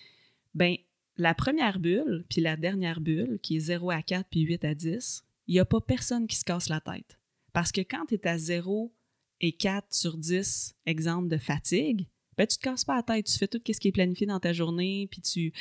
Ben, 0.55 0.77
la 1.17 1.35
première 1.35 1.79
bulle, 1.79 2.25
puis 2.29 2.41
la 2.41 2.57
dernière 2.57 3.01
bulle, 3.01 3.39
qui 3.43 3.57
est 3.57 3.61
0 3.61 3.91
à 3.91 4.03
4 4.03 4.29
puis 4.31 4.41
8 4.41 4.65
à 4.65 4.75
10, 4.75 5.25
il 5.47 5.55
n'y 5.55 5.61
a 5.61 5.65
pas 5.65 5.81
personne 5.81 6.27
qui 6.27 6.37
se 6.37 6.45
casse 6.45 6.69
la 6.69 6.81
tête. 6.81 7.19
Parce 7.53 7.73
que 7.73 7.81
quand 7.81 8.07
tu 8.07 8.15
es 8.15 8.27
à 8.27 8.39
0 8.39 8.93
et 9.41 9.53
4 9.53 9.93
sur 9.95 10.17
10, 10.17 10.77
exemple 10.87 11.29
de 11.29 11.39
fatigue, 11.39 12.07
ben, 12.37 12.47
tu 12.47 12.57
te 12.57 12.63
casses 12.63 12.85
pas 12.85 12.97
la 12.97 13.03
tête. 13.03 13.27
Tu 13.27 13.39
fais 13.39 13.49
tout 13.49 13.61
ce 13.67 13.79
qui 13.79 13.89
est 13.89 13.93
planifié 13.93 14.27
dans 14.27 14.41
ta 14.41 14.53
journée, 14.53 15.09
puis 15.11 15.21
tu. 15.21 15.53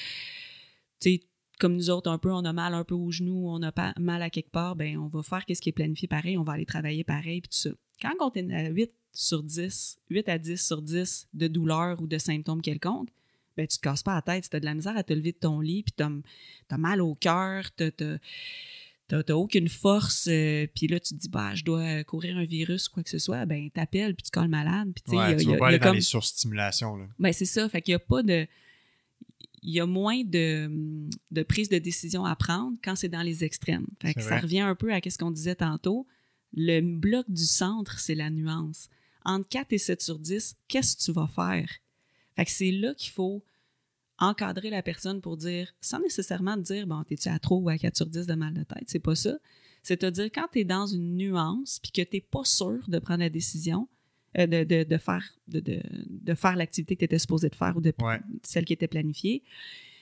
Tu 1.00 1.20
comme 1.60 1.76
nous 1.76 1.90
autres, 1.90 2.10
un 2.10 2.18
peu, 2.18 2.32
on 2.32 2.46
a 2.46 2.54
mal 2.54 2.74
un 2.74 2.86
peu 2.86 2.96
au 2.96 3.12
genou, 3.12 3.50
on 3.50 3.62
a 3.64 3.74
pas 3.74 3.94
mal 4.00 4.22
à 4.22 4.30
quelque 4.30 4.50
part, 4.50 4.78
ben 4.78 4.98
on 4.98 5.08
va 5.08 5.22
faire 5.22 5.44
ce 5.46 5.60
qui 5.60 5.68
est 5.68 5.74
planifié 5.74 6.08
pareil, 6.08 6.38
on 6.38 6.44
va 6.44 6.54
aller 6.54 6.66
travailler 6.66 7.04
pareil, 7.04 7.42
puis 7.42 7.50
tout 7.50 7.70
ça. 7.70 7.72
Quand 8.02 8.14
on 8.20 8.32
est 8.34 8.54
à 8.54 8.70
8 8.70 8.92
sur 9.12 9.44
10, 9.44 9.98
8 10.10 10.30
à 10.30 10.38
10 10.38 10.66
sur 10.66 10.82
10 10.82 11.28
de 11.34 11.48
douleur 11.48 12.02
ou 12.02 12.08
de 12.08 12.18
symptômes 12.18 12.62
quelconques, 12.62 13.10
ben, 13.58 13.68
tu 13.68 13.78
te 13.78 13.82
casses 13.82 14.04
pas 14.04 14.16
la 14.16 14.22
tête. 14.22 14.46
Si 14.46 14.50
tu 14.50 14.56
as 14.56 14.60
de 14.60 14.66
la 14.66 14.74
misère 14.74 14.96
à 14.96 15.04
te 15.04 15.12
lever 15.14 15.32
de 15.34 15.38
ton 15.38 15.60
lit, 15.60 15.84
puis 15.84 15.94
tu 15.98 16.04
as, 16.04 16.78
mal 16.78 17.02
au 17.02 17.16
cœur, 17.16 17.66
tu 17.76 17.92
t'as 17.92 19.24
t'as 19.24 19.34
aucune 19.34 19.68
force, 19.68 20.28
euh, 20.30 20.68
puis 20.76 20.86
là, 20.88 21.00
tu 21.00 21.16
te 21.16 21.20
dis, 21.20 21.30
bah, 21.30 21.56
je 21.56 21.64
dois 21.64 22.04
courir 22.04 22.38
un 22.38 22.46
virus 22.46 22.88
ou 22.88 22.92
quoi 22.92 23.04
que 23.04 23.10
ce 23.10 23.18
soit, 23.18 23.44
ben, 23.48 23.68
t'appelles, 23.72 24.14
puis 24.16 24.24
tu 24.24 24.30
calls 24.30 24.48
malade, 24.50 24.92
puis 24.94 25.18
Ouais, 25.18 25.32
y 25.32 25.34
a- 25.34 25.36
tu 25.36 25.44
y 25.44 25.48
vas 25.48 25.54
a- 25.56 25.58
pas 25.58 25.64
y 25.64 25.66
a 25.66 25.68
aller 25.70 25.80
dans 25.80 25.94
les 25.94 26.02
surstimulations. 26.02 26.96
Là. 26.96 27.08
Ben, 27.18 27.34
c'est 27.34 27.46
ça. 27.46 27.68
Fait 27.70 27.82
qu'il 27.82 27.92
n'y 27.94 27.96
a 27.96 28.00
pas 28.00 28.22
de. 28.22 28.46
Il 29.62 29.72
y 29.74 29.80
a 29.82 29.86
moins 29.86 30.24
de, 30.24 31.10
de 31.32 31.44
prise 31.44 31.68
de 31.70 31.80
décision 31.80 32.24
à 32.24 32.34
prendre 32.36 32.78
quand 32.84 32.96
c'est 32.96 33.10
dans 33.10 33.24
les 33.24 33.44
extrêmes. 33.44 33.88
Fait 34.02 34.14
que 34.14 34.22
ça 34.22 34.38
revient 34.40 34.62
un 34.62 34.76
peu 34.76 34.94
à 34.94 35.00
ce 35.06 35.18
qu'on 35.18 35.32
disait 35.32 35.56
tantôt. 35.56 36.08
Le 36.56 36.82
bloc 36.82 37.26
du 37.30 37.44
centre, 37.46 38.00
c'est 38.00 38.16
la 38.16 38.30
nuance. 38.30 38.90
Entre 39.26 39.48
4 39.50 39.74
et 39.74 39.78
7 39.78 40.02
sur 40.02 40.18
10, 40.20 40.56
qu'est-ce 40.68 40.96
que 40.98 41.02
tu 41.04 41.12
vas 41.12 41.28
faire? 41.28 41.70
Fait 42.36 42.46
que 42.46 42.52
c'est 42.52 42.72
là 42.72 42.94
qu'il 42.96 43.12
faut 43.12 43.44
encadrer 44.18 44.70
la 44.70 44.82
personne 44.82 45.22
pour 45.22 45.38
dire, 45.38 45.74
sans 45.82 46.00
nécessairement 46.00 46.56
te 46.56 46.62
dire, 46.62 46.88
bon, 46.88 47.04
t'es-tu 47.04 47.30
à 47.30 47.40
3 47.40 47.58
ou 47.58 47.70
à 47.70 47.78
4 47.78 47.96
sur 47.96 48.06
10 48.08 48.26
de 48.28 48.34
mal 48.34 48.54
de 48.54 48.64
tête? 48.64 48.84
C'est 48.88 49.00
pas 49.00 49.16
ça. 49.16 49.38
C'est-à-dire, 49.84 50.26
quand 50.34 50.48
tu 50.52 50.60
es 50.60 50.64
dans 50.66 50.88
une 50.88 51.16
nuance 51.18 51.80
puis 51.82 51.92
que 51.92 52.02
tu 52.02 52.18
n'es 52.18 52.22
pas 52.22 52.44
sûr 52.44 52.80
de 52.88 53.00
prendre 53.00 53.20
la 53.22 53.30
décision, 53.30 53.88
euh, 54.38 54.46
de, 54.46 54.64
de- 54.64 54.84
de 54.84 54.98
faire, 54.98 55.24
de, 55.48 55.60
de- 55.60 55.82
de 56.10 56.34
faire 56.34 56.56
l'activité 56.56 56.96
que 56.96 57.00
tu 57.00 57.06
étais 57.06 57.20
supposé 57.20 57.50
de 57.50 57.56
faire 57.56 57.76
ou 57.78 57.82
de 57.82 57.94
Ouais. 58.02 58.20
celle 58.44 58.66
qui 58.66 58.74
était 58.74 58.88
planifiée, 58.88 59.42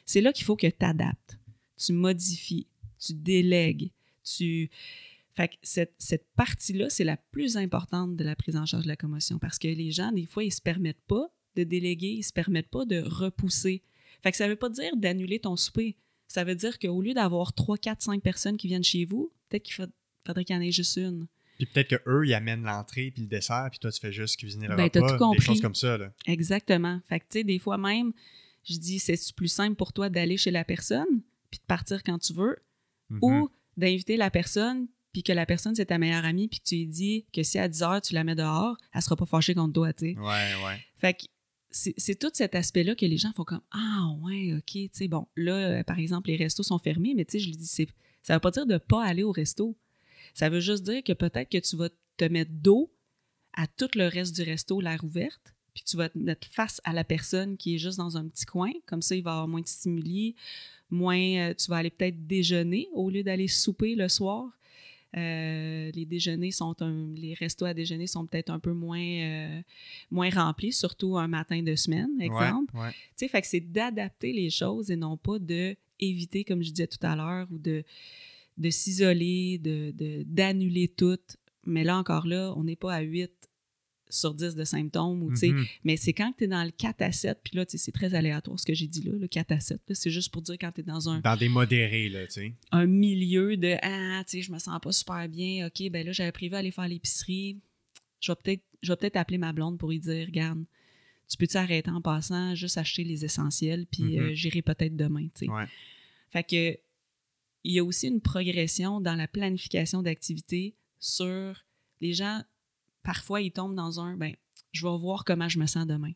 c'est 0.06 0.22
là 0.22 0.34
qu'il 0.34 0.46
faut 0.46 0.56
que 0.56 0.68
tu 0.68 0.86
adaptes, 0.86 1.38
tu 1.78 1.94
modifies, 1.94 2.66
tu 3.00 3.14
délègues, 3.14 3.92
tu... 4.24 4.70
Fait 5.38 5.48
que 5.50 5.54
cette, 5.62 5.94
cette 6.00 6.26
partie-là, 6.36 6.90
c'est 6.90 7.04
la 7.06 7.16
plus 7.16 7.56
importante 7.58 8.16
de 8.18 8.24
la 8.24 8.36
prise 8.36 8.58
en 8.58 8.66
charge 8.66 8.84
de 8.84 8.88
la 8.90 8.96
commotion 8.98 9.38
parce 9.40 9.58
que 9.60 9.68
les 9.68 9.92
gens, 9.92 10.12
des 10.12 10.26
fois, 10.26 10.44
ils 10.44 10.52
se 10.52 10.62
permettent 10.62 11.02
pas 11.08 11.30
de 11.56 11.64
déléguer, 11.64 12.10
ils 12.10 12.24
se 12.24 12.34
permettent 12.34 12.70
pas 12.70 12.86
de 12.86 13.00
repousser. 13.02 13.84
Fait 14.24 14.32
que 14.32 14.38
ça 14.38 14.48
veut 14.48 14.56
pas 14.56 14.70
dire 14.70 14.98
d'annuler 14.98 15.40
ton 15.40 15.56
souper. 15.56 15.96
Ça 16.28 16.44
veut 16.44 16.56
dire 16.56 16.78
qu'au 16.80 17.02
lieu 17.02 17.14
d'avoir 17.14 17.54
3, 17.54 17.78
4, 17.78 18.02
5 18.02 18.22
personnes 18.22 18.58
qui 18.58 18.68
viennent 18.68 18.84
chez 18.84 19.06
vous, 19.06 19.32
peut-être 19.48 19.64
qu'il 19.64 19.76
fa- 19.76 19.88
faudrait 20.26 20.44
qu'il 20.44 20.56
y 20.56 20.60
en 20.60 20.62
ait 20.62 20.72
juste 20.72 20.98
une. 20.98 21.28
Puis 21.58 21.68
peut-être 21.68 22.04
qu'eux, 22.04 22.26
ils 22.28 22.34
amènent 22.34 22.64
l'entrée 22.64 23.12
puis 23.12 23.22
le 23.24 23.28
dessert, 23.30 23.68
puis 23.72 23.80
toi, 23.80 23.92
tu 23.92 24.00
fais 24.00 24.12
juste 24.12 24.38
cuisiner 24.38 24.68
le 24.68 24.76
Ben, 24.76 24.84
repas. 24.86 25.08
tout 25.12 25.18
compris. 25.18 25.40
Des 25.40 25.46
choses 25.46 25.62
comme 25.62 25.76
ça. 25.76 25.98
Là. 25.98 26.12
Exactement. 26.26 27.00
Fait 27.08 27.20
que, 27.20 27.26
tu 27.30 27.40
sais, 27.40 27.44
des 27.44 27.60
fois 27.60 27.78
même, 27.78 28.12
je 28.64 28.78
dis, 28.78 29.00
c'est 29.00 29.16
plus 29.36 29.48
simple 29.48 29.76
pour 29.76 29.94
toi 29.94 30.10
d'aller 30.10 30.38
chez 30.38 30.52
la 30.52 30.64
personne, 30.64 31.22
puis 31.52 31.60
de 31.60 31.66
partir 31.66 32.04
quand 32.04 32.18
tu 32.20 32.34
veux, 32.34 32.58
Mhm. 33.10 33.20
ou 33.22 33.50
d'inviter 33.78 34.18
la 34.18 34.30
personne, 34.30 34.88
puis 35.18 35.24
que 35.24 35.34
la 35.34 35.48
personne, 35.48 35.74
c'est 35.74 35.88
ta 35.88 35.98
meilleure 35.98 36.26
amie, 36.26 36.48
puis 36.48 36.60
que 36.60 36.64
tu 36.66 36.76
lui 36.76 36.86
dis 36.86 37.26
que 37.34 37.42
si 37.42 37.58
à 37.58 37.68
10 37.68 37.82
heures, 37.82 38.02
tu 38.04 38.14
la 38.14 38.24
mets 38.24 38.36
dehors, 38.36 38.78
elle 38.94 39.02
sera 39.02 39.16
pas 39.16 39.26
fâchée 39.26 39.56
contre 39.56 39.74
toi, 39.74 39.92
tu 39.92 40.14
sais. 40.14 40.20
Ouais, 40.20 40.54
ouais. 40.64 40.80
Fait 41.00 41.16
que 41.16 41.24
c'est 41.72 42.20
tout 42.20 42.30
cet 42.34 42.54
aspect-là 42.54 42.94
que 42.94 43.04
les 43.08 43.18
gens 43.18 43.34
font 43.36 43.44
comme 43.44 43.64
Ah, 43.72 44.10
ouais, 44.22 44.54
OK, 44.54 44.64
tu 44.74 44.90
sais, 44.94 45.08
bon, 45.08 45.26
là, 45.36 45.54
euh, 45.54 45.84
par 45.84 45.98
exemple, 45.98 46.30
les 46.30 46.36
restos 46.36 46.62
sont 46.62 46.78
fermés, 46.78 47.16
mais 47.16 47.26
tu 47.26 47.32
sais, 47.32 47.40
je 47.40 47.48
lui 47.50 47.56
dis, 47.58 47.66
ça 47.66 48.34
veut 48.36 48.40
pas 48.40 48.52
dire 48.52 48.68
de 48.68 48.78
pas 48.78 49.04
aller 49.04 49.24
au 49.24 49.32
resto. 49.32 49.76
Ça 50.36 50.50
veut 50.50 50.60
juste 50.60 50.84
dire 50.84 51.04
que 51.04 51.14
peut-être 51.14 51.50
que 51.50 51.58
tu 51.58 51.76
vas 51.78 51.90
te 52.18 52.26
mettre 52.26 52.52
dos 52.54 52.94
à 53.54 53.66
tout 53.66 53.90
le 53.96 54.08
reste 54.08 54.36
du 54.36 54.44
resto, 54.44 54.80
l'air 54.82 55.04
ouverte, 55.04 55.56
puis 55.74 55.84
tu 55.84 55.98
vas 55.98 56.10
te 56.10 56.18
mettre 56.20 56.48
face 56.52 56.80
à 56.84 56.94
la 56.94 57.04
personne 57.04 57.58
qui 57.58 57.74
est 57.74 57.80
juste 57.80 57.98
dans 57.98 58.18
un 58.18 58.28
petit 58.28 58.46
coin. 58.46 58.72
Comme 58.86 59.02
ça, 59.02 59.16
il 59.16 59.24
va 59.24 59.32
avoir 59.32 59.48
moins 59.48 59.62
de 59.62 59.68
stimuli, 59.68 60.36
moins. 60.92 61.18
euh, 61.18 61.54
tu 61.56 61.72
vas 61.72 61.78
aller 61.78 61.90
peut-être 61.90 62.28
déjeuner 62.28 62.88
au 62.94 63.10
lieu 63.10 63.24
d'aller 63.24 63.48
souper 63.48 63.96
le 63.96 64.10
soir. 64.10 64.52
Euh, 65.16 65.90
les 65.94 66.06
déjeuners 66.06 66.52
sont 66.52 66.76
un, 66.82 67.14
les 67.16 67.34
restos 67.34 67.66
à 67.66 67.74
déjeuner 67.74 68.08
sont 68.08 68.26
peut-être 68.28 68.50
un 68.50 68.60
peu 68.60 68.74
moins 68.74 69.00
euh, 69.00 69.62
moins 70.12 70.30
remplis, 70.30 70.74
surtout 70.74 71.18
un 71.18 71.28
matin 71.30 71.62
de 71.64 71.76
semaine, 71.76 72.10
exemple. 72.20 72.76
Ouais, 72.76 72.82
ouais. 72.84 72.92
Tu 72.92 72.98
sais, 73.16 73.28
fait 73.30 73.42
que 73.42 73.48
c'est 73.48 73.62
d'adapter 73.62 74.34
les 74.34 74.50
choses 74.50 74.92
et 74.92 74.96
non 74.98 75.16
pas 75.16 75.40
de 75.40 75.76
éviter, 76.00 76.44
comme 76.44 76.62
je 76.62 76.70
disais 76.72 76.88
tout 76.88 77.00
à 77.06 77.16
l'heure, 77.16 77.48
ou 77.52 77.58
de, 77.58 77.84
de 78.58 78.70
s'isoler, 78.70 79.58
de, 79.60 79.92
de- 79.92 80.24
d'annuler 80.24 80.90
tout. 80.90 81.18
Mais 81.66 81.84
là, 81.84 81.98
encore 81.98 82.28
là, 82.28 82.54
on 82.58 82.64
n'est 82.64 82.76
pas 82.76 82.94
à 82.94 83.02
8 83.02 83.32
sur 84.10 84.34
10 84.34 84.56
de 84.56 84.64
symptômes. 84.64 85.22
Ou, 85.24 85.32
tu 85.32 85.38
sais, 85.38 85.50
Mhm. 85.50 85.66
Mais 85.84 85.98
c'est 85.98 86.14
quand 86.14 86.34
tu 86.38 86.46
es 86.46 86.48
dans 86.48 86.64
le 86.64 86.72
4 86.72 87.02
à 87.02 87.12
7, 87.12 87.40
puis 87.44 87.56
là, 87.58 87.66
c'est 87.68 87.92
très 87.92 88.14
aléatoire 88.14 88.60
ce 88.60 88.66
que 88.66 88.74
j'ai 88.74 88.88
dit 88.88 89.02
là, 89.04 89.12
le 89.14 89.28
4 89.28 89.52
à 89.52 89.60
7. 89.60 89.82
là, 89.88 89.96
c'est 89.96 90.10
juste 90.12 90.32
pour 90.32 90.42
dire 90.42 90.56
quand 90.60 90.72
tu 90.72 90.82
es 90.82 90.84
dans 90.84 91.10
un, 91.10 91.20
Dans 91.20 91.36
des 91.38 91.50
modérés, 91.50 92.10
là, 92.10 92.26
tu 92.28 92.34
sais. 92.34 92.54
un 92.72 92.86
milieu 92.86 93.58
de 93.58 93.76
Ah, 93.82 94.24
tu 94.26 94.38
sais, 94.38 94.42
je 94.42 94.52
me 94.52 94.60
sens 94.60 94.80
pas 94.82 94.92
super 94.92 95.28
bien. 95.28 95.68
OK, 95.68 95.90
ben 95.92 96.06
là, 96.06 96.12
j'avais 96.12 96.32
prévu 96.32 96.56
aller 96.56 96.72
faire 96.72 96.88
l'épicerie. 96.88 97.58
Je 98.22 98.32
vais 98.32 98.36
peut-être 98.44 98.64
je 98.84 98.92
vais 98.92 98.96
peut-être 98.96 99.16
appeler 99.18 99.38
ma 99.40 99.54
blonde 99.54 99.78
pour 99.80 99.90
lui 99.90 100.00
dire 100.00 100.28
Regarde, 100.28 100.64
tu 101.30 101.36
peux-tu 101.36 101.58
arrêter 101.58 101.90
en 101.90 102.02
passant, 102.02 102.54
juste 102.56 102.78
acheter 102.78 103.04
les 103.04 103.26
essentiels, 103.26 103.86
puis 103.88 104.04
Mhm. 104.04 104.20
euh, 104.20 104.34
j'irai 104.34 104.62
peut-être 104.62 104.96
demain, 104.96 105.28
tu 105.36 105.46
sais. 105.46 105.50
Ouais. 105.50 105.66
Fait 106.30 106.44
que 106.44 106.78
il 107.64 107.74
y 107.74 107.80
a 107.80 107.84
aussi 107.84 108.08
une 108.08 108.22
progression 108.22 109.02
dans 109.02 109.16
la 109.16 109.28
planification 109.28 110.02
d'activités 110.02 110.76
sur 111.00 111.66
les 112.00 112.14
gens. 112.14 112.42
Parfois, 113.08 113.40
ils 113.40 113.52
tombent 113.52 113.74
dans 113.74 114.02
un 114.02 114.18
ben, 114.18 114.36
je 114.74 114.86
vais 114.86 114.98
voir 114.98 115.24
comment 115.24 115.48
je 115.48 115.60
me 115.60 115.66
sens 115.66 115.88
demain. 115.88 116.12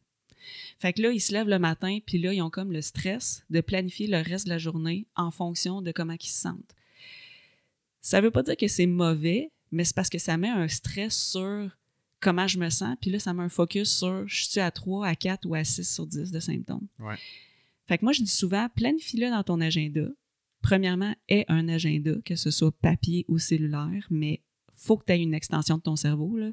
Fait 0.78 0.92
que 0.92 1.02
là, 1.02 1.12
ils 1.12 1.22
se 1.22 1.32
lèvent 1.32 1.48
le 1.48 1.58
matin, 1.58 2.00
puis 2.06 2.18
là, 2.18 2.34
ils 2.34 2.42
ont 2.42 2.50
comme 2.50 2.74
le 2.74 2.82
stress 2.82 3.46
de 3.50 3.62
planifier 3.62 4.08
le 4.08 4.18
reste 4.18 4.44
de 4.44 4.50
la 4.50 4.58
journée 4.58 5.08
en 5.16 5.32
fonction 5.32 5.82
de 5.82 5.94
comment 5.94 6.18
ils 6.20 6.28
se 6.28 6.42
sentent. 6.42 6.76
Ça 8.02 8.20
veut 8.20 8.30
pas 8.30 8.44
dire 8.44 8.58
que 8.58 8.68
c'est 8.68 8.88
mauvais, 8.88 9.52
mais 9.72 9.86
c'est 9.86 9.96
parce 9.96 10.10
que 10.10 10.18
ça 10.18 10.36
met 10.36 10.50
un 10.50 10.68
stress 10.68 11.16
sur 11.16 11.70
comment 12.20 12.48
je 12.48 12.60
me 12.60 12.70
sens, 12.70 12.98
puis 13.00 13.10
là, 13.10 13.20
ça 13.20 13.34
met 13.34 13.44
un 13.44 13.48
focus 13.48 13.98
sur 13.98 14.28
je 14.28 14.44
suis 14.44 14.60
à 14.60 14.70
3, 14.70 15.08
à 15.08 15.16
4 15.16 15.46
ou 15.46 15.56
à 15.56 15.64
6 15.64 15.90
sur 15.90 16.06
10 16.06 16.30
de 16.30 16.40
symptômes. 16.42 16.90
Ouais. 17.00 17.16
Fait 17.88 18.00
que 18.00 18.04
moi, 18.04 18.12
je 18.12 18.22
dis 18.22 18.28
souvent, 18.28 18.68
planifie-le 18.76 19.30
dans 19.30 19.44
ton 19.44 19.62
agenda. 19.62 20.10
Premièrement, 20.62 21.16
aie 21.30 21.46
un 21.48 21.70
agenda, 21.70 22.16
que 22.26 22.36
ce 22.36 22.52
soit 22.52 22.74
papier 22.74 23.24
ou 23.30 23.38
cellulaire, 23.40 24.08
mais 24.10 24.42
faut 24.74 24.98
que 24.98 25.06
tu 25.06 25.14
aies 25.14 25.22
une 25.22 25.34
extension 25.34 25.78
de 25.78 25.84
ton 25.84 25.96
cerveau 25.96 26.36
là, 26.38 26.52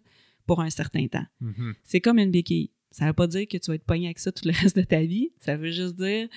pour 0.49 0.61
un 0.61 0.70
certain 0.70 1.07
temps. 1.07 1.26
Mhm. 1.40 1.74
C'est 1.84 2.01
comme 2.01 2.18
une 2.18 2.32
béquille. 2.32 2.72
Ça 2.90 3.07
veut 3.07 3.12
pas 3.12 3.28
dire 3.28 3.46
que 3.46 3.57
tu 3.59 3.70
vas 3.70 3.74
être 3.76 3.84
pogné 3.84 4.07
avec 4.07 4.18
ça 4.18 4.32
tout 4.32 4.44
le 4.49 4.53
reste 4.61 4.74
de 4.76 4.82
ta 4.82 5.03
vie. 5.05 5.30
Ça 5.38 5.57
veut 5.57 5.70
juste 5.70 5.94
dire, 5.94 6.28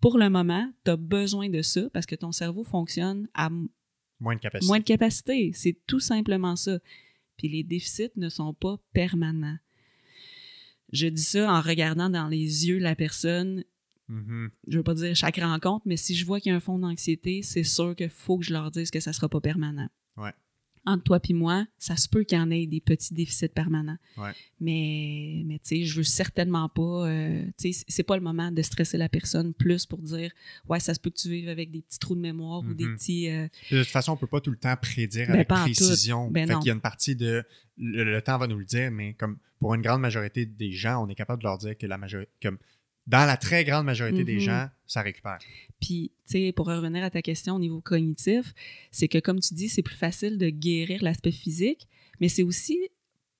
pour 0.00 0.18
le 0.18 0.28
moment, 0.30 0.72
tu 0.84 0.90
as 0.90 0.96
besoin 0.96 1.48
de 1.48 1.62
ça 1.62 1.88
parce 1.90 2.06
que 2.06 2.16
ton 2.16 2.32
cerveau 2.32 2.64
fonctionne 2.64 3.28
à 3.34 3.50
Moins 4.18 4.34
de 4.34 4.40
capacité. 4.40 4.66
moins 4.68 4.78
de 4.80 4.84
capacité. 4.84 5.52
C'est 5.54 5.76
tout 5.86 6.00
simplement 6.00 6.56
ça. 6.56 6.78
Puis 7.36 7.48
les 7.48 7.62
déficits 7.62 8.10
ne 8.16 8.28
sont 8.28 8.52
pas 8.52 8.78
permanents. 8.92 9.56
Je 10.92 11.06
dis 11.06 11.22
ça 11.22 11.52
en 11.52 11.60
regardant 11.60 12.10
dans 12.10 12.28
les 12.28 12.66
yeux 12.66 12.78
la 12.78 12.96
personne. 12.96 13.64
Mhm. 14.08 14.50
Je 14.66 14.76
veux 14.78 14.82
pas 14.82 14.94
dire 14.94 15.14
chaque 15.14 15.36
rencontre, 15.36 15.82
mais 15.86 15.96
si 15.96 16.14
je 16.16 16.26
vois 16.26 16.40
qu'il 16.40 16.50
y 16.50 16.52
a 16.52 16.56
un 16.56 16.60
fond 16.60 16.78
d'anxiété, 16.78 17.42
c'est 17.42 17.62
sûr 17.62 17.94
qu'il 17.94 18.10
faut 18.10 18.38
que 18.38 18.44
je 18.44 18.52
leur 18.52 18.70
dise 18.70 18.90
que 18.90 18.98
ça 19.00 19.12
sera 19.12 19.28
pas 19.28 19.40
permanent. 19.40 19.88
Ouais. 20.16 20.32
Entre 20.90 21.04
toi 21.04 21.20
et 21.28 21.32
moi, 21.32 21.66
ça 21.78 21.96
se 21.96 22.08
peut 22.08 22.24
qu'il 22.24 22.36
y 22.38 22.40
en 22.40 22.50
ait 22.50 22.66
des 22.66 22.80
petits 22.80 23.14
déficits 23.14 23.48
permanents. 23.48 23.96
Ouais. 24.16 24.32
Mais, 24.60 25.42
mais 25.46 25.58
tu 25.58 25.68
sais, 25.76 25.84
je 25.84 25.96
veux 25.96 26.02
certainement 26.02 26.68
pas. 26.68 27.08
euh, 27.08 27.44
tu 27.58 27.72
sais, 27.72 27.84
c'est 27.88 28.02
pas 28.02 28.16
le 28.16 28.22
moment 28.22 28.50
de 28.50 28.62
stresser 28.62 28.98
la 28.98 29.08
personne 29.08 29.54
plus 29.54 29.86
pour 29.86 29.98
dire, 30.00 30.30
ouais, 30.68 30.80
ça 30.80 30.94
se 30.94 31.00
peut 31.00 31.10
que 31.10 31.16
tu 31.18 31.28
vives 31.30 31.48
avec 31.48 31.70
des 31.70 31.82
petits 31.82 31.98
trous 31.98 32.14
de 32.14 32.20
mémoire 32.20 32.60
ou 32.60 32.74
des 32.74 32.84
Mhm. 32.84 32.96
petits. 32.96 33.28
euh, 33.30 33.48
Puis 33.68 33.76
De 33.76 33.82
toute 33.82 33.92
façon, 33.92 34.12
on 34.12 34.16
peut 34.16 34.26
pas 34.26 34.40
tout 34.40 34.50
le 34.50 34.56
temps 34.56 34.74
prédire 34.80 35.26
Ben, 35.28 35.34
avec 35.34 35.48
précision. 35.48 36.30
Ben 36.30 36.46
fait 36.46 36.54
qu'il 36.58 36.66
y 36.66 36.70
a 36.70 36.74
une 36.74 36.80
partie 36.80 37.16
de 37.16 37.42
le, 37.78 38.04
le 38.04 38.20
temps 38.22 38.36
va 38.38 38.46
nous 38.46 38.58
le 38.58 38.64
dire, 38.64 38.90
mais 38.90 39.14
comme 39.14 39.38
pour 39.58 39.74
une 39.74 39.82
grande 39.82 40.00
majorité 40.00 40.44
des 40.46 40.72
gens, 40.72 41.04
on 41.04 41.08
est 41.08 41.14
capable 41.14 41.42
de 41.42 41.48
leur 41.48 41.58
dire 41.58 41.76
que 41.78 41.86
la 41.86 41.96
majorité, 41.98 42.30
comme 42.42 42.58
dans 43.10 43.26
la 43.26 43.36
très 43.36 43.64
grande 43.64 43.84
majorité 43.86 44.22
des 44.24 44.34
Mhm. 44.34 44.40
gens, 44.40 44.68
ça 44.86 45.02
récupère. 45.02 45.38
Puis, 45.80 46.12
tu 46.26 46.32
sais, 46.32 46.52
pour 46.52 46.66
revenir 46.66 47.02
à 47.02 47.10
ta 47.10 47.22
question 47.22 47.56
au 47.56 47.58
niveau 47.58 47.80
cognitif, 47.80 48.54
c'est 48.92 49.08
que, 49.08 49.18
comme 49.18 49.40
tu 49.40 49.52
dis, 49.54 49.68
c'est 49.68 49.82
plus 49.82 49.96
facile 49.96 50.38
de 50.38 50.48
guérir 50.48 51.02
l'aspect 51.02 51.32
physique, 51.32 51.88
mais 52.20 52.28
c'est 52.28 52.44
aussi 52.44 52.78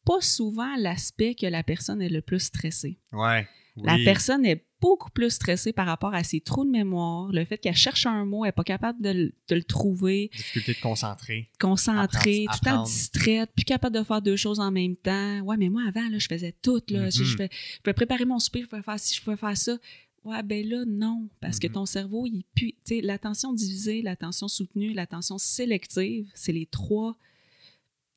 pas 0.05 0.21
souvent 0.21 0.75
l'aspect 0.77 1.35
que 1.35 1.47
la 1.47 1.63
personne 1.63 2.03
est 2.03 2.09
le 2.09 2.21
plus 2.23 2.41
stressée. 2.41 2.99
Ouais. 3.13 3.47
La 3.77 3.97
personne 4.05 4.45
est 4.45 4.65
beaucoup 4.81 5.11
plus 5.11 5.31
stressée 5.31 5.73
par 5.73 5.87
rapport 5.87 6.15
à 6.15 6.25
ses 6.25 6.41
trous 6.41 6.65
de 6.65 6.71
mémoire, 6.71 7.31
le 7.33 7.45
fait 7.45 7.59
qu'elle 7.59 7.77
cherche 7.77 8.07
un 8.07 8.25
mot, 8.25 8.45
elle 8.45 8.49
n'est 8.49 8.53
pas 8.53 8.65
capable 8.65 9.01
de, 9.03 9.11
le- 9.11 9.33
de 9.49 9.55
le 9.55 9.63
trouver, 9.63 10.31
Difficulté 10.35 10.73
de 10.75 10.81
concentrer. 10.81 11.49
concentrée, 11.61 12.47
Apprendre- 12.49 12.59
tout 12.59 12.65
le 12.65 12.71
temps 12.79 12.83
distraite, 12.85 13.51
plus 13.55 13.65
capable 13.65 13.97
de 13.97 14.03
faire 14.03 14.23
deux 14.23 14.37
choses 14.37 14.59
en 14.61 14.71
même 14.71 14.97
temps. 14.97 15.41
Ouais, 15.41 15.57
mais 15.59 15.69
moi, 15.69 15.83
avant, 15.87 16.09
là, 16.09 16.19
je 16.19 16.27
faisais 16.27 16.55
tout. 16.63 16.81
Là. 16.89 17.11
Je, 17.11 17.21
Mhm. 17.21 17.27
je, 17.27 17.37
pouvais 17.83 17.93
préparer 17.95 18.25
mon 18.25 18.39
souper, 18.39 18.63
je 18.63 18.67
pouvais 18.67 18.83
faire 18.83 18.99
ci, 18.99 19.15
je 19.15 19.23
pouvais 19.23 19.37
faire 19.37 19.57
ça. 19.57 19.77
Ouais, 20.25 20.43
ben 20.43 20.67
là, 20.69 20.85
non, 20.87 21.29
parce 21.41 21.59
que 21.59 21.67
Mhm. 21.67 21.73
ton 21.75 21.87
cerveau, 21.87 22.27
il 22.27 22.43
pue. 22.55 22.73
Tu 22.85 22.97
sais, 22.97 23.01
l'attention 23.03 23.53
divisée, 23.53 24.03
l'attention 24.03 24.49
soutenue, 24.49 24.93
l'attention 24.93 25.39
sélective, 25.39 26.31
c'est 26.35 26.53
les 26.53 26.67
trois 26.67 27.17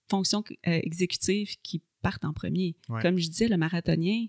fonctions 0.09 0.43
euh, 0.67 0.79
exécutives 0.83 1.55
qui 1.63 1.81
partent 2.01 2.25
en 2.25 2.33
premier. 2.33 2.75
Ouais. 2.89 3.01
Comme 3.01 3.17
je 3.17 3.27
disais, 3.29 3.47
le 3.47 3.57
marathonien, 3.57 4.25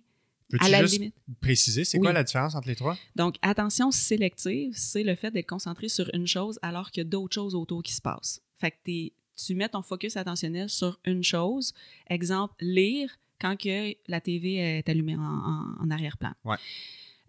Peux-tu 0.59 0.66
à 0.66 0.68
la 0.70 0.82
juste 0.82 0.94
limite. 0.98 1.14
préciser, 1.40 1.84
c'est 1.84 1.98
Oui. 1.98 2.02
quoi 2.05 2.12
la 2.12 2.24
différence 2.24 2.55
entre 2.55 2.68
les 2.68 2.76
trois? 2.76 2.96
Donc, 3.16 3.36
attention 3.42 3.90
sélective, 3.90 4.72
c'est 4.76 5.02
le 5.02 5.14
fait 5.14 5.30
d'être 5.30 5.48
concentré 5.48 5.88
sur 5.88 6.09
une 6.14 6.26
chose 6.26 6.59
alors 6.62 6.90
qu'il 6.90 7.02
y 7.02 7.07
a 7.07 7.09
d'autres 7.09 7.34
choses 7.34 7.55
autour 7.55 7.82
qui 7.82 7.92
se 7.92 8.00
passent. 8.00 8.40
Fait 8.59 8.70
que 8.70 8.76
t'es- 8.84 9.12
tu 9.36 9.55
mets 9.55 9.68
ton 9.68 9.82
focus 9.82 10.16
attentionnel 10.16 10.68
sur 10.70 10.98
une 11.05 11.24
chose. 11.24 11.72
Exemple, 12.09 12.55
lire 12.61 13.11
quand 13.40 13.57
que 13.61 13.94
la 14.09 14.20
TV 14.20 14.55
est 14.57 14.88
allumée 14.88 15.16
en, 15.16 15.20
en- 15.22 15.74
en 15.84 15.90
arrière-plan. 15.90 16.32
Ouais. 16.44 16.57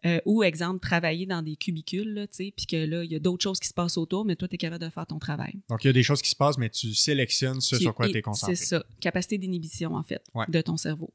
Euh, 0.06 0.20
ou, 0.26 0.44
exemple, 0.44 0.80
travailler 0.80 1.26
dans 1.26 1.42
des 1.42 1.56
cubicules, 1.56 2.28
tu 2.32 2.46
sais, 2.46 2.54
puis 2.56 2.68
que 2.68 2.76
là, 2.76 3.04
il 3.04 3.12
y 3.12 3.16
a 3.16 3.20
d'autres 3.20 3.42
choses 3.42 3.60
qui 3.60 3.68
se 3.68 3.74
passent 3.74 3.98
autour, 3.98 4.24
mais 4.24 4.36
toi, 4.36 4.48
tu 4.48 4.54
es 4.54 4.58
capable 4.60 4.86
de 4.86 4.90
faire 4.92 5.08
ton 5.08 5.18
travail. 5.18 5.56
Donc, 5.68 5.84
il 5.84 5.88
y 5.88 5.90
a 5.90 5.94
des 5.94 6.04
choses 6.04 6.22
qui 6.22 6.30
se 6.30 6.36
passent, 6.36 6.60
mais 6.60 6.70
tu 6.70 6.94
sélectionnes 6.94 7.60
ce 7.60 7.76
sur 7.80 7.96
quoi 7.96 8.08
tu 8.08 8.16
es 8.16 8.22
concentré. 8.22 8.56
C'est 8.56 8.66
ça. 8.66 8.86
Capacité 9.00 9.40
d'inhibition, 9.40 9.96
en 9.96 10.04
fait, 10.04 10.22
Ouais. 10.36 10.46
de 10.48 10.62
ton 10.62 10.78
cerveau. 10.78 11.12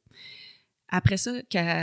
Après 0.90 1.16
ça, 1.16 1.32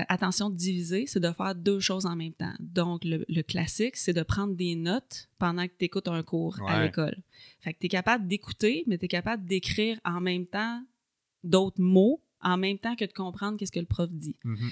attention 0.10 0.49
diviser, 0.49 1.05
c'est 1.08 1.20
de 1.20 1.32
faire 1.32 1.55
deux 1.55 1.80
choses 1.80 2.05
en 2.05 2.16
même 2.16 2.34
temps. 2.34 2.53
Donc, 2.60 3.03
le, 3.05 3.26
le 3.30 3.41
classique, 3.41 3.95
c'est 3.95 4.14
de 4.14 4.24
prendre 4.24 4.53
des 4.53 4.76
notes 4.76 5.30
pendant 5.39 5.66
que 5.66 5.74
tu 5.80 5.86
écoutes 5.86 6.10
un 6.10 6.24
cours 6.24 6.60
à 6.68 6.84
l'école. 6.84 7.18
Fait 7.62 7.74
que 7.74 7.80
tu 7.80 7.86
es 7.86 7.89
capable 7.89 8.28
d'écouter, 8.28 8.84
mais 8.88 8.97
tu 8.97 9.05
es 9.05 9.08
capable 9.08 9.45
d'écrire 9.45 9.99
en 10.03 10.20
même 10.20 10.45
temps 10.45 10.84
d'autres 11.43 11.82
mots, 11.82 12.22
en 12.41 12.58
même 12.58 12.78
temps 12.78 12.95
que 12.95 13.05
de 13.05 13.14
comprendre 13.14 13.58
qu'est-ce 13.58 13.72
que 13.72 13.80
le 13.80 13.86
prof 13.86 14.10
dit. 14.12 14.36
Mhm. 14.43 14.70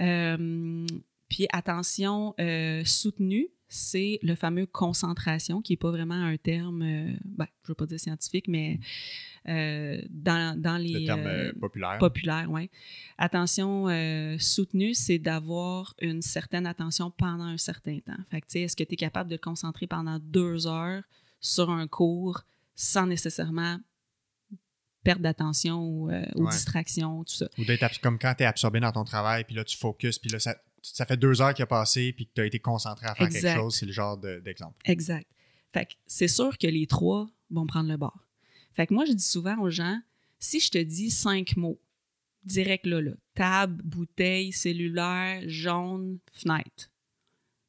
Euh, 0.00 0.86
puis 1.28 1.46
attention 1.52 2.34
euh, 2.40 2.84
soutenue, 2.84 3.48
c'est 3.68 4.18
le 4.22 4.34
fameux 4.34 4.66
concentration, 4.66 5.62
qui 5.62 5.72
n'est 5.72 5.78
pas 5.78 5.90
vraiment 5.90 6.14
un 6.14 6.36
terme, 6.36 6.82
euh, 6.82 7.12
ben, 7.24 7.46
je 7.62 7.66
ne 7.66 7.68
veux 7.68 7.74
pas 7.74 7.86
dire 7.86 7.98
scientifique, 7.98 8.48
mais 8.48 8.78
euh, 9.48 10.00
dans, 10.10 10.58
dans 10.60 10.76
les 10.76 10.92
Le 11.00 11.04
terme 11.06 11.20
euh, 11.26 11.48
euh, 11.48 11.52
populaire. 11.60 11.98
populaires, 11.98 12.50
ouais. 12.50 12.70
Attention 13.18 13.88
euh, 13.88 14.36
soutenue, 14.38 14.94
c'est 14.94 15.18
d'avoir 15.18 15.94
une 16.00 16.22
certaine 16.22 16.66
attention 16.66 17.10
pendant 17.10 17.44
un 17.44 17.58
certain 17.58 17.98
temps. 18.00 18.16
Fait 18.30 18.40
que, 18.40 18.58
est-ce 18.58 18.74
que 18.76 18.84
tu 18.84 18.94
es 18.94 18.96
capable 18.96 19.30
de 19.30 19.36
te 19.36 19.42
concentrer 19.42 19.86
pendant 19.86 20.18
deux 20.18 20.66
heures 20.66 21.02
sur 21.40 21.70
un 21.70 21.86
cours 21.86 22.42
sans 22.74 23.06
nécessairement 23.06 23.78
perdre 25.02 25.20
d'attention 25.22 25.80
ou, 25.86 26.10
euh, 26.10 26.24
ou 26.34 26.44
Ouais. 26.44 26.50
distraction, 26.50 27.24
tout 27.24 27.34
ça? 27.34 27.48
Ou 27.58 27.64
d'être 27.64 28.00
comme 28.00 28.18
quand 28.18 28.34
tu 28.36 28.42
es 28.42 28.46
absorbé 28.46 28.80
dans 28.80 28.92
ton 28.92 29.04
travail, 29.04 29.44
puis 29.44 29.54
là, 29.54 29.62
tu 29.64 29.76
focuses, 29.76 30.18
puis 30.18 30.30
là, 30.30 30.38
ça, 30.38 30.56
ça 30.80 31.04
fait 31.04 31.18
deux 31.18 31.42
heures 31.42 31.52
qu'il 31.52 31.62
a 31.62 31.66
passé, 31.66 32.12
puis 32.14 32.26
que 32.26 32.32
tu 32.34 32.40
as 32.40 32.46
été 32.46 32.58
concentré 32.58 33.06
à 33.06 33.14
faire 33.14 33.26
Exact. 33.26 33.42
quelque 33.42 33.56
chose. 33.60 33.74
C'est 33.76 33.86
le 33.86 33.92
genre 33.92 34.16
de- 34.16 34.40
d'exemple. 34.40 34.78
Exact. 34.86 35.26
Fait 35.74 35.86
que 35.86 35.92
c'est 36.06 36.28
sûr 36.28 36.56
que 36.56 36.66
les 36.66 36.86
trois 36.86 37.28
vont 37.50 37.66
prendre 37.66 37.90
le 37.90 37.96
bord. 37.98 38.23
Fait 38.74 38.86
que 38.86 38.94
moi, 38.94 39.04
je 39.04 39.12
dis 39.12 39.24
souvent 39.24 39.58
aux 39.60 39.70
gens, 39.70 40.00
si 40.38 40.60
je 40.60 40.70
te 40.70 40.78
dis 40.78 41.10
cinq 41.10 41.56
mots, 41.56 41.80
direct 42.44 42.86
là, 42.86 43.00
là, 43.00 43.12
table, 43.34 43.82
bouteille, 43.84 44.52
cellulaire, 44.52 45.42
jaune, 45.46 46.18
fenêtre. 46.32 46.90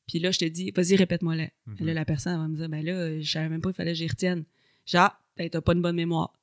Puis 0.08 0.20
là, 0.20 0.32
je 0.32 0.40
te 0.40 0.46
dis, 0.46 0.72
vas-y, 0.72 0.96
répète-moi 0.96 1.36
là. 1.36 1.48
Mhm. 1.66 1.86
Là, 1.88 1.94
la 1.94 2.06
personne 2.06 2.34
elle 2.34 2.40
va 2.40 2.48
me 2.48 2.56
dire, 2.58 2.70
ben 2.70 2.84
là, 2.86 3.20
je 3.22 3.32
savais 3.32 3.50
même 3.50 3.62
pas 3.62 3.70
qu'il 3.70 3.78
fallait 3.78 3.94
que 3.94 3.98
j'y 3.98 4.08
retienne. 4.08 4.44
Genre, 4.86 5.12
ben, 5.38 5.50
t'as 5.50 5.62
pas 5.62 5.74
une 5.74 5.82
bonne 5.82 5.96
mémoire. 5.96 6.34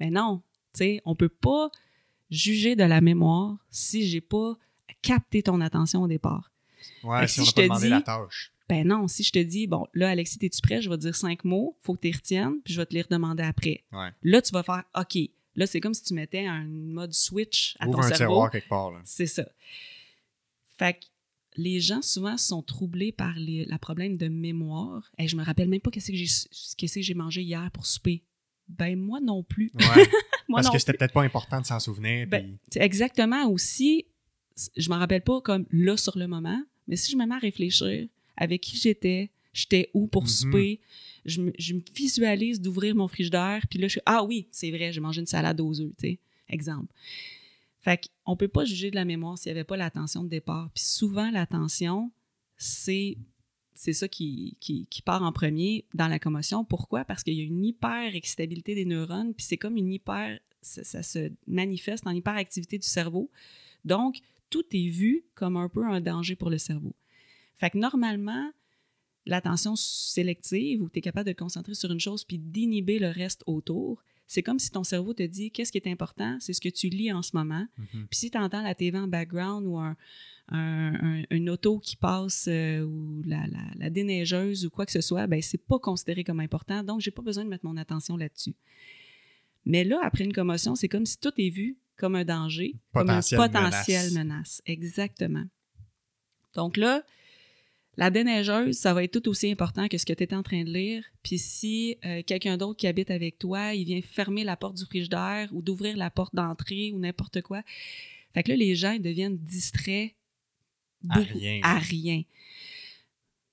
Mais 0.00 0.10
non, 0.10 0.42
tu 0.72 0.78
sais, 0.78 1.02
on 1.04 1.14
peut 1.14 1.28
pas 1.28 1.70
juger 2.30 2.76
de 2.76 2.84
la 2.84 3.00
mémoire 3.00 3.58
si 3.70 4.06
j'ai 4.06 4.20
pas 4.22 4.56
capté 5.02 5.42
ton 5.42 5.60
attention 5.60 6.02
au 6.02 6.08
départ. 6.08 6.50
Ouais, 7.02 7.26
si, 7.28 7.34
si 7.34 7.40
on 7.40 7.44
n'a 7.44 7.46
je 7.50 7.54
pas 7.54 7.60
te 7.60 7.66
demandé 7.66 7.84
dis- 7.84 7.90
la 7.90 8.00
tâche. 8.02 8.52
Ben 8.68 8.86
non, 8.86 9.08
si 9.08 9.22
je 9.22 9.30
te 9.30 9.38
dis, 9.38 9.66
bon, 9.66 9.86
là, 9.92 10.08
Alexis, 10.10 10.38
es-tu 10.40 10.60
prêt? 10.62 10.80
Je 10.80 10.88
vais 10.88 10.96
te 10.96 11.02
dire 11.02 11.14
cinq 11.16 11.44
mots, 11.44 11.76
faut 11.82 11.94
que 11.94 12.00
tu 12.00 12.06
les 12.08 12.12
retiennes, 12.14 12.60
puis 12.64 12.72
je 12.72 12.80
vais 12.80 12.86
te 12.86 12.94
les 12.94 13.02
redemander 13.02 13.42
après. 13.42 13.84
Ouais. 13.92 14.08
Là, 14.22 14.40
tu 14.40 14.52
vas 14.52 14.62
faire, 14.62 14.84
OK. 14.98 15.18
Là, 15.56 15.66
c'est 15.66 15.80
comme 15.80 15.94
si 15.94 16.02
tu 16.02 16.14
mettais 16.14 16.46
un 16.46 16.64
mode 16.66 17.12
switch 17.12 17.76
à 17.78 17.86
Ouvre 17.86 17.98
ton 18.00 18.04
un 18.06 18.08
cerveau. 18.08 18.32
tiroir 18.34 18.50
quelque 18.50 18.68
part. 18.68 18.92
C'est 19.04 19.26
ça. 19.26 19.44
Fait 20.78 20.94
que 20.94 21.04
les 21.56 21.78
gens, 21.80 22.02
souvent, 22.02 22.36
sont 22.36 22.62
troublés 22.62 23.12
par 23.12 23.34
les, 23.36 23.64
la 23.66 23.78
problème 23.78 24.16
de 24.16 24.28
mémoire. 24.28 25.10
Et 25.18 25.28
je 25.28 25.36
me 25.36 25.44
rappelle 25.44 25.68
même 25.68 25.80
pas 25.80 25.90
qu'est-ce 25.90 26.10
que 26.10 26.16
j'ai 26.16 26.26
qu'est-ce 26.76 26.94
que 26.96 27.02
j'ai 27.02 27.14
mangé 27.14 27.42
hier 27.42 27.70
pour 27.72 27.86
souper. 27.86 28.24
Ben, 28.68 28.98
moi 28.98 29.20
non 29.20 29.42
plus. 29.42 29.70
Ouais, 29.74 29.84
Moi 30.48 30.58
parce 30.58 30.66
non 30.66 30.72
que 30.72 30.78
c'était 30.78 30.94
peut-être 30.94 31.12
pas 31.12 31.22
important 31.22 31.60
de 31.60 31.66
s'en 31.66 31.78
souvenir. 31.78 32.26
Ben, 32.26 32.56
puis- 32.70 32.82
exactement 32.82 33.46
aussi, 33.48 34.06
je 34.76 34.88
m'en 34.90 34.98
rappelle 34.98 35.22
pas 35.22 35.40
comme 35.42 35.66
là 35.70 35.96
sur 35.96 36.18
le 36.18 36.26
moment, 36.26 36.60
mais 36.88 36.96
si 36.96 37.12
je 37.12 37.16
me 37.16 37.24
mets 37.26 37.34
à 37.34 37.38
réfléchir 37.38 38.08
avec 38.36 38.60
qui 38.62 38.76
j'étais, 38.76 39.30
j'étais 39.52 39.90
où 39.94 40.06
pour 40.06 40.22
Mhm. 40.24 40.28
souper, 40.28 40.80
je 41.24 41.40
me, 41.40 41.52
je 41.58 41.74
me 41.74 41.80
visualise 41.94 42.60
d'ouvrir 42.60 42.94
mon 42.94 43.08
frigidaire, 43.08 43.64
puis 43.68 43.78
là, 43.78 43.86
je 43.88 43.92
suis 43.92 44.00
Ah 44.06 44.24
oui, 44.24 44.48
c'est 44.50 44.70
vrai, 44.70 44.92
j'ai 44.92 45.00
mangé 45.00 45.20
une 45.20 45.26
salade 45.26 45.60
aux 45.60 45.80
œufs, 45.80 45.92
tu 45.98 46.08
sais, 46.08 46.18
exemple. 46.48 46.92
Fait 47.80 48.10
qu'on 48.24 48.36
peut 48.36 48.48
pas 48.48 48.64
juger 48.64 48.90
de 48.90 48.96
la 48.96 49.04
mémoire 49.04 49.36
s'il 49.38 49.52
n'y 49.52 49.58
avait 49.58 49.64
pas 49.64 49.76
l'attention 49.76 50.24
de 50.24 50.28
départ. 50.28 50.70
Puis 50.74 50.84
souvent, 50.84 51.30
l'attention, 51.30 52.10
c'est 52.56 53.16
c'est 53.76 53.92
ça 53.92 54.06
qui, 54.06 54.56
qui, 54.60 54.86
qui 54.88 55.02
part 55.02 55.22
en 55.22 55.32
premier 55.32 55.84
dans 55.94 56.06
la 56.06 56.18
commotion. 56.20 56.64
Pourquoi? 56.64 57.04
Parce 57.04 57.24
qu'il 57.24 57.34
y 57.34 57.40
a 57.40 57.44
une 57.44 57.64
hyper-excitabilité 57.64 58.74
des 58.76 58.84
neurones, 58.84 59.34
puis 59.34 59.44
c'est 59.44 59.56
comme 59.56 59.76
une 59.76 59.92
hyper... 59.92 60.38
Ça, 60.62 60.84
ça 60.84 61.02
se 61.02 61.30
manifeste 61.48 62.06
en 62.06 62.12
hyperactivité 62.12 62.78
du 62.78 62.86
cerveau. 62.86 63.30
Donc, 63.84 64.20
tout 64.48 64.64
est 64.72 64.88
vu 64.88 65.24
comme 65.34 65.56
un 65.56 65.68
peu 65.68 65.84
un 65.84 66.00
danger 66.00 66.36
pour 66.36 66.50
le 66.50 66.56
cerveau. 66.58 66.94
Fait 67.56 67.70
que 67.70 67.78
normalement, 67.78 68.50
l'attention 69.26 69.76
sélective, 69.76 70.82
où 70.82 70.88
tu 70.88 70.98
es 70.98 71.02
capable 71.02 71.26
de 71.28 71.32
te 71.32 71.38
concentrer 71.38 71.74
sur 71.74 71.90
une 71.90 72.00
chose 72.00 72.24
puis 72.24 72.38
d'inhiber 72.38 72.98
le 72.98 73.08
reste 73.08 73.42
autour, 73.46 74.02
c'est 74.26 74.42
comme 74.42 74.58
si 74.58 74.70
ton 74.70 74.84
cerveau 74.84 75.12
te 75.14 75.22
dit 75.22 75.50
qu'est-ce 75.50 75.70
qui 75.70 75.78
est 75.78 75.86
important, 75.90 76.38
c'est 76.40 76.52
ce 76.54 76.60
que 76.60 76.68
tu 76.70 76.88
lis 76.88 77.12
en 77.12 77.22
ce 77.22 77.30
moment. 77.34 77.66
Mhm. 77.78 78.06
Puis 78.10 78.18
si 78.20 78.30
tu 78.30 78.38
entends 78.38 78.62
la 78.62 78.74
TV 78.74 78.98
en 78.98 79.06
background 79.06 79.66
ou 79.66 79.78
un, 79.78 79.96
un- 80.48 80.94
un- 81.20 81.24
une 81.30 81.50
auto 81.50 81.78
qui 81.78 81.96
passe 81.96 82.46
euh, 82.48 82.82
ou 82.84 83.22
la, 83.24 83.46
la- 83.46 83.70
la 83.76 83.90
déneigeuse 83.90 84.64
ou 84.66 84.70
quoi 84.70 84.86
que 84.86 84.92
ce 84.92 85.00
soit, 85.02 85.26
ben 85.26 85.40
c'est 85.42 85.58
pas 85.66 85.78
considéré 85.78 86.24
comme 86.24 86.40
important, 86.40 86.82
donc 86.82 87.00
j'ai 87.00 87.10
pas 87.10 87.22
besoin 87.22 87.44
de 87.44 87.50
mettre 87.50 87.64
mon 87.66 87.76
attention 87.76 88.16
là-dessus. 88.16 88.54
Mais 89.66 89.84
là, 89.84 90.00
après 90.02 90.24
une 90.24 90.32
commotion, 90.34 90.74
c'est 90.74 90.88
comme 90.88 91.06
si 91.06 91.18
tout 91.18 91.32
est 91.38 91.50
vu 91.50 91.78
comme 91.96 92.14
un 92.16 92.24
danger, 92.24 92.76
Potentielle 92.92 93.38
comme 93.38 93.56
un 93.56 93.60
potentiel 93.70 94.04
menace. 94.12 94.14
menace. 94.14 94.62
Exactement. 94.66 95.44
Donc 96.54 96.76
là, 96.76 97.04
la 97.96 98.10
déneigeuse, 98.10 98.76
ça 98.76 98.92
va 98.92 99.04
être 99.04 99.12
tout 99.12 99.28
aussi 99.28 99.50
important 99.50 99.88
que 99.88 99.98
ce 99.98 100.06
que 100.06 100.12
tu 100.12 100.22
étais 100.22 100.34
en 100.34 100.42
train 100.42 100.64
de 100.64 100.70
lire. 100.70 101.04
Puis 101.22 101.38
si 101.38 101.96
euh, 102.04 102.22
quelqu'un 102.26 102.56
d'autre 102.56 102.76
qui 102.76 102.86
habite 102.86 103.10
avec 103.10 103.38
toi, 103.38 103.74
il 103.74 103.84
vient 103.84 104.00
fermer 104.02 104.44
la 104.44 104.56
porte 104.56 104.76
du 104.76 104.84
frigidaire 104.84 105.48
ou 105.52 105.62
d'ouvrir 105.62 105.96
la 105.96 106.10
porte 106.10 106.34
d'entrée 106.34 106.92
ou 106.92 106.98
n'importe 106.98 107.42
quoi. 107.42 107.62
Fait 108.32 108.42
que 108.42 108.50
là, 108.50 108.56
les 108.56 108.74
gens, 108.74 108.92
ils 108.92 109.02
deviennent 109.02 109.38
distraits 109.38 110.12
À 111.08 111.20
rien. 111.20 111.60
à 111.62 111.78
rien. 111.78 112.22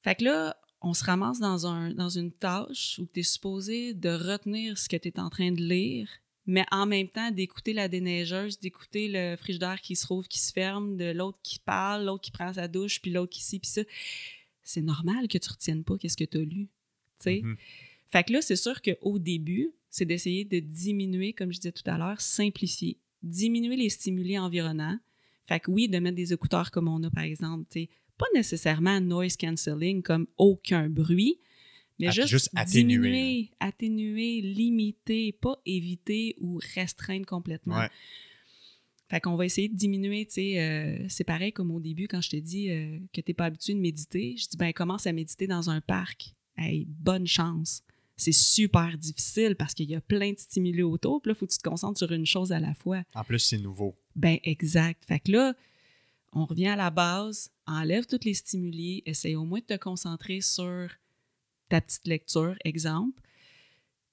Fait 0.01 0.15
que 0.15 0.23
là, 0.23 0.57
on 0.81 0.93
se 0.95 1.03
ramasse 1.03 1.39
dans, 1.39 1.67
un, 1.67 1.91
dans 1.91 2.09
une 2.09 2.31
tâche 2.31 2.99
où 2.99 3.05
tu 3.05 3.19
es 3.19 3.23
supposé 3.23 3.93
de 3.93 4.09
retenir 4.09 4.77
ce 4.77 4.89
que 4.89 4.97
tu 4.97 5.09
es 5.09 5.19
en 5.19 5.29
train 5.29 5.51
de 5.51 5.61
lire, 5.61 6.09
mais 6.51 6.65
en 6.69 6.85
même 6.85 7.07
temps 7.07 7.31
d'écouter 7.31 7.71
la 7.71 7.87
déneigeuse, 7.87 8.59
d'écouter 8.59 9.07
le 9.07 9.37
frigidaire 9.37 9.79
qui 9.79 9.95
se 9.95 10.05
rouvre, 10.05 10.27
qui 10.27 10.39
se 10.39 10.51
ferme, 10.51 10.97
de 10.97 11.11
l'autre 11.11 11.39
qui 11.43 11.59
parle, 11.59 12.05
l'autre 12.05 12.21
qui 12.21 12.31
prend 12.31 12.53
sa 12.53 12.67
douche, 12.67 13.01
puis 13.01 13.09
l'autre 13.09 13.31
qui 13.31 13.41
ci, 13.41 13.59
puis 13.59 13.69
ça. 13.69 13.81
C'est 14.61 14.81
normal 14.81 15.27
que 15.27 15.37
tu 15.37 15.49
retiennes 15.49 15.83
pas 15.83 15.97
qu'est-ce 15.97 16.17
que 16.17 16.25
tu 16.25 16.37
as 16.37 16.41
lu. 16.41 16.67
Mhm. 17.25 17.55
Fait 18.09 18.23
que 18.25 18.33
là, 18.33 18.41
c'est 18.41 18.57
sûr 18.57 18.81
qu'au 18.81 19.17
début, 19.17 19.71
c'est 19.89 20.05
d'essayer 20.05 20.43
de 20.43 20.59
diminuer, 20.59 21.33
comme 21.33 21.53
je 21.53 21.59
disais 21.59 21.71
tout 21.71 21.89
à 21.89 21.97
l'heure, 21.97 22.19
simplifier. 22.19 22.97
Diminuer 23.23 23.77
les 23.77 23.89
stimuli 23.89 24.37
environnants. 24.37 24.99
Fait 25.47 25.59
que 25.59 25.71
oui, 25.71 25.87
de 25.87 25.99
mettre 25.99 26.17
des 26.17 26.33
écouteurs 26.33 26.69
comme 26.71 26.87
on 26.87 27.01
a, 27.03 27.09
par 27.09 27.23
exemple, 27.23 27.65
tu 27.69 27.87
pas 28.17 28.27
nécessairement 28.35 28.99
noise 29.01 29.37
cancelling 29.37 30.03
comme 30.03 30.27
aucun 30.37 30.89
bruit, 30.89 31.39
mais 32.01 32.11
juste, 32.11 32.27
juste 32.27 32.49
atténuer, 32.55 33.11
diminuer, 33.11 33.51
atténuer, 33.59 34.41
limiter, 34.41 35.31
pas 35.31 35.61
éviter 35.65 36.35
ou 36.39 36.59
restreindre 36.75 37.25
complètement. 37.25 37.77
Ouais. 37.77 37.89
Fait 39.09 39.19
qu'on 39.19 39.35
va 39.35 39.45
essayer 39.45 39.67
de 39.67 39.75
diminuer, 39.75 40.25
tu 40.25 40.35
sais, 40.35 40.61
euh, 40.61 41.05
c'est 41.09 41.25
pareil 41.25 41.51
comme 41.51 41.69
au 41.71 41.81
début 41.81 42.07
quand 42.07 42.21
je 42.21 42.29
te 42.29 42.37
dis 42.37 42.69
euh, 42.69 42.97
que 43.11 43.19
t'es 43.19 43.33
pas 43.33 43.45
habitué 43.45 43.73
de 43.73 43.79
méditer, 43.79 44.35
je 44.37 44.47
dis 44.47 44.55
ben 44.55 44.71
commence 44.71 45.05
à 45.05 45.11
méditer 45.11 45.47
dans 45.47 45.69
un 45.69 45.81
parc. 45.81 46.33
Hey, 46.57 46.85
bonne 46.87 47.27
chance. 47.27 47.83
C'est 48.15 48.31
super 48.31 48.97
difficile 48.97 49.55
parce 49.55 49.73
qu'il 49.73 49.89
y 49.89 49.95
a 49.95 50.01
plein 50.01 50.31
de 50.31 50.39
stimuli 50.39 50.81
autour, 50.81 51.21
puis 51.21 51.29
là, 51.29 51.35
il 51.35 51.39
faut 51.39 51.45
que 51.45 51.51
tu 51.51 51.57
te 51.57 51.67
concentres 51.67 51.97
sur 51.97 52.11
une 52.11 52.25
chose 52.25 52.53
à 52.53 52.59
la 52.59 52.73
fois. 52.73 53.03
En 53.13 53.23
plus, 53.23 53.39
c'est 53.39 53.57
nouveau. 53.57 53.97
Ben 54.15 54.37
exact. 54.43 55.03
Fait 55.05 55.19
que 55.19 55.31
là, 55.31 55.55
on 56.31 56.45
revient 56.45 56.67
à 56.67 56.75
la 56.77 56.89
base, 56.89 57.49
enlève 57.67 58.05
tous 58.05 58.23
les 58.23 58.33
stimuli, 58.33 59.03
essaye 59.05 59.35
au 59.35 59.43
moins 59.43 59.59
de 59.59 59.65
te 59.65 59.77
concentrer 59.77 60.39
sur 60.39 60.89
ta 61.72 61.80
petite 61.80 62.05
lecture, 62.05 62.55
exemple, 62.65 63.22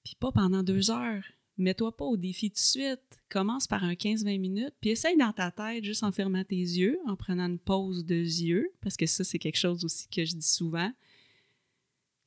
puis 0.03 0.15
pas 0.17 0.31
pendant 0.31 0.63
deux 0.63 0.91
heures. 0.91 1.23
Mets-toi 1.57 1.95
pas 1.97 2.05
au 2.05 2.15
défi 2.15 2.49
de 2.49 2.57
suite. 2.57 3.19
Commence 3.27 3.67
par 3.67 3.83
un 3.83 3.93
15-20 3.93 4.39
minutes, 4.39 4.73
puis 4.79 4.91
essaye 4.91 5.17
dans 5.17 5.33
ta 5.33 5.51
tête, 5.51 5.83
juste 5.83 6.03
en 6.03 6.11
fermant 6.13 6.45
tes 6.45 6.55
yeux, 6.55 6.97
en 7.05 7.17
prenant 7.17 7.47
une 7.47 7.59
pause 7.59 8.05
de 8.05 8.15
yeux, 8.15 8.71
parce 8.79 8.95
que 8.95 9.05
ça, 9.05 9.25
c'est 9.25 9.39
quelque 9.39 9.57
chose 9.57 9.83
aussi 9.83 10.07
que 10.07 10.23
je 10.23 10.37
dis 10.37 10.47
souvent. 10.47 10.89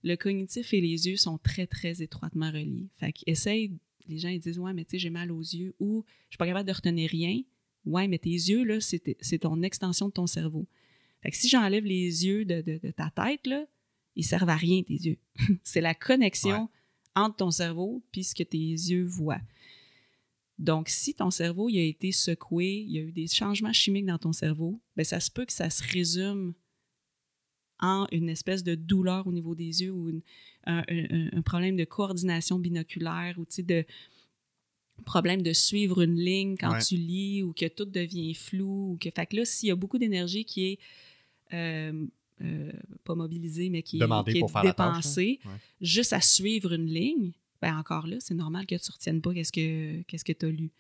Le 0.03 0.17
cognitif 0.17 0.75
et 0.75 0.83
les 0.83 1.09
yeux 1.09 1.17
sont 1.17 1.39
très, 1.39 1.67
très 1.67 2.03
étroitement 2.03 2.51
reliés. 2.51 2.91
Fait 2.97 3.13
qu'essaye, 3.13 3.73
les 4.09 4.19
gens 4.19 4.29
ils 4.29 4.41
disent 4.41 4.59
Ouais, 4.59 4.75
mais 4.75 4.85
tu 4.85 4.93
sais, 4.93 4.99
j'ai 4.99 5.11
mal 5.11 5.33
aux 5.33 5.41
yeux, 5.41 5.75
ou 5.81 6.05
je 6.29 6.35
suis 6.35 6.39
pas 6.39 6.47
capable 6.47 6.69
de 6.69 6.75
retenir 6.75 7.09
rien. 7.09 7.41
Ouais, 7.87 8.07
mais 8.07 8.19
tes 8.19 8.29
yeux, 8.29 8.65
là, 8.65 8.81
c'est 8.81 9.39
ton 9.39 9.63
extension 9.63 10.09
de 10.09 10.13
ton 10.13 10.27
cerveau. 10.27 10.67
Fait 11.23 11.31
que 11.31 11.37
si 11.39 11.49
j'enlève 11.49 11.85
les 11.85 12.27
yeux 12.27 12.45
de 12.45 12.91
ta 12.91 13.11
tête, 13.11 13.47
là, 13.47 13.65
ils 14.17 14.25
servent 14.25 14.49
à 14.49 14.57
rien, 14.57 14.83
tes 14.83 14.95
yeux. 14.95 15.19
c'est 15.63 15.81
la 15.81 15.95
connexion 15.95 16.63
Ouais. 16.63 17.23
entre 17.23 17.37
ton 17.37 17.51
cerveau 17.51 18.03
puis 18.13 18.25
ce 18.25 18.35
que 18.35 18.43
tes 18.43 18.59
yeux 18.59 19.05
voient. 19.05 19.41
Donc, 20.59 20.89
si 20.89 21.15
ton 21.15 21.31
cerveau 21.31 21.69
il 21.69 21.79
a 21.79 21.83
été 21.85 22.13
secoué, 22.13 22.85
il 22.87 22.93
y 22.93 22.99
a 22.99 23.03
eu 23.03 23.13
des 23.13 23.27
changements 23.27 23.73
chimiques 23.73 24.07
dans 24.07 24.19
ton 24.19 24.33
cerveau, 24.33 24.81
ben 24.97 25.05
ça 25.05 25.19
se 25.19 25.31
peut 25.31 25.45
que 25.45 25.53
ça 25.53 25.71
se 25.71 25.83
résume 25.83 26.55
en 27.81 28.07
une 28.13 28.29
espèce 28.29 28.63
de 28.63 28.77
douleur 28.77 29.27
au 29.27 29.33
niveau 29.33 29.55
des 29.55 29.83
yeux 29.83 29.91
ou 29.91 30.23
un, 30.67 30.85
problème 31.45 31.77
de 31.77 31.85
coordination 31.85 32.59
binoculaire 32.59 33.39
ou 33.39 33.47
de 33.61 33.85
problème 35.05 35.43
de 35.43 35.53
suivre 35.53 36.03
une 36.03 36.15
ligne 36.15 36.57
quand 36.57 36.79
tu 36.79 36.95
lis 36.95 37.43
ou 37.43 37.53
que 37.53 37.67
tout 37.67 37.85
devient 37.85 38.35
flou. 38.35 38.93
Ou 38.93 38.99
que, 38.99 39.11
fait 39.11 39.27
que 39.27 39.37
là, 39.37 39.45
s'il 39.45 39.69
y 39.69 39.73
a 39.73 39.75
beaucoup 39.77 39.99
d'énergie 39.99 40.45
qui 40.45 40.67
est 40.67 40.79
euh, 41.53 42.07
euh, 42.43 42.73
pas 43.05 43.15
mobilisée, 43.15 43.71
mais 43.71 43.83
qui, 43.83 44.01
est 44.01 44.63
dépensée 44.63 45.41
juste 45.81 46.13
à 46.13 46.21
suivre 46.21 46.73
une 46.73 46.87
ligne, 46.87 47.33
ben 47.61 47.77
encore 47.77 48.07
là, 48.07 48.17
c'est 48.21 48.35
normal 48.35 48.67
que 48.67 48.75
tu 48.75 48.91
ne 48.91 48.93
retiennes 48.93 49.21
pas 49.21 49.33
qu'est-ce 49.33 49.53
que 49.53 50.03
qu'est-ce 50.03 50.25
que 50.25 50.33
tu 50.33 50.47
as 50.47 50.51
lu. 50.51 50.71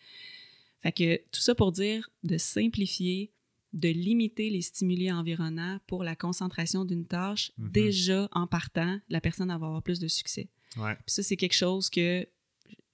Fait 0.80 0.92
que 0.92 1.16
tout 1.30 1.40
ça 1.40 1.54
pour 1.54 1.70
dire 1.70 2.10
de 2.24 2.36
simplifier, 2.38 3.30
de 3.72 3.88
limiter 3.88 4.50
les 4.50 4.62
stimuli 4.62 5.10
environnants 5.12 5.78
pour 5.86 6.02
la 6.02 6.16
concentration 6.16 6.84
d'une 6.84 7.06
tâche, 7.06 7.52
mm-hmm. 7.58 7.70
déjà 7.70 8.28
en 8.32 8.46
partant, 8.46 8.98
la 9.08 9.20
personne 9.20 9.48
va 9.48 9.54
avoir 9.54 9.82
plus 9.82 10.00
de 10.00 10.08
succès. 10.08 10.48
Puis 10.74 10.96
ça, 11.06 11.22
c'est 11.22 11.36
quelque 11.36 11.54
chose 11.54 11.90
que 11.90 12.26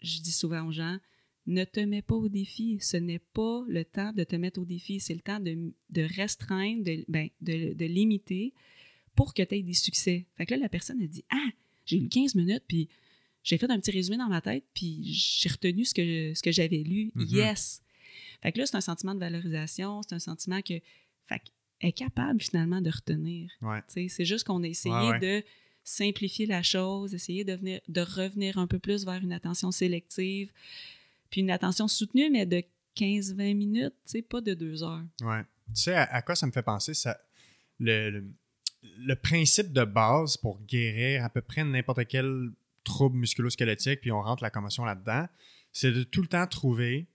je 0.02 0.20
dis 0.20 0.32
souvent 0.32 0.66
aux 0.66 0.72
gens, 0.72 0.98
ne 1.48 1.64
te 1.64 1.80
mets 1.80 2.02
pas 2.02 2.14
au 2.14 2.28
défi. 2.28 2.78
Ce 2.80 2.96
n'est 2.96 3.18
pas 3.18 3.64
le 3.68 3.84
temps 3.84 4.12
de 4.12 4.22
te 4.24 4.36
mettre 4.36 4.60
au 4.60 4.64
défi, 4.64 5.00
c'est 5.00 5.14
le 5.14 5.20
temps 5.20 5.40
de, 5.40 5.72
restreindre, 6.16 6.84
de, 6.84 7.04
ben, 7.08 7.28
de, 7.40 7.84
limiter 7.84 8.52
pour 9.14 9.34
que 9.34 9.42
tu 9.42 9.56
aies 9.56 9.62
des 9.62 9.74
succès. 9.74 10.26
Fait 10.36 10.46
que 10.46 10.54
là, 10.54 10.60
la 10.60 10.68
personne 10.68 11.02
a 11.02 11.06
dit 11.06 11.24
Ah, 11.30 11.50
j'ai 11.86 11.98
eu 11.98 12.08
15 12.08 12.34
minutes, 12.34 12.64
puis 12.68 12.88
j'ai 13.42 13.58
fait 13.58 13.70
un 13.70 13.80
petit 13.80 13.90
résumé 13.90 14.16
dans 14.18 14.28
ma 14.28 14.40
tête, 14.40 14.64
puis 14.74 15.00
j'ai 15.04 15.48
retenu 15.48 15.84
ce 15.84 15.94
que, 15.94 16.34
ce 16.34 16.42
que 16.42 16.52
j'avais 16.52 16.82
lu. 16.82 17.10
Mm-hmm. 17.16 17.34
Yes! 17.34 17.82
Fait 18.42 18.52
que 18.52 18.58
là, 18.58 18.66
c'est 18.66 18.76
un 18.76 18.80
sentiment 18.80 19.14
de 19.14 19.20
valorisation, 19.20 20.02
c'est 20.02 20.14
un 20.14 20.20
sentiment 20.20 20.62
que. 20.62 20.74
Fait 21.26 21.42
est 21.80 21.92
capable 21.92 22.40
finalement 22.40 22.80
de 22.80 22.90
retenir. 22.90 23.50
C'est 23.86 24.24
juste 24.24 24.44
qu'on 24.44 24.62
a 24.64 24.66
essayé 24.66 25.18
de 25.20 25.44
simplifier 25.84 26.46
la 26.46 26.62
chose, 26.62 27.14
essayer 27.14 27.44
de, 27.44 27.54
venir, 27.54 27.80
de 27.88 28.00
revenir 28.00 28.58
un 28.58 28.66
peu 28.66 28.78
plus 28.78 29.04
vers 29.04 29.22
une 29.22 29.32
attention 29.32 29.70
sélective, 29.70 30.52
puis 31.30 31.40
une 31.40 31.50
attention 31.50 31.88
soutenue, 31.88 32.30
mais 32.30 32.46
de 32.46 32.62
15-20 32.96 33.56
minutes, 33.56 33.94
tu 34.04 34.12
sais, 34.12 34.22
pas 34.22 34.40
de 34.40 34.54
deux 34.54 34.82
heures. 34.82 35.04
Ouais. 35.20 35.42
Tu 35.74 35.82
sais, 35.82 35.94
à, 35.94 36.22
quoi 36.22 36.34
ça 36.34 36.46
me 36.46 36.52
fait 36.52 36.62
penser? 36.62 36.94
Ça, 36.94 37.18
le, 37.78 38.24
le, 38.82 39.16
principe 39.16 39.72
de 39.72 39.84
base 39.84 40.36
pour 40.36 40.60
guérir 40.62 41.24
à 41.24 41.28
peu 41.28 41.40
près 41.40 41.62
n'importe 41.64 42.06
quel 42.06 42.50
trouble 42.84 43.18
musculo-squelettique, 43.18 44.00
puis 44.00 44.10
on 44.10 44.22
rentre 44.22 44.42
la 44.42 44.50
commotion 44.50 44.84
là-dedans, 44.84 45.26
c'est 45.72 45.92
de 45.92 46.02
tout 46.02 46.22
le 46.22 46.28
temps 46.28 46.46
trouver 46.46 47.06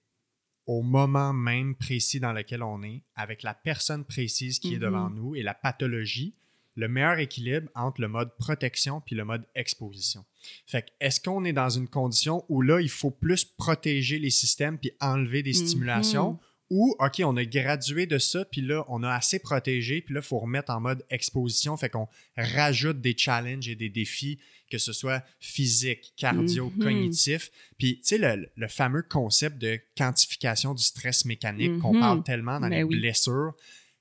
au 0.66 0.82
moment 0.82 1.34
même 1.34 1.76
précis 1.76 2.20
dans 2.20 2.32
lequel 2.32 2.64
on 2.64 2.84
est, 2.84 3.04
avec 3.16 3.44
la 3.44 3.54
personne 3.54 4.06
précise 4.06 4.60
qui 4.60 4.76
est 4.76 4.80
devant 4.80 5.10
mm-hmm. 5.10 5.16
nous 5.16 5.36
et 5.36 5.44
la 5.44 5.54
pathologie, 5.54 6.36
le 6.76 6.88
meilleur 6.88 7.20
équilibre 7.20 7.70
entre 7.76 8.02
le 8.02 8.08
mode 8.08 8.36
protection 8.38 9.02
puis 9.02 9.16
le 9.16 9.26
mode 9.26 9.46
exposition. 9.56 10.26
Fait 10.66 10.86
est-ce 11.00 11.20
qu'on 11.20 11.46
est 11.46 11.54
dans 11.54 11.70
une 11.70 11.88
condition 11.88 12.46
où 12.50 12.62
là, 12.62 12.82
il 12.82 12.90
faut 12.90 13.12
plus 13.12 13.46
protéger 13.46 14.20
les 14.20 14.30
systèmes 14.30 14.78
puis 14.78 14.92
enlever 15.00 15.44
des 15.44 15.54
stimulations? 15.54 16.34
Mhm. 16.34 16.40
Ou, 16.70 16.96
OK, 16.98 17.22
on 17.24 17.38
a 17.38 17.46
gradué 17.46 18.08
de 18.08 18.18
ça, 18.18 18.46
puis 18.46 18.62
là, 18.62 18.84
on 18.88 19.04
a 19.04 19.12
assez 19.14 19.38
protégé, 19.38 20.02
puis 20.02 20.16
là, 20.16 20.22
il 20.22 20.26
faut 20.26 20.40
remettre 20.40 20.72
en 20.72 20.82
mode 20.82 21.06
exposition, 21.12 21.78
fait 21.78 21.90
qu'on 21.90 22.08
rajoute 22.36 23.00
des 23.00 23.16
challenges 23.16 23.68
et 23.68 23.76
des 23.76 23.90
défis, 23.90 24.40
que 24.72 24.80
ce 24.80 24.92
soit 24.92 25.24
physique, 25.40 26.14
cardio, 26.18 26.72
mhm. 26.72 26.84
cognitif. 26.84 27.52
Puis, 27.78 28.00
tu 28.00 28.18
sais, 28.18 28.38
le, 28.56 28.68
fameux 28.70 29.04
concept 29.04 29.60
de 29.60 29.80
quantification 29.96 30.74
du 30.74 30.82
stress 30.82 31.26
mécanique 31.26 31.78
qu'on 31.78 31.94
mhm. 31.94 32.00
parle 32.00 32.24
tellement 32.24 32.60
dans 32.60 32.70
ben 32.70 32.90
les 32.90 32.98
blessures, 32.98 33.54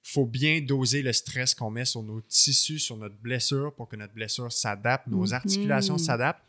faut 0.02 0.26
bien 0.26 0.60
doser 0.60 1.02
le 1.02 1.12
stress 1.12 1.54
qu'on 1.54 1.70
met 1.70 1.84
sur 1.84 2.02
nos 2.02 2.20
tissus, 2.20 2.78
sur 2.78 2.96
notre 2.96 3.16
blessure 3.16 3.74
pour 3.74 3.88
que 3.88 3.96
notre 3.96 4.12
blessure 4.12 4.52
s'adapte, 4.52 5.06
nos 5.06 5.26
mhm. 5.28 5.32
articulations 5.32 5.98
s'adaptent. 5.98 6.42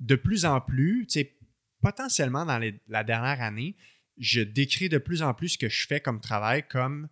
De 0.00 0.14
plus 0.14 0.44
en 0.44 0.60
plus, 0.60 1.06
potentiellement 1.80 2.44
dans 2.46 2.60
la 2.88 3.04
dernière 3.04 3.42
année, 3.42 3.76
je 4.18 4.40
décris 4.40 4.88
de 4.88 4.98
plus 4.98 5.22
en 5.22 5.34
plus 5.34 5.50
ce 5.50 5.58
que 5.58 5.68
je 5.68 5.86
fais 5.86 6.00
comme 6.00 6.20
travail 6.20 6.64
comme 6.68 7.08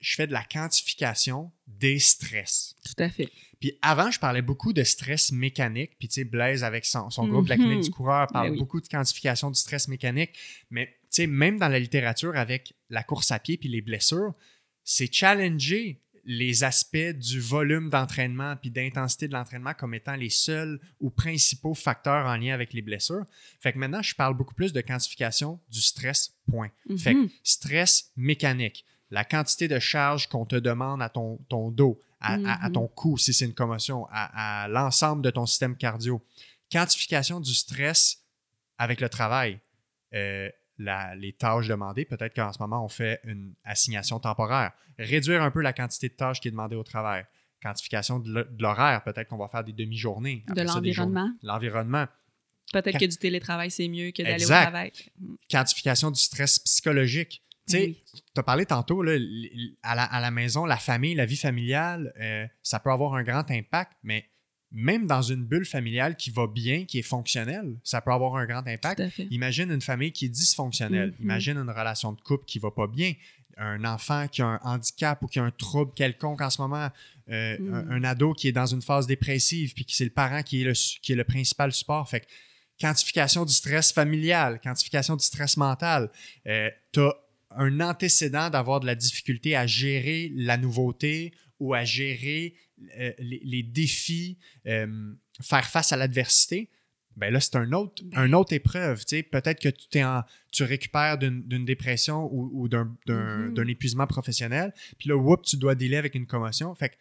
je 0.00 0.16
fais 0.16 0.26
de 0.26 0.32
la 0.32 0.44
quantification 0.44 1.50
des 1.66 1.98
stress. 1.98 2.76
Tout 2.84 3.02
à 3.02 3.08
fait. 3.08 3.30
Puis 3.58 3.78
avant, 3.80 4.10
je 4.10 4.20
parlais 4.20 4.42
beaucoup 4.42 4.74
de 4.74 4.82
stress 4.82 5.32
mécanique. 5.32 5.92
Puis 5.98 6.08
tu 6.08 6.14
sais, 6.14 6.24
Blaise, 6.24 6.62
avec 6.62 6.84
son, 6.84 7.08
groupe, 7.26 7.48
la 7.48 7.56
clinique 7.56 7.80
du 7.80 7.88
mhm. 7.88 7.94
coureur, 7.94 8.26
parle 8.26 8.50
ben 8.50 8.58
beaucoup 8.58 8.82
de 8.82 8.86
quantification 8.86 9.50
du 9.50 9.58
stress 9.58 9.88
mécanique. 9.88 10.38
Mais 10.70 10.86
tu 10.86 11.22
sais, 11.22 11.26
même 11.26 11.58
dans 11.58 11.68
la 11.68 11.78
littérature, 11.78 12.36
avec 12.36 12.74
la 12.90 13.02
course 13.02 13.30
à 13.30 13.38
pied 13.38 13.56
puis 13.56 13.70
les 13.70 13.80
blessures, 13.80 14.34
c'est 14.84 15.12
challenger 15.12 16.00
les 16.26 16.64
aspects 16.64 16.96
du 16.96 17.40
volume 17.40 17.90
d'entraînement 17.90 18.56
puis 18.56 18.70
d'intensité 18.70 19.28
de 19.28 19.34
l'entraînement 19.34 19.74
comme 19.74 19.94
étant 19.94 20.16
les 20.16 20.30
seuls 20.30 20.80
ou 21.00 21.10
principaux 21.10 21.74
facteurs 21.74 22.26
en 22.26 22.36
lien 22.36 22.54
avec 22.54 22.72
les 22.72 22.82
blessures. 22.82 23.24
Fait 23.60 23.72
que 23.72 23.78
maintenant, 23.78 24.02
je 24.02 24.14
parle 24.14 24.34
beaucoup 24.34 24.54
plus 24.54 24.72
de 24.72 24.80
quantification 24.80 25.60
du 25.70 25.80
stress, 25.80 26.34
point. 26.50 26.70
Fait 26.96 27.14
que 27.14 27.18
mhm. 27.18 27.30
stress 27.42 28.10
mécanique, 28.16 28.84
la 29.10 29.24
quantité 29.24 29.68
de 29.68 29.78
charge 29.78 30.28
qu'on 30.28 30.46
te 30.46 30.56
demande 30.56 31.02
à 31.02 31.08
ton, 31.08 31.38
ton 31.48 31.70
dos, 31.70 32.00
à, 32.20 32.38
mhm. 32.38 32.72
ton 32.72 32.86
cou 32.88 33.18
si 33.18 33.34
c'est 33.34 33.44
une 33.44 33.54
commotion, 33.54 34.06
à, 34.10 34.66
l'ensemble 34.68 35.22
de 35.22 35.30
ton 35.30 35.46
système 35.46 35.76
cardio. 35.76 36.24
Quantification 36.72 37.40
du 37.40 37.54
stress 37.54 38.22
avec 38.78 39.00
le 39.00 39.08
travail. 39.08 39.60
Euh, 40.14 40.48
les 40.78 41.32
tâches 41.32 41.68
demandées. 41.68 42.04
Peut-être 42.04 42.34
qu'en 42.34 42.52
ce 42.52 42.58
moment, 42.60 42.84
on 42.84 42.88
fait 42.88 43.20
une 43.24 43.54
assignation 43.64 44.18
temporaire. 44.18 44.72
Réduire 44.98 45.42
un 45.42 45.50
peu 45.50 45.60
la 45.60 45.72
quantité 45.72 46.08
de 46.08 46.14
tâches 46.14 46.40
qui 46.40 46.48
est 46.48 46.50
demandée 46.50 46.76
au 46.76 46.84
travail. 46.84 47.24
Quantification 47.62 48.18
de 48.18 48.46
l'horaire. 48.58 49.02
Peut-être 49.04 49.28
qu'on 49.28 49.38
va 49.38 49.48
faire 49.48 49.64
des 49.64 49.72
demi-journées. 49.72 50.44
De 50.54 50.62
l'environnement. 50.62 51.30
L'environnement. 51.42 52.06
Peut-être 52.72 52.98
que 52.98 53.06
du 53.06 53.16
télétravail, 53.16 53.70
c'est 53.70 53.88
mieux 53.88 54.10
que 54.10 54.22
d'aller 54.22 54.44
au 54.44 54.48
travail. 54.48 54.92
Quantification 55.50 56.10
du 56.10 56.20
stress 56.20 56.58
psychologique. 56.58 57.42
Tu 57.66 57.76
sais, 57.78 57.96
as 58.36 58.42
parlé 58.42 58.66
tantôt, 58.66 59.02
là, 59.02 59.18
à, 59.82 60.20
la, 60.20 60.30
maison, 60.30 60.66
la 60.66 60.76
famille, 60.76 61.14
la 61.14 61.24
vie 61.24 61.36
familiale, 61.36 62.12
euh, 62.20 62.46
ça 62.62 62.78
peut 62.78 62.90
avoir 62.90 63.14
un 63.14 63.22
grand 63.22 63.50
impact, 63.50 63.92
mais 64.02 64.28
même 64.74 65.06
dans 65.06 65.22
une 65.22 65.44
bulle 65.44 65.64
familiale 65.64 66.16
qui 66.16 66.30
va 66.30 66.48
bien, 66.48 66.84
qui 66.84 66.98
est 66.98 67.02
fonctionnelle, 67.02 67.76
ça 67.84 68.00
peut 68.00 68.12
avoir 68.12 68.34
un 68.34 68.44
grand 68.44 68.66
impact. 68.66 69.02
Imagine 69.30 69.70
une 69.70 69.80
famille 69.80 70.10
qui 70.10 70.26
est 70.26 70.28
dysfonctionnelle. 70.28 71.10
Mm-hmm. 71.10 71.22
Imagine 71.22 71.56
une 71.58 71.70
relation 71.70 72.12
de 72.12 72.20
couple 72.20 72.44
qui 72.44 72.58
va 72.58 72.72
pas 72.72 72.88
bien. 72.88 73.14
Un 73.56 73.84
enfant 73.84 74.26
qui 74.26 74.42
a 74.42 74.46
un 74.46 74.60
handicap 74.64 75.22
ou 75.22 75.28
qui 75.28 75.38
a 75.38 75.44
un 75.44 75.52
trouble 75.52 75.92
quelconque 75.94 76.40
en 76.40 76.50
ce 76.50 76.60
moment. 76.60 76.88
Euh, 77.30 77.56
mm. 77.56 77.92
un, 77.92 78.04
ado 78.04 78.32
qui 78.34 78.48
est 78.48 78.52
dans 78.52 78.66
une 78.66 78.82
phase 78.82 79.06
dépressive, 79.06 79.74
puis 79.74 79.86
c'est 79.88 80.04
le 80.04 80.10
parent 80.10 80.42
qui 80.42 80.62
est 80.62 80.64
le, 80.64 80.72
qui 80.72 81.12
est 81.12 81.16
le 81.16 81.24
principal 81.24 81.72
support. 81.72 82.08
Fait 82.08 82.20
que, 82.20 82.26
quantification 82.80 83.44
du 83.44 83.52
stress 83.52 83.92
familial, 83.92 84.60
quantification 84.60 85.14
du 85.14 85.24
stress 85.24 85.56
mental. 85.56 86.10
Euh, 86.48 86.68
tu 86.92 86.98
as 86.98 87.14
un 87.56 87.80
antécédent 87.80 88.50
d'avoir 88.50 88.80
de 88.80 88.86
la 88.86 88.96
difficulté 88.96 89.54
à 89.54 89.68
gérer 89.68 90.32
la 90.34 90.56
nouveauté 90.56 91.32
ou 91.60 91.74
à 91.74 91.84
gérer 91.84 92.54
euh, 92.98 93.12
les, 93.18 93.62
défis, 93.62 94.38
euh, 94.66 95.14
faire 95.40 95.66
face 95.66 95.92
à 95.92 95.96
l'adversité, 95.96 96.70
ben 97.16 97.32
là, 97.32 97.40
c'est 97.40 97.56
un 97.56 97.72
autre, 97.72 98.02
ben 98.04 98.18
un 98.18 98.32
autre 98.32 98.52
épreuve. 98.52 99.04
Peut-être 99.04 99.60
que 99.60 99.68
tu, 99.68 99.98
es 99.98 100.04
en, 100.04 100.22
tu 100.52 100.64
récupères 100.64 101.16
d'une 101.18 101.64
dépression 101.64 102.28
ou, 102.32 102.68
mm-hmm. 102.68 103.52
d'un 103.52 103.66
épuisement 103.66 104.06
professionnel, 104.06 104.72
puis 104.98 105.08
là, 105.08 105.16
whoop, 105.16 105.42
tu 105.44 105.56
dois 105.56 105.74
dealer 105.74 105.96
avec 105.96 106.14
une 106.14 106.26
commotion. 106.26 106.74
Fait 106.74 106.90
que 106.90 106.94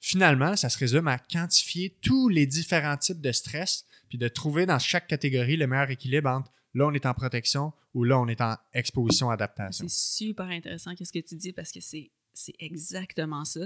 finalement, 0.00 0.54
ça 0.56 0.68
se 0.68 0.78
résume 0.78 1.08
à 1.08 1.18
quantifier 1.18 1.96
tous 2.02 2.28
les 2.28 2.46
différents 2.46 2.98
types 2.98 3.22
de 3.22 3.32
stress, 3.32 3.86
puis 4.10 4.18
de 4.18 4.28
trouver 4.28 4.66
dans 4.66 4.78
chaque 4.78 5.06
catégorie 5.06 5.56
le 5.56 5.66
meilleur 5.66 5.90
équilibre 5.90 6.28
entre 6.28 6.50
là, 6.74 6.86
on 6.86 6.92
est 6.92 7.06
en 7.06 7.14
protection 7.14 7.72
ou 7.94 8.04
là, 8.04 8.18
on 8.18 8.26
est 8.28 8.40
en 8.40 8.56
exposition 8.72 9.30
adaptation. 9.30 9.86
C'est 9.88 10.24
super 10.24 10.46
intéressant 10.46 10.94
qu'est-ce 10.94 11.12
que 11.12 11.20
tu 11.20 11.36
dis 11.36 11.52
parce 11.52 11.72
que 11.72 11.80
c'est 11.80 12.10
c'est 12.34 12.54
exactement 12.58 13.44
ça. 13.44 13.60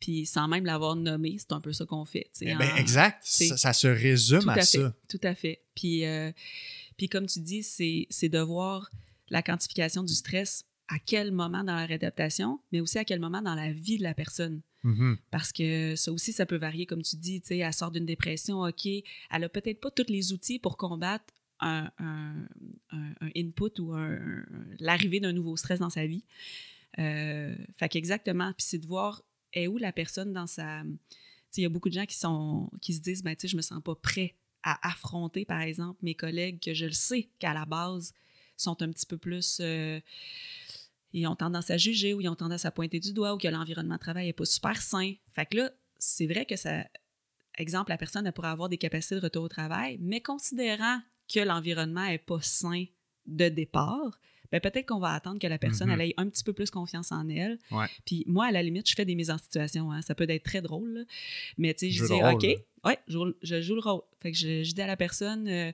Puis 0.00 0.26
sans 0.26 0.48
même 0.48 0.64
l'avoir 0.64 0.96
nommé, 0.96 1.36
c'est 1.38 1.52
un 1.52 1.60
peu 1.60 1.72
ça 1.72 1.84
qu'on 1.86 2.04
fait. 2.04 2.30
Eh 2.40 2.54
ben, 2.54 2.76
exact. 2.76 3.22
Ça, 3.24 3.72
se 3.72 3.88
résume 3.88 4.48
à, 4.48 4.62
ça. 4.62 4.94
Tout 5.08 5.20
à 5.22 5.34
fait. 5.34 5.62
Puis, 5.74 6.04
euh, 6.04 6.32
puis 6.96 7.08
comme 7.08 7.26
tu 7.26 7.40
dis, 7.40 7.62
c'est 7.62 8.28
de 8.28 8.38
voir 8.38 8.90
la 9.30 9.42
quantification 9.42 10.02
du 10.02 10.14
stress 10.14 10.64
à 10.88 10.98
quel 10.98 11.32
moment 11.32 11.62
dans 11.64 11.76
la 11.76 11.84
réadaptation, 11.84 12.60
mais 12.72 12.80
aussi 12.80 12.98
à 12.98 13.04
quel 13.04 13.20
moment 13.20 13.42
dans 13.42 13.54
la 13.54 13.72
vie 13.72 13.98
de 13.98 14.02
la 14.02 14.14
personne. 14.14 14.62
Mm-hmm. 14.84 15.16
Parce 15.30 15.52
que 15.52 15.96
ça 15.96 16.10
aussi, 16.12 16.32
ça 16.32 16.46
peut 16.46 16.56
varier, 16.56 16.86
comme 16.86 17.02
tu 17.02 17.16
dis, 17.16 17.40
tu 17.42 17.48
sais, 17.48 17.58
elle 17.58 17.72
sort 17.72 17.90
d'une 17.90 18.06
dépression, 18.06 18.62
OK, 18.62 18.86
elle 18.86 19.44
a 19.44 19.48
peut-être 19.48 19.80
pas 19.80 19.90
tous 19.90 20.08
les 20.08 20.32
outils 20.32 20.58
pour 20.58 20.76
combattre 20.76 21.24
un, 21.60 21.90
input 23.36 23.80
ou 23.80 23.94
l'arrivée 24.78 25.20
d'un 25.20 25.32
nouveau 25.32 25.56
stress 25.56 25.80
dans 25.80 25.90
sa 25.90 26.06
vie. 26.06 26.24
Euh, 26.98 27.54
fait 27.76 27.88
qu'exactement. 27.88 28.52
Puis 28.54 28.66
c'est 28.66 28.78
de 28.78 28.86
voir 28.86 29.22
où 29.56 29.78
la 29.78 29.92
personne 29.92 30.32
dans 30.32 30.46
sa. 30.46 30.82
Il 31.56 31.62
y 31.62 31.66
a 31.66 31.68
beaucoup 31.68 31.88
de 31.88 31.94
gens 31.94 32.06
qui, 32.06 32.16
sont, 32.16 32.70
qui 32.80 32.92
se 32.92 33.00
disent 33.00 33.22
ben, 33.22 33.34
je 33.42 33.56
me 33.56 33.62
sens 33.62 33.82
pas 33.82 33.94
prêt 33.94 34.36
à 34.62 34.88
affronter, 34.88 35.44
par 35.44 35.60
exemple, 35.60 35.98
mes 36.02 36.14
collègues 36.14 36.60
que 36.60 36.74
je 36.74 36.84
le 36.84 36.92
sais 36.92 37.30
qu'à 37.38 37.54
la 37.54 37.64
base 37.64 38.12
sont 38.56 38.80
un 38.82 38.90
petit 38.90 39.06
peu 39.06 39.16
plus. 39.16 39.58
Euh, 39.60 40.00
ils 41.12 41.26
ont 41.26 41.36
tendance 41.36 41.70
à 41.70 41.78
juger 41.78 42.12
ou 42.12 42.20
ils 42.20 42.28
ont 42.28 42.34
tendance 42.34 42.64
à 42.64 42.70
pointer 42.70 43.00
du 43.00 43.12
doigt 43.12 43.34
ou 43.34 43.38
que 43.38 43.48
l'environnement 43.48 43.94
de 43.94 44.00
travail 44.00 44.26
n'est 44.26 44.32
pas 44.32 44.44
super 44.44 44.80
sain. 44.82 45.14
Fait 45.32 45.46
que 45.46 45.56
là, 45.56 45.70
c'est 45.98 46.26
vrai 46.26 46.44
que 46.44 46.56
ça. 46.56 46.84
Exemple, 47.56 47.90
la 47.90 47.98
personne 47.98 48.30
pourrait 48.32 48.48
avoir 48.48 48.68
des 48.68 48.78
capacités 48.78 49.16
de 49.16 49.20
retour 49.20 49.44
au 49.44 49.48
travail, 49.48 49.98
mais 50.00 50.20
considérant 50.20 51.00
que 51.32 51.40
l'environnement 51.40 52.06
n'est 52.06 52.18
pas 52.18 52.40
sain 52.40 52.84
de 53.26 53.48
départ, 53.48 54.20
ben 54.52 54.60
peut-être 54.60 54.86
qu'on 54.86 54.98
va 54.98 55.12
attendre 55.12 55.38
que 55.38 55.46
la 55.46 55.58
personne 55.58 55.88
Mhm. 55.88 56.00
elle 56.00 56.08
ait 56.10 56.14
un 56.16 56.28
petit 56.28 56.42
peu 56.44 56.52
plus 56.52 56.70
confiance 56.70 57.12
en 57.12 57.28
elle. 57.28 57.58
Ouais. 57.70 57.86
Puis 58.06 58.24
moi, 58.26 58.46
à 58.46 58.50
la 58.52 58.62
limite, 58.62 58.88
je 58.88 58.94
fais 58.94 59.04
des 59.04 59.14
mises 59.14 59.30
en 59.30 59.38
situation. 59.38 59.92
hein. 59.92 60.00
Ça 60.02 60.14
peut 60.14 60.26
être 60.28 60.42
très 60.44 60.62
drôle. 60.62 60.90
là. 60.92 61.00
Mais 61.58 61.74
tu 61.74 61.86
sais, 61.86 61.90
je 61.90 62.04
dis, 62.04 62.12
rôle, 62.12 62.34
OK, 62.34 62.42
là. 62.44 62.54
ouais, 62.84 62.98
je, 63.08 63.12
joue- 63.12 63.34
je 63.42 63.60
joue 63.62 63.74
le 63.74 63.80
rôle. 63.80 64.02
Fait 64.20 64.32
que 64.32 64.38
je, 64.38 64.62
je 64.62 64.72
dis 64.72 64.80
à 64.82 64.86
la 64.86 64.96
personne, 64.96 65.46
euh, 65.48 65.72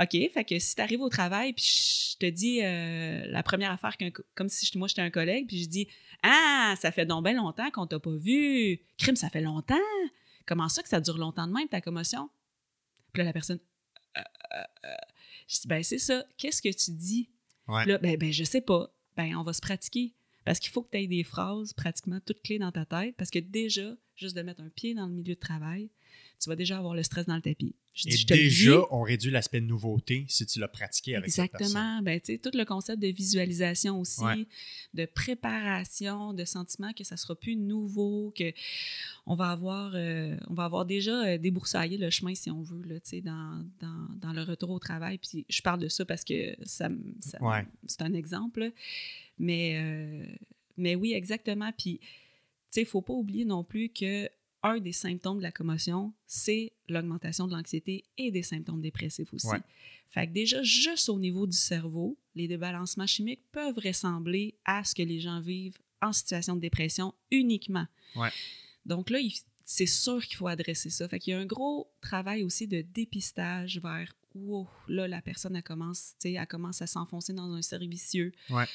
OK, 0.00 0.10
fait 0.32 0.44
que 0.44 0.58
si 0.58 0.74
tu 0.76 0.80
arrives 0.82 1.00
au 1.00 1.08
travail, 1.08 1.52
puis 1.52 1.64
je 2.12 2.16
te 2.18 2.26
dis 2.26 2.60
euh, 2.62 3.24
la 3.26 3.42
première 3.42 3.72
affaire, 3.72 3.96
qu'un 3.96 4.10
co- 4.10 4.22
comme 4.34 4.48
si 4.48 4.76
moi 4.78 4.86
j'étais 4.88 5.02
un 5.02 5.10
collègue, 5.10 5.46
puis 5.48 5.62
je 5.62 5.68
dis, 5.68 5.88
Ah, 6.22 6.74
ça 6.80 6.90
fait 6.92 7.06
donc 7.06 7.24
bien 7.24 7.34
longtemps 7.34 7.70
qu'on 7.70 7.86
t'a 7.86 7.98
pas 8.00 8.14
vu. 8.16 8.80
Crime, 8.96 9.16
ça 9.16 9.28
fait 9.30 9.40
longtemps. 9.40 9.76
Comment 10.46 10.68
ça 10.68 10.82
que 10.82 10.88
ça 10.88 11.00
dure 11.00 11.18
longtemps 11.18 11.46
de 11.46 11.52
même, 11.52 11.68
ta 11.68 11.80
commotion? 11.80 12.28
Puis 13.12 13.20
là, 13.20 13.24
la 13.26 13.32
personne, 13.32 13.58
euh. 14.16 14.22
je 15.48 15.60
dis, 15.60 15.68
ben 15.68 15.82
c'est 15.82 15.98
ça. 15.98 16.24
Qu'est-ce 16.36 16.62
que 16.62 16.68
tu 16.68 16.90
dis? 16.92 17.28
Là, 17.68 17.98
ben, 17.98 18.16
ben, 18.16 18.32
je 18.32 18.44
sais 18.44 18.60
pas. 18.60 18.90
Ben, 19.16 19.36
on 19.36 19.42
va 19.42 19.52
se 19.52 19.60
pratiquer. 19.60 20.14
Parce 20.44 20.58
qu'il 20.58 20.70
faut 20.70 20.82
que 20.82 20.90
tu 20.90 20.98
aies 20.98 21.06
des 21.06 21.24
phrases 21.24 21.72
pratiquement 21.74 22.20
toutes 22.24 22.42
clés 22.42 22.58
dans 22.58 22.72
ta 22.72 22.86
tête. 22.86 23.14
Parce 23.16 23.30
que 23.30 23.38
déjà, 23.38 23.94
juste 24.16 24.36
de 24.36 24.42
mettre 24.42 24.62
un 24.62 24.70
pied 24.70 24.94
dans 24.94 25.06
le 25.06 25.12
milieu 25.12 25.34
de 25.34 25.40
travail, 25.40 25.90
tu 26.40 26.48
vas 26.48 26.56
déjà 26.56 26.78
avoir 26.78 26.94
le 26.94 27.02
stress 27.02 27.26
dans 27.26 27.36
le 27.36 27.42
tapis. 27.42 27.74
Je 27.98 28.04
dis, 28.08 28.14
Et 28.14 28.16
je 28.16 28.26
te 28.26 28.32
le 28.34 28.38
déjà, 28.40 28.70
dis. 28.76 28.82
on 28.92 29.02
réduit 29.02 29.30
l'aspect 29.32 29.60
de 29.60 29.66
nouveauté 29.66 30.24
si 30.28 30.46
tu 30.46 30.60
l'as 30.60 30.68
pratiqué 30.68 31.16
avec. 31.16 31.26
Exactement. 31.26 32.00
Ben, 32.02 32.20
tu 32.20 32.32
sais, 32.34 32.38
tout 32.38 32.56
le 32.56 32.64
concept 32.64 33.02
de 33.02 33.08
visualisation 33.08 33.98
aussi, 33.98 34.22
Ouais. 34.22 34.46
de 34.94 35.04
préparation, 35.06 36.32
de 36.32 36.44
sentiment 36.44 36.92
que 36.92 37.02
ça 37.02 37.16
sera 37.16 37.34
plus 37.34 37.56
nouveau, 37.56 38.32
que 38.36 38.52
on 39.26 39.34
va 39.34 39.50
avoir, 39.50 39.92
euh, 39.94 40.36
on 40.48 40.54
va 40.54 40.64
avoir 40.64 40.84
déjà 40.86 41.24
euh, 41.26 41.38
déboursaillé 41.38 41.98
le 41.98 42.08
chemin, 42.10 42.34
si 42.36 42.50
on 42.50 42.62
veut, 42.62 42.82
là, 42.84 43.00
tu 43.00 43.10
sais, 43.10 43.20
dans, 43.20 43.64
dans, 43.80 44.08
dans 44.20 44.32
le 44.32 44.42
retour 44.42 44.70
au 44.70 44.78
travail. 44.78 45.18
Puis 45.18 45.44
je 45.48 45.60
parle 45.62 45.80
de 45.80 45.88
ça 45.88 46.04
parce 46.04 46.22
que 46.24 46.54
ça, 46.62 46.88
Ouais. 47.40 47.66
c'est 47.86 48.02
un 48.02 48.14
exemple. 48.14 48.60
là. 48.60 48.70
Mais, 49.38 49.76
euh, 49.76 50.24
mais 50.76 50.94
oui, 50.94 51.12
exactement. 51.14 51.72
Puis, 51.76 51.98
tu 51.98 52.06
sais, 52.70 52.80
il 52.82 52.84
ne 52.84 52.88
faut 52.90 53.02
pas 53.02 53.12
oublier 53.14 53.44
non 53.44 53.64
plus 53.64 53.88
que 53.88 54.28
un 54.70 54.80
des 54.80 54.92
symptômes 54.92 55.38
de 55.38 55.42
la 55.42 55.52
commotion, 55.52 56.12
c'est 56.26 56.72
l'augmentation 56.88 57.46
de 57.46 57.52
l'anxiété 57.54 58.04
et 58.16 58.30
des 58.30 58.42
symptômes 58.42 58.80
dépressifs 58.80 59.32
aussi. 59.32 59.46
Ouais. 59.48 59.60
Fait 60.10 60.26
que 60.26 60.32
déjà, 60.32 60.62
juste 60.62 61.08
au 61.08 61.18
niveau 61.18 61.46
du 61.46 61.56
cerveau, 61.56 62.16
les 62.34 62.48
débalancements 62.48 63.06
chimiques 63.06 63.42
peuvent 63.52 63.78
ressembler 63.78 64.54
à 64.64 64.84
ce 64.84 64.94
que 64.94 65.02
les 65.02 65.20
gens 65.20 65.40
vivent 65.40 65.78
en 66.00 66.12
situation 66.12 66.56
de 66.56 66.60
dépression 66.60 67.14
uniquement. 67.30 67.86
Ouais. 68.16 68.30
Donc 68.86 69.10
là, 69.10 69.18
c'est 69.64 69.86
sûr 69.86 70.24
qu'il 70.24 70.36
faut 70.36 70.46
adresser 70.46 70.88
ça. 70.90 71.08
Fait 71.08 71.18
qu'il 71.18 71.32
y 71.32 71.34
a 71.34 71.38
un 71.40 71.46
gros 71.46 71.90
travail 72.00 72.42
aussi 72.42 72.66
de 72.66 72.80
dépistage 72.80 73.80
vers 73.80 74.12
wow, 74.34 74.66
là, 74.88 75.08
la 75.08 75.20
personne, 75.20 75.56
elle 75.56 75.62
commence, 75.62 76.14
elle 76.24 76.46
commence 76.46 76.80
à 76.80 76.86
s'enfoncer 76.86 77.32
dans 77.32 77.52
un 77.52 77.62
cercle 77.62 77.88
vicieux 77.88 78.32
Ouais. 78.50 78.66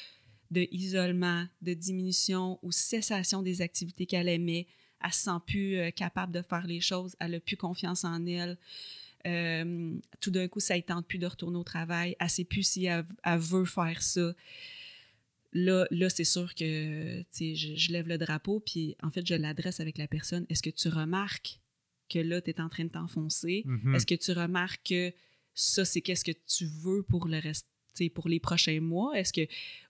de 0.50 0.68
isolement, 0.70 1.46
de 1.62 1.74
diminution 1.74 2.58
ou 2.62 2.70
cessation 2.70 3.42
des 3.42 3.60
activités 3.62 4.06
qu'elle 4.06 4.28
aimait. 4.28 4.66
Elle 5.04 5.12
se 5.12 5.24
sent 5.24 5.40
plus 5.46 5.76
euh, 5.76 5.90
capable 5.90 6.32
de 6.32 6.42
faire 6.42 6.66
les 6.66 6.80
choses, 6.80 7.14
elle 7.20 7.32
n'a 7.32 7.40
plus 7.40 7.56
confiance 7.56 8.04
en 8.04 8.26
elle. 8.26 8.56
Euh, 9.26 9.94
tout 10.20 10.30
d'un 10.30 10.48
coup, 10.48 10.60
ça 10.60 10.76
ne 10.76 10.80
tente 10.82 11.06
plus 11.06 11.18
de 11.18 11.26
retourner 11.26 11.56
au 11.56 11.64
travail. 11.64 12.16
Elle 12.18 12.26
ne 12.26 12.30
sait 12.30 12.44
plus 12.44 12.62
si 12.62 12.86
elle, 12.86 13.06
elle 13.22 13.38
veut 13.38 13.64
faire 13.64 14.02
ça. 14.02 14.34
Là, 15.52 15.86
là 15.90 16.10
c'est 16.10 16.24
sûr 16.24 16.54
que 16.54 17.24
je, 17.32 17.74
je 17.76 17.92
lève 17.92 18.08
le 18.08 18.18
drapeau, 18.18 18.60
puis 18.60 18.96
en 19.02 19.10
fait, 19.10 19.26
je 19.26 19.34
l'adresse 19.34 19.80
avec 19.80 19.98
la 19.98 20.08
personne. 20.08 20.46
Est-ce 20.48 20.62
que 20.62 20.70
tu 20.70 20.88
remarques 20.88 21.60
que 22.10 22.18
là, 22.18 22.40
tu 22.40 22.50
es 22.50 22.60
en 22.60 22.68
train 22.68 22.84
de 22.84 22.90
t'enfoncer? 22.90 23.62
Mhm. 23.64 23.94
Est-ce 23.94 24.06
que 24.06 24.14
tu 24.14 24.32
remarques 24.32 24.88
que 24.88 25.12
ça, 25.54 25.84
c'est 25.84 26.00
qu'est-ce 26.00 26.24
que 26.24 26.36
tu 26.46 26.66
veux 26.66 27.02
pour 27.02 27.28
le 27.28 27.38
reste, 27.38 27.68
pour 28.14 28.28
les 28.28 28.40
prochains 28.40 28.80
mois? 28.80 29.18
Est-ce 29.18 29.32
que, 29.32 29.46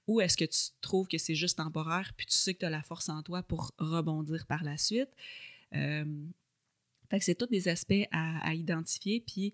ou 0.07 0.21
est-ce 0.21 0.37
que 0.37 0.45
tu 0.45 0.73
trouves 0.81 1.09
que 1.09 1.19
c'est 1.19 1.35
juste 1.35 1.59
temporaire, 1.59 2.13
puis 2.17 2.27
tu 2.27 2.37
sais 2.37 2.55
que 2.55 2.61
tu 2.61 2.67
as 2.67 2.71
la 2.71 2.83
force 2.83 3.09
en 3.09 3.23
toi 3.23 3.43
pour 3.43 3.73
rebondir 3.79 4.47
par 4.47 4.65
la 4.65 4.77
suite? 4.77 5.11
Euh, 5.75 6.05
fait 7.11 7.19
que 7.19 7.25
c'est 7.25 7.35
tous 7.35 7.47
des 7.47 7.69
aspects 7.69 8.07
à, 8.11 8.49
à 8.49 8.55
identifier, 8.55 9.21
puis 9.21 9.53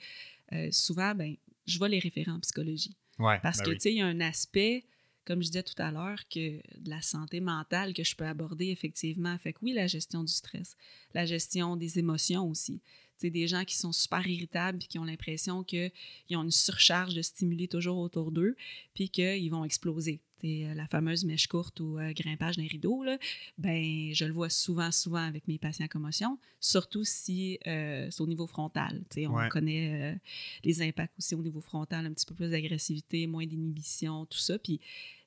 euh, 0.52 0.68
souvent, 0.70 1.14
ben, 1.14 1.36
je 1.66 1.78
vois 1.78 1.88
les 1.88 1.98
référents 1.98 2.34
en 2.34 2.40
psychologie. 2.40 2.96
Ouais, 3.18 3.38
Parce 3.42 3.58
ben 3.58 3.64
que, 3.64 3.70
oui. 3.70 3.76
tu 3.76 3.82
sais, 3.82 3.92
il 3.92 3.98
y 3.98 4.00
a 4.00 4.06
un 4.06 4.20
aspect, 4.20 4.86
comme 5.24 5.42
je 5.42 5.48
disais 5.48 5.62
tout 5.62 5.74
à 5.78 5.90
l'heure, 5.90 6.26
que 6.28 6.56
de 6.78 6.90
la 6.90 7.02
santé 7.02 7.40
mentale 7.40 7.92
que 7.92 8.02
je 8.02 8.16
peux 8.16 8.26
aborder 8.26 8.68
effectivement. 8.68 9.36
Fait 9.38 9.52
que 9.52 9.58
oui, 9.62 9.72
la 9.72 9.86
gestion 9.86 10.24
du 10.24 10.32
stress, 10.32 10.76
la 11.14 11.26
gestion 11.26 11.76
des 11.76 11.98
émotions 11.98 12.48
aussi. 12.48 12.80
Sais, 13.20 13.30
des 13.30 13.46
gens 13.48 13.64
qui 13.64 13.76
sont 13.76 13.92
super 13.92 14.26
irritables 14.26 14.78
puis 14.78 14.88
qui 14.88 14.98
ont 14.98 15.04
l'impression 15.04 15.62
qu'ils 15.62 15.90
ont 16.32 16.42
une 16.42 16.50
surcharge 16.50 17.14
de 17.14 17.20
stimuli 17.22 17.68
toujours 17.68 17.98
autour 17.98 18.30
d'eux 18.32 18.56
puis 18.94 19.10
qu'ils 19.10 19.50
vont 19.50 19.64
exploser. 19.64 20.20
Sais, 20.40 20.64
euh, 20.64 20.72
la 20.74 20.86
fameuse 20.86 21.26
mèche 21.26 21.46
courte 21.48 21.80
ou 21.80 21.98
euh, 21.98 22.14
grimpage 22.14 22.56
d'un 22.56 22.66
rideau, 22.66 23.04
là, 23.04 23.18
ben, 23.58 24.10
je 24.14 24.24
le 24.24 24.32
vois 24.32 24.48
souvent, 24.48 24.90
souvent 24.90 25.18
avec 25.22 25.46
mes 25.48 25.58
patients 25.58 25.84
à 25.84 25.88
commotion, 25.88 26.38
surtout 26.60 27.04
si 27.04 27.58
euh, 27.66 28.08
c'est 28.10 28.22
au 28.22 28.26
niveau 28.26 28.46
frontal. 28.46 29.02
On 29.18 29.34
Ouais. 29.34 29.48
connaît 29.50 30.14
euh, 30.14 30.18
les 30.64 30.80
impacts 30.80 31.18
aussi 31.18 31.34
au 31.34 31.42
niveau 31.42 31.60
frontal, 31.60 32.06
un 32.06 32.12
petit 32.14 32.24
peu 32.24 32.34
plus 32.34 32.48
d'agressivité, 32.50 33.26
moins 33.26 33.44
d'inhibition, 33.44 34.24
tout 34.24 34.38
ça. 34.38 34.58
Puis 34.58 34.80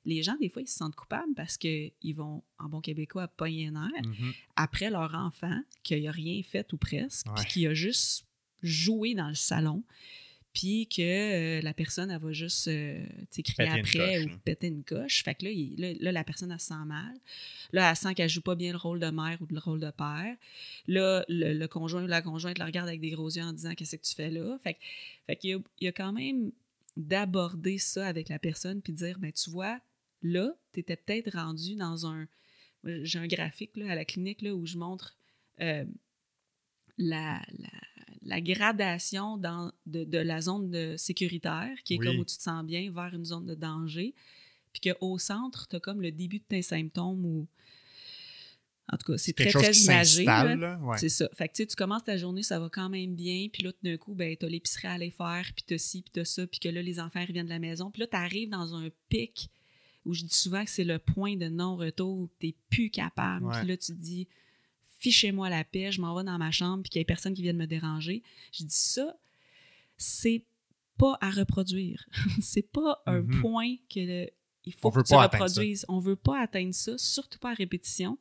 les 0.04 0.22
gens, 0.22 0.36
des 0.40 0.48
fois, 0.48 0.62
ils 0.62 0.68
se 0.68 0.76
sentent 0.76 0.94
coupables 0.96 1.34
parce 1.34 1.56
qu'ils 1.56 1.92
vont, 2.14 2.42
en 2.58 2.68
bon 2.68 2.80
québécois, 2.80 3.28
pogner 3.28 3.68
un 3.68 3.86
air 3.86 4.02
Mhm. 4.04 4.32
après 4.56 4.90
leur 4.90 5.14
enfant 5.14 5.60
qui 5.82 6.00
n'a 6.00 6.10
rien 6.12 6.42
fait 6.42 6.72
ou 6.72 6.76
presque, 6.76 7.26
puis 7.26 7.34
Ouais. 7.42 7.48
qui 7.48 7.66
a 7.66 7.74
juste 7.74 8.26
joué 8.62 9.14
dans 9.14 9.28
le 9.28 9.34
salon, 9.34 9.82
puis 10.52 10.86
que 10.86 11.02
euh, 11.02 11.60
la 11.62 11.74
personne, 11.74 12.10
elle 12.12 12.20
va 12.20 12.32
juste 12.32 12.68
euh, 12.68 13.04
crier 13.32 13.42
Péter 13.56 13.68
après 13.70 14.14
coche, 14.14 14.24
ou 14.26 14.28
là. 14.28 14.38
péter 14.44 14.66
une 14.68 14.84
coche. 14.84 15.24
Fait 15.24 15.34
que 15.34 15.44
là, 15.46 15.50
il- 15.50 15.74
là, 15.80 15.92
là, 15.98 16.12
la 16.12 16.22
personne, 16.22 16.52
elle 16.52 16.60
se 16.60 16.66
sent 16.68 16.84
mal. 16.86 17.12
Là, 17.72 17.90
elle 17.90 17.96
sent 17.96 18.14
qu'elle 18.14 18.28
joue 18.30 18.40
pas 18.40 18.54
bien 18.54 18.70
le 18.70 18.78
rôle 18.78 19.00
de 19.00 19.10
mère 19.10 19.36
ou 19.42 19.46
le 19.50 19.58
rôle 19.58 19.80
de 19.80 19.90
père. 19.90 20.36
Là, 20.86 21.24
le, 21.28 21.54
le 21.54 21.66
conjoint 21.66 22.04
ou 22.04 22.06
la 22.06 22.22
conjointe 22.22 22.58
la 22.58 22.66
regarde 22.66 22.86
avec 22.88 23.00
des 23.00 23.10
gros 23.10 23.28
yeux 23.30 23.42
en 23.42 23.52
disant 23.52 23.74
Qu'est-ce 23.74 23.96
que 23.96 24.06
tu 24.06 24.14
fais 24.14 24.30
là? 24.30 24.56
Fait, 24.62 24.76
fait 25.26 25.34
qu'il 25.36 25.50
y 25.50 25.54
a, 25.54 25.58
il 25.80 25.84
y 25.86 25.88
a 25.88 25.92
quand 25.92 26.12
même 26.12 26.52
d'aborder 26.96 27.78
ça 27.78 28.06
avec 28.06 28.28
la 28.28 28.38
personne 28.38 28.80
puis 28.80 28.92
de 28.92 28.98
dire 28.98 29.18
ben 29.18 29.32
tu 29.32 29.50
vois, 29.50 29.80
là, 30.24 30.52
tu 30.72 30.80
étais 30.80 30.96
peut-être 30.96 31.32
rendu 31.36 31.76
dans 31.76 32.06
un. 32.06 32.26
J'ai 32.82 33.18
un 33.18 33.26
graphique 33.28 33.76
là, 33.76 33.92
à 33.92 33.94
la 33.94 34.04
clinique 34.04 34.42
là, 34.42 34.54
où 34.54 34.66
je 34.66 34.76
montre 34.76 35.16
euh, 35.60 35.84
la, 36.98 37.40
la, 37.58 37.68
la 38.22 38.40
gradation 38.40 39.38
dans, 39.38 39.72
de, 39.86 40.04
de 40.04 40.18
la 40.18 40.40
zone 40.40 40.70
de 40.70 40.96
sécuritaire, 40.98 41.76
qui 41.84 41.94
est 41.94 41.98
Oui. 41.98 42.06
comme 42.06 42.18
où 42.18 42.24
tu 42.24 42.36
te 42.36 42.42
sens 42.42 42.64
bien, 42.64 42.90
vers 42.92 43.14
une 43.14 43.24
zone 43.24 43.46
de 43.46 43.54
danger. 43.54 44.14
Puis 44.72 44.92
qu'au 44.92 45.18
centre, 45.18 45.68
tu 45.68 45.76
as 45.76 45.80
comme 45.80 46.02
le 46.02 46.10
début 46.10 46.38
de 46.40 46.44
tes 46.44 46.62
symptômes 46.62 47.24
ou. 47.24 47.46
En 48.92 48.98
tout 48.98 49.12
cas, 49.12 49.16
c'est 49.16 49.32
très, 49.32 49.50
très 49.50 49.72
imagé. 49.72 50.26
Ouais. 50.26 50.98
C'est 50.98 51.08
ça. 51.08 51.26
Fait 51.32 51.48
que 51.48 51.54
tu 51.54 51.62
sais, 51.62 51.66
tu 51.66 51.74
commences 51.74 52.04
ta 52.04 52.18
journée, 52.18 52.42
ça 52.42 52.60
va 52.60 52.68
quand 52.68 52.90
même 52.90 53.14
bien, 53.14 53.48
puis 53.50 53.62
là, 53.62 53.72
tout 53.72 53.78
d'un 53.82 53.96
coup, 53.96 54.14
ben, 54.14 54.36
t'as 54.36 54.46
l'épicerie 54.46 54.88
à 54.88 54.92
aller 54.92 55.10
faire, 55.10 55.50
puis 55.56 55.64
t'as 55.66 55.78
ci, 55.78 56.02
puis 56.02 56.10
t'as 56.12 56.26
ça, 56.26 56.46
puis 56.46 56.60
que 56.60 56.68
là, 56.68 56.82
les 56.82 57.00
enfants 57.00 57.24
reviennent 57.24 57.46
de 57.46 57.50
la 57.50 57.58
maison. 57.58 57.90
Puis 57.90 58.00
là, 58.00 58.08
t'arrives 58.08 58.50
dans 58.50 58.74
un 58.74 58.90
pic 59.08 59.48
où 60.04 60.12
je 60.14 60.22
dis 60.24 60.34
souvent 60.34 60.64
que 60.64 60.70
c'est 60.70 60.84
le 60.84 60.98
point 60.98 61.36
de 61.36 61.48
non-retour 61.48 62.18
où 62.18 62.28
t'es 62.38 62.54
plus 62.70 62.90
capable. 62.90 63.50
Puis 63.58 63.66
là, 63.68 63.76
tu 63.76 63.86
te 63.92 63.98
dis, 63.98 64.28
fichez-moi 64.98 65.48
la 65.50 65.64
paix, 65.64 65.90
je 65.92 66.00
m'en 66.00 66.14
vais 66.14 66.24
dans 66.24 66.38
ma 66.38 66.50
chambre, 66.50 66.82
puis 66.82 66.90
qu'il 66.90 67.00
y 67.00 67.02
ait 67.02 67.04
personne 67.06 67.34
qui 67.34 67.42
vienne 67.42 67.56
me 67.56 67.66
déranger. 67.66 68.22
Je 68.52 68.64
dis 68.64 68.74
ça, 68.74 69.16
c'est 69.96 70.44
pas 70.98 71.18
à 71.20 71.30
reproduire. 71.30 72.06
c'est 72.42 72.70
pas 72.70 73.02
un 73.06 73.22
Mhm. 73.22 73.40
point 73.40 73.76
que 73.88 74.00
le- 74.00 74.30
il 74.64 74.72
faut 74.72 74.88
On 74.88 74.90
veut 74.90 75.02
que 75.02 75.08
tu 75.08 75.14
pas 75.14 75.26
reproduises. 75.26 75.84
On 75.88 75.98
veut 75.98 76.16
pas 76.16 76.40
atteindre 76.40 76.74
ça, 76.74 76.96
surtout 76.96 77.38
pas 77.38 77.50
à 77.50 77.54
répétition. 77.54 78.18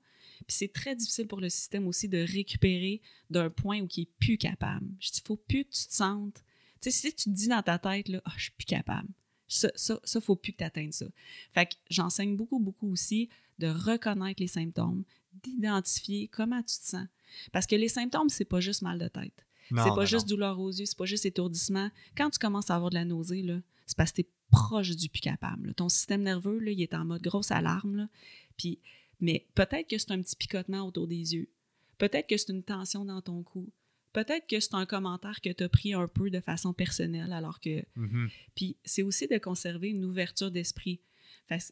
Puis 0.48 0.58
c'est 0.58 0.74
très 0.74 0.96
difficile 0.96 1.28
pour 1.28 1.40
le 1.40 1.50
système 1.50 1.88
aussi 1.88 2.10
de 2.10 2.18
récupérer 2.18 3.02
d'un 3.30 3.50
point 3.50 3.80
où 3.82 3.88
il 3.96 4.02
est 4.02 4.10
plus 4.20 4.38
capable. 4.38 4.88
Je 5.00 5.12
dis, 5.12 5.22
faut 5.26 5.38
plus 5.38 5.64
que 5.64 5.70
tu 5.72 5.88
te 5.88 5.94
sentes. 5.94 6.44
Tu 6.82 6.92
sais, 6.92 7.10
si 7.10 7.14
tu 7.16 7.24
te 7.26 7.30
dis 7.30 7.48
dans 7.48 7.62
ta 7.64 7.80
tête, 7.80 8.10
là, 8.10 8.22
ah, 8.26 8.34
je 8.36 8.44
suis 8.44 8.52
plus 8.52 8.66
capable. 8.66 9.08
Ça, 9.48 9.70
ça, 9.76 10.00
ça, 10.04 10.22
faut 10.22 10.36
plus 10.36 10.54
que 10.54 10.58
tu 10.58 10.64
atteignes 10.64 10.92
ça. 10.92 11.06
Fait 11.54 11.66
que 11.68 11.76
j'enseigne 11.90 12.36
beaucoup, 12.36 12.60
beaucoup 12.60 12.92
aussi 12.92 13.30
de 13.60 13.68
reconnaître 13.68 14.42
les 14.42 14.48
symptômes, 14.48 15.04
d'identifier 15.44 16.28
comment 16.28 16.62
tu 16.62 16.80
te 16.80 16.86
sens. 16.86 17.08
Parce 17.52 17.68
que 17.68 17.76
les 17.76 17.90
symptômes, 17.90 18.30
c'est 18.30 18.46
pas 18.46 18.60
juste 18.60 18.82
mal 18.82 19.00
de 19.00 19.08
tête. 19.08 19.46
C'est 19.70 19.76
non, 19.76 19.96
pas 19.96 20.06
juste 20.06 20.28
non. 20.28 20.36
douleur 20.36 20.60
aux 20.60 20.72
yeux, 20.72 20.86
c'est 20.86 20.98
pas 20.98 21.06
juste 21.06 21.26
étourdissement. 21.26 21.90
Quand 22.16 22.30
tu 22.30 22.40
commences 22.40 22.70
à 22.70 22.76
avoir 22.76 22.90
de 22.90 22.96
la 22.96 23.06
nausée, 23.06 23.46
c'est 23.86 23.98
parce 23.98 24.12
que 24.12 24.22
tu 24.22 24.22
es 24.22 24.30
proche 24.52 24.96
du 24.96 25.10
plus 25.10 25.22
capable. 25.22 25.68
là. 25.68 25.74
Ton 25.74 25.90
système 25.90 26.22
nerveux, 26.22 26.60
là, 26.60 26.72
il 26.72 26.82
est 26.82 26.94
en 26.94 27.06
mode 27.06 27.22
grosse 27.22 27.52
alarme. 27.52 27.96
là. 27.96 28.10
Puis, 28.58 28.80
mais 29.20 29.48
peut-être 29.56 29.90
que 29.90 29.98
c'est 29.98 30.12
un 30.12 30.22
petit 30.22 30.36
picotement 30.36 30.86
autour 30.86 31.08
des 31.08 31.34
yeux. 31.34 31.50
Peut-être 31.98 32.28
que 32.28 32.38
c'est 32.38 32.52
une 32.52 32.64
tension 32.64 33.06
dans 33.06 33.22
ton 33.22 33.42
cou. 33.44 33.70
Peut-être 34.14 34.48
que 34.48 34.60
c'est 34.60 34.76
un 34.76 34.86
commentaire 34.86 35.42
que 35.42 35.50
tu 35.50 35.64
as 35.64 35.70
pris 35.70 35.94
un 35.94 36.08
peu 36.08 36.30
de 36.30 36.40
façon 36.40 36.74
personnelle, 36.74 37.34
alors 37.34 37.60
que. 37.60 37.84
Mhm. 37.96 38.30
Puis 38.56 38.78
c'est 38.86 39.02
aussi 39.02 39.28
de 39.28 39.38
conserver 39.38 39.90
une 39.90 40.06
ouverture 40.06 40.52
d'esprit. 40.52 41.02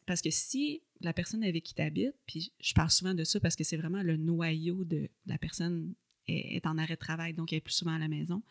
Parce 0.05 0.21
que 0.21 0.29
si 0.29 0.81
la 0.99 1.13
personne 1.13 1.43
avec 1.43 1.63
qui 1.63 1.73
tu 1.73 1.81
habites, 1.81 2.15
puis 2.27 2.51
je 2.59 2.73
parle 2.73 2.91
souvent 2.91 3.13
de 3.13 3.23
ça 3.23 3.39
parce 3.39 3.55
que 3.55 3.63
c'est 3.63 3.77
vraiment 3.77 4.03
le 4.03 4.17
noyau 4.17 4.83
de 4.83 5.09
la 5.25 5.37
personne 5.37 5.95
est, 6.27 6.65
en 6.65 6.77
arrêt 6.77 6.95
de 6.95 6.99
travail, 6.99 7.33
donc 7.33 7.51
elle 7.51 7.57
est 7.57 7.61
plus 7.61 7.73
souvent 7.73 7.93
à 7.93 7.99
la 7.99 8.07
maison. 8.07 8.43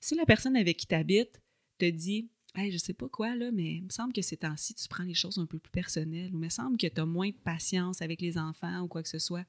Si 0.00 0.14
la 0.14 0.26
personne 0.26 0.56
avec 0.56 0.76
qui 0.76 0.86
tu 0.86 0.94
habites 0.94 1.40
te 1.78 1.88
dit 1.88 2.28
Hey, 2.54 2.72
je 2.72 2.78
sais 2.78 2.94
pas 2.94 3.08
quoi, 3.08 3.36
là, 3.36 3.50
mais 3.52 3.74
il 3.76 3.84
me 3.84 3.90
semble 3.90 4.14
que 4.14 4.22
ces 4.22 4.38
temps-ci, 4.38 4.74
tu 4.74 4.88
prends 4.88 5.04
les 5.04 5.12
choses 5.12 5.36
un 5.36 5.44
peu 5.44 5.58
plus 5.58 5.70
personnelles, 5.70 6.30
ou 6.32 6.38
il 6.38 6.44
me 6.44 6.48
semble 6.48 6.78
que 6.78 6.86
tu 6.86 7.00
as 7.00 7.04
moins 7.04 7.28
de 7.28 7.34
patience 7.34 8.00
avec 8.00 8.22
les 8.22 8.38
enfants 8.38 8.80
ou 8.80 8.88
quoi 8.88 9.02
que 9.02 9.10
ce 9.10 9.18
soit. 9.18 9.44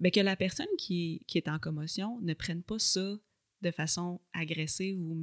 Bien, 0.00 0.10
que 0.10 0.20
la 0.20 0.36
personne 0.36 0.66
qui, 0.78 1.22
qui, 1.26 1.38
est 1.38 1.48
en 1.48 1.58
commotion 1.58 2.18
ne 2.22 2.34
prenne 2.34 2.62
pas 2.62 2.78
ça 2.78 3.18
de 3.62 3.70
façon 3.70 4.20
agressive 4.32 4.98
ou 4.98 5.14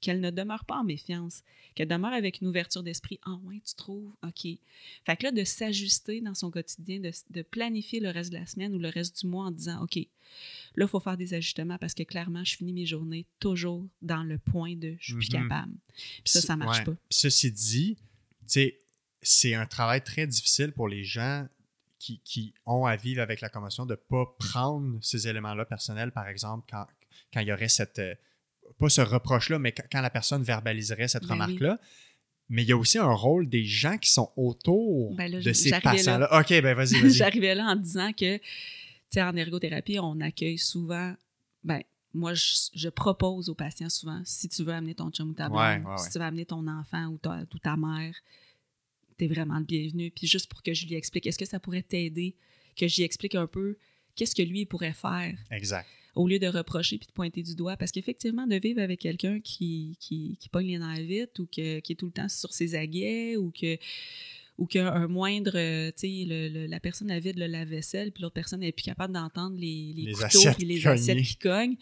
qu'elle 0.00 0.20
ne 0.20 0.30
demeure 0.30 0.64
pas 0.64 0.76
en 0.76 0.84
méfiance, 0.84 1.42
qu'elle 1.74 1.88
demeure 1.88 2.12
avec 2.12 2.40
une 2.40 2.46
ouverture 2.46 2.82
d'esprit. 2.82 3.18
Ah 3.24 3.38
ouais, 3.44 3.60
tu 3.66 3.74
trouves? 3.74 4.12
OK. 4.22 4.46
Fait 5.04 5.16
que 5.16 5.24
là, 5.24 5.32
de 5.32 5.42
s'ajuster 5.42 6.20
dans 6.20 6.34
son 6.34 6.50
quotidien, 6.50 7.00
de, 7.00 7.42
planifier 7.42 8.00
le 8.00 8.10
reste 8.10 8.30
de 8.30 8.38
la 8.38 8.46
semaine 8.46 8.74
ou 8.74 8.78
le 8.78 8.88
reste 8.88 9.20
du 9.20 9.26
mois 9.26 9.46
en 9.46 9.50
disant 9.50 9.82
OK, 9.82 9.96
là, 9.96 10.84
il 10.84 10.88
faut 10.88 11.00
faire 11.00 11.16
des 11.16 11.34
ajustements 11.34 11.78
parce 11.78 11.94
que 11.94 12.02
clairement, 12.02 12.44
je 12.44 12.56
finis 12.56 12.72
mes 12.72 12.86
journées 12.86 13.26
toujours 13.40 13.86
dans 14.02 14.22
le 14.22 14.38
point 14.38 14.76
de 14.76 14.96
je 15.00 15.06
suis 15.06 15.14
plus 15.14 15.32
mhm. 15.32 15.48
capable. 15.48 15.72
Puis 15.96 16.32
ça, 16.32 16.40
ça 16.40 16.56
marche 16.56 16.84
pas. 16.84 16.94
Ceci 17.10 17.50
dit, 17.50 17.96
c'est 19.22 19.54
un 19.54 19.66
travail 19.66 20.04
très 20.04 20.26
difficile 20.26 20.72
pour 20.72 20.88
les 20.88 21.04
gens 21.04 21.46
qui, 21.98 22.20
qui, 22.24 22.54
ont 22.66 22.86
à 22.86 22.96
vivre 22.96 23.22
avec 23.22 23.40
la 23.40 23.48
commotion 23.48 23.86
de 23.86 23.92
ne 23.92 23.96
pas 23.96 24.24
prendre 24.38 24.98
ces 25.02 25.28
éléments-là 25.28 25.64
personnels, 25.64 26.12
par 26.12 26.28
exemple, 26.28 26.66
quand, 26.70 26.86
quand 27.32 27.40
il 27.40 27.48
y 27.48 27.52
aurait 27.52 27.68
cette, 27.68 27.98
euh, 27.98 28.14
pas 28.78 28.88
ce 28.88 29.00
reproche-là, 29.00 29.58
mais 29.58 29.72
quand 29.72 30.00
la 30.00 30.10
personne 30.10 30.42
verbaliserait 30.42 31.08
cette 31.08 31.26
ben 31.26 31.34
remarque-là. 31.34 31.78
Mais 32.48 32.62
il 32.62 32.68
y 32.68 32.72
a 32.72 32.76
aussi 32.76 32.98
un 32.98 33.12
rôle 33.12 33.48
des 33.48 33.64
gens 33.64 33.98
qui 33.98 34.10
sont 34.10 34.30
autour 34.36 35.14
ben 35.16 35.40
de 35.40 35.52
ces 35.52 35.70
patients-là. 35.80 36.40
OK, 36.40 36.48
ben 36.48 36.74
vas-y, 36.74 36.94
vas-y. 37.00 37.10
J'arrivais 37.12 37.54
là 37.54 37.64
en 37.66 37.76
disant 37.76 38.12
que, 38.12 38.36
tu 38.36 38.42
sais, 39.10 39.22
en 39.22 39.34
ergothérapie, 39.34 39.98
on 39.98 40.20
accueille 40.20 40.58
souvent, 40.58 41.14
ben, 41.64 41.82
moi, 42.14 42.32
je, 42.34 42.88
propose 42.88 43.50
aux 43.50 43.54
patients 43.54 43.90
souvent, 43.90 44.22
si 44.24 44.48
tu 44.48 44.62
veux 44.62 44.72
amener 44.72 44.94
ton 44.94 45.10
chum 45.10 45.30
ou 45.30 45.34
ta 45.34 45.48
blonde, 45.48 45.98
si 45.98 46.10
tu 46.10 46.18
veux 46.18 46.24
amener 46.24 46.46
ton 46.46 46.66
enfant 46.68 47.06
ou 47.06 47.18
ta, 47.18 47.42
ou 47.52 47.58
ta 47.58 47.76
mère, 47.76 48.14
t'es 49.16 49.26
vraiment 49.26 49.58
le 49.58 49.64
bienvenu. 49.64 50.10
Puis 50.10 50.26
juste 50.26 50.48
pour 50.48 50.62
que 50.62 50.74
je 50.74 50.86
lui 50.86 50.94
explique, 50.94 51.26
est-ce 51.26 51.38
que 51.38 51.44
ça 51.44 51.60
pourrait 51.60 51.82
t'aider, 51.82 52.36
que 52.76 52.86
j'y 52.86 53.02
explique 53.02 53.34
un 53.34 53.46
peu 53.46 53.76
qu'est-ce 54.14 54.34
que 54.34 54.42
lui 54.42 54.66
pourrait 54.66 54.94
faire. 54.94 55.36
Exact 55.50 55.86
au 56.16 56.26
lieu 56.26 56.38
de 56.38 56.46
reprocher 56.46 56.98
puis 56.98 57.06
de 57.06 57.12
pointer 57.12 57.42
du 57.42 57.54
doigt? 57.54 57.76
Parce 57.76 57.92
qu'effectivement, 57.92 58.46
de 58.46 58.56
vivre 58.56 58.80
avec 58.80 59.00
quelqu'un 59.00 59.38
qui, 59.38 59.96
qui, 60.00 60.36
qui, 60.40 60.48
pogne 60.48 60.68
les 60.68 60.78
nerfs 60.78 61.06
vite 61.06 61.38
ou 61.38 61.46
qui 61.46 61.60
est 61.60 61.98
tout 61.98 62.06
le 62.06 62.12
temps 62.12 62.28
sur 62.28 62.52
ses 62.52 62.74
aguets 62.74 63.36
ou 63.36 63.52
que 63.52 63.76
ou 64.58 64.64
qu'un 64.64 65.06
moindre, 65.06 65.52
tu 65.90 66.24
sais, 66.26 66.66
la 66.66 66.80
personne 66.80 67.10
a 67.10 67.20
vide 67.20 67.38
le 67.38 67.46
lave-vaisselle, 67.46 68.10
puis 68.10 68.22
l'autre 68.22 68.32
personne 68.32 68.60
n'est 68.60 68.72
plus 68.72 68.84
capable 68.84 69.12
d'entendre 69.12 69.54
les, 69.58 69.92
les, 69.94 70.12
couteaux 70.12 70.48
et 70.58 70.64
les 70.64 70.86
assiettes 70.86 71.22
qui 71.22 71.36
cognent, 71.36 71.76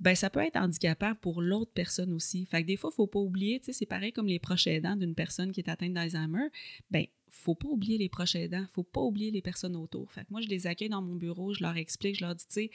ben 0.00 0.14
ça 0.14 0.30
peut 0.30 0.40
être 0.40 0.56
handicapant 0.56 1.14
pour 1.14 1.40
l'autre 1.40 1.72
personne 1.72 2.12
aussi. 2.12 2.46
Fait 2.46 2.62
que 2.62 2.66
des 2.66 2.76
fois, 2.76 2.90
faut 2.90 3.06
pas 3.06 3.20
oublier, 3.20 3.60
tu 3.60 3.66
sais, 3.66 3.72
c'est 3.72 3.86
pareil 3.86 4.12
comme 4.12 4.26
les 4.26 4.38
proches 4.38 4.66
aidants 4.66 4.96
d'une 4.96 5.14
personne 5.14 5.52
qui 5.52 5.60
est 5.60 5.70
atteinte 5.70 5.94
d'Alzheimer, 5.94 6.48
ben 6.90 7.06
faut 7.28 7.54
pas 7.54 7.68
oublier 7.68 7.98
les 7.98 8.08
proches 8.08 8.36
aidants, 8.36 8.66
faut 8.72 8.82
pas 8.82 9.00
oublier 9.00 9.30
les 9.30 9.42
personnes 9.42 9.76
autour. 9.76 10.10
Fait 10.12 10.22
que 10.22 10.30
moi, 10.30 10.40
je 10.40 10.48
les 10.48 10.66
accueille 10.66 10.88
dans 10.88 11.02
mon 11.02 11.16
bureau, 11.16 11.52
je 11.52 11.62
leur 11.62 11.76
explique, 11.76 12.16
je 12.16 12.24
leur 12.24 12.34
dis, 12.34 12.46
tu 12.46 12.52
sais, 12.52 12.70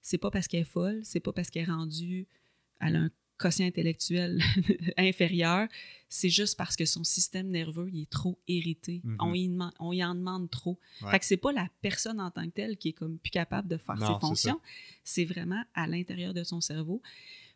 c'est 0.00 0.18
pas 0.18 0.30
parce 0.30 0.46
qu'elle 0.46 0.60
est 0.60 0.64
folle, 0.64 1.00
c'est 1.04 1.20
pas 1.20 1.32
parce 1.32 1.50
qu'elle 1.50 1.62
est 1.62 1.72
rendue, 1.72 2.26
elle 2.80 2.96
a 2.96 3.00
un 3.00 3.10
quotient 3.38 3.66
intellectuel 3.66 4.42
inférieur, 4.96 5.68
c'est 6.08 6.28
juste 6.28 6.56
parce 6.56 6.76
que 6.76 6.84
son 6.84 7.04
système 7.04 7.48
nerveux 7.48 7.88
il 7.92 8.02
est 8.02 8.10
trop 8.10 8.38
irrité. 8.48 9.02
Mm-hmm. 9.04 9.16
on, 9.20 9.34
y 9.34 9.58
on, 9.78 9.92
y 9.92 10.04
en 10.04 10.14
demande 10.14 10.50
trop. 10.50 10.78
Fait 11.10 11.18
que 11.18 11.24
c'est 11.24 11.36
pas 11.36 11.52
la 11.52 11.68
personne 11.80 12.20
en 12.20 12.30
tant 12.30 12.44
que 12.46 12.54
telle 12.54 12.76
qui 12.76 12.88
est 12.88 12.92
comme 12.92 13.18
plus 13.18 13.30
capable 13.30 13.68
de 13.68 13.76
faire 13.76 13.98
ses 13.98 14.20
fonctions, 14.20 14.60
c'est 15.04 15.24
vraiment 15.24 15.62
à 15.74 15.86
l'intérieur 15.86 16.34
de 16.34 16.44
son 16.44 16.60
cerveau. 16.60 17.02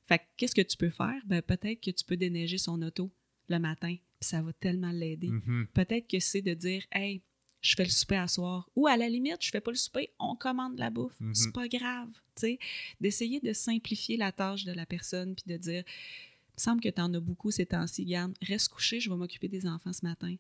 Fait 0.06 0.18
que 0.18 0.24
qu'est-ce 0.36 0.54
que 0.54 0.62
tu 0.62 0.76
peux 0.76 0.90
faire? 0.90 1.20
Ben, 1.26 1.42
peut-être 1.42 1.80
que 1.80 1.90
tu 1.90 2.04
peux 2.04 2.16
déneiger 2.16 2.59
son 2.59 2.80
auto 2.82 3.12
le 3.48 3.59
matin, 3.59 3.94
puis 4.20 4.28
ça 4.28 4.42
va 4.42 4.52
tellement 4.52 4.92
l'aider. 4.92 5.28
Mm-hmm. 5.28 5.66
Peut-être 5.74 6.09
que 6.09 6.20
c'est 6.20 6.42
de 6.42 6.54
dire, 6.54 6.84
hey, 6.92 7.22
je 7.62 7.74
fais 7.76 7.84
le 7.84 7.90
souper 7.90 8.16
à 8.16 8.28
soir. 8.28 8.68
Ou 8.76 8.86
à 8.89 8.97
la 8.97 9.09
limite, 9.09 9.39
je 9.40 9.51
fais 9.51 9.60
pas 9.60 9.70
le 9.70 9.76
souper, 9.76 10.10
on 10.18 10.34
commande 10.34 10.78
la 10.78 10.90
bouffe. 10.90 11.18
Mhm. 11.20 11.34
C'est 11.34 11.52
pas 11.52 11.68
grave, 11.68 12.10
tu 12.34 12.40
sais. 12.40 12.59
D'essayer 13.01 13.40
de 13.40 13.52
simplifier 13.52 14.16
la 14.16 14.32
tâche 14.32 14.64
de 14.64 14.72
la 14.72 14.84
personne 14.84 15.34
puis 15.34 15.44
de 15.47 15.56
dire, 15.56 15.84
il 15.86 16.59
me 16.59 16.60
semble 16.60 16.80
que 16.82 16.89
tu 16.89 17.01
en 17.01 17.14
as 17.14 17.20
beaucoup 17.20 17.51
ces 17.51 17.64
temps-ci, 17.64 18.05
garde, 18.05 18.34
reste 18.43 18.68
couché, 18.68 19.01
je 19.01 19.09
vais 19.09 19.16
m'occuper 19.16 19.48
des 19.48 19.66
enfants 19.66 19.93
ce 19.93 20.05
matin. 20.05 20.34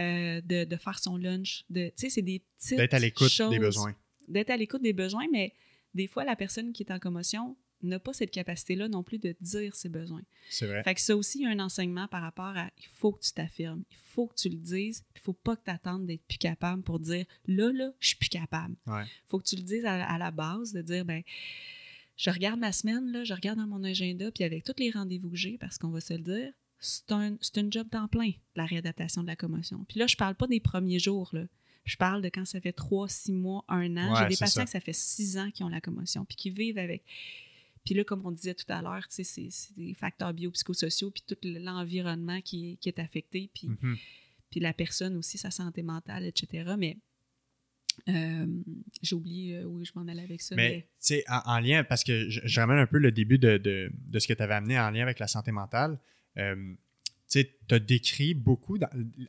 Euh, 0.00 0.40
de, 0.42 0.62
de, 0.62 0.76
faire 0.76 0.96
son 1.00 1.16
lunch. 1.16 1.64
Tu 1.74 1.90
sais, 1.96 2.08
c'est 2.08 2.22
des 2.22 2.40
petites 2.56 2.76
D'être 2.76 2.94
à 2.94 3.00
l'écoute 3.00 3.42
des 3.50 3.58
besoins. 3.58 3.96
D'être 4.28 4.50
à 4.50 4.56
l'écoute 4.56 4.82
des 4.82 4.92
besoins, 4.92 5.26
mais 5.32 5.52
des 5.92 6.06
fois, 6.06 6.24
la 6.24 6.36
personne 6.36 6.72
qui 6.72 6.84
est 6.84 6.92
en 6.92 7.00
commotion 7.00 7.56
n'a 7.82 7.98
pas 7.98 8.12
cette 8.12 8.30
capacité-là 8.30 8.88
non 8.88 9.02
plus 9.02 9.18
de 9.18 9.34
dire 9.40 9.74
ses 9.74 9.88
besoins. 9.88 10.22
C'est 10.50 10.66
vrai. 10.66 10.82
Fait 10.82 10.94
que 10.94 11.00
ça 11.00 11.16
aussi, 11.16 11.38
il 11.38 11.42
y 11.42 11.46
a 11.46 11.50
un 11.50 11.60
enseignement 11.60 12.08
par 12.08 12.22
rapport 12.22 12.56
à 12.56 12.70
il 12.78 12.88
faut 12.88 13.12
que 13.12 13.22
tu 13.22 13.32
t'affirmes, 13.32 13.84
il 13.90 13.96
faut 13.96 14.26
que 14.26 14.34
tu 14.34 14.48
le 14.48 14.56
dises, 14.56 15.04
il 15.14 15.20
faut 15.20 15.32
pas 15.32 15.56
que 15.56 15.64
tu 15.64 15.70
attendes 15.70 16.06
d'être 16.06 16.24
plus 16.26 16.38
capable 16.38 16.82
pour 16.82 16.98
dire 16.98 17.24
là, 17.46 17.72
là, 17.72 17.92
je 18.00 18.08
suis 18.08 18.16
plus 18.16 18.28
capable. 18.28 18.74
Il 18.86 19.06
faut 19.28 19.38
que 19.38 19.46
tu 19.46 19.56
le 19.56 19.62
dises 19.62 19.84
à, 19.84 20.18
la 20.18 20.30
base, 20.30 20.72
de 20.72 20.82
dire 20.82 21.04
ben 21.04 21.22
je 22.16 22.30
regarde 22.30 22.58
ma 22.58 22.72
semaine, 22.72 23.12
là, 23.12 23.22
je 23.22 23.32
regarde 23.32 23.58
dans 23.58 23.66
mon 23.66 23.84
agenda, 23.84 24.30
puis 24.32 24.42
avec 24.42 24.64
tous 24.64 24.74
les 24.78 24.90
rendez-vous 24.90 25.30
que 25.30 25.36
j'ai, 25.36 25.56
parce 25.56 25.78
qu'on 25.78 25.90
va 25.90 26.00
se 26.00 26.14
le 26.14 26.20
dire, 26.20 26.52
c'est 26.80 27.12
un, 27.12 27.34
un 27.34 27.70
job 27.70 27.88
temps 27.90 28.08
plein, 28.08 28.32
la 28.56 28.66
réadaptation 28.66 29.22
de 29.22 29.28
la 29.28 29.36
commotion. 29.36 29.84
Puis 29.88 30.00
là, 30.00 30.06
je 30.06 30.16
parle 30.16 30.34
pas 30.34 30.46
des 30.46 30.60
premiers 30.60 30.98
jours, 30.98 31.30
là. 31.32 31.44
Je 31.84 31.96
parle 31.96 32.20
de 32.20 32.28
quand 32.28 32.44
ça 32.44 32.60
fait 32.60 32.72
trois, 32.72 33.08
six 33.08 33.32
mois, 33.32 33.64
un 33.68 33.96
an. 33.96 34.14
j'ai 34.16 34.28
des 34.28 34.36
patients 34.36 34.64
que 34.64 34.70
ça 34.70 34.80
fait 34.80 34.92
six 34.92 35.38
ans 35.38 35.50
qui 35.50 35.64
ont 35.64 35.70
la 35.70 35.80
commotion, 35.80 36.24
puis 36.26 36.36
qui 36.36 36.50
vivent 36.50 36.76
avec. 36.76 37.02
Puis 37.88 37.94
là, 37.94 38.04
comme 38.04 38.26
on 38.26 38.32
disait 38.32 38.52
tout 38.52 38.66
à 38.68 38.82
l'heure, 38.82 39.06
c'est 39.08 39.24
des 39.78 39.94
facteurs 39.94 40.34
biopsychosociaux, 40.34 41.10
puis 41.10 41.22
tout 41.26 41.38
l'environnement 41.42 42.42
qui, 42.42 42.78
est 42.84 42.98
affecté, 42.98 43.50
puis, 43.54 43.68
mm-hmm. 43.68 43.96
puis 44.50 44.60
la 44.60 44.74
personne 44.74 45.16
aussi, 45.16 45.38
sa 45.38 45.50
santé 45.50 45.82
mentale, 45.82 46.26
etc. 46.26 46.74
Mais 46.76 46.98
euh, 48.10 48.46
j'ai 49.00 49.16
oublié 49.16 49.56
euh, 49.56 49.64
où 49.64 49.82
je 49.86 49.92
m'en 49.94 50.06
allais 50.06 50.20
avec 50.20 50.42
ça. 50.42 50.54
Mais, 50.54 50.82
tu 50.82 50.88
sais, 50.98 51.24
en, 51.28 51.60
lien, 51.60 51.82
parce 51.82 52.04
que 52.04 52.28
je, 52.28 52.60
ramène 52.60 52.76
un 52.76 52.86
peu 52.86 52.98
le 52.98 53.10
début 53.10 53.38
de, 53.38 53.90
ce 54.12 54.26
que 54.28 54.34
tu 54.34 54.42
avais 54.42 54.52
amené 54.52 54.78
en 54.78 54.90
lien 54.90 55.00
avec 55.00 55.18
la 55.18 55.26
santé 55.26 55.50
mentale. 55.50 55.98
Euh, 56.36 56.74
tu 57.30 57.46
as 57.70 57.78
décrit 57.78 58.34
beaucoup, 58.34 58.76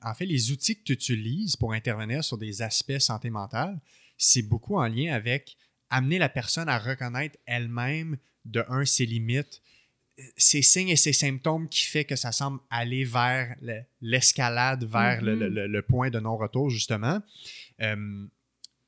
en 0.01 0.13
fait, 0.13 0.25
les 0.25 0.51
outils 0.51 0.75
que 0.75 0.83
tu 0.83 0.91
utilises 0.91 1.55
pour 1.55 1.71
intervenir 1.71 2.25
sur 2.25 2.37
des 2.37 2.61
aspects 2.61 2.99
santé 2.99 3.29
mentale, 3.29 3.79
c'est 4.17 4.41
beaucoup 4.41 4.75
en 4.75 4.87
lien 4.89 5.13
avec 5.13 5.55
amener 5.89 6.19
la 6.19 6.27
personne 6.27 6.67
à 6.67 6.77
reconnaître 6.77 7.37
elle-même 7.45 8.17
de 8.49 8.63
un, 8.67 8.85
ses 8.85 9.05
limites, 9.05 9.61
ces 10.37 10.61
signes 10.61 10.89
et 10.89 10.95
ces 10.95 11.13
symptômes 11.13 11.69
qui 11.69 11.85
fait 11.85 12.05
que 12.05 12.15
ça 12.15 12.31
semble 12.31 12.59
aller 12.69 13.03
vers 13.03 13.55
l'escalade, 14.01 14.83
vers 14.83 15.21
mm-hmm. 15.21 15.65
le, 15.65 15.81
point 15.81 16.09
de 16.09 16.19
non-retour, 16.19 16.69
justement. 16.69 17.21
Euh, 17.81 18.27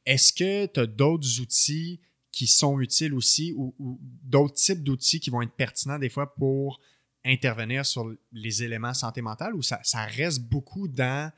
est-ce 0.05 0.33
que 0.33 0.65
tu 0.65 0.79
as 0.79 0.85
d'autres 0.85 1.39
outils 1.39 1.99
qui 2.31 2.47
sont 2.47 2.79
utiles 2.79 3.13
aussi 3.13 3.53
ou, 3.55 3.73
d'autres 4.23 4.55
types 4.55 4.83
d'outils 4.83 5.19
qui 5.19 5.29
vont 5.29 5.41
être 5.41 5.51
pertinents 5.51 5.99
des 5.99 6.09
fois 6.09 6.33
pour 6.33 6.79
intervenir 7.25 7.85
sur 7.85 8.11
les 8.31 8.63
éléments 8.63 8.93
santé 8.93 9.21
mentale 9.21 9.53
ou 9.53 9.61
ça, 9.61 9.79
reste 10.05 10.41
beaucoup 10.41 10.87
dans 10.87 11.31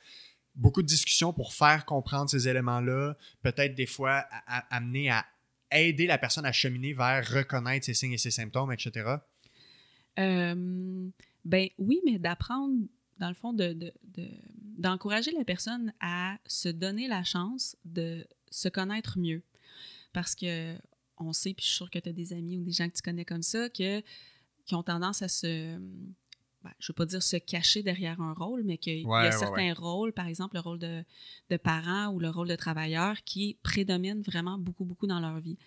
beaucoup 0.56 0.84
de 0.84 0.88
discussions 0.88 1.34
pour 1.34 1.54
faire 1.54 1.84
comprendre 1.84 2.30
ces 2.30 2.48
éléments-là, 2.48 3.18
peut-être 3.42 3.74
des 3.74 3.88
fois 3.88 4.24
amener 4.70 5.10
à 5.10 5.26
aider 5.76 6.08
la 6.08 6.18
personne 6.18 6.46
à 6.46 6.52
cheminer 6.52 6.94
vers 6.94 7.28
reconnaître 7.28 7.86
ses 7.86 7.94
signes 7.94 8.14
et 8.14 8.18
ses 8.18 8.32
symptômes, 8.32 8.72
etc.? 8.72 9.18
Euh, 10.20 11.10
ben 11.46 11.70
oui, 11.78 12.02
mais 12.06 12.20
d'apprendre, 12.20 12.76
dans 13.20 13.30
le 13.30 13.34
fond, 13.34 13.54
de, 13.54 13.94
d'encourager 14.78 15.32
la 15.32 15.44
personne 15.44 15.94
à 16.00 16.38
se 16.46 16.70
donner 16.70 17.08
la 17.08 17.24
chance 17.24 17.76
de 17.86 18.26
se 18.52 18.70
connaître 18.70 19.18
mieux. 19.18 19.44
Parce 20.14 20.36
que 20.36 20.76
on 21.18 21.34
sait, 21.34 21.54
puis 21.54 21.64
je 21.64 21.70
suis 21.70 21.78
sûre 21.78 21.90
que 21.90 22.00
tu 22.00 22.10
as 22.10 22.14
des 22.14 22.34
amis 22.34 22.58
ou 22.58 22.64
des 22.64 22.72
gens 22.72 22.90
que 22.90 22.96
tu 22.96 23.02
connais 23.02 23.26
comme 23.26 23.44
ça, 23.44 23.70
que, 23.70 24.02
qui 24.66 24.76
ont 24.76 24.84
tendance 24.84 25.22
à 25.22 25.28
se 25.28 25.80
ben, 26.64 26.72
je 26.80 26.86
ne 26.86 26.94
veux 26.94 26.96
pas 26.96 27.06
dire 27.06 27.22
se 27.22 27.36
cacher 27.36 27.84
derrière 27.84 28.22
un 28.22 28.34
rôle, 28.34 28.64
mais 28.64 28.78
qu'il 28.78 29.02
y 29.02 29.12
a 29.12 29.32
certains 29.32 29.74
rôles, 29.74 30.14
par 30.14 30.28
exemple 30.28 30.56
le 30.56 30.62
rôle 30.62 30.80
de, 30.80 31.04
de, 31.50 31.58
parent 31.58 32.08
ou 32.14 32.20
le 32.20 32.30
rôle 32.30 32.48
de 32.48 32.56
travailleur, 32.56 33.24
qui 33.24 33.58
prédominent 33.64 34.22
vraiment 34.22 34.58
beaucoup, 34.58 34.86
beaucoup 34.86 35.08
dans 35.08 35.20
leur 35.20 35.40
vie. 35.40 35.58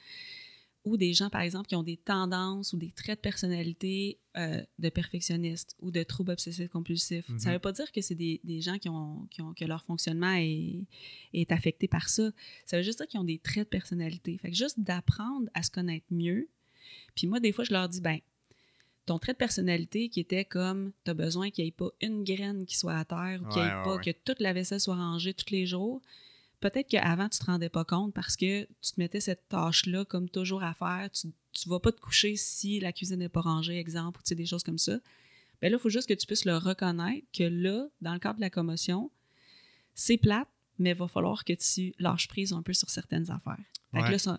Ou 0.84 0.96
des 0.96 1.12
gens, 1.14 1.30
par 1.30 1.40
exemple, 1.40 1.66
qui 1.66 1.74
ont 1.74 1.82
des 1.82 1.96
tendances 1.96 2.72
ou 2.72 2.76
des 2.76 2.92
traits 2.92 3.18
de 3.18 3.20
personnalité 3.20 4.20
euh, 4.36 4.62
de 4.78 4.88
perfectionnistes 4.88 5.74
ou 5.80 5.90
de 5.90 6.04
troubles 6.04 6.30
obsessifs 6.30 6.70
compulsifs. 6.70 7.26
Ça 7.26 7.32
ne 7.32 7.38
mm-hmm. 7.38 7.52
veut 7.54 7.58
pas 7.58 7.72
dire 7.72 7.90
que 7.90 8.00
c'est 8.00 8.14
des, 8.14 8.40
des, 8.44 8.60
gens 8.60 8.78
qui 8.78 8.88
ont, 8.88 9.26
qui 9.32 9.42
ont, 9.42 9.52
que 9.52 9.64
leur 9.64 9.82
fonctionnement 9.82 10.34
est, 10.34 10.86
est 11.34 11.50
affecté 11.50 11.88
par 11.88 12.08
ça. 12.08 12.30
Ça 12.66 12.76
veut 12.76 12.84
juste 12.84 12.98
dire 12.98 13.08
qu'ils 13.08 13.18
ont 13.18 13.24
des 13.24 13.40
traits 13.40 13.64
de 13.64 13.68
personnalité. 13.68 14.38
Fait 14.38 14.50
que 14.50 14.56
juste 14.56 14.78
d'apprendre 14.78 15.50
à 15.54 15.64
se 15.64 15.72
connaître 15.72 16.06
mieux. 16.10 16.48
Puis 17.16 17.26
moi, 17.26 17.40
des 17.40 17.50
fois, 17.50 17.64
je 17.64 17.72
leur 17.72 17.88
dis, 17.88 18.00
ben 18.00 18.20
ton 19.06 19.18
trait 19.18 19.32
de 19.32 19.38
personnalité 19.38 20.08
qui 20.08 20.20
était 20.20 20.44
comme 20.44 20.92
tu 21.04 21.10
as 21.10 21.14
besoin 21.14 21.50
qu'il 21.50 21.64
n'y 21.64 21.68
ait 21.68 21.72
pas 21.72 21.90
une 22.00 22.24
graine 22.24 22.66
qui 22.66 22.76
soit 22.76 22.96
à 22.96 23.04
terre 23.04 23.40
ou 23.42 23.48
qu'il 23.48 23.62
Ouais, 23.62 23.68
ait 23.68 23.74
ouais, 23.76 23.84
pas 23.84 23.94
ouais. 23.96 24.04
que 24.04 24.10
toute 24.10 24.40
la 24.40 24.52
vaisselle 24.52 24.80
soit 24.80 24.96
rangée 24.96 25.32
tous 25.32 25.50
les 25.50 25.64
jours. 25.66 26.02
Peut-être 26.60 26.88
qu'avant, 26.88 27.28
tu 27.28 27.38
te 27.38 27.44
rendais 27.44 27.68
pas 27.68 27.84
compte 27.84 28.12
parce 28.14 28.36
que 28.36 28.64
tu 28.64 28.92
te 28.92 28.98
mettais 29.00 29.20
cette 29.20 29.48
tâche-là 29.48 30.04
comme 30.04 30.28
toujours 30.28 30.64
à 30.64 30.74
faire. 30.74 31.08
Tu 31.12 31.28
ne 31.28 31.70
vas 31.70 31.80
pas 31.80 31.92
te 31.92 32.00
coucher 32.00 32.34
si 32.36 32.80
la 32.80 32.92
cuisine 32.92 33.18
n'est 33.18 33.28
pas 33.28 33.42
rangée, 33.42 33.78
exemple, 33.78 34.18
ou 34.18 34.22
tu 34.22 34.28
sais, 34.30 34.34
des 34.34 34.46
choses 34.46 34.64
comme 34.64 34.78
ça. 34.78 34.98
Ben 35.60 35.70
là, 35.70 35.78
il 35.78 35.80
faut 35.80 35.88
juste 35.88 36.08
que 36.08 36.14
tu 36.14 36.26
puisses 36.26 36.44
le 36.44 36.56
reconnaître 36.56 37.26
que 37.32 37.44
là, 37.44 37.86
dans 38.00 38.12
le 38.12 38.18
cadre 38.18 38.36
de 38.36 38.40
la 38.40 38.50
commotion, 38.50 39.10
c'est 39.94 40.18
plate, 40.18 40.48
mais 40.78 40.90
il 40.90 40.96
va 40.96 41.08
falloir 41.08 41.44
que 41.44 41.52
tu 41.52 41.94
lâches 41.98 42.28
prise 42.28 42.52
un 42.52 42.62
peu 42.62 42.72
sur 42.72 42.90
certaines 42.90 43.30
affaires. 43.30 43.58
Fait 43.92 44.00
que 44.00 44.26
là, 44.26 44.38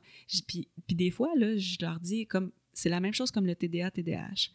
puis 0.85 0.95
des 0.95 1.09
fois, 1.09 1.29
là, 1.35 1.57
je 1.57 1.77
leur 1.81 1.99
dis, 1.99 2.27
comme 2.27 2.51
c'est 2.79 2.89
la 2.89 2.99
même 2.99 3.13
chose 3.13 3.31
comme 3.31 3.47
le 3.47 3.55
TDA, 3.55 3.89
TDAH. 3.89 4.51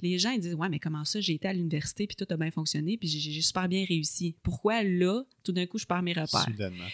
Les 0.00 0.18
gens, 0.18 0.30
ils 0.30 0.40
disent, 0.40 0.54
ouais, 0.54 0.68
mais 0.70 0.78
comment 0.78 1.04
ça, 1.04 1.20
j'ai 1.20 1.34
été 1.34 1.46
à 1.46 1.52
l'université, 1.52 2.06
puis 2.06 2.16
tout 2.16 2.26
a 2.30 2.36
bien 2.38 2.50
fonctionné, 2.50 2.96
puis 2.96 3.06
j'ai 3.06 3.42
super 3.42 3.68
bien 3.68 3.84
réussi. 3.84 4.34
Pourquoi 4.42 4.82
là, 4.82 5.22
tout 5.44 5.52
d'un 5.52 5.66
coup, 5.66 5.76
je 5.78 5.84
perds 5.84 6.02
mes 6.02 6.12
repères? 6.14 6.44
Soudainement. 6.44 6.88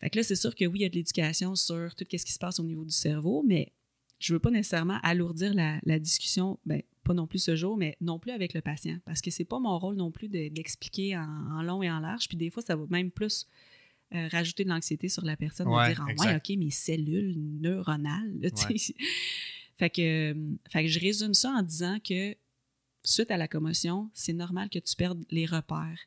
Fait 0.00 0.10
que 0.10 0.18
là, 0.18 0.24
c'est 0.24 0.34
sûr 0.34 0.54
que 0.54 0.64
oui, 0.64 0.80
il 0.80 0.82
y 0.82 0.84
a 0.84 0.88
de 0.88 0.96
l'éducation 0.96 1.54
sur 1.54 1.94
tout 1.94 2.04
ce 2.10 2.24
qui 2.24 2.32
se 2.32 2.38
passe 2.38 2.58
au 2.58 2.64
niveau 2.64 2.84
du 2.84 2.90
cerveau, 2.90 3.44
mais 3.46 3.72
je 4.18 4.32
veux 4.32 4.40
pas 4.40 4.50
nécessairement 4.50 4.98
alourdir 5.02 5.54
la, 5.54 5.78
la 5.84 5.98
discussion, 6.00 6.58
ben, 6.66 6.82
pas 7.04 7.14
non 7.14 7.26
plus 7.28 7.38
ce 7.38 7.54
jour, 7.54 7.76
mais 7.76 7.96
non 8.00 8.18
plus 8.18 8.32
avec 8.32 8.52
le 8.52 8.62
patient, 8.62 8.98
parce 9.04 9.20
que 9.20 9.30
c'est 9.30 9.44
pas 9.44 9.60
mon 9.60 9.78
rôle 9.78 9.94
non 9.96 10.10
plus 10.10 10.28
de- 10.28 10.48
d'expliquer 10.48 11.16
en, 11.16 11.22
en 11.52 11.62
long 11.62 11.82
et 11.84 11.90
en 11.90 12.00
large, 12.00 12.26
puis 12.28 12.36
des 12.36 12.50
fois, 12.50 12.62
ça 12.62 12.74
va 12.76 12.84
même 12.90 13.10
plus 13.12 13.46
euh, 14.14 14.26
rajouter 14.28 14.64
de 14.64 14.70
l'anxiété 14.70 15.08
sur 15.08 15.24
la 15.24 15.36
personne, 15.36 15.68
Ouais, 15.68 15.88
de 15.90 15.94
dire, 15.94 16.04
ah, 16.04 16.10
exact. 16.10 16.28
ouais, 16.48 16.56
OK, 16.56 16.58
mes 16.58 16.70
cellules 16.70 17.34
neuronales, 17.60 18.32
là, 18.40 18.50
tu 18.50 18.78
sais. 18.78 18.94
Fait, 19.80 19.90
que, 19.90 20.32
euh, 20.32 20.34
fait 20.70 20.82
que 20.84 20.88
je 20.88 21.00
résume 21.00 21.34
ça 21.34 21.50
en 21.50 21.62
disant 21.62 21.98
que 22.00 22.36
suite 23.02 23.30
à 23.30 23.36
la 23.36 23.48
commotion, 23.48 24.10
c'est 24.14 24.32
normal 24.32 24.68
que 24.70 24.78
tu 24.78 24.94
perdes 24.94 25.24
les 25.30 25.46
repères 25.46 25.98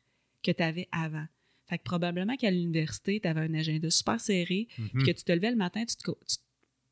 que 0.42 0.50
tu 0.52 0.62
avais 0.62 0.88
avant. 0.92 1.26
Fait 1.68 1.78
que 1.78 1.82
probablement 1.82 2.36
qu'à 2.36 2.50
l'université, 2.50 3.20
tu 3.20 3.28
avais 3.28 3.40
un 3.42 3.54
agenda 3.54 3.90
super 3.90 4.20
serré, 4.20 4.68
Mhm. 4.78 4.88
puis 4.94 5.02
que 5.04 5.10
tu 5.18 5.24
te 5.24 5.32
levais 5.32 5.50
le 5.50 5.56
matin, 5.56 5.84
tu 5.84 5.96
te, 5.96 6.02
tu, 6.10 6.36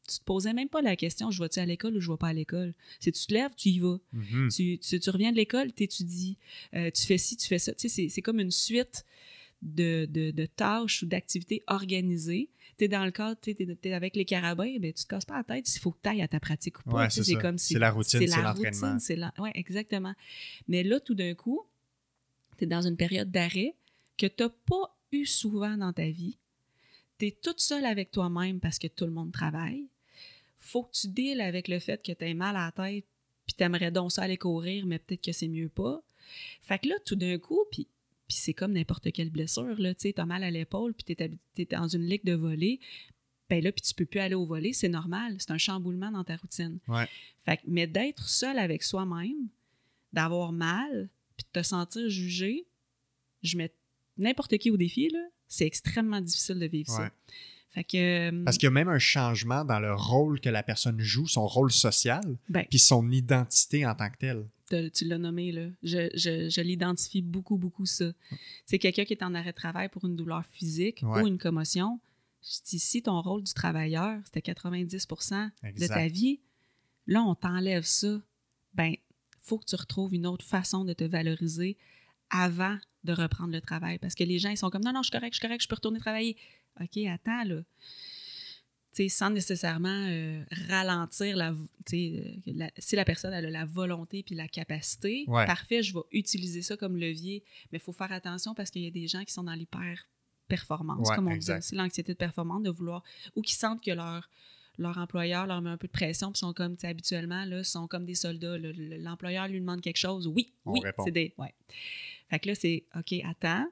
tu 0.09 0.19
te 0.19 0.25
posais 0.25 0.53
même 0.53 0.69
pas 0.69 0.83
la 0.83 0.97
question 0.97 1.31
je 1.31 1.41
vais-tu 1.43 1.61
à 1.61 1.67
l'école 1.67 1.97
ou 1.97 2.01
je 2.01 2.11
vais 2.11 2.17
pas 2.19 2.29
à 2.29 2.33
l'école? 2.33 2.75
C'est 2.99 3.13
tu 3.13 3.27
te 3.27 3.33
lèves, 3.35 3.53
tu 3.57 3.69
y 3.69 3.79
vas. 3.79 3.99
Mhm. 4.13 4.49
Tu, 4.51 4.79
tu, 4.79 4.99
tu 4.99 5.11
reviens 5.11 5.31
de 5.31 5.37
l'école, 5.37 5.73
tu 5.73 5.85
étudies. 5.85 6.37
Euh, 6.75 6.91
tu 6.91 7.03
fais 7.07 7.19
ci, 7.19 7.37
tu 7.37 7.47
fais 7.47 7.59
ça. 7.61 7.73
Tu 7.75 7.83
sais, 7.83 7.89
c'est- 7.89 8.09
c'est 8.09 8.23
comme 8.23 8.41
une 8.41 8.51
suite 8.51 9.05
de, 9.61 10.07
de, 10.11 10.33
de 10.33 10.47
tâches 10.47 11.03
ou 11.03 11.07
d'activités 11.07 11.63
organisées. 11.69 12.49
Tu 12.79 12.85
es 12.85 12.89
dans 12.89 13.05
le 13.05 13.11
cadre, 13.11 13.39
tu 13.41 13.51
es, 13.51 13.93
avec 13.93 14.17
les 14.17 14.25
carabins, 14.25 14.79
ben, 14.79 14.93
tu 14.93 15.05
te 15.05 15.09
casses 15.09 15.25
pas 15.25 15.37
la 15.37 15.45
tête 15.45 15.67
s'il 15.67 15.81
faut 15.81 15.93
que 15.93 15.99
tu 16.03 16.09
ailles 16.09 16.23
à 16.23 16.29
ta 16.29 16.41
pratique 16.41 16.79
ou 16.81 16.83
pas. 16.85 16.97
Ouais, 17.05 17.11
c'est 17.11 17.35
comme 17.37 17.59
C'est 17.59 17.79
la 17.79 17.91
routine, 17.91 18.21
c'est 18.21 18.27
la 18.27 18.37
l'entraînement. 18.43 18.87
routine, 18.87 19.01
c'est 19.01 19.17
la- 19.17 19.35
ouais, 19.39 19.53
exactement. 19.55 20.15
Mais 20.69 20.83
là, 20.83 20.99
tout 21.01 21.15
d'un 21.15 21.35
coup, 21.35 21.61
tu 22.59 22.65
es 22.65 22.67
dans 22.67 22.83
une 22.83 22.97
période 22.97 23.31
d'arrêt 23.31 23.75
que 24.17 24.27
tu 24.27 24.43
n'as 24.43 24.49
pas 24.49 24.97
eu 25.13 25.27
souvent 25.27 25.77
dans 25.77 25.93
ta 25.93 26.09
vie. 26.09 26.39
Tu 27.19 27.27
es 27.27 27.31
toute 27.33 27.61
seule 27.61 27.85
avec 27.85 28.11
toi-même 28.11 28.59
parce 28.59 28.79
que 28.79 28.87
tout 28.89 29.05
le 29.05 29.13
monde 29.13 29.33
travaille. 29.33 29.87
faut 30.59 30.85
que 30.85 30.93
tu 30.93 31.09
deals 31.09 31.41
avec 31.41 31.69
le 31.69 31.79
fait 31.81 32.03
que 32.03 32.13
tu 32.13 32.25
as 32.25 32.35
mal 32.35 32.57
à 32.57 32.67
la 32.67 32.73
tête 32.73 33.05
puis 33.47 33.55
tu 33.57 33.65
aimerais 33.65 33.91
donc 33.91 34.13
ça 34.13 34.23
aller 34.23 34.37
courir, 34.39 34.87
mais 34.87 34.99
peut-être 35.01 35.25
que 35.25 35.33
c'est 35.33 35.49
mieux 35.49 35.69
pas. 35.69 36.01
Fait 36.63 36.79
que 36.79 36.89
là, 36.89 36.95
tout 37.05 37.17
d'un 37.17 37.37
coup, 37.39 37.65
puis 37.73 37.89
puis 38.33 38.41
c'est 38.41 38.55
comme 38.55 38.73
n'importe 38.73 39.13
quelle 39.13 39.29
blessure, 39.29 39.79
là, 39.79 39.95
tu 39.95 40.09
sais, 40.09 40.13
t'as 40.15 40.25
mal 40.25 40.43
à 40.43 40.51
l'épaule, 40.51 40.95
puis 40.95 41.15
t'es, 41.15 41.67
dans 41.67 41.87
une 41.87 42.07
ligue 42.07 42.25
de 42.25 42.33
volée, 42.33 42.81
ben 43.51 43.63
là, 43.63 43.71
puis 43.71 43.83
tu 43.83 43.93
peux 43.93 44.07
plus 44.07 44.21
aller 44.21 44.35
au 44.35 44.47
volet, 44.47 44.73
c'est 44.73 44.89
normal, 44.89 45.37
c'est 45.39 45.51
un 45.51 45.59
chamboulement 45.59 46.11
dans 46.11 46.25
ta 46.25 46.37
routine. 46.37 46.79
Ouais. 46.89 47.07
Fait 47.45 47.61
mais 47.67 47.87
d'être 47.87 48.27
seul 48.27 48.59
avec 48.59 48.83
soi-même, 48.83 49.49
d'avoir 50.15 50.51
mal, 50.53 51.11
puis 51.37 51.45
de 51.53 51.61
te 51.61 51.63
sentir 51.63 52.09
jugé, 52.09 52.65
je 53.43 53.59
mets 53.59 53.75
n'importe 54.17 54.57
qui 54.57 54.71
au 54.71 54.79
défi, 54.79 55.11
là, 55.11 55.27
c'est 55.47 55.67
extrêmement 55.67 56.23
difficile 56.23 56.59
de 56.59 56.67
vivre 56.67 56.91
Ouais. 56.99 57.09
ça. 57.09 57.13
Fait 57.75 57.85
que... 57.85 58.31
euh, 58.31 58.45
Parce 58.45 58.59
qu'il 58.59 58.67
y 58.67 58.69
a 58.69 58.71
même 58.71 58.89
un 58.89 58.99
changement 58.99 59.65
dans 59.65 59.81
le 59.81 59.95
rôle 59.95 60.41
que 60.41 60.49
la 60.51 60.63
personne 60.63 61.01
joue, 61.01 61.27
son 61.27 61.47
rôle 61.47 61.73
social, 61.73 62.23
ben, 62.49 62.65
puis 62.69 62.79
son 62.79 63.11
identité 63.11 63.87
en 63.87 63.95
tant 63.95 64.11
que 64.11 64.19
telle. 64.19 64.91
tu 64.93 65.05
l'as 65.07 65.19
nommé, 65.19 65.53
là. 65.53 65.69
Je, 65.83 66.11
je, 66.15 66.49
je 66.51 66.61
l'identifie 66.61 67.23
beaucoup, 67.23 67.57
beaucoup, 67.57 67.87
ça. 67.87 68.13
C'est 68.67 68.79
quelqu'un 68.79 69.05
qui 69.05 69.15
est 69.15 69.23
en 69.23 69.35
arrêt 69.35 69.53
de 69.53 69.57
travail 69.57 69.89
pour 69.89 70.05
une 70.05 70.17
douleur 70.17 70.45
physique 70.47 71.01
Ouais. 71.03 71.23
ou 71.23 71.27
une 71.27 71.39
commotion. 71.39 71.99
Je 72.43 72.59
dis, 72.69 72.79
si 72.79 73.03
ton 73.03 73.21
rôle 73.23 73.43
du 73.45 73.55
travailleur, 73.55 74.19
c'était 74.25 74.41
90% 74.53 75.51
de 75.63 75.69
Exact. 75.69 75.95
ta 75.95 76.09
vie, 76.09 76.41
là, 77.07 77.23
on 77.23 77.35
t'enlève 77.35 77.85
ça. 77.85 78.21
Ben, 78.75 78.95
faut 79.41 79.59
que 79.59 79.65
tu 79.65 79.77
retrouves 79.77 80.13
une 80.15 80.27
autre 80.27 80.45
façon 80.45 80.85
de 80.85 80.93
te 80.93 81.05
valoriser 81.05 81.77
avant 82.31 82.77
de 83.05 83.13
reprendre 83.13 83.53
le 83.53 83.61
travail. 83.61 83.99
Parce 83.99 84.15
que 84.15 84.25
les 84.25 84.39
gens, 84.39 84.51
ils 84.51 84.57
sont 84.57 84.71
comme, 84.71 84.85
non, 84.85 84.93
non, 84.93 85.03
je 85.03 85.09
suis 85.09 85.13
correct, 85.19 85.33
je 85.35 85.39
suis 85.39 85.47
correct, 85.47 85.63
je 85.63 85.69
peux 85.69 85.75
retourner 85.75 85.99
travailler. 85.99 86.37
OK, 86.81 86.97
attends, 87.07 87.45
là. 87.45 87.63
Tu 88.95 89.05
sais, 89.05 89.09
sans 89.09 89.31
nécessairement 89.31 90.07
euh, 90.11 90.45
ralentir 90.69 91.35
la, 91.37 91.53
tu 91.53 91.59
sais, 91.87 92.13
euh, 92.47 92.53
la- 92.55 92.71
Si 92.77 92.95
la 92.95 93.07
personne 93.07 93.33
elle 93.33 93.47
a 93.47 93.51
la 93.51 93.65
volonté 93.65 94.23
puis 94.23 94.35
la 94.35 94.49
capacité, 94.49 95.25
Ouais. 95.29 95.47
parfait, 95.47 95.83
je 95.83 95.95
vais 95.95 96.01
utiliser 96.13 96.61
ça 96.61 96.77
comme 96.77 96.97
levier. 96.99 97.43
Mais 97.73 97.79
il 97.79 97.81
faut 97.81 97.93
faire 97.93 98.13
attention 98.13 98.55
parce 98.55 98.71
qu'il 98.71 98.83
y 98.83 98.87
a 98.87 98.91
des 98.91 99.07
gens 99.09 99.25
qui 99.25 99.33
sont 99.33 99.45
dans 99.45 99.55
l'hyper-performance, 99.55 101.09
Ouais, 101.09 101.15
comme 101.17 101.29
on 101.29 101.31
exact. 101.31 101.61
dit 101.61 101.67
aussi, 101.67 101.75
l'anxiété 101.75 102.13
de 102.13 102.19
performance, 102.19 102.63
de 102.63 102.71
vouloir, 102.71 103.03
ou 103.35 103.41
qui 103.41 103.55
sentent 103.55 103.83
que 103.83 103.93
leur, 103.93 104.29
leur 104.77 104.99
employeur 104.99 105.47
leur 105.47 105.63
met 105.63 105.71
un 105.71 105.79
peu 105.79 105.87
de 105.87 105.93
pression, 105.93 106.31
puis 106.31 106.41
sont 106.41 106.53
comme, 106.53 106.75
tu 106.77 106.83
sais, 106.83 106.89
habituellement, 106.89 107.47
là, 107.47 107.65
sont 107.65 107.87
comme 107.89 108.05
des 108.05 108.15
soldats. 108.15 108.59
L'employeur 108.59 109.49
lui 109.49 109.61
demande 109.61 109.81
quelque 109.81 109.97
chose, 109.99 110.27
oui, 110.27 110.53
On 110.67 110.73
oui, 110.73 110.81
c'est 111.05 111.11
des... 111.13 111.33
Ouais. 111.39 111.55
Fait 112.29 112.39
que 112.41 112.49
là, 112.49 112.55
c'est, 112.55 112.85
OK, 112.95 113.15
attends, 113.25 113.67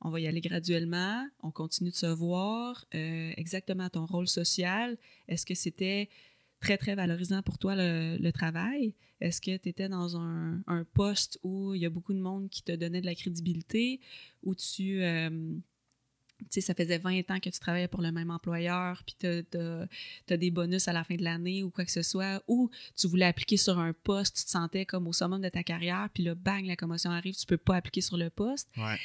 on 0.00 0.10
va 0.10 0.20
y 0.20 0.26
aller 0.26 0.40
graduellement, 0.40 1.26
on 1.42 1.50
continue 1.50 1.90
de 1.90 1.94
se 1.94 2.06
voir, 2.06 2.84
euh, 2.94 3.32
exactement 3.36 3.88
ton 3.88 4.06
rôle 4.06 4.28
social. 4.28 4.96
Est-ce 5.28 5.46
que 5.46 5.54
c'était 5.54 6.08
très, 6.60 6.76
très 6.76 6.94
valorisant 6.94 7.42
pour 7.42 7.58
toi 7.58 7.74
le, 7.76 8.30
travail? 8.30 8.94
Est-ce 9.20 9.40
que 9.40 9.56
tu 9.56 9.68
étais 9.68 9.88
dans 9.88 10.16
un, 10.16 10.62
un 10.66 10.84
poste 10.84 11.38
où 11.42 11.74
il 11.74 11.80
y 11.80 11.86
a 11.86 11.90
beaucoup 11.90 12.12
de 12.12 12.20
monde 12.20 12.50
qui 12.50 12.62
te 12.62 12.72
donnait 12.72 13.00
de 13.00 13.06
la 13.06 13.14
crédibilité, 13.14 14.00
où 14.42 14.54
tu... 14.54 15.02
euh, 15.02 15.56
tu 16.38 16.46
sais, 16.50 16.60
ça 16.60 16.74
faisait 16.74 16.98
20 16.98 17.30
ans 17.30 17.40
que 17.40 17.48
tu 17.48 17.58
travaillais 17.58 17.88
pour 17.88 18.02
le 18.02 18.12
même 18.12 18.30
employeur, 18.30 19.02
puis 19.04 19.16
tu 19.18 19.56
as, 19.56 20.36
des 20.36 20.50
bonus 20.50 20.86
à 20.88 20.92
la 20.92 21.02
fin 21.02 21.16
de 21.16 21.24
l'année 21.24 21.62
ou 21.62 21.70
quoi 21.70 21.84
que 21.84 21.90
ce 21.90 22.02
soit, 22.02 22.42
ou 22.46 22.70
tu 22.94 23.06
voulais 23.06 23.24
appliquer 23.24 23.56
sur 23.56 23.78
un 23.78 23.92
poste, 23.92 24.36
tu 24.36 24.44
te 24.44 24.50
sentais 24.50 24.84
comme 24.84 25.06
au 25.06 25.12
summum 25.12 25.40
de 25.40 25.48
ta 25.48 25.62
carrière, 25.62 26.08
puis 26.12 26.24
là, 26.24 26.34
bang, 26.34 26.66
la 26.66 26.76
commotion 26.76 27.10
arrive, 27.10 27.36
tu 27.36 27.46
peux 27.46 27.56
pas 27.56 27.76
appliquer 27.76 28.02
sur 28.02 28.16
le 28.16 28.30
poste. 28.30 28.68
Ouais. 28.76 28.98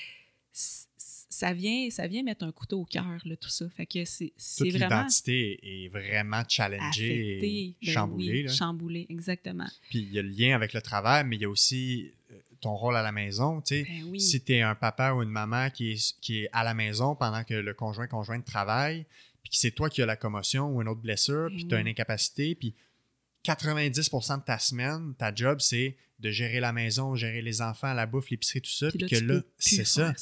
Ça 0.53 1.53
vient, 1.53 1.89
ça 1.89 2.07
vient 2.07 2.23
mettre 2.23 2.43
un 2.43 2.51
couteau 2.51 2.81
au 2.81 2.85
cœur, 2.85 3.21
tout 3.39 3.49
ça. 3.49 3.65
Fait 3.69 3.85
que 3.85 4.03
c'est 4.05 4.33
vraiment 4.69 4.73
l'identité 4.97 5.59
est 5.85 5.87
vraiment 5.87 6.43
challengée 6.47 7.37
et 7.41 7.75
Ben 7.81 7.93
chamboulée. 7.93 8.31
oui, 8.31 8.43
là. 8.43 8.51
chamboulé, 8.51 9.05
exactement. 9.09 9.67
Puis 9.89 9.99
il 9.99 10.11
y 10.13 10.19
a 10.19 10.21
le 10.21 10.29
lien 10.29 10.55
avec 10.55 10.73
le 10.73 10.81
travail, 10.81 11.23
mais 11.25 11.37
il 11.37 11.41
y 11.41 11.45
a 11.45 11.49
aussi 11.49 12.11
euh, 12.31 12.35
ton 12.59 12.75
rôle 12.75 12.97
à 12.97 13.01
la 13.01 13.11
maison. 13.13 13.61
tu 13.61 13.75
sais. 13.75 13.83
Ben 13.89 14.03
oui. 14.09 14.19
Si 14.19 14.41
tu 14.43 14.53
es 14.53 14.61
un 14.61 14.75
papa 14.75 15.13
ou 15.13 15.23
une 15.23 15.29
maman 15.29 15.69
qui 15.69 15.93
est, 15.93 16.19
qui 16.19 16.41
est 16.43 16.49
à 16.51 16.63
la 16.65 16.73
maison 16.73 17.15
pendant 17.15 17.43
que 17.45 17.53
le 17.53 17.73
conjoint 17.73 18.07
conjointe 18.07 18.45
travaille, 18.45 19.05
puis 19.41 19.51
que 19.51 19.55
c'est 19.57 19.71
toi 19.71 19.89
qui 19.89 20.01
as 20.01 20.05
la 20.05 20.17
commotion 20.17 20.67
ou 20.75 20.81
une 20.81 20.89
autre 20.89 21.01
blessure, 21.01 21.47
Ben 21.49 21.55
puis 21.55 21.67
tu 21.67 21.73
as 21.73 21.77
oui. 21.77 21.81
une 21.83 21.87
incapacité, 21.87 22.55
puis 22.55 22.73
90% 23.45 24.39
de 24.39 24.43
ta 24.43 24.59
semaine, 24.59 25.13
ta 25.17 25.33
job, 25.33 25.59
c'est 25.61 25.97
de 26.19 26.29
gérer 26.29 26.59
la 26.59 26.71
maison, 26.73 27.15
gérer 27.15 27.41
les 27.41 27.61
enfants, 27.61 27.93
la 27.93 28.05
bouffe, 28.05 28.29
l'épicerie, 28.29 28.61
tout 28.61 28.69
ça, 28.69 28.89
Puis 28.89 28.99
là, 28.99 29.07
que 29.07 29.15
là, 29.15 29.41
c'est 29.57 29.85
ça. 29.85 30.13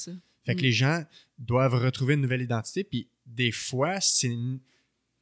Fait 0.46 0.56
que 0.56 0.62
Mm. 0.62 0.64
les 0.64 0.72
gens 0.72 1.04
doivent 1.38 1.76
retrouver 1.76 2.14
une 2.14 2.22
nouvelle 2.22 2.41
identité, 2.41 2.84
puis 2.84 3.10
des 3.26 3.52
fois, 3.52 4.00
c'est 4.02 4.32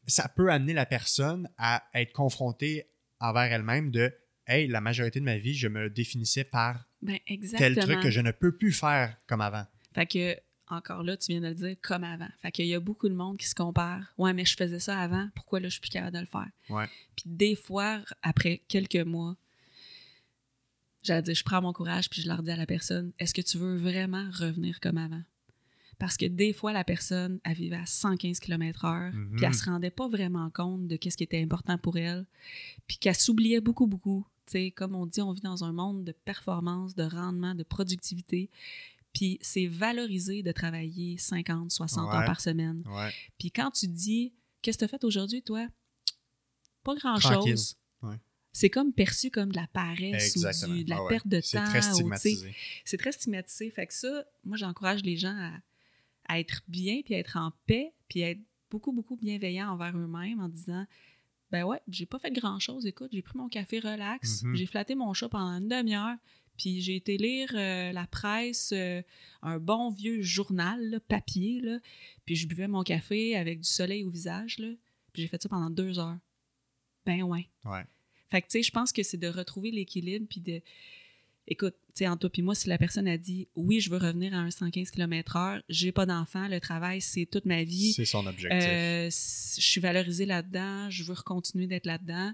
ça 0.05 0.29
peut 0.29 0.51
amener 0.51 0.73
la 0.73 0.85
personne 0.85 1.49
à 1.57 1.83
être 1.93 2.13
confrontée 2.13 2.87
envers 3.19 3.51
elle-même 3.51 3.91
de 3.91 4.13
Hey, 4.49 4.67
la 4.67 4.79
majorité 4.79 5.19
de 5.19 5.25
ma 5.25 5.37
vie, 5.37 5.53
je 5.55 5.67
me 5.67 5.89
définissais 5.89 6.45
par 6.45 6.85
Ben, 7.01 7.17
tel 7.57 7.75
truc 7.75 7.99
que 7.99 8.09
je 8.09 8.21
ne 8.21 8.31
peux 8.31 8.55
plus 8.55 8.71
faire 8.71 9.17
comme 9.27 9.41
avant. 9.41 9.65
Fait 9.93 10.05
que, 10.05 10.37
encore 10.69 11.03
là, 11.03 11.15
tu 11.17 11.31
viens 11.31 11.41
de 11.41 11.47
le 11.47 11.55
dire, 11.55 11.75
comme 11.81 12.03
avant. 12.03 12.27
Fait 12.41 12.51
qu'il 12.51 12.67
y 12.67 12.73
a 12.73 12.79
beaucoup 12.79 13.07
de 13.09 13.13
monde 13.15 13.37
qui 13.37 13.47
se 13.47 13.55
compare. 13.55 14.01
Ouais, 14.17 14.33
mais 14.33 14.45
je 14.45 14.55
faisais 14.55 14.79
ça 14.79 14.99
avant, 14.99 15.29
pourquoi 15.35 15.59
là, 15.59 15.67
je 15.69 15.73
suis 15.73 15.81
plus 15.81 15.89
capable 15.89 16.15
de 16.15 16.19
le 16.21 16.25
faire? 16.25 16.49
Ouais. 16.69 16.87
Puis 17.15 17.23
des 17.25 17.55
fois, 17.55 18.01
après 18.21 18.61
quelques 18.67 18.95
mois, 18.97 19.35
j'allais 21.03 21.21
dire, 21.21 21.35
je 21.35 21.43
prends 21.43 21.61
mon 21.61 21.73
courage 21.73 22.09
puis 22.09 22.21
je 22.21 22.27
leur 22.27 22.43
dis 22.43 22.51
à 22.51 22.55
la 22.57 22.65
personne, 22.65 23.11
est-ce 23.19 23.33
que 23.33 23.41
tu 23.41 23.57
veux 23.57 23.75
vraiment 23.77 24.29
revenir 24.31 24.79
comme 24.79 24.97
avant? 24.97 25.21
Parce 25.99 26.15
que 26.17 26.25
des 26.27 26.53
fois, 26.53 26.73
la 26.73 26.83
personne, 26.83 27.39
elle 27.43 27.55
vivait 27.55 27.77
à 27.77 27.85
115 27.87 28.39
km/h, 28.39 29.11
Mhm. 29.13 29.35
puis 29.35 29.45
elle 29.45 29.53
se 29.55 29.65
rendait 29.65 29.89
pas 29.89 30.07
vraiment 30.07 30.49
compte 30.51 30.87
de 30.87 30.95
qu'est-ce 30.95 31.17
qui 31.17 31.23
était 31.23 31.41
important 31.41 31.77
pour 31.79 31.97
elle, 31.97 32.25
puis 32.85 32.97
qu'elle 32.97 33.15
s'oubliait 33.15 33.61
beaucoup, 33.61 33.87
beaucoup. 33.87 34.25
Tu 34.45 34.51
sais, 34.51 34.71
comme 34.71 34.95
on 34.95 35.05
dit, 35.07 35.21
on 35.21 35.31
vit 35.31 35.41
dans 35.41 35.63
un 35.63 35.73
monde 35.73 36.03
de 36.05 36.11
performance, 36.11 36.93
de 36.95 37.03
rendement, 37.03 37.55
de 37.55 37.63
productivité. 37.63 38.49
Puis 39.13 39.39
c'est 39.41 39.67
valorisé 39.67 40.43
de 40.43 40.51
travailler 40.51 41.17
50, 41.17 41.71
60 41.71 42.07
heures 42.13 42.19
Ouais. 42.19 42.25
par 42.25 42.39
semaine. 42.41 42.83
Ouais. 42.85 43.11
Puis 43.39 43.51
quand 43.51 43.71
tu 43.71 43.87
dis, 43.87 44.33
qu'est-ce 44.61 44.77
que 44.77 44.85
tu 44.85 44.85
as 44.85 44.87
fait 44.97 45.03
aujourd'hui, 45.03 45.41
toi? 45.41 45.67
Pas 46.83 46.95
grand-chose. 46.95 47.75
Ouais. 48.03 48.15
c'est 48.53 48.69
comme 48.71 48.91
perçu 48.93 49.29
comme 49.29 49.51
de 49.51 49.55
la 49.57 49.67
paresse 49.67 50.35
Exactement. 50.35 50.73
ou 50.73 50.77
du- 50.77 50.83
de 50.85 50.89
la 50.89 50.97
Ah 50.97 51.07
perte 51.09 51.27
de 51.27 51.41
C'est 51.41 51.57
temps. 51.57 51.65
très 51.65 51.79
tu 51.79 51.85
sais, 51.87 51.93
stigmatisé. 51.93 52.55
c'est 52.85 52.97
très 52.97 53.11
stigmatisé. 53.11 53.69
Fait 53.69 53.85
que 53.87 53.93
ça, 53.93 54.25
moi, 54.43 54.57
j'encourage 54.57 55.03
les 55.03 55.15
gens 55.17 55.35
à, 55.37 55.53
à 56.27 56.39
être 56.39 56.61
bien, 56.67 57.01
puis 57.03 57.13
à 57.15 57.19
être 57.19 57.37
en 57.37 57.51
paix, 57.67 57.93
puis 58.09 58.23
à 58.23 58.31
être 58.31 58.41
beaucoup, 58.71 58.91
beaucoup 58.91 59.15
bienveillants 59.15 59.69
envers 59.71 59.95
eux-mêmes 59.97 60.39
en 60.39 60.49
disant 60.49 60.85
Ben 61.51 61.63
ouais, 61.65 61.79
j'ai 61.87 62.05
pas 62.05 62.19
fait 62.19 62.31
grand-chose. 62.31 62.85
Écoute, 62.87 63.09
j'ai 63.13 63.21
pris 63.21 63.37
mon 63.37 63.47
café 63.47 63.79
relax, 63.79 64.43
Mhm. 64.43 64.55
j'ai 64.55 64.65
flatté 64.65 64.95
mon 64.95 65.13
chat 65.13 65.29
pendant 65.29 65.51
une 65.59 65.67
demi-heure, 65.69 66.17
puis 66.57 66.81
j'ai 66.81 66.95
été 66.95 67.17
lire 67.17 67.51
euh, 67.55 67.91
la 67.91 68.07
presse, 68.07 68.71
euh, 68.75 69.01
un 69.41 69.59
bon 69.59 69.89
vieux 69.91 70.21
journal, 70.21 70.89
là, 70.89 70.99
papier, 70.99 71.61
là, 71.61 71.79
puis 72.25 72.35
je 72.35 72.47
buvais 72.47 72.67
mon 72.67 72.83
café 72.83 73.35
avec 73.35 73.61
du 73.61 73.69
soleil 73.69 74.03
au 74.03 74.09
visage, 74.09 74.57
là, 74.59 74.69
puis 75.13 75.21
j'ai 75.21 75.27
fait 75.27 75.41
ça 75.41 75.49
pendant 75.49 75.69
deux 75.69 75.99
heures. 75.99 76.17
Ben 77.05 77.23
ouais. 77.23 77.47
Ouais. 77.63 77.83
Fait 78.29 78.41
que, 78.41 78.47
tu 78.47 78.51
sais, 78.53 78.63
je 78.63 78.71
pense 78.71 78.91
que 78.91 79.03
c'est 79.03 79.17
de 79.17 79.27
retrouver 79.27 79.71
l'équilibre, 79.71 80.25
puis 80.29 80.41
de. 80.41 80.61
Écoute, 81.49 81.75
tu 81.87 81.99
sais, 81.99 82.07
entre 82.09 82.27
toi 82.27 82.29
et 82.35 82.41
moi, 82.41 82.55
si 82.55 82.67
la 82.67 82.77
personne 82.77 83.07
a 83.07 83.17
dit 83.17 83.47
oui, 83.55 83.79
je 83.79 83.89
veux 83.89 83.95
revenir 83.97 84.33
à 84.33 84.39
un 84.39 84.51
115 84.51 84.91
km/h, 84.91 85.61
j'ai 85.69 85.93
pas 85.93 86.05
d'enfant, 86.05 86.49
le 86.49 86.59
travail, 86.59 86.99
c'est 86.99 87.25
toute 87.25 87.45
ma 87.45 87.63
vie, 87.63 87.93
C'est 87.93 88.03
son 88.03 88.27
objectif. 88.27 88.59
euh, 88.61 89.05
je 89.05 89.61
suis 89.61 89.79
valorisée 89.79 90.25
là-dedans, 90.25 90.89
je 90.89 91.05
veux 91.05 91.15
continuer 91.15 91.67
d'être 91.67 91.85
là-dedans, 91.85 92.33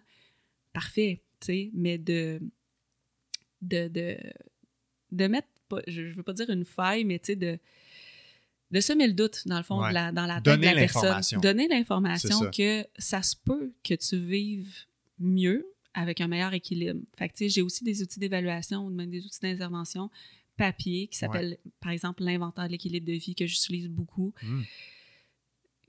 parfait, 0.73 1.21
tu 1.39 1.45
sais, 1.45 1.69
mais 1.75 1.99
de. 1.99 2.41
De. 3.63 3.87
de, 3.87 4.17
de 5.11 5.27
mettre. 5.27 5.47
Pas, 5.69 5.81
je, 5.87 6.09
je 6.09 6.13
veux 6.13 6.23
pas 6.23 6.33
dire 6.33 6.49
une 6.49 6.65
faille, 6.65 7.03
mais 7.05 7.19
tu 7.19 7.27
sais, 7.27 7.35
de. 7.35 7.57
De 8.71 8.79
semer 8.79 9.05
le 9.07 9.13
doute, 9.13 9.43
dans 9.47 9.57
le 9.57 9.63
fond, 9.63 9.79
Ouais. 9.81 9.89
de 9.89 9.93
la- 9.93 10.11
dans 10.11 10.25
la 10.25 10.35
tête 10.41 10.45
Donner 10.45 10.71
de 10.71 10.75
la 10.75 10.81
personne. 10.81 11.03
l'information. 11.03 11.39
Donner 11.41 11.67
l'information 11.67 12.39
que 12.49 12.83
ça 12.97 13.21
se 13.21 13.35
peut 13.35 13.71
que 13.83 13.93
tu 13.93 14.17
vives 14.17 14.75
mieux 15.19 15.67
avec 15.93 16.21
un 16.21 16.27
meilleur 16.27 16.53
équilibre. 16.55 16.99
Fait 17.15 17.29
que, 17.29 17.33
tu 17.33 17.43
sais, 17.43 17.49
j'ai 17.49 17.61
aussi 17.61 17.83
des 17.83 18.01
outils 18.01 18.19
d'évaluation 18.19 18.83
ou 18.87 18.89
même 18.89 19.11
des 19.11 19.23
outils 19.25 19.39
d'intervention 19.41 20.09
papier 20.57 21.07
qui 21.07 21.17
s'appellent, 21.19 21.59
par 21.81 21.91
exemple, 21.91 22.23
l'inventaire 22.23 22.65
de 22.65 22.71
l'équilibre 22.71 23.05
de 23.05 23.13
vie 23.13 23.35
que 23.35 23.45
j'utilise 23.45 23.89
beaucoup, 23.89 24.33
Hmm. 24.41 24.63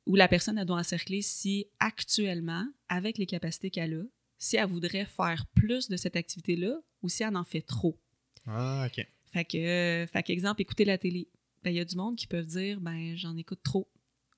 où 0.07 0.17
la 0.17 0.29
personne 0.29 0.59
elle 0.59 0.67
doit 0.67 0.79
encercler 0.79 1.23
si 1.23 1.67
actuellement, 1.81 2.67
avec 2.91 3.17
les 3.17 3.25
capacités 3.27 3.71
qu'elle 3.71 3.95
a, 3.95 4.03
si 4.39 4.57
elle 4.57 4.69
voudrait 4.69 5.07
faire 5.07 5.47
plus 5.55 5.89
de 5.89 5.97
cette 5.97 6.17
activité-là 6.17 6.81
ou 7.03 7.09
si 7.09 7.23
elle 7.23 7.37
en 7.37 7.45
fait 7.45 7.63
trop. 7.63 7.99
Ah, 8.47 8.87
OK. 8.87 9.07
Fait 9.33 9.45
que, 9.45 9.57
euh, 9.57 10.07
fait 10.07 10.23
qu'exemple, 10.23 10.63
écouter 10.63 10.85
la 10.85 10.99
télé. 10.99 11.29
Ben, 11.63 11.71
il 11.71 11.77
y 11.77 11.81
a 11.81 11.85
du 11.85 11.97
monde 11.97 12.17
qui 12.17 12.27
peuvent 12.27 12.47
dire, 12.47 12.81
ben, 12.81 13.17
j'en 13.17 13.37
écoute 13.37 13.61
trop. 13.63 13.89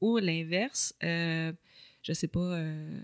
Ou 0.01 0.19
l'inverse, 0.19 0.95
euh, 1.03 1.53
je 2.03 2.13
sais 2.13 2.29
pas, 2.29 2.57
euh, 2.57 3.01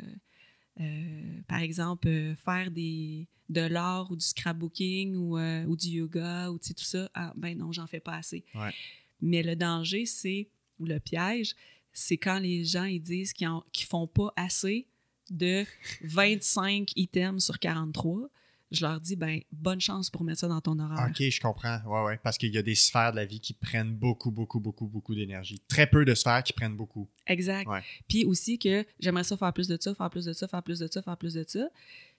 euh, 0.81 1.41
par 1.49 1.61
exemple, 1.61 2.09
faire 2.37 2.71
des, 2.71 3.27
de 3.49 3.63
l'art 3.63 4.11
ou 4.11 4.17
du 4.17 4.25
scrapbooking 4.25 5.17
ou, 5.17 5.39
ou 5.39 5.77
du 5.77 5.89
yoga 5.89 6.51
ou 6.51 6.59
tout 6.59 6.73
ça. 6.77 7.11
Ah, 7.15 7.33
ben 7.37 7.57
non, 7.59 7.73
j'en 7.73 7.87
fais 7.87 8.01
pas 8.01 8.17
assez. 8.17 8.45
Ouais. 8.55 8.73
Mais 9.21 9.43
le 9.43 9.57
danger, 9.57 10.07
c'est, 10.07 10.49
ou 10.79 10.87
le 10.87 11.01
piège, 11.01 11.55
c'est 11.93 12.17
quand 12.17 12.39
les 12.39 12.65
gens 12.65 12.85
ils 12.85 13.01
disent 13.01 13.33
qu'ils 13.33 13.49
qu'ils 13.73 13.87
font 13.87 14.07
pas 14.07 14.33
assez 14.37 14.87
de 15.33 15.65
25 16.03 16.93
items 16.97 17.45
sur 17.45 17.59
43 17.59 18.29
je 18.73 18.81
leur 18.81 19.01
dis, 19.01 19.17
ben, 19.17 19.41
bonne 19.53 19.81
chance 19.81 20.09
pour 20.09 20.25
mettre 20.25 20.41
ça 20.41 20.49
dans 20.49 20.61
ton 20.61 20.79
horaire. 20.79 21.09
OK, 21.11 21.23
je 21.23 21.41
comprends. 21.41 21.79
Ouais, 21.87 22.05
ouais. 22.05 22.21
Parce 22.23 22.39
qu'il 22.39 22.53
y 22.53 22.59
a 22.59 22.63
des 22.63 22.75
sphères 22.75 23.13
de 23.13 23.17
la 23.17 23.27
vie 23.27 23.39
qui 23.39 23.53
prennent 23.53 23.95
beaucoup, 23.95 24.31
beaucoup, 24.31 24.61
beaucoup, 24.61 24.87
beaucoup 24.87 25.15
d'énergie. 25.15 25.61
Très 25.69 25.87
peu 25.87 26.05
de 26.05 26.15
sphères 26.15 26.43
qui 26.43 26.53
prennent 26.53 26.77
beaucoup. 26.77 27.09
Exact. 27.27 27.69
Ouais. 27.69 27.83
Puis 28.09 28.25
aussi 28.25 28.59
que 28.59 28.85
j'aimerais 28.99 29.25
ça 29.25 29.37
faire 29.37 29.53
plus 29.53 29.69
de 29.69 29.77
ça, 29.79 29.95
faire 29.95 30.11
plus 30.11 30.25
de 30.25 30.33
ça, 30.33 30.49
faire 30.49 30.63
plus 30.63 30.79
de 30.79 30.87
ça, 30.91 31.03
faire 31.03 31.17
plus 31.17 31.35
de 31.35 31.45
ça. 31.47 31.69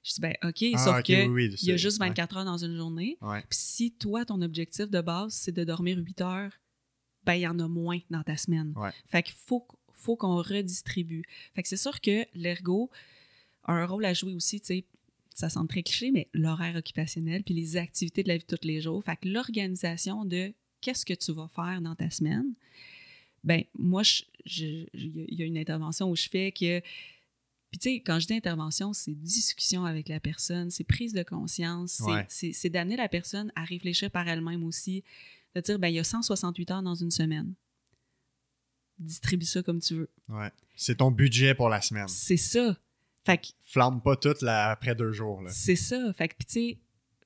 Je 0.04 0.14
dis, 0.14 0.22
ben, 0.22 0.36
OK, 0.44 0.64
Ah, 0.74 0.78
sauf 0.78 1.02
que 1.02 1.28
oui, 1.28 1.48
oui, 1.50 1.56
il 1.62 1.70
y 1.70 1.72
a 1.72 1.78
juste 1.78 2.00
ouais. 2.00 2.08
24 2.10 2.38
heures 2.38 2.46
dans 2.46 2.64
une 2.64 2.76
journée. 2.76 3.18
Ouais. 3.22 3.42
Puis 3.50 3.60
si 3.60 3.92
toi, 3.92 4.24
ton 4.24 4.42
objectif 4.42 4.90
de 4.90 5.02
base, 5.02 5.34
c'est 5.34 5.54
de 5.54 5.64
dormir 5.64 5.98
8 5.98 6.22
heures, 6.22 6.52
ben, 7.24 7.34
il 7.34 7.42
y 7.42 7.48
en 7.48 7.58
a 7.58 7.68
moins 7.68 8.00
dans 8.12 8.22
ta 8.22 8.38
semaine. 8.38 8.74
Ouais. 8.76 8.92
Fait 9.08 9.24
qu'il 9.24 9.36
faut, 9.36 9.66
faut 10.04 10.16
qu'on 10.16 10.36
redistribue. 10.38 11.24
Fait 11.56 11.64
que 11.64 11.68
c'est 11.70 11.78
sûr 11.78 12.00
que 12.02 12.26
l'ergo 12.36 12.90
a 13.64 13.74
un 13.74 13.86
rôle 13.86 14.06
à 14.06 14.14
jouer 14.14 14.34
aussi, 14.34 14.60
tu 14.60 14.68
sais, 14.68 14.84
ça 15.34 15.50
semble 15.50 15.68
très 15.68 15.82
cliché, 15.84 16.12
mais 16.12 16.28
l'horaire 16.34 16.76
occupationnel 16.76 17.44
puis 17.44 17.54
les 17.54 17.78
activités 17.78 18.22
de 18.24 18.28
la 18.28 18.38
vie 18.38 18.46
de 18.48 18.56
tous 18.56 18.68
les 18.68 18.82
jours. 18.82 19.04
Fait 19.04 19.16
que 19.16 19.28
l'organisation 19.28 20.26
de 20.26 20.54
qu'est-ce 20.82 21.06
que 21.06 21.14
tu 21.14 21.32
vas 21.32 21.48
faire 21.56 21.82
dans 21.82 21.96
ta 21.96 22.10
semaine, 22.10 22.54
ben 23.44 23.64
moi, 23.78 24.04
il 24.46 24.88
y 25.40 25.42
a 25.42 25.46
une 25.46 25.58
intervention 25.58 26.10
où 26.10 26.16
je 26.16 26.28
fais 26.30 26.52
que 26.52 26.82
puis 27.72 27.80
tu 27.80 27.90
sais, 27.90 27.96
quand 28.02 28.20
je 28.20 28.28
dis 28.28 28.34
intervention, 28.36 28.94
c'est 28.94 29.14
discussion 29.20 29.84
avec 29.86 30.08
la 30.08 30.20
personne, 30.20 30.70
c'est 30.70 30.84
prise 30.84 31.12
de 31.14 31.24
conscience, 31.24 31.94
c'est- 31.94 32.04
Ouais. 32.04 32.26
c'est 32.54 32.70
d'amener 32.70 32.96
la 32.98 33.10
personne 33.10 33.52
à 33.56 33.64
réfléchir 33.64 34.12
par 34.12 34.28
elle-même 34.28 34.64
aussi, 34.64 35.04
de 35.56 35.62
dire, 35.62 35.80
ben 35.80 35.88
il 35.88 35.96
y 35.96 36.00
a 36.00 36.04
168 36.04 36.70
heures 36.70 36.84
dans 36.84 36.94
une 36.94 37.10
semaine. 37.10 37.56
Distribue 39.00 39.46
ça 39.46 39.64
comme 39.64 39.80
tu 39.80 39.96
veux. 39.96 40.10
Ouais. 40.30 40.50
C'est 40.76 40.96
ton 40.98 41.12
budget 41.12 41.54
pour 41.56 41.70
la 41.70 41.82
semaine. 41.82 42.08
C'est 42.08 42.38
ça. 42.38 42.78
Fait 43.26 43.38
que 43.38 43.48
Flamme 43.64 44.02
pas 44.02 44.16
toute 44.16 44.44
après 44.44 44.96
deux 44.96 45.12
jours. 45.12 45.42
Là. 45.42 45.50
c'est 45.52 45.76
ça. 45.76 46.12
Fait 46.14 46.28
que, 46.28 46.36
puis 46.36 46.46
tu 46.46 46.54
sais, 46.54 46.78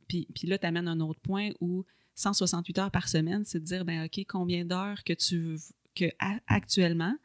puis, 0.07 0.47
là, 0.47 0.57
tu 0.57 0.65
amènes 0.65 0.87
un 0.87 0.99
autre 1.01 1.19
point 1.19 1.49
où 1.59 1.85
168 2.15 2.79
heures 2.79 2.91
par 2.91 3.09
semaine, 3.09 3.43
c'est 3.45 3.59
de 3.59 3.65
dire, 3.65 3.83
ben 3.83 4.05
OK, 4.05 4.25
combien 4.27 4.63
d'heures 4.65 5.03
que 5.03 5.13
tu 5.13 5.57
que 5.95 6.05
a- 6.19 6.39
actuellement, 6.47 7.15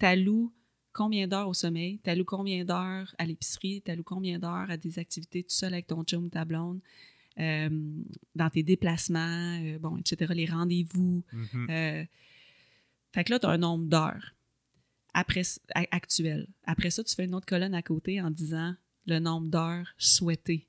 tu 0.00 0.06
alloues 0.06 0.52
combien 0.92 1.28
d'heures 1.28 1.48
au 1.48 1.54
sommeil, 1.54 2.00
tu 2.02 2.10
alloues 2.10 2.24
combien 2.24 2.64
d'heures 2.64 3.14
à 3.18 3.26
l'épicerie, 3.26 3.82
tu 3.84 3.90
alloues 3.90 4.02
combien 4.02 4.38
d'heures 4.38 4.68
à 4.70 4.76
des 4.76 4.98
activités 4.98 5.42
tout 5.44 5.50
seul 5.54 5.72
avec 5.74 5.86
ton 5.86 6.02
chum 6.02 6.24
ou 6.24 6.28
ta 6.28 6.44
blonde, 6.44 6.80
euh, 7.38 7.68
dans 8.34 8.50
tes 8.50 8.62
déplacements, 8.64 9.60
euh, 9.62 9.78
bon, 9.78 9.96
etc., 9.98 10.32
les 10.34 10.46
rendez-vous. 10.46 11.22
Mhm. 11.32 11.66
Euh, 11.70 12.04
fait 13.12 13.24
que 13.24 13.32
là, 13.32 13.38
tu 13.38 13.46
as 13.46 13.50
un 13.50 13.58
nombre 13.58 13.86
d'heures 13.86 14.34
après, 15.14 15.42
actuel. 15.74 16.46
Après 16.64 16.90
ça, 16.90 17.02
tu 17.04 17.14
fais 17.14 17.24
une 17.24 17.34
autre 17.34 17.46
colonne 17.46 17.74
à 17.74 17.82
côté 17.82 18.20
en 18.20 18.30
disant 18.30 18.74
le 19.06 19.18
nombre 19.18 19.48
d'heures 19.48 19.94
souhaitées 19.98 20.68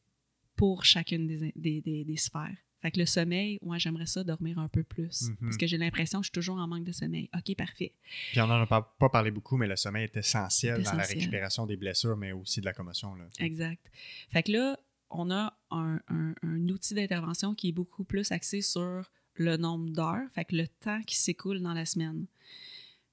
pour 0.55 0.85
chacune 0.85 1.27
des, 1.27 1.51
des, 1.55 1.81
des- 1.81 2.03
des 2.05 2.17
sphères. 2.17 2.55
Fait 2.81 2.91
que 2.91 2.99
le 2.99 3.05
sommeil, 3.05 3.59
moi, 3.61 3.77
j'aimerais 3.77 4.05
ça 4.05 4.23
dormir 4.23 4.57
un 4.57 4.69
peu 4.69 4.83
plus. 4.83 5.23
Mhm. 5.29 5.35
Parce 5.41 5.57
que 5.57 5.67
j'ai 5.67 5.77
l'impression 5.77 6.19
que 6.19 6.23
je 6.23 6.27
suis 6.27 6.33
toujours 6.33 6.57
en 6.57 6.65
manque 6.67 6.85
de 6.85 6.93
sommeil. 6.93 7.29
OK, 7.35 7.53
parfait. 7.57 7.93
Puis 8.31 8.39
on 8.39 8.45
en 8.45 8.61
a 8.61 8.65
pas, 8.65 8.95
pas 8.97 9.09
parlé 9.09 9.31
beaucoup, 9.31 9.57
mais 9.57 9.67
le 9.67 9.75
sommeil 9.75 10.05
est 10.05 10.15
essentiel 10.15 10.81
dans 10.83 10.93
la 10.93 11.03
récupération 11.03 11.65
des 11.65 11.75
blessures, 11.75 12.15
mais 12.15 12.31
aussi 12.31 12.61
de 12.61 12.65
la 12.65 12.73
commotion. 12.73 13.15
Là. 13.15 13.25
Exact. 13.39 13.85
Fait 14.31 14.43
que 14.43 14.53
là, 14.53 14.79
on 15.09 15.29
a 15.29 15.57
un, 15.71 15.99
un- 16.07 16.33
un 16.41 16.69
outil 16.69 16.93
d'intervention 16.93 17.53
qui 17.53 17.67
est 17.69 17.73
beaucoup 17.73 18.05
plus 18.05 18.31
axé 18.31 18.61
sur 18.61 19.11
le 19.39 19.57
nombre 19.57 19.89
d'heures, 19.89 20.29
fait 20.33 20.45
que 20.45 20.55
le 20.55 20.67
temps 20.67 21.01
qui 21.03 21.15
s'écoule 21.15 21.61
dans 21.61 21.73
la 21.73 21.85
semaine. 21.85 22.25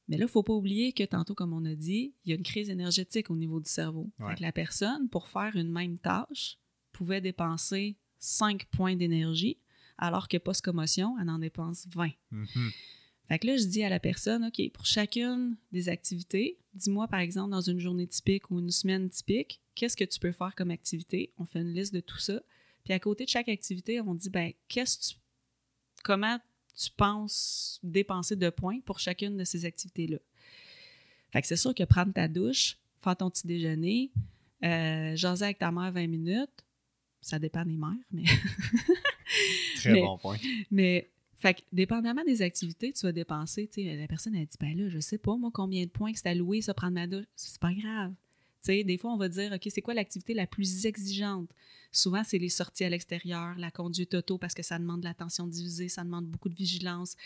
Mais 0.09 0.17
là, 0.17 0.23
il 0.25 0.27
ne 0.27 0.31
faut 0.31 0.43
pas 0.43 0.53
oublier 0.53 0.93
que 0.93 1.05
tantôt, 1.05 1.35
comme 1.35 1.53
on 1.53 1.65
a 1.65 1.75
dit, 1.75 2.15
il 2.25 2.31
y 2.31 2.33
a 2.33 2.37
une 2.37 2.43
crise 2.43 2.71
énergétique 2.71 3.31
au 3.31 3.37
niveau 3.37 3.61
du 3.61 3.69
cerveau. 3.69 4.11
Ouais. 4.19 4.31
Fait 4.31 4.37
que 4.37 4.43
la 4.43 4.53
personne, 4.53 5.09
pour 5.09 5.29
faire 5.29 5.57
une 5.57 5.71
même 5.71 5.99
tâche, 5.99 6.59
pouvait 6.93 7.21
dépenser 7.21 7.97
5 8.19 8.67
points 8.67 8.97
d'énergie, 8.97 9.59
alors 9.99 10.29
que 10.29 10.37
post-commotion, 10.37 11.17
elle 11.21 11.29
en 11.29 11.39
dépense 11.39 11.87
20. 11.89 12.11
Mhm. 12.31 12.71
Fait 13.29 13.39
que 13.41 13.47
là, 13.49 13.57
je 13.57 13.65
dis 13.65 13.83
à 13.83 13.89
la 13.89 13.99
personne, 13.99 14.45
OK, 14.45 14.71
pour 14.73 14.87
chacune 14.87 15.57
des 15.73 15.89
activités, 15.89 16.59
dis-moi 16.75 17.09
par 17.09 17.19
exemple 17.19 17.51
dans 17.51 17.61
une 17.61 17.81
journée 17.81 18.07
typique 18.07 18.51
ou 18.51 18.61
une 18.61 18.71
semaine 18.71 19.09
typique, 19.11 19.61
qu'est-ce 19.75 19.97
que 19.97 20.05
tu 20.05 20.21
peux 20.21 20.31
faire 20.31 20.55
comme 20.55 20.71
activité? 20.71 21.33
On 21.39 21.45
fait 21.45 21.61
une 21.61 21.75
liste 21.75 21.93
de 21.93 22.01
tout 22.01 22.19
ça. 22.19 22.41
Puis 22.85 22.93
à 22.93 23.01
côté 23.01 23.25
de 23.25 23.31
chaque 23.31 23.49
activité, 23.49 24.01
on 24.01 24.15
dit, 24.15 24.31
ben, 24.31 24.53
qu'est-ce 24.69 24.99
que 24.99 25.15
tu, 25.15 25.21
comment 26.07 26.39
tu 26.79 26.91
penses 26.97 27.81
dépenser 27.83 28.37
de 28.37 28.49
points 28.51 28.79
pour 28.81 29.01
chacune 29.01 29.37
de 29.37 29.43
ces 29.45 29.65
activités-là? 29.65 30.19
Fait 31.33 31.43
que 31.43 31.49
c'est 31.49 31.57
sûr 31.57 31.75
que 31.75 31.83
prendre 31.83 32.13
ta 32.13 32.29
douche, 32.29 32.77
faire 33.03 33.17
ton 33.17 33.29
petit 33.29 33.47
déjeuner, 33.47 34.11
euh, 34.63 35.17
jaser 35.17 35.45
avec 35.47 35.59
ta 35.59 35.73
mère 35.73 35.91
20 35.91 36.07
minutes, 36.07 36.65
ça 37.21 37.39
dépend 37.41 37.65
des 37.65 37.77
mères, 37.77 37.91
mais 38.13 38.23
Très 39.77 39.93
Mais- 39.93 40.01
bon 40.03 40.17
point. 40.19 40.37
mais, 40.71 41.09
fait 41.39 41.55
que, 41.55 41.61
dépendamment 41.73 42.25
des 42.25 42.41
activités, 42.43 42.93
tu 42.93 43.05
vas 43.05 43.13
dépenser, 43.13 43.67
tu 43.67 43.83
sais, 43.83 43.97
la 43.97 44.07
personne, 44.07 44.35
elle 44.35 44.47
dit, 44.47 44.57
ben 44.61 44.77
là, 44.79 44.89
je 44.89 44.99
sais 45.01 45.19
pas, 45.19 45.37
moi, 45.37 45.51
combien 45.53 45.85
de 45.85 45.91
points 45.91 46.13
que 46.13 46.19
c'est 46.19 46.29
alloué, 46.29 46.63
ça, 46.63 46.73
prendre 46.75 46.95
ma 46.95 47.07
douche. 47.07 47.27
C'est 47.35 47.61
pas 47.61 47.75
grave. 47.75 48.13
Tu 48.63 48.73
sais, 48.73 48.85
des 48.85 48.97
fois, 48.97 49.13
on 49.13 49.17
va 49.17 49.29
dire, 49.29 49.53
OK, 49.53 49.69
c'est 49.71 49.83
quoi 49.83 49.95
l'activité 49.95 50.35
la 50.35 50.47
plus 50.47 50.87
exigeante? 50.87 51.49
Souvent, 51.97 52.23
c'est 52.25 52.37
les 52.37 52.51
sorties 52.51 52.85
à 52.85 52.91
l'extérieur, 52.91 53.55
la 53.57 53.71
conduite 53.71 54.13
auto, 54.13 54.37
parce 54.37 54.53
que 54.53 54.63
ça 54.63 54.79
demande 54.79 55.01
de 55.01 55.07
l'attention 55.07 55.47
divisée, 55.47 55.89
ça 55.89 56.05
demande 56.05 56.27
beaucoup 56.27 56.51
de 56.51 56.55
vigilance, 56.55 57.17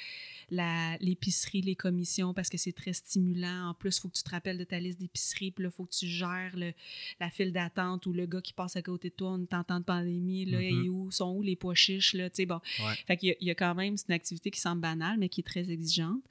la- 0.49 0.97
l'épicerie, 0.99 1.61
les 1.61 1.75
commissions, 1.75 2.33
parce 2.35 2.49
que 2.49 2.57
c'est 2.57 2.73
très 2.73 2.93
stimulant. 2.93 3.71
En 3.71 3.75
plus, 3.75 3.97
il 3.97 4.01
faut 4.01 4.09
que 4.09 4.17
tu 4.17 4.23
te 4.23 4.31
rappelles 4.31 4.59
de 4.59 4.65
ta 4.65 4.79
liste 4.79 5.01
d'épicerie, 5.01 5.51
puis 5.51 5.65
là, 5.65 5.71
il 5.73 5.77
faut 5.77 5.85
que 5.87 5.93
tu 5.95 6.07
gères 6.07 6.57
le- 6.57 6.73
la 7.19 7.31
file 7.31 7.53
d'attente 7.53 8.07
ou 8.07 8.13
le 8.13 8.27
gars 8.27 8.41
qui 8.41 8.53
passe 8.53 8.77
à 8.77 8.83
côté 8.83 9.11
de 9.11 9.15
toi 9.15 9.31
en 9.33 9.45
temps 9.65 9.81
de 9.81 9.85
pandémie, 9.85 10.45
là, 10.45 10.59
Mhm. 10.61 10.85
et 10.85 10.89
où 10.89 11.11
sont 11.11 11.33
où 11.35 11.43
les 11.43 11.57
pois 11.57 11.75
chiches, 11.75 12.15
là, 12.15 12.31
tu 12.31 12.37
sais, 12.37 12.47
bon. 12.47 12.61
Ouais. 12.79 12.95
Fait 13.09 13.17
qu'il 13.17 13.37
y 13.41 13.47
y, 13.47 13.51
a 13.51 13.55
quand 13.57 13.75
même, 13.75 13.97
c'est 13.97 14.07
une 14.09 14.15
activité 14.15 14.53
qui 14.53 14.61
semble 14.61 14.81
banale, 14.83 15.19
mais 15.19 15.29
qui 15.29 15.41
est 15.41 15.45
très 15.45 15.69
exigeante. 15.71 16.23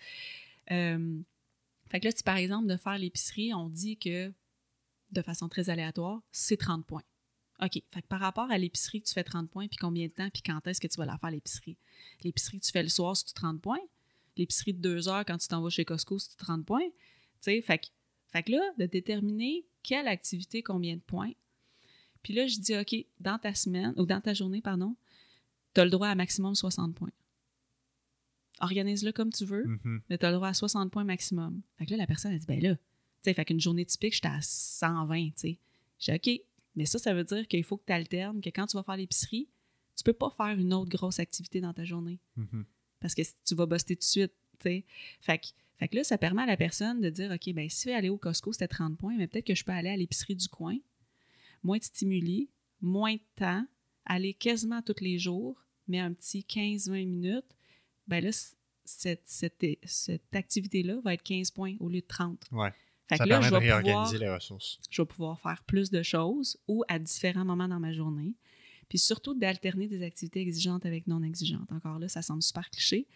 Euh, 0.71 1.19
fait 1.89 1.99
que 1.99 2.05
là, 2.05 2.11
si 2.15 2.23
par 2.23 2.37
exemple, 2.37 2.67
de 2.67 2.77
faire 2.77 2.97
l'épicerie, 2.97 3.53
on 3.53 3.67
dit 3.67 3.97
que, 3.97 4.31
de 5.11 5.21
façon 5.21 5.49
très 5.49 5.69
aléatoire, 5.69 6.21
c'est 6.31 6.55
30 6.57 6.85
points. 6.85 7.03
OK. 7.61 7.73
Fait 7.91 8.01
que 8.01 8.07
par 8.07 8.19
rapport 8.21 8.49
à 8.51 8.57
l'épicerie 8.57 9.01
tu 9.01 9.13
fais 9.13 9.23
30 9.23 9.49
points, 9.49 9.67
puis 9.67 9.77
combien 9.77 10.07
de 10.07 10.11
temps, 10.13 10.29
puis 10.29 10.41
quand 10.41 10.65
est-ce 10.67 10.79
que 10.79 10.87
tu 10.87 10.97
vas 10.97 11.05
la 11.05 11.17
faire, 11.17 11.31
l'épicerie? 11.31 11.77
L'épicerie 12.23 12.59
tu 12.59 12.71
fais 12.71 12.83
le 12.83 12.89
soir, 12.89 13.15
c'est 13.17 13.33
30 13.33 13.61
points? 13.61 13.79
L'épicerie 14.37 14.73
de 14.73 14.79
2 14.79 15.09
heures 15.09 15.25
quand 15.25 15.37
tu 15.37 15.47
t'en 15.47 15.61
vas 15.61 15.69
chez 15.69 15.83
Costco, 15.85 16.17
c'est 16.19 16.35
30 16.37 16.65
points? 16.65 16.87
Tu 16.87 16.95
sais, 17.41 17.61
fait, 17.61 17.79
que- 17.79 17.87
fait 18.31 18.43
que 18.43 18.51
là, 18.53 18.61
de 18.77 18.85
déterminer 18.85 19.65
quelle 19.83 20.07
activité, 20.07 20.63
combien 20.63 20.95
de 20.95 21.01
points. 21.01 21.31
Puis 22.23 22.33
là, 22.33 22.47
je 22.47 22.59
dis, 22.59 22.77
OK, 22.77 22.95
dans 23.19 23.39
ta 23.39 23.53
semaine, 23.53 23.93
ou 23.97 24.05
dans 24.05 24.19
ta 24.21 24.33
journée, 24.33 24.61
pardon, 24.61 24.95
tu 25.73 25.81
as 25.81 25.85
le 25.85 25.91
droit 25.91 26.07
à 26.09 26.15
maximum 26.15 26.53
60 26.55 26.95
points. 26.95 27.11
Organise-le 28.61 29.11
comme 29.13 29.31
tu 29.31 29.45
veux, 29.45 29.65
Mhm. 29.65 30.01
mais 30.09 30.17
tu 30.17 30.25
as 30.25 30.29
le 30.31 30.35
droit 30.35 30.49
à 30.49 30.53
60 30.53 30.91
points 30.91 31.05
maximum. 31.05 31.61
Fait 31.77 31.85
que 31.85 31.91
là, 31.91 31.97
la 31.97 32.07
personne, 32.07 32.33
elle 32.33 32.39
dit, 32.39 32.45
ben 32.45 32.61
là, 32.61 32.75
tu 32.75 32.81
sais, 33.23 33.33
fait 33.33 33.45
qu'une 33.45 33.59
journée 33.59 33.85
typique, 33.85 34.13
j'étais 34.13 34.27
à 34.27 34.41
120, 34.41 35.27
tu 35.29 35.33
sais. 35.37 35.59
J'ai 35.99 36.13
OK, 36.15 36.41
mais 36.79 36.85
ça, 36.85 36.97
ça 36.97 37.13
veut 37.13 37.23
dire 37.23 37.47
qu'il 37.47 37.63
faut 37.63 37.77
que 37.77 37.85
tu 37.85 37.93
alternes, 37.93 38.41
que 38.41 38.49
quand 38.49 38.65
tu 38.65 38.75
vas 38.77 38.83
faire 38.83 38.97
l'épicerie, 38.97 39.47
tu 39.95 40.03
peux 40.03 40.13
pas 40.13 40.29
faire 40.35 40.57
une 40.57 40.73
autre 40.73 40.89
grosse 40.89 41.19
activité 41.19 41.59
dans 41.61 41.73
ta 41.73 41.83
journée 41.83 42.19
Mhm. 42.37 42.65
parce 42.99 43.13
que 43.13 43.21
tu 43.45 43.53
vas 43.55 43.65
buster 43.65 43.95
tout 43.95 43.99
de 43.99 44.03
suite, 44.03 44.33
tu 44.59 44.63
sais. 44.69 44.85
Fait 45.21 45.37
que, 45.39 45.47
fait 45.77 45.87
que 45.89 45.95
là, 45.97 46.03
ça 46.03 46.17
permet 46.17 46.41
à 46.41 46.45
la 46.45 46.57
personne 46.57 46.99
de 47.01 47.09
dire, 47.09 47.31
OK, 47.31 47.53
ben 47.53 47.69
si 47.69 47.91
aller 47.91 48.09
au 48.09 48.17
Costco, 48.17 48.51
c'était 48.53 48.67
30 48.67 48.97
points, 48.97 49.15
mais 49.17 49.27
peut-être 49.27 49.45
que 49.47 49.55
je 49.55 49.63
peux 49.63 49.71
aller 49.71 49.89
à 49.89 49.97
l'épicerie 49.97 50.35
du 50.35 50.47
coin, 50.47 50.77
moins 51.63 51.77
de 51.77 51.83
stimuli, 51.83 52.49
moins 52.81 53.13
de 53.15 53.21
temps, 53.35 53.65
aller 54.05 54.33
quasiment 54.33 54.81
tous 54.81 55.01
les 55.01 55.19
jours, 55.19 55.61
mais 55.87 55.99
un 55.99 56.13
petit 56.13 56.43
15-20 56.47 57.05
minutes, 57.05 57.55
ben 58.07 58.23
là, 58.23 58.31
cette, 58.85 59.21
cette, 59.25 59.63
cette 59.83 60.35
activité-là 60.35 60.99
va 61.03 61.13
être 61.13 61.23
15 61.23 61.51
points 61.51 61.75
au 61.79 61.89
lieu 61.89 62.01
de 62.01 62.07
30. 62.07 62.43
Ouais. 62.51 62.73
Fait 63.09 63.17
Ça 63.17 63.23
que 63.25 63.29
là, 63.29 63.39
permet 63.39 63.49
je 63.49 63.55
de 63.55 63.59
vais, 63.59 63.65
réorganiser 63.73 64.13
pouvoir, 64.17 64.29
les 64.31 64.35
ressources. 64.35 64.79
je 64.89 65.01
vais 65.01 65.05
pouvoir 65.07 65.39
faire 65.41 65.63
plus 65.63 65.89
de 65.89 66.03
choses 66.03 66.57
ou 66.67 66.83
à 66.87 66.99
différents 66.99 67.43
moments 67.45 67.67
dans 67.67 67.79
ma 67.79 67.91
journée. 67.91 68.35
Puis 68.87 68.99
surtout 68.99 69.33
d'alterner 69.33 69.87
des 69.87 70.03
activités 70.03 70.39
exigeantes 70.41 70.85
avec 70.85 71.05
non 71.07 71.21
exigeantes. 71.23 71.71
Encore 71.71 71.99
là, 71.99 72.07
ça 72.07 72.21
semble 72.21 72.41
super 72.43 72.69
cliché, 72.69 73.07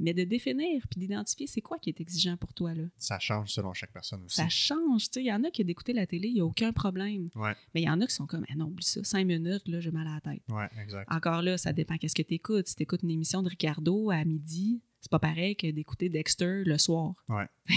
mais 0.00 0.12
de 0.14 0.24
définir 0.24 0.84
puis 0.90 0.98
d'identifier 1.00 1.46
c'est 1.46 1.60
quoi 1.60 1.78
qui 1.78 1.88
est 1.90 2.00
exigeant 2.00 2.36
pour 2.36 2.52
toi 2.52 2.74
là. 2.74 2.84
Ça 2.96 3.18
change 3.20 3.50
selon 3.50 3.72
chaque 3.74 3.92
personne 3.92 4.22
aussi. 4.24 4.36
Ça 4.36 4.48
change, 4.48 5.04
tu 5.04 5.14
sais, 5.14 5.20
il 5.22 5.26
y 5.26 5.32
en 5.32 5.44
a 5.44 5.50
qui 5.50 5.64
d'écouter 5.64 5.92
la 5.92 6.06
télé, 6.06 6.28
il 6.28 6.34
n'y 6.34 6.40
a 6.40 6.44
aucun 6.46 6.72
problème. 6.72 7.28
Ouais, 7.36 7.54
Mais 7.74 7.82
il 7.82 7.84
y 7.84 7.90
en 7.90 8.00
a 8.00 8.06
qui 8.06 8.14
sont 8.14 8.26
comme 8.26 8.44
ah 8.48 8.54
non, 8.56 8.66
oublie 8.66 8.84
ça, 8.84 9.02
cinq 9.04 9.24
minutes 9.26 9.66
là, 9.68 9.78
j'ai 9.80 9.90
mal 9.92 10.06
à 10.08 10.14
la 10.14 10.20
tête. 10.20 10.42
ouais, 10.48 10.68
exact. 10.82 11.12
Encore 11.12 11.42
là, 11.42 11.58
ça 11.58 11.72
dépend 11.72 11.96
qu'est-ce 11.96 12.14
que 12.16 12.22
tu 12.22 12.34
écoutes. 12.34 12.66
Si 12.68 12.74
tu 12.76 12.82
écoutes 12.84 13.02
une 13.02 13.10
émission 13.10 13.42
de 13.42 13.48
Ricardo 13.48 14.10
à 14.10 14.24
midi, 14.24 14.80
c'est 15.04 15.10
pas 15.10 15.18
pareil 15.18 15.54
que 15.54 15.70
d'écouter 15.70 16.08
Dexter 16.08 16.62
le 16.64 16.78
soir. 16.78 17.14
Ouais. 17.28 17.44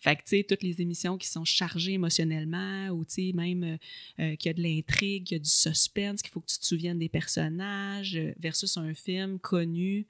fait 0.00 0.16
que, 0.16 0.22
tu 0.24 0.36
sais, 0.36 0.44
toutes 0.46 0.62
les 0.62 0.82
émissions 0.82 1.16
qui 1.16 1.26
sont 1.26 1.46
chargées 1.46 1.94
émotionnellement 1.94 2.88
ou, 2.90 3.06
tu 3.06 3.28
sais, 3.28 3.32
même 3.32 3.64
euh, 3.64 3.76
euh, 4.20 4.36
qu'il 4.36 4.50
y 4.50 4.50
a 4.50 4.52
de 4.52 4.60
l'intrigue, 4.60 5.24
qu'il 5.24 5.36
y 5.36 5.40
a 5.40 5.42
du 5.42 5.48
suspense, 5.48 6.20
qu'il 6.20 6.30
faut 6.30 6.40
que 6.40 6.48
tu 6.52 6.58
te 6.58 6.66
souviennes 6.66 6.98
des 6.98 7.08
personnages 7.08 8.14
euh, 8.14 8.34
versus 8.38 8.76
un 8.76 8.92
film 8.92 9.38
connu, 9.38 10.06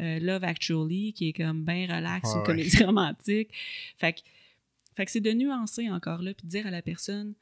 euh, 0.00 0.18
Love 0.18 0.42
Actually, 0.42 1.12
qui 1.12 1.28
est 1.28 1.32
comme 1.32 1.64
bien 1.64 1.86
relax, 1.86 2.28
Ouais, 2.28 2.34
une 2.34 2.40
ouais. 2.40 2.46
comédie 2.46 2.76
romantique. 2.84 3.50
Fait 3.98 4.14
que, 4.14 4.20
fait 4.96 5.04
que 5.04 5.12
c'est 5.12 5.20
de 5.20 5.32
nuancer 5.32 5.88
encore 5.90 6.22
là, 6.22 6.34
puis 6.34 6.44
de 6.44 6.50
dire 6.50 6.66
à 6.66 6.72
la 6.72 6.82
personne, 6.82 7.34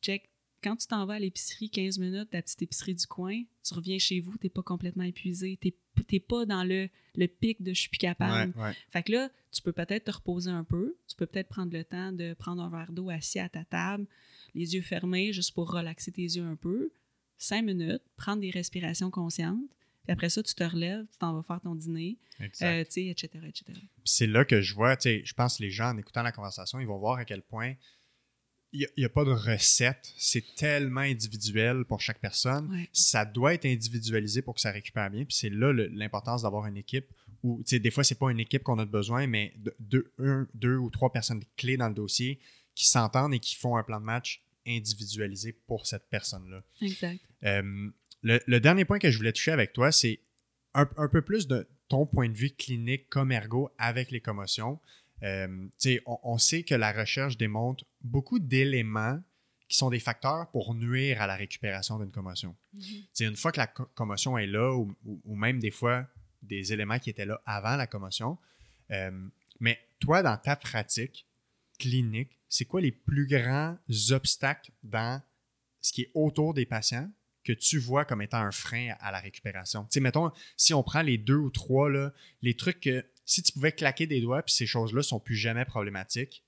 check, 0.00 0.27
quand 0.62 0.76
tu 0.76 0.86
t'en 0.86 1.06
vas 1.06 1.14
à 1.14 1.18
l'épicerie 1.18 1.70
15 1.70 1.98
minutes, 1.98 2.30
ta 2.30 2.42
petite 2.42 2.62
épicerie 2.62 2.94
du 2.94 3.06
coin, 3.06 3.42
tu 3.64 3.74
reviens 3.74 3.98
chez 3.98 4.20
vous, 4.20 4.36
t'es 4.38 4.48
pas 4.48 4.62
complètement 4.62 5.04
épuisé, 5.04 5.56
t'es 5.60 5.74
t'es 6.06 6.20
pas 6.20 6.46
dans 6.46 6.62
le, 6.62 6.88
le 7.16 7.26
pic 7.26 7.60
de 7.62 7.72
je 7.74 7.80
suis 7.80 7.88
plus 7.88 7.98
capable. 7.98 8.52
Ouais, 8.56 8.64
ouais. 8.66 8.72
Fait 8.90 9.02
que 9.02 9.12
là, 9.12 9.30
tu 9.50 9.62
peux 9.62 9.72
peut-être 9.72 10.04
te 10.04 10.10
reposer 10.12 10.50
un 10.50 10.62
peu, 10.64 10.96
tu 11.08 11.16
peux 11.16 11.26
peut-être 11.26 11.48
prendre 11.48 11.72
le 11.72 11.84
temps 11.84 12.12
de 12.12 12.34
prendre 12.34 12.62
un 12.62 12.70
verre 12.70 12.92
d'eau 12.92 13.10
assis 13.10 13.40
à 13.40 13.48
ta 13.48 13.64
table, 13.64 14.06
les 14.54 14.74
yeux 14.74 14.82
fermés, 14.82 15.32
juste 15.32 15.54
pour 15.54 15.70
relaxer 15.70 16.12
tes 16.12 16.22
yeux 16.22 16.44
un 16.44 16.54
peu, 16.56 16.90
cinq 17.36 17.62
minutes, 17.64 18.02
prendre 18.16 18.40
des 18.40 18.50
respirations 18.50 19.10
conscientes, 19.10 19.68
puis 20.04 20.12
après 20.12 20.30
ça, 20.30 20.42
tu 20.42 20.54
te 20.54 20.64
relèves, 20.64 21.04
tu 21.10 21.18
t'en 21.18 21.34
vas 21.34 21.42
faire 21.42 21.60
ton 21.60 21.74
dîner, 21.74 22.16
Exact. 22.40 22.66
euh, 22.66 22.80
etc., 23.10 23.40
etc. 23.46 23.78
C'est 24.04 24.26
là 24.26 24.44
que 24.44 24.62
je 24.62 24.74
vois, 24.74 24.96
tu 24.96 25.02
sais, 25.02 25.22
je 25.24 25.34
pense 25.34 25.58
que 25.58 25.64
les 25.64 25.70
gens, 25.70 25.90
en 25.90 25.98
écoutant 25.98 26.22
la 26.22 26.32
conversation, 26.32 26.80
ils 26.80 26.86
vont 26.86 26.98
voir 26.98 27.18
à 27.18 27.24
quel 27.24 27.42
point 27.42 27.74
il 28.72 28.86
n'y 28.98 29.04
a, 29.04 29.08
pas 29.08 29.24
de 29.24 29.30
recette. 29.30 30.12
C'est 30.16 30.44
tellement 30.56 31.00
individuel 31.00 31.84
pour 31.86 32.00
chaque 32.00 32.20
personne. 32.20 32.70
Ouais. 32.70 32.88
Ça 32.92 33.24
doit 33.24 33.54
être 33.54 33.64
individualisé 33.64 34.42
pour 34.42 34.54
que 34.54 34.60
ça 34.60 34.70
récupère 34.70 35.10
bien. 35.10 35.24
Puis 35.24 35.34
c'est 35.34 35.50
là 35.50 35.72
l'importance 35.72 36.42
d'avoir 36.42 36.66
une 36.66 36.76
équipe 36.76 37.06
où, 37.42 37.62
tu 37.64 37.70
sais, 37.70 37.78
des 37.78 37.90
fois, 37.90 38.04
c'est 38.04 38.18
pas 38.18 38.30
une 38.30 38.40
équipe 38.40 38.62
qu'on 38.62 38.78
a 38.78 38.84
besoin, 38.84 39.26
mais 39.26 39.54
de- 39.58 39.74
deux, 39.78 40.12
un- 40.18 40.46
deux 40.54 40.76
ou 40.76 40.90
trois 40.90 41.10
personnes 41.12 41.42
clés 41.56 41.76
dans 41.76 41.88
le 41.88 41.94
dossier 41.94 42.40
qui 42.74 42.86
s'entendent 42.86 43.32
et 43.34 43.38
qui 43.38 43.54
font 43.56 43.76
un 43.76 43.82
plan 43.82 44.00
de 44.00 44.04
match 44.04 44.42
individualisé 44.66 45.52
pour 45.52 45.86
cette 45.86 46.08
personne-là. 46.10 46.62
Exact. 46.82 47.20
Euh, 47.44 47.90
le, 48.22 48.40
le 48.46 48.60
dernier 48.60 48.84
point 48.84 48.98
que 48.98 49.10
je 49.10 49.16
voulais 49.16 49.32
toucher 49.32 49.52
avec 49.52 49.72
toi, 49.72 49.92
c'est 49.92 50.20
un, 50.74 50.88
un 50.96 51.08
peu 51.08 51.22
plus 51.22 51.46
de 51.46 51.66
ton 51.88 52.06
point 52.06 52.28
de 52.28 52.36
vue 52.36 52.50
clinique 52.50 53.08
comme 53.08 53.32
ergo 53.32 53.70
avec 53.78 54.10
les 54.10 54.20
commotions. 54.20 54.78
Euh, 55.22 55.68
on, 56.06 56.18
on 56.22 56.38
sait 56.38 56.62
que 56.62 56.74
la 56.74 56.92
recherche 56.92 57.36
démontre 57.36 57.84
beaucoup 58.02 58.38
d'éléments 58.38 59.20
qui 59.68 59.76
sont 59.76 59.90
des 59.90 60.00
facteurs 60.00 60.48
pour 60.50 60.74
nuire 60.74 61.20
à 61.20 61.26
la 61.26 61.36
récupération 61.36 61.98
d'une 61.98 62.10
commotion. 62.10 62.56
Sais, 63.12 63.24
une 63.26 63.36
fois 63.36 63.52
que 63.52 63.58
la 63.58 63.66
co- 63.66 63.86
commotion 63.94 64.38
est 64.38 64.46
là, 64.46 64.72
ou, 64.74 64.94
ou- 65.04 65.20
ou 65.24 65.36
même 65.36 65.58
des 65.58 65.70
fois 65.70 66.06
des 66.42 66.72
éléments 66.72 66.98
qui 66.98 67.10
étaient 67.10 67.26
là 67.26 67.40
avant 67.44 67.76
la 67.76 67.86
commotion, 67.86 68.38
euh, 68.92 69.28
mais 69.60 69.78
toi, 70.00 70.22
dans 70.22 70.36
ta 70.36 70.56
pratique 70.56 71.26
clinique, 71.78 72.30
c'est 72.48 72.64
quoi 72.64 72.80
les 72.80 72.92
plus 72.92 73.26
grands 73.26 73.76
obstacles 74.10 74.70
dans 74.82 75.20
ce 75.80 75.92
qui 75.92 76.02
est 76.02 76.10
autour 76.14 76.54
des 76.54 76.64
patients 76.66 77.10
que 77.44 77.52
tu 77.52 77.78
vois 77.78 78.04
comme 78.04 78.22
étant 78.22 78.38
un 78.38 78.52
frein 78.52 78.94
à 79.00 79.10
la 79.10 79.20
récupération? 79.20 79.86
Mettons, 80.00 80.30
si 80.56 80.72
on 80.74 80.82
prend 80.82 81.02
les 81.02 81.18
deux 81.18 81.36
ou 81.36 81.50
trois, 81.50 81.90
là, 81.90 82.12
les 82.42 82.54
trucs 82.54 82.80
que 82.80 83.04
si 83.28 83.42
tu 83.42 83.52
pouvais 83.52 83.72
claquer 83.72 84.06
des 84.06 84.22
doigts, 84.22 84.42
puis 84.42 84.54
ces 84.54 84.64
choses-là 84.64 85.02
sont 85.02 85.20
plus 85.20 85.36
jamais 85.36 85.66
problématiques, 85.66 86.42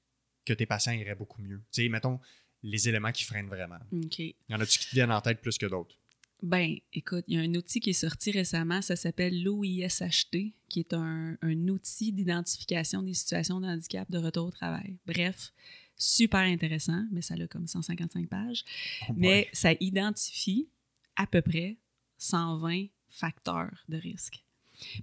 que 0.47 0.55
tes 0.55 0.65
patients 0.65 0.93
iraient 0.93 1.15
beaucoup 1.15 1.43
mieux. 1.43 1.63
Tu 1.71 1.83
sais, 1.83 1.89
mettons, 1.91 2.19
les 2.63 2.89
éléments 2.89 3.13
qui 3.13 3.25
freinent 3.25 3.49
vraiment. 3.49 3.79
OK. 3.93 4.19
Y 4.19 4.35
en 4.51 4.61
a-tu 4.61 4.79
qui 4.79 4.87
te 4.87 4.95
viennent 4.95 5.13
en 5.13 5.21
tête 5.21 5.43
plus 5.43 5.59
que 5.59 5.67
d'autres? 5.67 5.95
Ben, 6.43 6.79
écoute, 6.95 7.25
il 7.29 7.35
y 7.35 7.39
a 7.39 7.43
un 7.43 7.55
outil 7.55 7.81
qui 7.81 7.91
est 7.91 7.93
sorti 7.93 8.31
récemment, 8.31 8.81
ça 8.81 8.97
s'appelle 8.97 9.43
l'OISHT, 9.43 10.55
qui 10.71 10.81
est 10.81 10.95
un, 10.95 11.37
un 11.43 11.69
outil 11.69 12.13
d'identification 12.13 13.03
des 13.03 13.13
situations 13.13 13.61
de 13.61 13.67
handicap 13.67 14.11
de 14.11 14.17
retour 14.17 14.47
au 14.47 14.51
travail. 14.51 14.97
Bref, 15.05 15.53
super 15.99 16.41
intéressant, 16.41 17.05
mais 17.13 17.21
ça 17.21 17.35
a 17.35 17.47
comme 17.47 17.67
155 17.67 18.27
pages. 18.27 18.65
Oh 19.07 19.13
mais 19.19 19.51
ça 19.53 19.73
identifie 19.81 20.71
à 21.17 21.27
peu 21.27 21.43
près 21.43 21.77
120 22.17 22.87
facteurs 23.11 23.85
de 23.91 23.99
risque. 23.99 24.43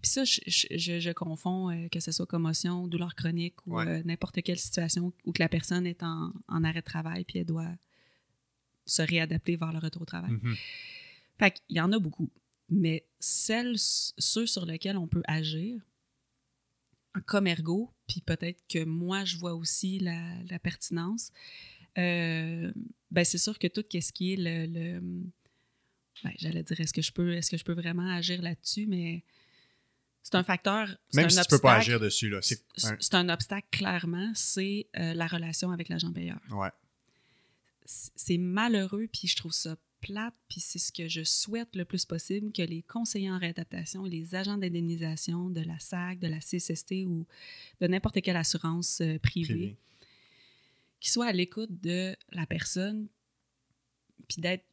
Puis 0.02 0.10
ça, 0.12 0.24
je, 0.26 0.40
je- 0.48 1.12
confonds 1.14 1.70
euh, 1.70 1.88
que 1.90 2.00
ce 2.00 2.12
soit 2.12 2.26
commotion, 2.26 2.88
douleur 2.88 3.16
chronique 3.16 3.66
ou 3.68 3.76
Ouais. 3.78 3.88
euh, 3.88 4.02
n'importe 4.04 4.42
quelle 4.42 4.60
situation 4.60 5.14
où 5.26 5.32
que 5.32 5.42
la 5.42 5.50
personne 5.50 5.86
est 5.88 6.04
en, 6.04 6.34
en 6.48 6.64
arrêt 6.64 6.82
de 6.82 6.86
travail 6.86 7.24
puis 7.26 7.40
elle 7.40 7.46
doit 7.46 7.72
se 8.86 9.02
réadapter 9.02 9.56
vers 9.56 9.74
le 9.74 9.80
retour 9.80 10.02
au 10.02 10.06
travail. 10.06 10.32
Mhm. 10.32 10.56
Fait 11.40 11.52
qu'il 11.52 11.78
y 11.78 11.82
en 11.82 11.92
a 11.92 12.00
beaucoup. 12.00 12.30
Mais 12.70 13.06
celles, 13.20 13.76
ceux 13.78 14.46
sur 14.48 14.66
lesquels 14.66 14.98
on 14.98 15.08
peut 15.08 15.24
agir, 15.28 15.82
comme 17.26 17.48
ergo, 17.48 17.92
puis 18.08 18.22
peut-être 18.22 18.62
que 18.68 18.84
moi, 18.84 19.26
je 19.26 19.38
vois 19.38 19.54
aussi 19.56 20.00
la, 20.00 20.22
la 20.50 20.60
pertinence, 20.60 21.32
euh, 21.98 22.72
ben 23.10 23.24
c'est 23.26 23.38
sûr 23.40 23.58
que 23.58 23.68
tout 23.68 23.84
ce 23.92 24.12
qui 24.12 24.34
est 24.34 24.38
le... 24.38 24.66
le- 24.68 25.00
ben, 26.24 26.32
J'allais 26.38 26.64
dire, 26.64 26.80
est-ce 26.80 26.94
que, 26.94 27.02
je 27.02 27.12
peux, 27.12 27.34
est-ce 27.34 27.50
que 27.52 27.58
je 27.58 27.64
peux 27.64 27.74
vraiment 27.74 28.08
agir 28.10 28.42
là-dessus, 28.42 28.86
mais 28.88 29.24
c'est 30.30 30.36
un 30.36 30.44
facteur... 30.44 30.88
Même 31.14 31.26
un 31.26 31.30
si 31.30 31.38
tu 31.42 31.48
peux 31.50 31.60
pas 31.60 31.78
obstacle- 31.78 31.80
agir 31.96 32.00
dessus, 32.00 32.30
là. 32.30 32.40
C'est 32.42 32.62
un- 32.84 32.98
c'est 33.00 33.16
un 33.16 33.30
obstacle, 33.30 33.68
clairement, 33.72 34.32
c'est 34.36 34.88
euh, 34.98 35.14
la 35.14 35.28
relation 35.28 35.72
avec 35.72 35.90
l'agent 35.90 36.12
payeur 36.12 36.40
Ouais. 36.52 36.70
c'est 37.86 38.38
malheureux, 38.38 39.08
puis 39.12 39.28
je 39.28 39.36
trouve 39.38 39.54
ça 39.54 39.78
plate, 40.02 40.34
puis 40.50 40.60
c'est 40.60 40.78
ce 40.80 40.92
que 40.92 41.08
je 41.08 41.24
souhaite 41.24 41.76
le 41.76 41.84
plus 41.86 42.06
possible 42.06 42.52
que 42.54 42.62
les 42.62 42.84
conseillers 42.84 43.32
en 43.32 43.40
réadaptation 43.40 44.06
et 44.06 44.10
les 44.10 44.36
agents 44.36 44.58
d'indemnisation 44.58 45.50
de 45.50 45.62
la 45.62 45.80
SAC, 45.80 46.20
de 46.20 46.28
la 46.28 46.40
CSST 46.40 47.06
ou 47.08 47.26
de 47.82 47.88
n'importe 47.88 48.22
quelle 48.22 48.36
assurance 48.38 49.02
euh, 49.02 49.18
privée, 49.20 49.54
Privé. 49.54 49.76
qui 51.00 51.10
soient 51.10 51.26
à 51.28 51.32
l'écoute 51.32 51.82
de 51.82 52.16
la 52.32 52.46
personne, 52.46 53.08
puis 54.28 54.42
d'être... 54.42 54.64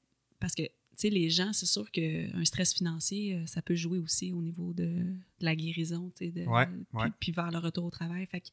Parce 0.40 0.54
que, 0.54 0.62
sais, 0.98 1.10
les 1.10 1.30
gens, 1.30 1.52
c'est 1.52 1.66
sûr 1.66 1.90
qu'un 1.90 2.44
stress 2.44 2.74
financier, 2.74 3.34
euh, 3.36 3.46
ça 3.46 3.62
peut 3.62 3.74
jouer 3.74 3.98
aussi 3.98 4.32
au 4.32 4.40
niveau 4.42 4.72
de, 4.72 4.84
de 4.84 5.14
la 5.44 5.54
guérison, 5.56 6.10
tu 6.16 6.26
sais, 6.26 6.30
de- 6.30 6.44
Ouais, 6.46 6.66
puis, 6.66 6.86
ouais. 6.94 7.06
puis 7.20 7.32
vers 7.32 7.50
le 7.50 7.58
retour 7.58 7.84
au 7.84 7.90
travail. 7.90 8.26
Fait 8.26 8.40
que 8.40 8.48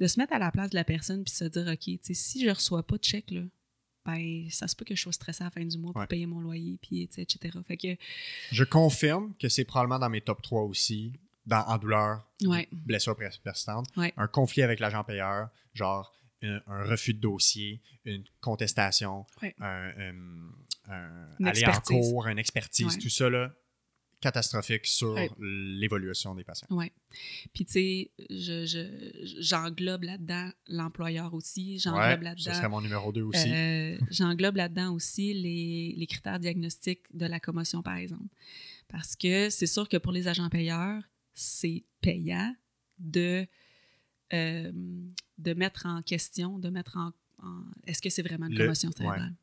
de 0.00 0.06
se 0.06 0.18
mettre 0.18 0.32
à 0.32 0.38
la 0.38 0.50
place 0.50 0.70
de 0.70 0.74
la 0.76 0.84
personne 0.84 1.22
puis 1.24 1.32
se 1.34 1.44
dire, 1.44 1.66
OK, 1.68 1.78
tu 1.80 1.98
sais, 2.02 2.14
si 2.14 2.44
je 2.44 2.50
reçois 2.50 2.82
pas 2.86 2.98
de 2.98 3.04
chèque, 3.04 3.30
là, 3.30 3.42
ben, 4.06 4.46
ça 4.50 4.68
se 4.68 4.76
peut 4.76 4.84
que 4.84 4.94
je 4.94 5.00
sois 5.00 5.12
stressé 5.12 5.42
à 5.42 5.46
la 5.46 5.50
fin 5.50 5.64
du 5.64 5.78
mois 5.78 5.92
pour 5.92 6.00
Ouais. 6.02 6.06
payer 6.06 6.26
mon 6.26 6.40
loyer, 6.40 6.78
puis, 6.82 7.02
etc. 7.02 7.38
Fait 7.66 7.76
que, 7.78 7.96
Je 8.52 8.64
confirme 8.64 9.32
que 9.38 9.48
c'est 9.48 9.64
probablement 9.64 9.98
dans 9.98 10.10
mes 10.10 10.20
top 10.20 10.42
3 10.42 10.62
aussi, 10.62 11.12
dans, 11.46 11.64
en 11.66 11.78
douleur, 11.78 12.26
blessure 12.72 13.16
pers- 13.16 13.40
persistante. 13.42 13.86
Un 13.96 14.26
conflit 14.26 14.62
avec 14.62 14.80
l'agent 14.80 15.04
payeur, 15.04 15.48
genre 15.72 16.12
un, 16.44 16.62
un 16.66 16.84
refus 16.84 17.14
de 17.14 17.20
dossier, 17.20 17.80
une 18.04 18.24
contestation, 18.40 19.26
Ouais. 19.42 19.54
un, 19.60 19.90
un- 19.98 20.52
un- 20.92 21.28
Une 21.40 21.46
aller 21.46 21.64
en 21.64 21.68
expertise. 21.68 22.10
cours, 22.10 22.26
une 22.26 22.38
expertise, 22.38 22.86
Ouais. 22.94 22.98
tout 23.00 23.08
ça, 23.08 23.30
là, 23.30 23.52
catastrophique 24.20 24.86
sur 24.86 25.12
Ouais. 25.12 25.28
l'évolution 25.38 26.34
des 26.34 26.44
patients. 26.44 26.66
Oui. 26.70 26.90
Puis, 27.52 27.66
tu 27.66 27.72
sais, 27.72 28.10
je, 28.30 28.64
je- 28.64 29.36
j'englobe 29.40 30.04
là-dedans 30.04 30.50
l'employeur 30.68 31.34
aussi. 31.34 31.78
J'englobe 31.78 32.02
Ouais, 32.20 32.24
là-dedans. 32.24 32.42
ce 32.42 32.52
serait 32.54 32.68
mon 32.70 32.80
numéro 32.80 33.12
2 33.12 33.22
aussi. 33.22 33.50
Euh, 33.52 33.98
J'englobe 34.10 34.56
là-dedans 34.56 34.94
aussi 34.94 35.34
les, 35.34 35.94
les 35.96 36.06
critères 36.06 36.40
diagnostiques 36.40 37.02
de 37.12 37.26
la 37.26 37.38
commotion, 37.38 37.82
par 37.82 37.96
exemple. 37.96 38.28
Parce 38.88 39.14
que 39.16 39.50
c'est 39.50 39.66
sûr 39.66 39.88
que 39.88 39.96
pour 39.98 40.12
les 40.12 40.26
agents 40.28 40.48
payeurs, 40.48 41.02
c'est 41.34 41.84
payant 42.00 42.54
de, 42.98 43.46
euh, 44.32 44.72
de 45.38 45.54
mettre 45.54 45.86
en 45.86 46.02
question, 46.02 46.58
de 46.58 46.70
mettre 46.70 46.96
en. 46.96 47.12
Est-ce 47.86 48.00
que 48.00 48.08
c'est 48.08 48.22
vraiment 48.22 48.46
une 48.46 48.54
Le- 48.54 48.64
commotion 48.64 48.90
cérébrale? 48.90 49.34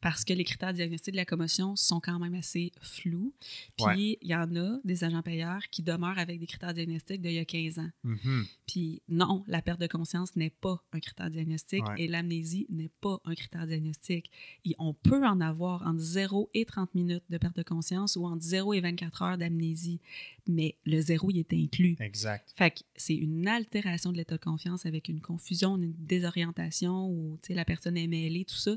Parce 0.00 0.24
que 0.24 0.32
les 0.32 0.44
critères 0.44 0.72
diagnostiques 0.72 1.12
de 1.12 1.16
la 1.18 1.24
commotion 1.24 1.76
sont 1.76 2.00
quand 2.00 2.18
même 2.18 2.34
assez 2.34 2.72
flous. 2.80 3.32
Puis 3.76 3.86
Ouais. 3.86 4.18
il 4.20 4.28
y 4.28 4.34
en 4.34 4.54
a 4.56 4.78
des 4.84 5.04
agents 5.04 5.22
payeurs 5.22 5.62
qui 5.70 5.82
demeurent 5.82 6.18
avec 6.18 6.40
des 6.40 6.46
critères 6.46 6.74
diagnostiques 6.74 7.20
d'il 7.22 7.32
y 7.32 7.38
a 7.38 7.44
15 7.44 7.78
ans. 7.78 7.90
Mhm. 8.02 8.44
Puis 8.66 9.02
non, 9.08 9.44
la 9.46 9.62
perte 9.62 9.80
de 9.80 9.86
conscience 9.86 10.34
n'est 10.36 10.50
pas 10.50 10.82
un 10.92 11.00
critère 11.00 11.30
diagnostique 11.30 11.86
Ouais. 11.88 12.02
et 12.02 12.08
l'amnésie 12.08 12.66
n'est 12.70 12.90
pas 13.00 13.20
un 13.24 13.34
critère 13.34 13.66
diagnostique. 13.66 14.30
Et 14.64 14.74
on 14.78 14.92
peut 14.94 15.24
en 15.24 15.40
avoir 15.40 15.86
entre 15.86 16.00
0 16.00 16.50
et 16.54 16.64
30 16.64 16.94
minutes 16.94 17.24
de 17.30 17.38
perte 17.38 17.56
de 17.56 17.62
conscience 17.62 18.16
ou 18.16 18.26
entre 18.26 18.42
0 18.44 18.74
et 18.74 18.80
24 18.80 19.22
heures 19.22 19.38
d'amnésie, 19.38 20.00
mais 20.48 20.76
le 20.84 21.00
zéro 21.00 21.30
il 21.30 21.38
est 21.38 21.52
inclus. 21.52 21.96
Exact. 22.00 22.52
Fait 22.56 22.70
que 22.72 22.80
c'est 22.96 23.14
une 23.14 23.46
altération 23.48 24.10
de 24.12 24.16
l'état 24.16 24.36
de 24.36 24.42
confiance 24.42 24.86
avec 24.86 25.08
une 25.08 25.20
confusion, 25.20 25.76
une 25.76 25.94
désorientation 25.98 27.08
ou 27.08 27.38
la 27.50 27.64
personne 27.64 27.96
est 27.96 28.06
mêlée, 28.06 28.44
tout 28.44 28.54
ça. 28.54 28.76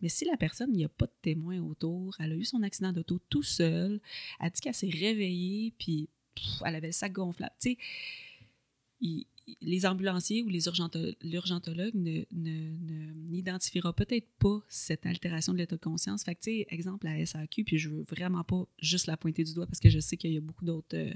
Mais 0.00 0.08
si 0.08 0.24
la 0.24 0.36
personne, 0.36 0.70
il 0.72 0.76
n'y 0.76 0.84
a 0.84 0.88
pas 0.88 1.06
de 1.06 1.12
témoin 1.22 1.60
autour, 1.60 2.14
elle 2.18 2.32
a 2.32 2.36
eu 2.36 2.44
son 2.44 2.62
accident 2.62 2.92
d'auto 2.92 3.20
tout 3.28 3.42
seul, 3.42 4.00
elle 4.40 4.50
dit 4.50 4.60
qu'elle 4.60 4.74
s'est 4.74 4.90
réveillée, 4.90 5.72
puis 5.78 6.08
elle 6.64 6.74
avait 6.74 6.88
le 6.88 6.92
sac 6.92 7.12
gonflable. 7.12 7.54
Tu 7.60 7.78
sais, 9.00 9.26
les 9.60 9.86
ambulanciers 9.86 10.42
ou 10.42 10.48
les 10.48 10.66
urgento- 10.68 11.14
l'urgentologue 11.22 11.94
n'identifieront 11.94 13.92
peut-être 13.92 14.28
pas 14.38 14.62
cette 14.68 15.04
altération 15.06 15.52
de 15.52 15.58
l'état 15.58 15.76
de 15.76 15.80
conscience. 15.80 16.24
Fait 16.24 16.34
tu 16.34 16.40
sais, 16.42 16.66
exemple, 16.70 17.06
la 17.06 17.24
SAQ, 17.24 17.64
puis 17.64 17.78
je 17.78 17.90
veux 17.90 18.02
vraiment 18.02 18.44
pas 18.44 18.66
juste 18.80 19.06
la 19.06 19.16
pointer 19.16 19.44
du 19.44 19.54
doigt 19.54 19.66
parce 19.66 19.80
que 19.80 19.90
je 19.90 19.98
sais 20.00 20.16
qu'il 20.16 20.32
y 20.32 20.36
a 20.36 20.40
beaucoup 20.40 20.64
d'autres... 20.64 20.96
euh, 20.96 21.12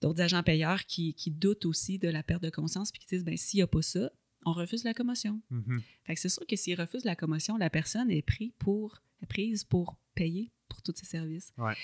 d'autres 0.00 0.22
agents 0.22 0.42
payeurs 0.42 0.86
qui, 0.86 1.12
qui 1.12 1.30
doutent 1.30 1.66
aussi 1.66 1.98
de 1.98 2.08
la 2.08 2.22
perte 2.22 2.42
de 2.42 2.48
conscience 2.48 2.90
puis 2.90 3.00
qui 3.00 3.06
disent 3.06 3.22
ben 3.24 3.36
s'il 3.36 3.58
n'y 3.58 3.62
a 3.62 3.66
pas 3.66 3.82
ça, 3.82 4.10
on 4.44 4.52
refuse 4.52 4.84
la 4.84 4.94
commotion. 4.94 5.40
Mhm. 5.50 5.82
Fait 6.04 6.14
que 6.14 6.20
c'est 6.20 6.28
sûr 6.28 6.46
que 6.46 6.56
s'il 6.56 6.80
refuse 6.80 7.04
la 7.04 7.16
commotion, 7.16 7.56
la 7.56 7.70
personne 7.70 8.10
est 8.10 8.22
prise 8.22 8.52
pour, 8.58 9.02
prise 9.28 9.64
pour 9.64 9.96
payer 10.14 10.50
pour 10.68 10.82
tous 10.82 10.94
ces 10.96 11.06
services. 11.06 11.52
Ouais. 11.58 11.74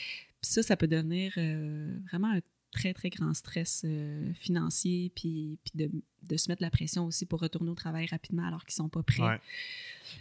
Puis 0.41 0.53
ça, 0.53 0.63
ça 0.63 0.77
peut 0.77 0.87
devenir 0.87 1.33
euh, 1.37 1.99
vraiment 2.09 2.31
un 2.31 2.41
très, 2.73 2.93
très 2.95 3.11
grand 3.11 3.33
stress 3.35 3.83
euh, 3.85 4.33
financier, 4.35 5.11
puis, 5.15 5.59
puis 5.65 5.73
de, 5.75 5.91
de 6.23 6.37
se 6.37 6.51
mettre 6.51 6.63
la 6.63 6.71
pression 6.71 7.07
aussi 7.07 7.27
pour 7.27 7.41
retourner 7.41 7.71
au 7.71 7.75
travail 7.75 8.07
rapidement 8.07 8.47
alors 8.47 8.65
qu'ils 8.65 8.75
sont 8.75 8.89
pas 8.89 9.03
prêts. 9.03 9.23
Ouais. 9.23 9.41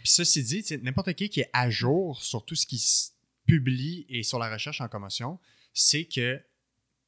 Puis 0.02 0.12
ceci 0.12 0.42
dit, 0.42 0.64
n'importe 0.82 1.12
qui 1.14 1.28
qui 1.28 1.40
est 1.40 1.50
à 1.52 1.70
jour 1.70 2.22
sur 2.22 2.44
tout 2.44 2.54
ce 2.54 2.66
qui 2.66 2.78
se 2.78 3.10
publie 3.46 4.06
et 4.08 4.22
sur 4.22 4.38
la 4.38 4.52
recherche 4.52 4.80
en 4.80 4.88
commotion, 4.88 5.38
c'est 5.72 6.04
que 6.04 6.40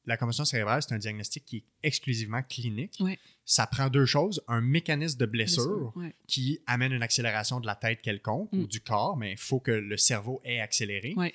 la 0.09 0.17
commotion 0.17 0.43
cérébrale, 0.45 0.81
c'est 0.83 0.93
un 0.93 0.97
diagnostic 0.97 1.45
qui 1.45 1.57
est 1.57 1.63
exclusivement 1.83 2.41
clinique. 2.43 2.95
Ouais. 2.99 3.17
Ça 3.45 3.65
prend 3.67 3.89
deux 3.89 4.05
choses, 4.05 4.43
un 4.47 4.61
mécanisme 4.61 5.17
de 5.17 5.25
blessure 5.25 5.65
Blessure, 5.65 5.93
ouais. 5.95 6.13
qui 6.27 6.59
amène 6.67 6.91
une 6.91 7.01
accélération 7.03 7.59
de 7.59 7.65
la 7.67 7.75
tête 7.75 8.01
quelconque 8.01 8.51
Mm. 8.51 8.59
ou 8.59 8.67
du 8.67 8.81
corps, 8.81 9.15
mais 9.17 9.31
il 9.31 9.37
faut 9.37 9.59
que 9.59 9.71
le 9.71 9.97
cerveau 9.97 10.41
ait 10.43 10.59
accéléré, 10.59 11.13
Ouais. 11.15 11.33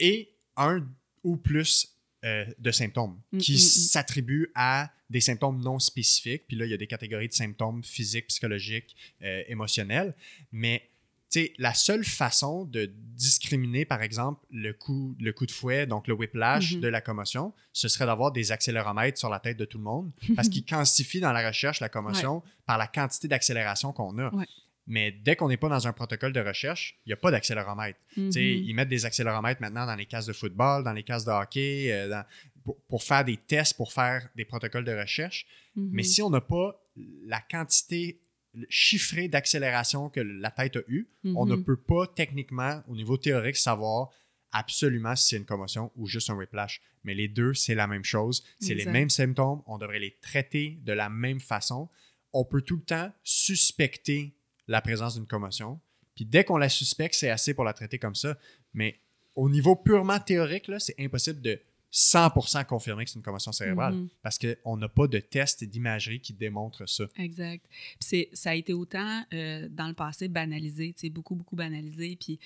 et 0.00 0.30
un 0.56 0.86
ou 1.22 1.36
plus 1.36 1.88
euh, 2.24 2.44
de 2.60 2.70
symptômes 2.70 3.20
Mm, 3.32 3.38
qui 3.38 3.52
mm, 3.54 3.56
mm. 3.56 3.58
s'attribuent 3.58 4.50
à 4.54 4.92
des 5.10 5.20
symptômes 5.20 5.60
non 5.60 5.80
spécifiques. 5.80 6.44
Puis 6.46 6.56
là, 6.56 6.64
il 6.66 6.70
y 6.70 6.74
a 6.74 6.76
des 6.76 6.86
catégories 6.86 7.26
de 7.28 7.32
symptômes 7.34 7.82
physiques, 7.82 8.28
psychologiques, 8.28 8.96
euh, 9.22 9.42
émotionnels. 9.48 10.14
Mais 10.52 10.88
sais, 11.32 11.52
la 11.58 11.74
seule 11.74 12.04
façon 12.04 12.64
de 12.64 12.90
discriminer, 13.16 13.84
par 13.84 14.02
exemple, 14.02 14.44
le 14.50 14.72
coup, 14.72 15.16
le 15.20 15.32
coup 15.32 15.46
de 15.46 15.50
fouet, 15.52 15.86
donc 15.86 16.06
le 16.08 16.14
whiplash 16.14 16.74
Mhm. 16.74 16.80
de 16.80 16.88
la 16.88 17.00
commotion, 17.00 17.52
ce 17.72 17.88
serait 17.88 18.06
d'avoir 18.06 18.32
des 18.32 18.52
accéléromètres 18.52 19.18
sur 19.18 19.28
la 19.28 19.38
tête 19.40 19.56
de 19.56 19.64
tout 19.64 19.78
le 19.78 19.84
monde 19.84 20.10
parce 20.36 20.48
qu'ils 20.48 20.64
quantifient 20.64 21.20
dans 21.20 21.32
la 21.32 21.46
recherche 21.46 21.80
la 21.80 21.88
commotion 21.88 22.42
par 22.66 22.78
la 22.78 22.86
quantité 22.86 23.28
d'accélération 23.28 23.92
qu'on 23.92 24.18
a. 24.18 24.34
Ouais. 24.34 24.46
Mais 24.88 25.12
dès 25.12 25.36
qu'on 25.36 25.48
n'est 25.48 25.56
pas 25.56 25.68
dans 25.68 25.86
un 25.86 25.92
protocole 25.92 26.32
de 26.32 26.40
recherche, 26.40 26.98
il 27.06 27.10
n'y 27.10 27.12
a 27.12 27.16
pas 27.16 27.30
d'accéléromètre. 27.30 28.00
Mhm. 28.16 28.30
Ils 28.34 28.74
mettent 28.74 28.88
des 28.88 29.04
accéléromètres 29.06 29.60
maintenant 29.60 29.86
dans 29.86 29.94
les 29.94 30.06
cases 30.06 30.26
de 30.26 30.32
football, 30.32 30.82
dans 30.82 30.92
les 30.92 31.04
cases 31.04 31.24
de 31.24 31.30
hockey, 31.30 31.92
euh, 31.92 32.08
dans- 32.08 32.24
pour, 32.64 32.76
pour 32.88 33.02
faire 33.02 33.24
des 33.24 33.36
tests, 33.36 33.76
pour 33.76 33.92
faire 33.92 34.28
des 34.36 34.44
protocoles 34.44 34.84
de 34.84 34.92
recherche. 34.92 35.46
Mais 35.76 36.02
Mhm. 36.02 36.08
si 36.08 36.22
on 36.22 36.30
n'a 36.30 36.40
pas 36.40 36.80
la 37.26 37.40
quantité 37.40 38.20
chiffrée 38.68 39.28
d'accélération 39.28 40.08
que 40.10 40.20
la 40.20 40.50
tête 40.50 40.76
a 40.76 40.80
eue, 40.88 41.08
on 41.24 41.46
ne 41.46 41.56
Mhm. 41.56 41.64
peut 41.64 41.76
pas 41.76 42.06
techniquement, 42.06 42.82
au 42.88 42.94
niveau 42.94 43.16
théorique, 43.16 43.56
savoir 43.56 44.10
absolument 44.52 45.16
si 45.16 45.28
c'est 45.28 45.36
une 45.38 45.46
commotion 45.46 45.90
ou 45.96 46.06
juste 46.06 46.28
un 46.28 46.34
whiplash. 46.34 46.82
Mais 47.04 47.14
les 47.14 47.28
deux, 47.28 47.54
c'est 47.54 47.74
la 47.74 47.86
même 47.86 48.04
chose. 48.04 48.44
C'est 48.60 48.74
les 48.74 48.84
mêmes 48.84 49.08
symptômes. 49.10 49.62
On 49.66 49.78
devrait 49.78 49.98
les 49.98 50.16
traiter 50.20 50.78
de 50.82 50.92
la 50.92 51.08
même 51.08 51.40
façon. 51.40 51.88
On 52.34 52.44
peut 52.44 52.60
tout 52.62 52.76
le 52.76 52.82
temps 52.82 53.10
suspecter 53.56 54.34
la 54.68 54.80
présence 54.80 55.14
d'une 55.14 55.26
commotion. 55.26 55.80
Puis 56.14 56.24
dès 56.26 56.44
qu'on 56.44 56.58
la 56.58 56.68
suspecte, 56.68 57.14
c'est 57.14 57.30
assez 57.30 57.54
pour 57.54 57.64
la 57.64 57.72
traiter 57.72 57.98
comme 57.98 58.14
ça. 58.14 58.38
Mais 58.74 59.00
au 59.34 59.48
niveau 59.48 59.74
purement 59.76 60.20
théorique, 60.20 60.70
c'est 60.78 60.94
impossible 60.98 61.40
de 61.40 61.60
100% 61.92 62.64
confirmer 62.64 63.04
que 63.04 63.10
c'est 63.10 63.18
une 63.18 63.22
commotion 63.24 63.52
cérébrale 63.52 63.94
Mhm. 63.94 64.08
parce 64.22 64.38
qu'on 64.38 64.76
n'a 64.78 64.88
pas 64.88 65.06
de 65.06 65.18
test 65.18 65.62
d'imagerie 65.64 66.20
qui 66.20 66.32
démontre 66.32 66.88
ça. 66.88 67.04
Exact. 67.18 67.64
Puis 68.00 68.28
ça 68.32 68.50
a 68.50 68.54
été 68.54 68.72
autant 68.72 69.22
euh, 69.34 69.68
dans 69.70 69.88
le 69.88 69.94
passé 69.94 70.28
banalisé, 70.28 70.94
beaucoup, 71.10 71.34
beaucoup 71.34 71.54
banalisé. 71.54 72.16
Puis, 72.18 72.38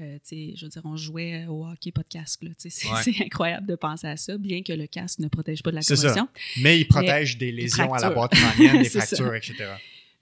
euh, 0.00 0.18
je 0.28 0.64
veux 0.64 0.68
dire, 0.70 0.82
on 0.84 0.96
jouait 0.96 1.46
au 1.46 1.66
hockey, 1.66 1.92
pas 1.92 2.02
de 2.02 2.08
casque. 2.08 2.42
C'est 2.58 2.88
Ouais. 2.88 3.24
incroyable 3.26 3.66
de 3.68 3.76
penser 3.76 4.08
à 4.08 4.16
ça, 4.16 4.36
bien 4.38 4.62
que 4.64 4.72
le 4.72 4.88
casque 4.88 5.20
ne 5.20 5.28
protège 5.28 5.62
pas 5.62 5.70
de 5.70 5.76
la 5.76 5.82
C'est 5.82 5.94
ça. 5.94 6.02
commotion. 6.08 6.28
Mais 6.60 6.80
il 6.80 6.88
protège 6.88 7.38
des 7.38 7.52
lésions 7.52 7.92
à 7.94 8.00
la 8.00 8.10
boîte 8.10 8.32
crânienne, 8.32 8.78
des 8.82 8.88
ça. 8.88 9.02
fractures, 9.06 9.34
etc. 9.36 9.54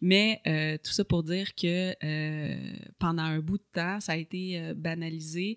Mais 0.03 0.40
euh, 0.47 0.77
tout 0.85 0.93
ça 0.93 1.05
pour 1.05 1.23
dire 1.24 1.55
que 1.55 1.95
pendant 2.99 3.23
un 3.24 3.40
bout 3.40 3.59
de 3.59 3.65
temps, 3.73 3.99
ça 4.01 4.12
a 4.12 4.16
été 4.16 4.73
banalisé. 4.77 5.57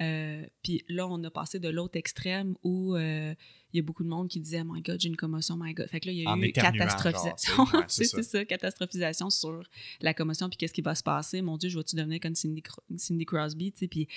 Euh, 0.00 0.46
puis 0.62 0.84
là, 0.88 1.08
on 1.08 1.22
a 1.24 1.30
passé 1.30 1.58
de 1.58 1.68
l'autre 1.68 1.98
extrême 1.98 2.54
où 2.62 2.94
euh, 2.94 3.34
il 3.72 3.76
y 3.76 3.80
a 3.80 3.82
beaucoup 3.82 4.04
de 4.04 4.08
monde 4.08 4.28
qui 4.28 4.40
disait 4.40 4.62
My 4.64 4.80
God, 4.80 5.00
j'ai 5.00 5.08
une 5.08 5.16
commotion, 5.16 5.56
my 5.58 5.74
God. 5.74 5.88
Fait 5.88 6.00
que 6.00 6.06
là, 6.06 6.12
il 6.12 6.18
y 6.18 6.26
a 6.26 6.30
En 6.30 6.40
eu 6.40 6.52
catastrophisation. 6.52 7.64
Ouais, 7.74 7.84
c'est 7.88 8.22
ça. 8.22 8.44
catastrophisation 8.44 9.30
sur 9.30 9.62
la 10.00 10.14
commotion, 10.14 10.48
puis 10.48 10.56
qu'est-ce 10.56 10.72
qui 10.72 10.82
va 10.82 10.94
se 10.94 11.02
passer? 11.02 11.42
Mon 11.42 11.56
Dieu, 11.56 11.68
je 11.68 11.78
vais-tu 11.78 11.96
devenir 11.96 12.20
comme 12.20 12.34
Cindy, 12.34 12.62
Cindy 12.96 13.26
Crosby, 13.26 13.72
tu 13.72 13.80
sais. 13.80 13.88
Puis. 13.88 14.08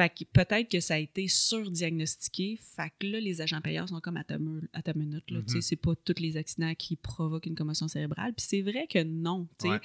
Fait 0.00 0.08
que 0.08 0.24
peut-être 0.32 0.70
que 0.70 0.80
ça 0.80 0.94
a 0.94 0.98
été 0.98 1.28
surdiagnostiqué. 1.28 2.58
Fait 2.76 2.90
que 2.98 3.06
là, 3.06 3.20
les 3.20 3.40
agents 3.42 3.60
payeurs 3.60 3.88
sont 3.88 4.00
comme 4.00 4.16
à 4.16 4.24
ta, 4.24 4.36
à 4.72 4.80
ta 4.82 4.94
minute. 4.94 5.30
Là, 5.30 5.40
Tu 5.42 5.48
sais, 5.52 5.56
Mhm. 5.56 5.62
C'est 5.62 5.76
pas 5.76 5.94
tous 5.94 6.20
les 6.20 6.36
accidents 6.36 6.74
qui 6.74 6.96
provoquent 6.96 7.46
une 7.46 7.54
commotion 7.54 7.86
cérébrale. 7.88 8.32
Puis 8.34 8.46
c'est 8.48 8.62
vrai 8.62 8.86
que 8.88 9.02
non. 9.02 9.46
tu 9.58 9.66
sais. 9.66 9.72
Ouais. 9.74 9.80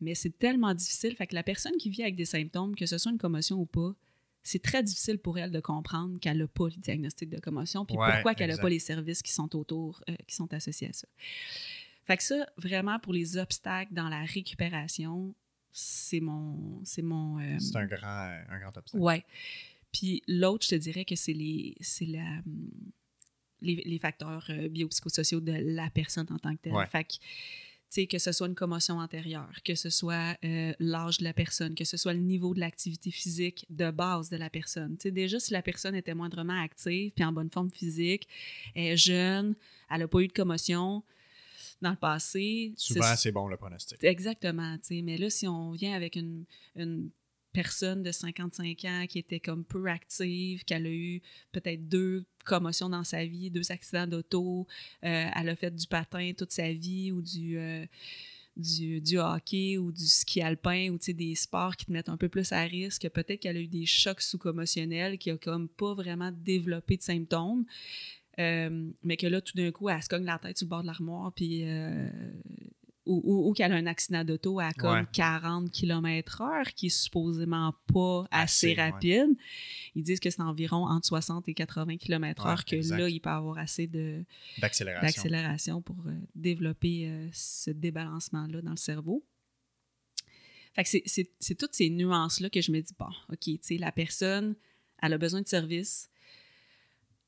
Mais 0.00 0.14
c'est 0.14 0.38
tellement 0.38 0.74
difficile. 0.74 1.14
Fait 1.16 1.26
que 1.26 1.34
la 1.34 1.42
personne 1.42 1.76
qui 1.78 1.88
vit 1.88 2.02
avec 2.02 2.14
des 2.16 2.24
symptômes, 2.26 2.74
que 2.76 2.84
ce 2.86 2.98
soit 2.98 3.10
une 3.12 3.18
commotion 3.18 3.58
ou 3.58 3.66
pas, 3.66 3.94
c'est 4.42 4.62
très 4.62 4.82
difficile 4.82 5.16
pour 5.18 5.38
elle 5.38 5.50
de 5.50 5.60
comprendre 5.60 6.20
qu'elle 6.20 6.36
n'a 6.36 6.46
pas 6.46 6.66
le 6.66 6.76
diagnostic 6.76 7.30
de 7.30 7.38
commotion, 7.40 7.86
puis 7.86 7.96
Ouais, 7.96 8.12
pourquoi 8.12 8.34
qu'elle 8.34 8.50
n'a 8.50 8.58
pas 8.58 8.68
les 8.68 8.78
services 8.78 9.22
qui 9.22 9.32
sont 9.32 9.56
autour, 9.56 10.02
euh, 10.10 10.14
qui 10.26 10.34
sont 10.36 10.52
associés 10.52 10.90
à 10.90 10.92
ça. 10.92 11.08
Fait 12.04 12.18
que 12.18 12.22
ça, 12.22 12.46
vraiment, 12.58 12.98
pour 12.98 13.14
les 13.14 13.38
obstacles 13.38 13.94
dans 13.94 14.10
la 14.10 14.22
récupération, 14.24 15.34
c'est 15.76 16.20
mon... 16.20 16.80
C'est 16.84 17.02
mon... 17.02 17.38
euh, 17.40 17.58
C'est 17.58 17.76
un 17.76 17.86
grand, 17.86 18.30
un 18.48 18.58
grand 18.60 18.76
obstacle. 18.76 19.02
Ouais. 19.02 19.24
Puis 19.92 20.22
l'autre, 20.26 20.64
je 20.64 20.70
te 20.70 20.74
dirais 20.76 21.04
que 21.04 21.16
c'est 21.16 21.32
les, 21.32 21.76
c'est 21.80 22.06
la, 22.06 22.40
les, 23.60 23.82
les 23.84 23.98
facteurs 23.98 24.46
euh, 24.50 24.68
biopsychosociaux 24.68 25.40
de 25.40 25.52
la 25.52 25.90
personne 25.90 26.26
en 26.30 26.38
tant 26.38 26.54
que 26.54 26.62
telle. 26.62 26.72
Ouais. 26.72 26.86
Fait 26.86 27.04
que, 27.04 27.12
tu 27.12 27.20
sais, 28.00 28.06
que 28.06 28.18
ce 28.18 28.32
soit 28.32 28.48
une 28.48 28.56
commotion 28.56 28.98
antérieure, 28.98 29.52
que 29.64 29.74
ce 29.74 29.90
soit 29.90 30.36
euh, 30.44 30.72
l'âge 30.80 31.18
de 31.18 31.24
la 31.24 31.32
personne, 31.32 31.74
que 31.76 31.84
ce 31.84 31.96
soit 31.96 32.12
le 32.12 32.20
niveau 32.20 32.54
de 32.54 32.60
l'activité 32.60 33.12
physique 33.12 33.66
de 33.70 33.90
base 33.90 34.30
de 34.30 34.36
la 34.36 34.50
personne. 34.50 34.96
Tu 34.96 35.02
sais, 35.02 35.10
déjà, 35.12 35.38
si 35.38 35.52
la 35.52 35.62
personne 35.62 35.94
était 35.94 36.14
moindrement 36.14 36.60
active 36.60 37.12
puis 37.12 37.24
en 37.24 37.32
bonne 37.32 37.50
forme 37.50 37.70
physique, 37.70 38.26
est 38.74 38.96
jeune, 38.96 39.54
elle 39.90 40.00
n'a 40.00 40.08
pas 40.08 40.20
eu 40.20 40.28
de 40.28 40.32
commotion 40.32 41.04
dans 41.82 41.90
le 41.90 41.96
passé. 41.96 42.72
Souvent, 42.76 43.14
c'est 43.16 43.32
bon 43.32 43.48
le 43.48 43.56
pronostic. 43.56 44.02
Exactement, 44.02 44.76
tu 44.78 44.96
sais. 44.96 45.02
Mais 45.02 45.18
là, 45.18 45.30
si 45.30 45.46
on 45.46 45.72
vient 45.72 45.94
avec 45.94 46.16
une, 46.16 46.44
une 46.76 47.10
personne 47.54 48.02
de 48.02 48.12
55 48.12 48.84
ans 48.84 49.06
qui 49.08 49.18
était 49.18 49.40
comme 49.40 49.64
peu 49.64 49.86
active, 49.86 50.64
qu'elle 50.64 50.86
a 50.86 50.92
eu 50.92 51.22
peut-être 51.52 51.88
deux 51.88 52.26
commotions 52.44 52.90
dans 52.90 53.04
sa 53.04 53.24
vie, 53.24 53.50
deux 53.50 53.72
accidents 53.72 54.06
d'auto, 54.06 54.66
euh, 55.04 55.26
elle 55.34 55.48
a 55.48 55.56
fait 55.56 55.74
du 55.74 55.86
patin 55.86 56.32
toute 56.36 56.52
sa 56.52 56.72
vie 56.72 57.12
ou 57.12 57.22
du, 57.22 57.56
euh, 57.58 57.86
du, 58.56 59.00
du 59.00 59.18
hockey 59.18 59.78
ou 59.78 59.92
du 59.92 60.06
ski 60.06 60.42
alpin 60.42 60.90
ou 60.90 60.98
des 60.98 61.34
sports 61.34 61.76
qui 61.76 61.86
te 61.86 61.92
mettent 61.92 62.08
un 62.08 62.16
peu 62.16 62.28
plus 62.28 62.52
à 62.52 62.62
risque. 62.62 63.08
Peut-être 63.08 63.40
qu'elle 63.40 63.56
a 63.56 63.60
eu 63.60 63.68
des 63.68 63.86
chocs 63.86 64.20
sous-commotionnels, 64.20 65.16
qui 65.16 65.30
a 65.30 65.38
comme 65.38 65.68
pas 65.68 65.94
vraiment 65.94 66.32
développé 66.32 66.96
de 66.96 67.02
symptômes. 67.02 67.64
Euh, 68.40 68.90
mais 69.02 69.16
que 69.16 69.26
là, 69.26 69.40
tout 69.40 69.56
d'un 69.56 69.70
coup, 69.70 69.88
elle 69.88 70.02
se 70.02 70.08
cogne 70.08 70.24
la 70.24 70.38
tête 70.38 70.58
sur 70.58 70.66
le 70.66 70.70
bord 70.70 70.82
de 70.82 70.86
l'armoire, 70.86 71.32
puis 71.32 71.62
euh, 71.64 72.08
ou, 73.06 73.52
qu'elle 73.54 73.72
a 73.72 73.76
un 73.76 73.86
accident 73.86 74.24
d'auto 74.24 74.58
à 74.58 74.72
comme 74.72 75.06
40 75.12 75.70
km/h, 75.70 76.72
qui 76.74 76.86
est 76.86 76.88
supposément 76.88 77.74
pas 77.92 78.26
assez, 78.30 78.74
rapide. 78.74 79.36
Ils 79.94 80.02
disent 80.02 80.20
que 80.20 80.30
c'est 80.30 80.40
environ 80.40 80.86
entre 80.86 81.06
60 81.06 81.48
et 81.48 81.54
80 81.54 81.98
km/h, 81.98 82.64
que 82.64 82.96
là, 82.96 83.08
il 83.08 83.20
peut 83.20 83.30
avoir 83.30 83.58
assez 83.58 83.86
de 83.86 84.24
d'accélération 84.60 85.82
pour 85.82 85.96
euh, 86.06 86.12
développer 86.34 87.28
ce 87.32 87.70
débalancement-là 87.70 88.62
dans 88.62 88.70
le 88.70 88.76
cerveau. 88.76 89.24
Fait 90.74 90.82
que 90.82 91.08
c'est 91.38 91.54
toutes 91.54 91.74
ces 91.74 91.88
nuances-là 91.88 92.50
que 92.50 92.60
je 92.60 92.72
me 92.72 92.80
dis, 92.80 92.94
bon, 92.98 93.10
OK, 93.28 93.38
tu 93.38 93.58
sais, 93.62 93.76
la 93.76 93.92
personne, 93.92 94.56
elle 95.00 95.12
a 95.12 95.18
besoin 95.18 95.40
de 95.40 95.46
service, 95.46 96.10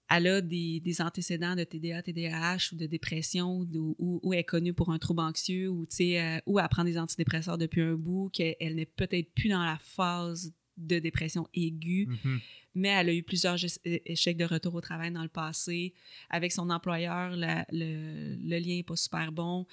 elle 0.09 0.27
a 0.29 0.41
des, 0.41 1.01
antécédents 1.01 1.57
de 1.57 1.65
TDA, 1.65 2.03
TDAH 2.03 2.73
ou 2.73 2.77
de 2.77 2.87
dépression 2.87 3.67
ou, 3.99 4.35
est 4.35 4.45
connue 4.45 4.73
pour 4.73 4.91
un 4.91 4.99
trouble 4.99 5.21
anxieux 5.21 5.69
ou, 5.69 5.87
euh, 6.01 6.39
ou 6.47 6.61
elle 6.61 6.69
prend 6.69 6.85
des 6.85 6.99
antidépresseurs 6.99 7.59
depuis 7.59 7.83
un 7.83 7.95
bout, 7.95 8.31
qu'elle 8.33 8.77
n'est 8.77 8.87
peut-être 8.87 9.33
plus 9.35 9.49
dans 9.49 9.65
la 9.65 9.79
phase 9.79 10.53
de 10.77 10.99
dépression 10.99 11.49
aiguë, 11.55 12.07
mm-hmm. 12.07 12.41
mais 12.75 12.89
elle 12.89 13.09
a 13.09 13.15
eu 13.15 13.23
plusieurs 13.23 13.57
échecs 13.85 14.37
de 14.37 14.45
retour 14.45 14.75
au 14.75 14.81
travail 14.81 15.11
dans 15.11 15.23
le 15.23 15.29
passé. 15.29 15.95
Avec 16.29 16.53
son 16.53 16.69
employeur, 16.69 17.35
le, 17.35 18.37
lien 18.43 18.77
n'est 18.77 18.83
pas 18.83 18.97
super 18.97 19.33
bon. 19.33 19.67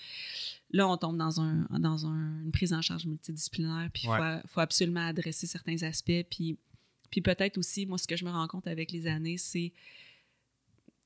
Là, 0.71 0.87
on 0.87 0.97
tombe 0.97 1.17
dans, 1.17 1.41
un, 1.41 1.67
dans 1.77 2.05
une 2.05 2.51
prise 2.51 2.73
en 2.73 2.81
charge 2.81 3.05
multidisciplinaire, 3.05 3.89
puis 3.93 4.03
il 4.05 4.41
faut, 4.47 4.61
absolument 4.61 5.05
adresser 5.05 5.45
certains 5.45 5.83
aspects. 5.83 6.23
Puis, 6.31 6.57
puis 7.11 7.21
peut-être 7.21 7.57
aussi, 7.57 7.85
moi, 7.85 7.97
ce 7.97 8.07
que 8.07 8.15
je 8.15 8.25
me 8.25 8.31
rends 8.31 8.47
compte 8.47 8.67
avec 8.67 8.91
les 8.91 9.05
années, 9.05 9.37
c'est 9.37 9.73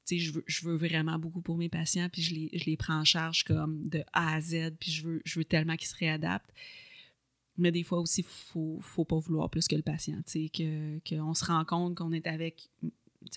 je 0.10 0.66
veux, 0.66 0.76
vraiment 0.76 1.20
beaucoup 1.20 1.42
pour 1.42 1.58
mes 1.58 1.70
patients, 1.70 2.08
puis 2.12 2.22
je 2.22 2.34
les, 2.34 2.50
je 2.54 2.66
les 2.66 2.78
prends 2.78 3.00
en 3.00 3.06
charge 3.06 3.44
comme 3.44 3.88
de 3.90 4.04
A 4.14 4.36
à 4.36 4.42
Z, 4.42 4.72
puis 4.80 4.92
je 4.92 5.04
veux, 5.06 5.22
je 5.26 5.40
veux 5.40 5.46
tellement 5.46 5.76
qu'ils 5.76 5.88
se 5.88 5.96
réadaptent. 5.96 6.54
Mais 7.58 7.72
des 7.72 7.84
fois 7.84 8.00
aussi, 8.00 8.22
il 8.22 8.28
faut, 8.28 8.80
faut 8.82 9.06
pas 9.06 9.18
vouloir 9.18 9.50
plus 9.50 9.68
que 9.68 9.76
le 9.76 9.82
patient, 9.82 10.22
qu'on 10.26 10.50
que 10.54 11.34
se 11.34 11.46
rend 11.46 11.66
compte 11.66 11.96
qu'on 11.96 12.12
est 12.12 12.28
avec, 12.28 12.70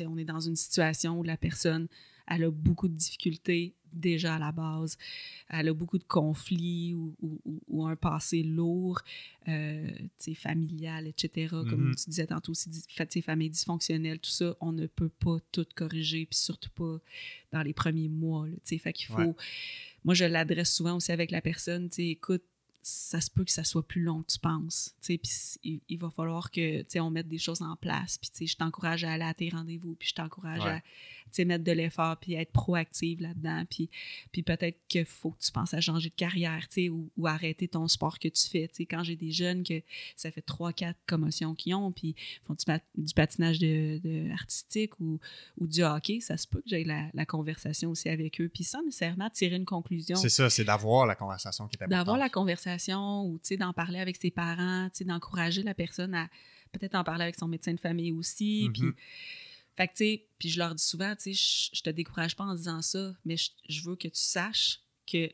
on 0.00 0.18
est 0.18 0.24
dans 0.24 0.40
une 0.40 0.56
situation 0.56 1.18
où 1.18 1.22
la 1.22 1.38
personne 1.38 1.88
elle 2.30 2.44
a 2.44 2.50
beaucoup 2.50 2.88
de 2.88 2.94
difficultés 2.94 3.74
déjà 3.92 4.36
à 4.36 4.38
la 4.38 4.52
base. 4.52 4.96
Elle 5.48 5.68
a 5.68 5.74
beaucoup 5.74 5.98
de 5.98 6.04
conflits 6.04 6.94
ou, 6.94 7.86
un 7.86 7.96
passé 7.96 8.42
lourd, 8.42 9.00
euh, 9.48 9.90
familial, 10.34 11.08
etc. 11.08 11.48
Comme 11.50 11.90
mm-hmm. 11.90 12.04
tu 12.04 12.10
disais 12.10 12.26
tantôt 12.26 12.52
aussi, 12.52 12.70
famille 13.22 13.50
dysfonctionnelle, 13.50 14.20
tout 14.20 14.30
ça, 14.30 14.56
on 14.60 14.72
ne 14.72 14.86
peut 14.86 15.08
pas 15.08 15.38
tout 15.50 15.66
corriger, 15.74 16.26
puis 16.26 16.38
surtout 16.38 16.70
pas 16.70 16.98
dans 17.52 17.62
les 17.62 17.72
premiers 17.72 18.08
mois. 18.08 18.46
Là, 18.46 18.54
fait 18.64 18.92
qu'il 18.92 19.08
faut... 19.08 19.36
Moi, 20.04 20.14
je 20.14 20.24
l'adresse 20.24 20.74
souvent 20.74 20.96
aussi 20.96 21.12
avec 21.12 21.30
la 21.30 21.42
personne, 21.42 21.90
écoute, 21.98 22.44
ça 22.82 23.20
se 23.20 23.30
peut 23.30 23.44
que 23.44 23.50
ça 23.50 23.64
soit 23.64 23.86
plus 23.86 24.02
long 24.02 24.22
que 24.22 24.32
tu 24.32 24.38
penses. 24.38 24.94
Puis 25.02 25.20
il, 25.64 25.80
il, 25.88 25.98
va 25.98 26.10
falloir 26.10 26.50
que 26.50 26.84
on 26.98 27.10
mette 27.10 27.28
des 27.28 27.38
choses 27.38 27.62
en 27.62 27.76
place. 27.76 28.18
Puis 28.18 28.46
je 28.46 28.56
t'encourage 28.56 29.04
à 29.04 29.12
aller 29.12 29.24
à 29.24 29.34
tes 29.34 29.50
rendez-vous. 29.50 29.94
Puis 29.94 30.08
je 30.08 30.14
t'encourage 30.14 30.62
à 30.62 30.80
mettre 31.44 31.64
de 31.64 31.72
l'effort 31.72 32.16
puis 32.16 32.34
être 32.34 32.52
proactive 32.52 33.20
là-dedans. 33.20 33.64
Puis, 33.68 33.90
puis 34.32 34.42
peut-être 34.42 34.78
qu'il 34.88 35.04
faut 35.04 35.30
que 35.30 35.40
tu 35.40 35.52
penses 35.52 35.74
à 35.74 35.80
changer 35.80 36.08
de 36.08 36.14
carrière 36.14 36.66
ou, 36.90 37.10
ou 37.16 37.26
arrêter 37.26 37.68
ton 37.68 37.86
sport 37.88 38.18
que 38.18 38.28
tu 38.28 38.48
fais. 38.48 38.70
quand 38.86 39.04
j'ai 39.04 39.16
des 39.16 39.32
jeunes 39.32 39.62
que 39.62 39.82
ça 40.16 40.30
fait 40.30 40.42
trois, 40.42 40.72
quatre 40.72 40.98
commotions 41.06 41.54
qu'ils 41.54 41.74
ont, 41.74 41.92
puis 41.92 42.14
font 42.42 42.54
du, 42.54 43.14
patinage 43.14 43.58
de, 43.58 44.32
artistique 44.32 44.98
ou, 45.00 45.20
ou, 45.58 45.66
du 45.66 45.82
hockey, 45.82 46.20
ça 46.20 46.36
se 46.36 46.46
peut 46.46 46.60
que 46.60 46.68
j'aille 46.68 46.84
la, 46.84 47.08
la, 47.14 47.26
conversation 47.26 47.90
aussi 47.90 48.08
avec 48.08 48.40
eux. 48.40 48.48
Puis 48.52 48.64
sans 48.64 48.82
nécessairement 48.82 49.30
tirer 49.30 49.56
une 49.56 49.64
conclusion. 49.64 50.16
C'est 50.16 50.28
ça, 50.28 50.50
c'est 50.50 50.64
d'avoir 50.64 51.06
la 51.06 51.14
conversation 51.14 51.68
qui 51.68 51.76
est 51.76 51.82
importante. 51.82 51.98
D'avoir 51.98 52.18
la 52.18 52.28
conversation 52.28 52.69
ou 53.24 53.40
d'en 53.58 53.72
parler 53.72 53.98
avec 53.98 54.16
ses 54.16 54.30
parents, 54.30 54.88
d'encourager 55.00 55.62
la 55.62 55.74
personne 55.74 56.14
à 56.14 56.28
peut-être 56.72 56.94
en 56.94 57.04
parler 57.04 57.24
avec 57.24 57.36
son 57.36 57.48
médecin 57.48 57.74
de 57.74 57.80
famille 57.80 58.12
aussi. 58.12 58.70
Puis 58.72 58.82
mm-hmm. 58.82 58.94
Fait 59.80 59.88
que, 59.88 59.92
tu 59.92 60.04
sais, 60.04 60.26
puis 60.38 60.50
je 60.50 60.58
leur 60.58 60.74
dis 60.74 60.82
souvent, 60.82 61.14
tu 61.16 61.34
sais, 61.34 61.70
je 61.72 61.82
te 61.82 61.88
décourage 61.88 62.36
pas 62.36 62.44
en 62.44 62.54
disant 62.54 62.82
ça, 62.82 63.14
mais 63.24 63.36
je, 63.36 63.82
veux 63.82 63.96
que 63.96 64.08
tu 64.08 64.20
saches 64.20 64.80
que 65.10 65.30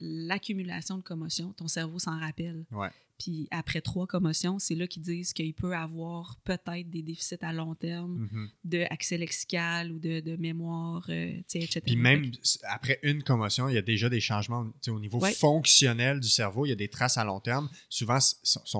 l'accumulation 0.00 0.96
de 0.96 1.02
commotions, 1.02 1.52
ton 1.52 1.68
cerveau 1.68 1.98
s'en 1.98 2.18
rappelle. 2.18 2.64
Ouais. 2.70 2.90
Puis 3.20 3.48
après 3.50 3.82
trois 3.82 4.06
commotions, 4.06 4.58
c'est 4.58 4.74
là 4.74 4.86
qu'ils 4.86 5.02
disent 5.02 5.34
qu'il 5.34 5.52
peut 5.52 5.74
avoir 5.74 6.38
peut-être 6.42 6.88
des 6.88 7.02
déficits 7.02 7.36
à 7.42 7.52
long 7.52 7.74
terme 7.74 8.26
mm-hmm. 8.26 8.48
d'accès 8.64 9.18
lexical 9.18 9.92
ou 9.92 9.98
de, 9.98 10.20
de 10.20 10.36
mémoire, 10.36 11.04
euh, 11.10 11.38
etc. 11.54 11.82
Puis 11.84 11.96
même 11.96 12.32
après 12.62 12.98
une 13.02 13.22
commotion, 13.22 13.68
il 13.68 13.74
y 13.74 13.78
a 13.78 13.82
déjà 13.82 14.08
des 14.08 14.20
changements 14.20 14.66
au 14.88 14.98
niveau 14.98 15.20
fonctionnel 15.20 16.20
du 16.20 16.28
cerveau. 16.28 16.64
Il 16.64 16.70
y 16.70 16.72
a 16.72 16.76
des 16.76 16.88
traces 16.88 17.18
à 17.18 17.24
long 17.24 17.40
terme. 17.40 17.68
Souvent, 17.90 18.18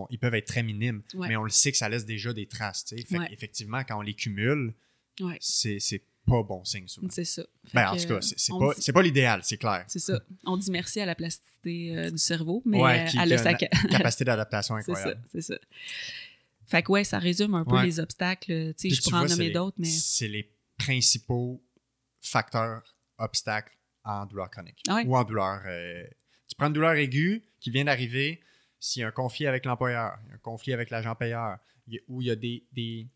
ils 0.09 0.19
peuvent 0.19 0.35
être 0.35 0.47
très 0.47 0.63
minimes, 0.63 1.03
mais 1.15 1.37
on 1.37 1.45
le 1.45 1.51
sait 1.51 1.71
que 1.71 1.79
ça 1.79 1.91
laisse 1.91 2.07
déjà 2.07 2.33
des 2.33 2.47
traces. 2.47 2.87
Fait 2.89 3.19
Effectivement, 3.31 3.83
quand 3.85 3.99
on 3.99 4.03
les 4.03 4.15
cumule, 4.15 4.75
c'est 5.41 6.03
pas 6.27 6.43
bon 6.43 6.65
signe 6.65 6.87
souvent. 6.87 7.09
C'est 7.11 7.25
ça. 7.25 7.43
Ben, 7.75 7.89
en 7.89 7.97
tout 7.97 8.07
cas, 8.07 8.21
c'est 8.21 8.53
pas, 8.53 8.93
pas 8.93 9.03
l'idéal, 9.03 9.41
c'est 9.43 9.57
clair. 9.57 9.85
C'est 9.89 9.99
ça. 9.99 10.21
On 10.45 10.57
dit 10.57 10.71
merci 10.71 11.01
à 11.01 11.07
la 11.07 11.15
plasticité 11.15 11.97
euh, 11.97 12.11
du 12.11 12.19
cerveau, 12.19 12.63
mais 12.65 12.81
ouais, 12.81 13.07
qui, 13.07 13.19
elle 13.19 13.33
a 13.33 13.39
sa 13.39 13.55
capacité 13.91 14.25
d'adaptation 14.25 14.77
incroyable. 14.77 15.21
C'est 15.33 15.43
ça, 15.43 15.55
ça. 15.55 15.61
Fait 16.67 16.83
que 16.85 16.93
ouais, 16.93 17.05
ça 17.05 17.19
résume 17.19 17.55
un 17.55 17.65
peu 17.65 17.83
les 17.83 17.99
obstacles. 17.99 18.75
Tu 18.79 18.91
sais, 18.91 18.95
je 18.95 19.03
pourrais 19.03 19.25
en 19.25 19.27
nommer 19.27 19.51
d'autres, 19.51 19.77
mais... 19.79 19.89
C'est 19.89 20.29
les 20.29 20.49
principaux 20.79 21.61
facteurs 22.21 22.97
obstacles 23.19 23.77
en 24.05 24.25
douleur 24.27 24.51
chronique 24.51 24.81
ah 24.89 25.03
ou 25.05 25.17
en 25.17 25.25
douleur... 25.25 25.63
Euh, 25.67 26.05
tu 26.49 26.55
prends 26.57 26.69
une 26.69 26.73
douleur 26.73 26.95
aiguë 26.95 27.43
qui 27.61 27.71
vient 27.71 27.85
d'arriver, 27.85 28.41
s'il 28.79 29.01
y 29.01 29.05
a 29.05 29.09
un 29.09 29.13
conflit 29.13 29.47
avec 29.47 29.65
l'employeur, 29.65 30.19
un 30.33 30.39
conflit 30.39 30.73
avec 30.73 30.91
l'agent 30.91 31.15
payeur, 31.15 31.59
où 32.09 32.23
il 32.23 32.29
y 32.29 32.31
a 32.31 32.37
des, 32.37 32.65
des 32.73 33.09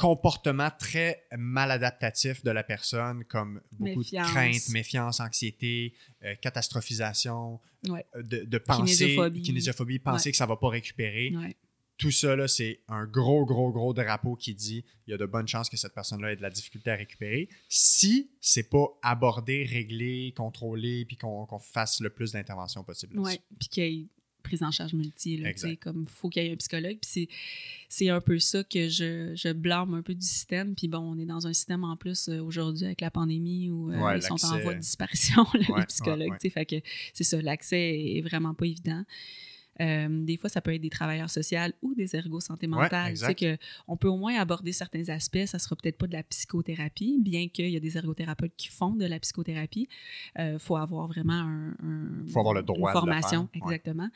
comportement 0.00 0.70
très 0.78 1.26
maladaptatif 1.36 2.42
de 2.42 2.50
la 2.50 2.64
personne, 2.64 3.22
comme 3.24 3.60
beaucoup 3.70 4.02
de 4.02 4.30
crainte, 4.32 4.70
méfiance, 4.70 5.20
anxiété, 5.20 5.92
euh, 6.24 6.34
catastrophisation, 6.36 7.60
euh, 7.86 8.00
de, 8.22 8.44
de, 8.44 8.58
penser, 8.58 9.18
kinésiophobie, 9.42 9.98
penser 9.98 10.30
que 10.30 10.38
ça 10.38 10.46
va 10.46 10.56
pas 10.56 10.70
récupérer. 10.70 11.34
Tout 11.98 12.10
ça, 12.10 12.48
c'est 12.48 12.80
un 12.88 13.04
gros, 13.04 13.44
gros, 13.44 13.72
gros 13.72 13.92
drapeau 13.92 14.36
qui 14.36 14.54
dit 14.54 14.86
il 15.06 15.10
y 15.10 15.14
a 15.14 15.18
de 15.18 15.26
bonnes 15.26 15.46
chances 15.46 15.68
que 15.68 15.76
cette 15.76 15.92
personne-là 15.92 16.32
ait 16.32 16.36
de 16.36 16.40
la 16.40 16.48
difficulté 16.48 16.90
à 16.90 16.96
récupérer. 16.96 17.50
Si 17.68 18.30
c'est 18.40 18.70
pas 18.70 18.86
abordé, 19.02 19.66
réglé, 19.66 20.32
contrôlé, 20.34 21.04
puis 21.04 21.18
qu'on 21.18 21.46
fasse 21.58 22.00
le 22.00 22.08
plus 22.08 22.32
d'interventions 22.32 22.84
possible. 22.84 23.18
Oui, 23.18 23.38
puis 23.58 23.68
qu'il 23.68 24.08
prise 24.42 24.62
en 24.62 24.70
charge 24.70 24.94
multi. 24.94 25.42
comme 25.80 26.06
faut 26.06 26.28
qu'il 26.28 26.42
y 26.42 26.46
ait 26.46 26.52
un 26.52 26.56
psychologue. 26.56 26.98
Puis 27.00 27.28
c'est 27.88 28.08
un 28.08 28.20
peu 28.20 28.38
ça 28.38 28.64
que 28.64 28.88
je, 28.88 29.32
je, 29.34 29.52
blâme 29.52 29.94
un 29.94 30.02
peu 30.02 30.14
du 30.14 30.26
système. 30.26 30.74
Puis 30.74 30.88
bon, 30.88 30.98
on 30.98 31.18
est 31.18 31.26
dans 31.26 31.46
un 31.46 31.52
système 31.52 31.84
en 31.84 31.96
plus 31.96 32.28
euh, 32.28 32.40
aujourd'hui 32.40 32.86
avec 32.86 33.00
la 33.00 33.10
pandémie 33.10 33.68
où 33.70 33.92
euh, 33.92 34.16
ils 34.16 34.22
sont 34.22 34.44
en 34.44 34.58
voie 34.60 34.74
de 34.74 34.80
disparition, 34.80 35.44
les 35.54 35.86
psychologues. 35.86 36.36
fait 36.40 36.66
que 36.66 36.76
c'est 37.12 37.24
ça, 37.24 37.40
l'accès 37.40 38.16
est 38.16 38.22
vraiment 38.22 38.54
pas 38.54 38.66
évident. 38.66 39.04
Euh, 39.80 40.08
des 40.24 40.36
fois, 40.36 40.50
ça 40.50 40.60
peut 40.60 40.74
être 40.74 40.80
des 40.80 40.90
travailleurs 40.90 41.30
sociaux 41.30 41.58
ou 41.82 41.94
des 41.94 42.14
ergos 42.14 42.40
santé 42.40 42.66
mentale. 42.66 43.14
Ouais, 43.22 43.34
que 43.34 43.56
on 43.88 43.96
peut 43.96 44.08
au 44.08 44.16
moins 44.16 44.38
aborder 44.38 44.72
certains 44.72 45.08
aspects. 45.08 45.44
Ça 45.46 45.58
sera 45.58 45.76
peut-être 45.76 45.96
pas 45.96 46.06
de 46.06 46.12
la 46.12 46.22
psychothérapie, 46.22 47.18
bien 47.20 47.48
qu'il 47.48 47.70
y 47.70 47.76
a 47.76 47.80
des 47.80 47.96
ergothérapeutes 47.96 48.54
qui 48.56 48.68
font 48.68 48.94
de 48.94 49.06
la 49.06 49.18
psychothérapie. 49.18 49.88
Il 50.36 50.42
euh, 50.42 50.58
faut 50.58 50.76
avoir 50.76 51.06
vraiment 51.08 51.32
un, 51.32 51.74
faut 52.28 52.40
avoir 52.40 52.54
le 52.54 52.62
droit 52.62 52.90
une 52.90 52.98
formation, 52.98 53.48
exactement. 53.54 54.10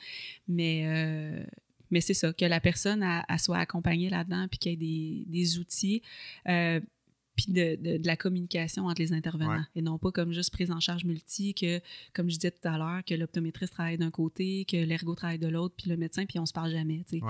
Mais 0.49 0.85
euh, 0.87 1.45
mais 1.91 2.01
c'est 2.01 2.15
ça, 2.15 2.33
que 2.33 2.45
la 2.45 2.61
personne 2.61 3.03
a, 3.03 3.39
soit 3.39 3.59
accompagnée 3.59 4.11
là-dedans, 4.11 4.49
puis 4.51 4.59
qu'il 4.59 4.73
y 4.73 4.75
ait 4.75 4.77
des, 4.77 5.25
des 5.29 5.59
outils 5.59 6.03
puis 7.37 7.47
de, 7.49 7.77
de, 7.77 8.07
la 8.07 8.17
communication 8.17 8.87
entre 8.87 9.01
les 9.01 9.13
intervenants 9.13 9.65
et 9.75 9.83
non 9.83 9.99
pas 9.99 10.13
comme 10.13 10.33
juste 10.33 10.53
prise 10.53 10.71
en 10.71 10.81
charge 10.81 11.05
multi 11.05 11.55
que 11.55 11.81
comme 12.13 12.31
je 12.31 12.37
disais 12.37 12.51
tout 12.51 12.67
à 12.69 12.79
l'heure 12.79 13.05
que 13.05 13.15
l'optométriste 13.15 13.73
travaille 13.73 13.99
d'un 13.99 14.11
côté 14.11 14.65
que 14.65 14.77
l'ergo 14.77 15.15
travaille 15.15 15.39
de 15.39 15.49
l'autre 15.49 15.75
puis 15.77 15.91
le 15.91 15.97
médecin 15.97 16.27
puis 16.27 16.39
on 16.39 16.47
se 16.47 16.53
parle 16.53 16.71
jamais 16.71 17.05
fait 17.09 17.21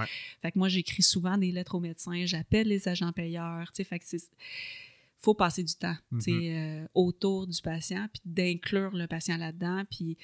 que 0.51 0.59
moi 0.59 0.68
j'écris 0.68 1.02
souvent 1.02 1.39
des 1.39 1.52
lettres 1.52 1.74
aux 1.74 1.81
médecins 1.81 2.26
j'appelle 2.26 2.68
les 2.68 2.89
agents 2.89 3.12
payeurs 3.12 3.70
fait 3.74 3.98
que 3.98 4.05
c'est 4.06 4.28
faut 5.24 5.35
passer 5.35 5.64
du 5.64 5.74
temps 5.74 5.97
euh, 6.28 6.86
autour 6.94 7.47
du 7.47 7.60
patient, 7.62 8.06
puis 8.12 8.20
d'inclure 8.26 8.94
le 8.94 9.06
patient 9.06 9.39
là-dedans. 9.39 9.85
Puis, 9.90 10.18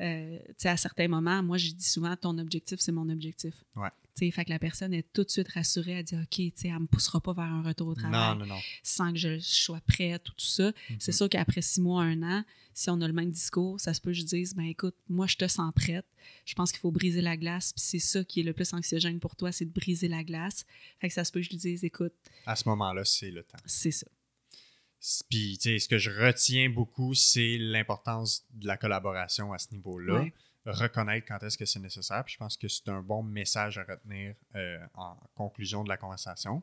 euh, 0.00 0.38
à 0.64 0.76
certains 0.76 1.08
moments, 1.08 1.42
moi, 1.42 1.56
je 1.56 1.70
dis 1.70 1.88
souvent, 1.88 2.14
ton 2.16 2.36
objectif, 2.38 2.78
c'est 2.78 2.92
mon 2.92 3.08
objectif. 3.08 3.54
Ouais. 3.74 3.88
Sais, 4.14 4.30
fait 4.30 4.44
que 4.44 4.50
la 4.50 4.58
personne 4.58 4.92
est 4.94 5.10
tout 5.12 5.24
de 5.24 5.30
suite 5.30 5.48
rassurée, 5.48 5.92
elle 5.92 6.04
dit 6.04 6.14
OK, 6.16 6.26
tu 6.28 6.52
sais, 6.54 6.68
elle 6.68 6.78
me 6.80 6.86
poussera 6.86 7.20
pas 7.20 7.32
vers 7.32 7.44
un 7.44 7.62
retour 7.62 7.88
au 7.88 7.94
travail 7.94 8.12
Non, 8.38 8.44
non, 8.46 8.54
non. 8.54 8.60
sans 8.82 9.12
que 9.12 9.18
je 9.18 9.38
sois 9.40 9.80
prête 9.80 10.28
ou 10.28 10.32
tout 10.32 10.46
ça. 10.46 10.72
Mhm. 10.90 10.96
C'est 11.00 11.12
sûr 11.12 11.28
qu'après 11.28 11.62
six 11.62 11.80
mois, 11.80 12.02
un 12.02 12.22
an, 12.22 12.44
si 12.74 12.88
on 12.90 13.00
a 13.00 13.06
le 13.06 13.12
même 13.12 13.30
discours, 13.30 13.78
ça 13.80 13.92
se 13.94 14.00
peut 14.00 14.10
que 14.10 14.16
je 14.18 14.24
dise 14.24 14.54
ben 14.54 14.64
écoute, 14.64 14.96
moi 15.08 15.26
je 15.26 15.36
te 15.36 15.46
sens 15.48 15.72
prête. 15.74 16.06
Je 16.44 16.54
pense 16.54 16.72
qu'il 16.72 16.80
faut 16.80 16.90
briser 16.92 17.20
la 17.20 17.36
glace, 17.36 17.72
puis 17.72 17.82
c'est 17.84 17.98
ça 17.98 18.24
qui 18.24 18.40
est 18.40 18.44
le 18.44 18.52
plus 18.52 18.72
anxiogène 18.72 19.20
pour 19.20 19.36
toi, 19.36 19.52
c'est 19.52 19.64
de 19.66 19.72
briser 19.72 20.08
la 20.08 20.24
glace. 20.24 20.64
Fait 21.00 21.08
que 21.08 21.14
ça 21.14 21.24
se 21.24 21.32
peut 21.32 21.40
que 21.40 21.44
je 21.46 21.50
lui 21.50 21.58
dise 21.58 21.84
écoute, 21.84 22.12
À 22.46 22.56
ce 22.56 22.68
moment-là, 22.68 23.04
c'est 23.04 23.30
le 23.30 23.42
temps. 23.42 23.58
c'est 23.66 23.90
ça. 23.90 24.06
Puis, 25.28 25.58
tu 25.60 25.70
sais, 25.70 25.78
ce 25.80 25.88
que 25.88 25.98
je 25.98 26.10
retiens 26.10 26.70
beaucoup, 26.70 27.12
c'est 27.14 27.58
l'importance 27.58 28.44
de 28.52 28.68
la 28.68 28.76
collaboration 28.76 29.52
à 29.52 29.58
ce 29.58 29.72
niveau-là. 29.72 30.20
Ouais. 30.20 30.32
Reconnaître 30.64 31.26
quand 31.26 31.42
est-ce 31.42 31.58
que 31.58 31.64
c'est 31.64 31.80
nécessaire. 31.80 32.22
Puis 32.24 32.34
je 32.34 32.38
pense 32.38 32.56
que 32.56 32.68
c'est 32.68 32.88
un 32.88 33.00
bon 33.02 33.22
message 33.22 33.78
à 33.78 33.82
retenir 33.84 34.34
euh, 34.54 34.78
en 34.94 35.16
conclusion 35.34 35.82
de 35.84 35.88
la 35.88 35.96
conversation. 35.96 36.62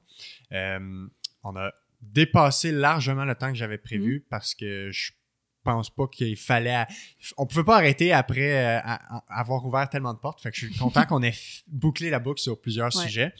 Euh, 0.54 1.08
on 1.44 1.56
a 1.58 1.72
dépassé 2.02 2.72
largement 2.72 3.26
le 3.26 3.36
temps 3.36 3.50
que 3.50 3.58
j'avais 3.58 3.78
prévu 3.78 4.26
parce 4.30 4.56
que 4.56 4.90
je 4.92 5.12
pense 5.64 5.90
pas 5.90 6.08
qu'il 6.08 6.38
fallait. 6.38 6.86
On 7.38 7.46
pouvait 7.46 7.66
pas 7.66 7.76
arrêter 7.76 8.14
après 8.14 8.54
euh, 8.54 8.80
à- 8.82 9.18
à- 9.18 9.40
avoir 9.42 9.66
ouvert 9.66 9.90
tellement 9.90 10.14
de 10.14 10.20
portes. 10.20 10.42
Fait 10.42 10.52
que 10.52 10.56
je 10.58 10.68
suis 10.68 10.78
content 10.78 11.06
qu'on 11.06 11.22
ait 11.22 11.34
bouclé 11.68 12.10
la 12.10 12.20
boucle 12.20 12.40
sur 12.42 12.60
plusieurs 12.62 12.96
Ouais. 12.96 13.04
sujets. 13.04 13.34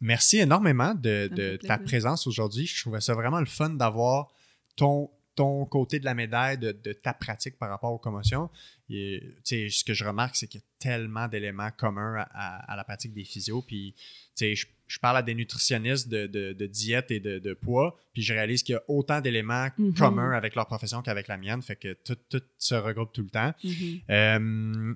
Merci 0.00 0.38
énormément 0.38 0.94
de, 0.94 1.28
ta 1.62 1.76
plaisir. 1.76 1.84
présence 1.84 2.26
aujourd'hui. 2.26 2.66
Je 2.66 2.80
trouvais 2.80 3.00
ça 3.02 3.14
vraiment 3.14 3.40
le 3.40 3.46
fun 3.46 3.70
d'avoir 3.70 4.28
ton, 4.76 5.10
ton 5.36 5.64
côté 5.66 6.00
de 6.00 6.04
la 6.04 6.14
médaille, 6.14 6.58
de, 6.58 6.72
de 6.72 6.92
ta 6.92 7.12
pratique 7.14 7.56
par 7.58 7.68
rapport 7.70 7.92
aux 7.92 7.98
commotions. 7.98 8.50
Et, 8.90 9.22
ce 9.44 9.84
que 9.84 9.94
je 9.94 10.04
remarque, 10.04 10.34
c'est 10.34 10.46
qu'il 10.48 10.60
y 10.60 10.64
a 10.64 10.66
tellement 10.78 11.28
d'éléments 11.28 11.70
communs 11.76 12.14
à, 12.16 12.22
à- 12.32 12.72
à 12.72 12.76
la 12.76 12.82
pratique 12.84 13.12
des 13.12 13.24
physios. 13.24 13.62
Puis, 13.62 13.94
je, 14.40 14.64
je 14.86 14.98
parle 14.98 15.18
à 15.18 15.22
des 15.22 15.34
nutritionnistes 15.34 16.08
de, 16.08 16.26
de- 16.26 16.52
de 16.54 16.66
diète 16.66 17.10
et 17.10 17.20
de, 17.20 17.52
poids, 17.54 17.98
puis 18.12 18.22
je 18.22 18.32
réalise 18.32 18.62
qu'il 18.62 18.72
y 18.72 18.76
a 18.76 18.82
autant 18.88 19.20
d'éléments 19.20 19.68
Mhm. 19.78 19.94
communs 19.94 20.32
avec 20.32 20.54
leur 20.54 20.66
profession 20.66 21.02
qu'avec 21.02 21.28
la 21.28 21.36
mienne. 21.36 21.60
Fait 21.62 21.76
que 21.76 21.92
tout, 22.04 22.16
tout 22.30 22.42
se 22.58 22.74
regroupe 22.74 23.12
tout 23.12 23.22
le 23.22 23.30
temps. 23.30 23.52
Mhm. 23.62 24.00
Euh, 24.10 24.94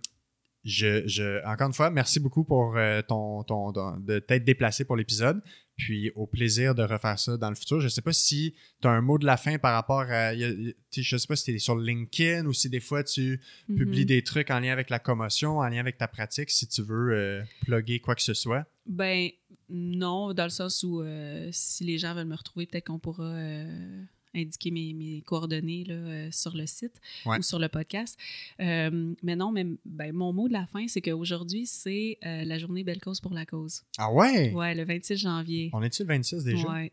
je, 0.64 1.06
je- 1.08 1.44
encore 1.46 1.68
une 1.68 1.72
fois, 1.74 1.90
merci 1.90 2.20
beaucoup 2.20 2.44
pour 2.44 2.76
euh, 2.76 3.00
ton, 3.02 3.42
ton, 3.44 3.72
ton- 3.72 3.96
de 3.98 4.18
t'être 4.18 4.44
déplacé 4.44 4.84
pour 4.84 4.96
l'épisode. 4.96 5.40
Puis 5.80 6.10
au 6.14 6.26
plaisir 6.26 6.74
de 6.74 6.82
refaire 6.82 7.18
ça 7.18 7.36
dans 7.38 7.48
le 7.48 7.54
futur. 7.56 7.80
Je 7.80 7.88
sais 7.88 8.02
pas 8.02 8.12
si 8.12 8.54
tu 8.82 8.86
as 8.88 8.90
un 8.90 9.00
mot 9.00 9.16
de 9.18 9.24
la 9.24 9.36
fin 9.38 9.56
par 9.58 9.72
rapport 9.72 10.02
à. 10.10 10.34
je 10.36 11.16
sais 11.16 11.26
pas 11.26 11.36
si 11.36 11.44
tu 11.44 11.54
es 11.54 11.58
sur 11.58 11.74
LinkedIn 11.76 12.44
ou 12.46 12.52
si 12.52 12.68
des 12.68 12.80
fois 12.80 13.02
tu 13.02 13.40
publies 13.66 14.00
Mhm. 14.00 14.06
des 14.06 14.22
trucs 14.22 14.50
en 14.50 14.60
lien 14.60 14.72
avec 14.72 14.90
la 14.90 14.98
commotion, 14.98 15.58
en 15.58 15.68
lien 15.68 15.78
avec 15.80 15.96
ta 15.96 16.06
pratique, 16.06 16.50
si 16.50 16.66
tu 16.68 16.82
veux 16.82 17.12
euh, 17.14 17.42
plugger 17.62 17.98
quoi 18.00 18.14
que 18.14 18.22
ce 18.22 18.34
soit. 18.34 18.66
Ben 18.86 19.30
non, 19.70 20.34
dans 20.34 20.44
le 20.44 20.50
sens 20.50 20.82
où 20.82 21.00
euh, 21.00 21.48
si 21.52 21.84
les 21.84 21.96
gens 21.98 22.14
veulent 22.14 22.26
me 22.26 22.36
retrouver, 22.36 22.66
peut-être 22.66 22.86
qu'on 22.88 22.98
pourra 22.98 23.24
euh, 23.32 24.02
indiquer 24.34 24.70
mes, 24.70 24.92
mes 24.92 25.22
coordonnées 25.22 25.84
là, 25.84 25.94
euh, 25.94 26.28
sur 26.30 26.56
le 26.56 26.66
site 26.66 27.00
Ouais. 27.26 27.38
ou 27.38 27.42
sur 27.42 27.58
le 27.58 27.68
podcast. 27.68 28.18
Euh, 28.60 29.14
mais 29.22 29.36
non, 29.36 29.50
mais 29.52 29.66
ben, 29.84 30.12
mon 30.12 30.32
mot 30.32 30.46
de 30.48 30.52
la 30.52 30.66
fin, 30.66 30.86
c'est 30.88 31.00
qu'aujourd'hui, 31.00 31.66
c'est 31.66 32.18
euh, 32.24 32.44
la 32.44 32.58
journée 32.58 32.84
Belle 32.84 33.00
Cause 33.00 33.20
pour 33.20 33.34
la 33.34 33.44
cause. 33.46 33.82
Ah 33.98 34.12
ouais? 34.12 34.52
Ouais, 34.52 34.74
le 34.74 34.84
26 34.84 35.16
janvier. 35.16 35.70
On 35.72 35.82
est-tu 35.82 36.02
le 36.02 36.08
26 36.08 36.44
déjà? 36.44 36.68
Ouais. 36.68 36.92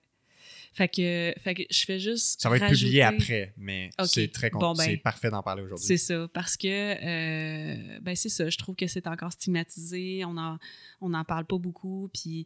Fait 0.73 0.88
que, 0.88 1.34
fait 1.39 1.55
que 1.55 1.64
je 1.72 1.85
fais 1.85 1.99
juste. 1.99 2.39
Ça 2.41 2.49
va 2.49 2.57
être 2.57 2.68
publié 2.68 3.03
rajouter- 3.03 3.23
après, 3.23 3.53
mais 3.57 3.89
c'est 4.05 4.31
très 4.31 4.49
Bon, 4.51 4.73
ben, 4.73 4.84
c'est 4.84 4.97
parfait 4.97 5.31
d'en 5.31 5.41
parler 5.41 5.64
aujourd'hui. 5.64 5.85
C'est 5.88 5.97
ça, 5.97 6.27
parce 6.34 6.55
que, 6.55 7.99
ben 7.99 8.15
c'est 8.15 8.30
ça, 8.30 8.47
je 8.49 8.57
trouve 8.57 8.76
que 8.76 8.85
c'est 8.88 9.07
encore 9.07 9.31
stigmatisé, 9.31 10.23
on 10.26 10.38
en, 10.38 10.57
on 11.01 11.14
en 11.15 11.23
parle 11.23 11.45
pas 11.45 11.57
beaucoup, 11.57 12.09
puis 12.14 12.45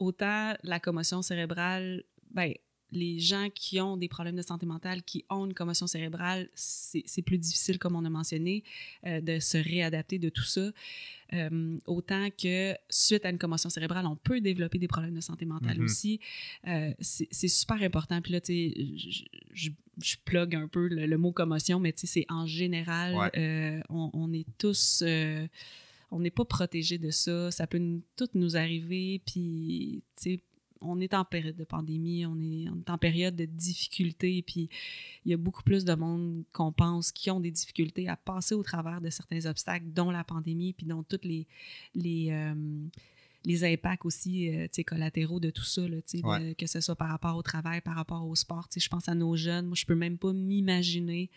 autant 0.00 0.54
la 0.64 0.80
commotion 0.80 1.22
cérébrale, 1.22 2.02
ben 2.32 2.52
les 2.92 3.18
gens 3.18 3.48
qui 3.54 3.80
ont 3.80 3.96
des 3.96 4.08
problèmes 4.08 4.36
de 4.36 4.42
santé 4.42 4.66
mentale, 4.66 5.02
qui 5.02 5.24
ont 5.30 5.46
une 5.46 5.54
commotion 5.54 5.86
cérébrale, 5.86 6.48
c'est 6.54 7.22
plus 7.22 7.38
difficile, 7.38 7.78
comme 7.78 7.96
on 7.96 8.04
a 8.04 8.10
mentionné, 8.10 8.64
euh, 9.06 9.20
de 9.20 9.38
se 9.38 9.58
réadapter 9.58 10.18
de 10.18 10.28
tout 10.28 10.42
ça. 10.44 10.70
Euh, 11.32 11.78
autant 11.86 12.28
que 12.30 12.74
suite 12.88 13.24
à 13.24 13.30
une 13.30 13.38
commotion 13.38 13.70
cérébrale, 13.70 14.06
on 14.06 14.16
peut 14.16 14.40
développer 14.40 14.78
des 14.78 14.88
problèmes 14.88 15.14
de 15.14 15.20
santé 15.20 15.44
mentale 15.46 15.78
Mhm. 15.78 15.84
aussi. 15.84 16.18
Euh, 16.66 16.92
c'est 17.00 17.48
super 17.48 17.80
important. 17.82 18.20
Puis 18.20 18.32
là, 18.32 18.40
tu 18.40 18.52
sais, 18.52 19.20
je, 19.54 19.70
plug 20.24 20.54
un 20.56 20.66
peu 20.66 20.88
le, 20.88 21.06
le 21.06 21.18
mot 21.18 21.30
commotion, 21.32 21.78
mais 21.78 21.92
tu 21.92 22.00
sais, 22.00 22.06
c'est 22.06 22.26
en 22.30 22.46
général, 22.46 23.14
Ouais. 23.14 23.82
on, 23.90 24.10
on 24.12 24.32
est 24.32 24.46
tous. 24.58 25.04
on 26.12 26.18
n'est 26.18 26.30
pas 26.32 26.44
protégé 26.44 26.98
de 26.98 27.10
ça. 27.12 27.52
Ça 27.52 27.68
peut 27.68 27.78
nous- 27.78 28.02
tout 28.16 28.28
nous 28.34 28.56
arriver. 28.56 29.20
Puis, 29.24 30.02
tu 30.16 30.22
sais, 30.32 30.40
on 30.82 31.00
est 31.00 31.14
en 31.14 31.24
période 31.24 31.56
de 31.56 31.64
pandémie, 31.64 32.24
on 32.26 32.38
est, 32.40 32.68
on 32.68 32.78
est 32.78 32.90
en 32.90 32.98
période 32.98 33.36
de 33.36 33.44
difficultés, 33.44 34.42
puis 34.42 34.68
il 35.24 35.30
y 35.30 35.34
a 35.34 35.36
beaucoup 35.36 35.62
plus 35.62 35.84
de 35.84 35.94
monde 35.94 36.44
qu'on 36.52 36.72
pense 36.72 37.12
qui 37.12 37.30
ont 37.30 37.40
des 37.40 37.50
difficultés 37.50 38.08
à 38.08 38.16
passer 38.16 38.54
au 38.54 38.62
travers 38.62 39.00
de 39.00 39.10
certains 39.10 39.44
obstacles, 39.46 39.86
dont 39.94 40.10
la 40.10 40.24
pandémie, 40.24 40.72
puis 40.72 40.86
dont 40.86 41.02
tous 41.02 41.20
les, 41.24 41.46
les, 41.94 42.28
euh, 42.30 42.54
les 43.44 43.64
impacts 43.64 44.04
aussi 44.04 44.48
euh, 44.50 44.64
tu 44.64 44.68
sais, 44.76 44.84
collatéraux 44.84 45.40
de 45.40 45.50
tout 45.50 45.64
ça, 45.64 45.86
là, 45.88 45.96
de- 46.40 46.52
que 46.54 46.66
ce 46.66 46.80
soit 46.80 46.96
par 46.96 47.08
rapport 47.08 47.36
au 47.36 47.42
travail, 47.42 47.80
par 47.80 47.94
rapport 47.96 48.26
au 48.26 48.34
sport. 48.34 48.68
Je 48.74 48.88
pense 48.88 49.08
à 49.08 49.14
nos 49.14 49.36
jeunes. 49.36 49.66
Moi, 49.66 49.74
je 49.76 49.86
peux 49.86 49.94
même 49.94 50.18
pas 50.18 50.32
m'imaginer 50.32 51.30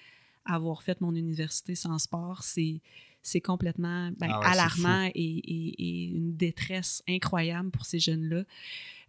avoir 0.46 0.84
fait 0.84 1.00
mon 1.00 1.16
université 1.16 1.76
sans 1.76 1.98
sport. 2.00 2.44
C'est 2.44 2.82
c'est 3.24 3.42
complètement 3.42 4.12
ben, 4.20 4.28
Ah 4.30 4.40
ouais, 4.40 4.46
alarmant 4.46 5.10
et, 5.16 5.22
et- 5.22 5.82
et 5.82 6.04
une 6.10 6.36
détresse 6.36 7.02
incroyable 7.08 7.72
pour 7.72 7.86
ces 7.86 7.98
jeunes-là. 8.00 8.44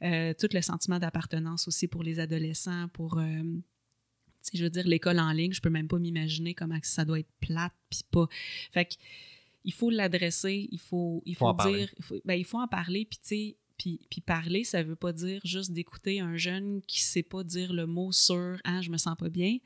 Euh, 0.02 0.32
tout 0.38 0.48
le 0.52 0.62
sentiment 0.62 0.98
d'appartenance 0.98 1.68
aussi 1.68 1.88
pour 1.88 2.02
les 2.02 2.20
adolescents, 2.20 2.88
pour, 2.88 3.18
euh, 3.18 3.42
je 4.52 4.62
veux 4.62 4.70
dire, 4.70 4.86
l'école 4.86 5.18
en 5.18 5.32
ligne, 5.32 5.52
je 5.52 5.60
peux 5.60 5.70
même 5.70 5.88
pas 5.88 5.98
m'imaginer 5.98 6.54
comment 6.54 6.78
ça 6.82 7.04
doit 7.04 7.18
être 7.20 7.32
plate, 7.40 7.72
puis 7.90 8.00
pas... 8.10 8.26
Fait 8.72 8.84
que, 8.86 8.94
il 9.64 9.72
faut 9.72 9.90
l'adresser, 9.90 10.68
il 10.70 10.78
faut, 10.78 11.22
il 11.24 11.34
Faut 11.34 11.46
faut, 11.46 11.50
en 11.50 11.54
parler. 11.54 11.78
dire, 11.78 11.94
il 11.98 12.04
faut, 12.04 12.16
ben, 12.24 12.34
il 12.34 12.44
faut 12.44 12.58
en 12.60 12.68
parler, 12.68 13.06
puis 13.06 13.18
tu 13.18 13.26
sais, 13.28 13.56
puis, 13.78 13.98
puis 14.10 14.20
parler, 14.20 14.62
ça 14.62 14.82
veut 14.82 14.94
pas 14.94 15.12
dire 15.12 15.40
juste 15.44 15.72
d'écouter 15.72 16.20
un 16.20 16.36
jeune 16.36 16.82
qui 16.86 17.00
sait 17.02 17.22
pas 17.24 17.42
dire 17.42 17.72
le 17.72 17.86
mot 17.86 18.12
sur 18.12 18.58
«Ah, 18.64 18.80
je 18.82 18.90
me 18.90 18.98
sens 18.98 19.16
pas 19.18 19.30
bien», 19.30 19.56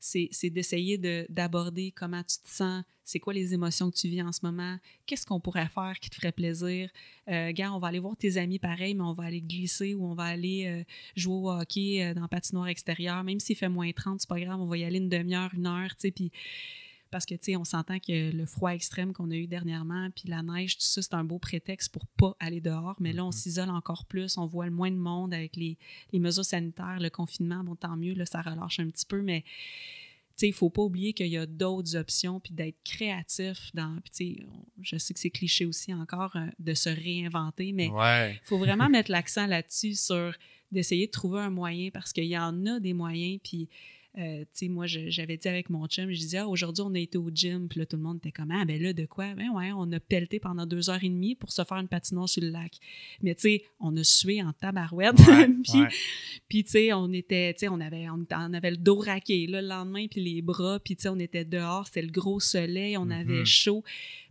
c'est 0.00 0.50
d'essayer 0.50 0.98
de- 0.98 1.26
d'aborder 1.28 1.92
comment 1.92 2.22
tu 2.22 2.38
te 2.38 2.48
sens, 2.48 2.84
c'est 3.04 3.18
quoi 3.18 3.32
les 3.32 3.54
émotions 3.54 3.90
que 3.90 3.96
tu 3.96 4.08
vis 4.08 4.22
en 4.22 4.32
ce 4.32 4.40
moment, 4.42 4.78
qu'est-ce 5.06 5.24
qu'on 5.24 5.40
pourrait 5.40 5.68
faire 5.68 5.98
qui 6.00 6.10
te 6.10 6.14
ferait 6.16 6.32
plaisir. 6.32 6.90
Euh, 7.28 7.52
gars, 7.52 7.72
on 7.72 7.78
va 7.78 7.88
aller 7.88 7.98
voir 7.98 8.16
tes 8.16 8.36
amis 8.36 8.58
pareil, 8.58 8.94
mais 8.94 9.02
on 9.02 9.14
va 9.14 9.24
aller 9.24 9.40
glisser 9.40 9.94
ou 9.94 10.04
on 10.04 10.14
va 10.14 10.24
aller 10.24 10.66
euh, 10.66 10.84
jouer 11.16 11.34
au 11.34 11.50
hockey 11.50 12.04
euh, 12.04 12.14
dans 12.14 12.20
la 12.22 12.28
patinoire 12.28 12.68
extérieure. 12.68 13.24
Même 13.24 13.40
s'il 13.40 13.56
fait 13.56 13.68
moins 13.68 13.90
30, 13.92 14.20
c'est 14.20 14.28
pas 14.28 14.38
grave, 14.40 14.60
on 14.60 14.66
va 14.66 14.76
y 14.76 14.84
aller 14.84 14.98
une 14.98 15.08
demi-heure, 15.08 15.50
une 15.54 15.66
heure, 15.66 15.90
tu 15.90 16.02
sais, 16.02 16.10
puis 16.10 16.30
parce 17.10 17.26
que, 17.26 17.34
tu 17.34 17.40
sais, 17.52 17.56
on 17.56 17.64
s'entend 17.64 17.98
que 17.98 18.30
le 18.32 18.46
froid 18.46 18.70
extrême 18.72 19.12
qu'on 19.12 19.30
a 19.30 19.36
eu 19.36 19.46
dernièrement, 19.46 20.10
puis 20.10 20.28
la 20.28 20.42
neige, 20.42 20.76
tout 20.78 20.84
ça, 20.84 21.02
c'est 21.02 21.14
un 21.14 21.24
beau 21.24 21.38
prétexte 21.38 21.92
pour 21.92 22.06
pas 22.06 22.36
aller 22.40 22.60
dehors. 22.60 22.96
Mais 23.00 23.12
là, 23.12 23.24
on 23.24 23.28
Mhm. 23.28 23.32
s'isole 23.32 23.70
encore 23.70 24.04
plus, 24.06 24.36
on 24.38 24.46
voit 24.46 24.66
le 24.66 24.72
moins 24.72 24.90
de 24.90 24.96
monde 24.96 25.32
avec 25.34 25.56
les, 25.56 25.76
les 26.12 26.18
mesures 26.18 26.44
sanitaires, 26.44 26.98
le 27.00 27.10
confinement. 27.10 27.62
Bon, 27.64 27.76
tant 27.76 27.96
mieux, 27.96 28.14
là, 28.14 28.24
ça 28.26 28.42
relâche 28.42 28.80
un 28.80 28.88
petit 28.90 29.06
peu, 29.06 29.22
mais 29.22 29.42
tu 29.42 30.42
sais, 30.42 30.48
il 30.48 30.52
faut 30.54 30.70
pas 30.70 30.82
oublier 30.82 31.12
qu'il 31.14 31.26
y 31.26 31.36
a 31.36 31.46
d'autres 31.46 31.96
options, 31.96 32.38
puis 32.38 32.54
d'être 32.54 32.76
créatif 32.84 33.70
dans... 33.74 33.98
Puis 34.02 34.10
tu 34.10 34.36
sais, 34.40 34.46
je 34.82 34.96
sais 34.96 35.12
que 35.12 35.18
c'est 35.18 35.30
cliché 35.30 35.66
aussi 35.66 35.92
encore 35.92 36.36
euh, 36.36 36.46
de 36.60 36.74
se 36.74 36.88
réinventer, 36.90 37.72
mais 37.72 37.88
Ouais. 37.88 38.34
il 38.34 38.40
faut 38.46 38.58
vraiment 38.58 38.88
mettre 38.88 39.10
l'accent 39.10 39.46
là-dessus 39.46 39.94
sur 39.94 40.32
d'essayer 40.70 41.06
de 41.06 41.10
trouver 41.10 41.40
un 41.40 41.50
moyen 41.50 41.90
parce 41.90 42.12
qu'il 42.12 42.24
y 42.26 42.38
en 42.38 42.66
a 42.66 42.78
des 42.78 42.92
moyens. 42.92 43.40
Puis, 43.42 43.68
euh, 44.16 44.40
tu 44.40 44.46
sais, 44.54 44.68
moi, 44.68 44.86
j'avais 44.86 45.36
dit 45.36 45.46
avec 45.48 45.70
mon 45.70 45.86
chum, 45.86 46.10
je 46.10 46.18
disais, 46.18 46.38
ah, 46.38 46.48
aujourd'hui, 46.48 46.82
on 46.84 46.94
a 46.94 46.98
été 46.98 47.18
au 47.18 47.30
gym. 47.32 47.68
Puis 47.68 47.78
là, 47.78 47.86
tout 47.86 47.96
le 47.96 48.02
monde 48.02 48.16
était 48.16 48.32
comme, 48.32 48.50
ah, 48.50 48.64
ben 48.64 48.80
là, 48.82 48.92
de 48.92 49.04
quoi? 49.04 49.34
Ben 49.34 49.50
ouais, 49.50 49.70
on 49.76 49.92
a 49.92 50.00
pelleté 50.00 50.40
pendant 50.40 50.66
deux 50.66 50.90
heures 50.90 51.02
et 51.04 51.08
demie 51.08 51.34
pour 51.34 51.52
se 51.52 51.62
faire 51.62 51.76
une 51.78 51.88
patinoire 51.88 52.28
sur 52.28 52.42
le 52.42 52.48
lac. 52.50 52.72
Mais 53.22 53.34
tu 53.34 53.42
sais, 53.42 53.64
on 53.80 53.96
a 53.96 54.02
sué 54.02 54.42
en 54.42 54.52
tabarouette. 54.52 55.18
Ouais, 55.20 55.48
puis, 55.62 55.80
ouais. 55.82 55.88
puis, 56.48 56.64
tu 56.64 56.70
sais, 56.70 56.92
on 56.92 57.12
était, 57.12 57.52
tu 57.54 57.60
sais, 57.60 57.68
on 57.68 57.80
avait, 57.80 58.08
on, 58.08 58.26
on 58.30 58.54
avait 58.54 58.70
le 58.72 58.76
dos 58.78 58.98
raqué, 58.98 59.46
là, 59.46 59.60
le 59.62 59.68
lendemain, 59.68 60.06
puis 60.08 60.20
les 60.22 60.42
bras, 60.42 60.80
puis, 60.80 60.96
tu 60.96 61.02
sais, 61.02 61.08
on 61.10 61.18
était 61.18 61.44
dehors, 61.44 61.86
c'était 61.86 62.02
le 62.02 62.10
gros 62.10 62.40
soleil, 62.40 62.96
on 62.96 63.10
avait 63.10 63.40
Mhm. 63.40 63.44
chaud. 63.46 63.84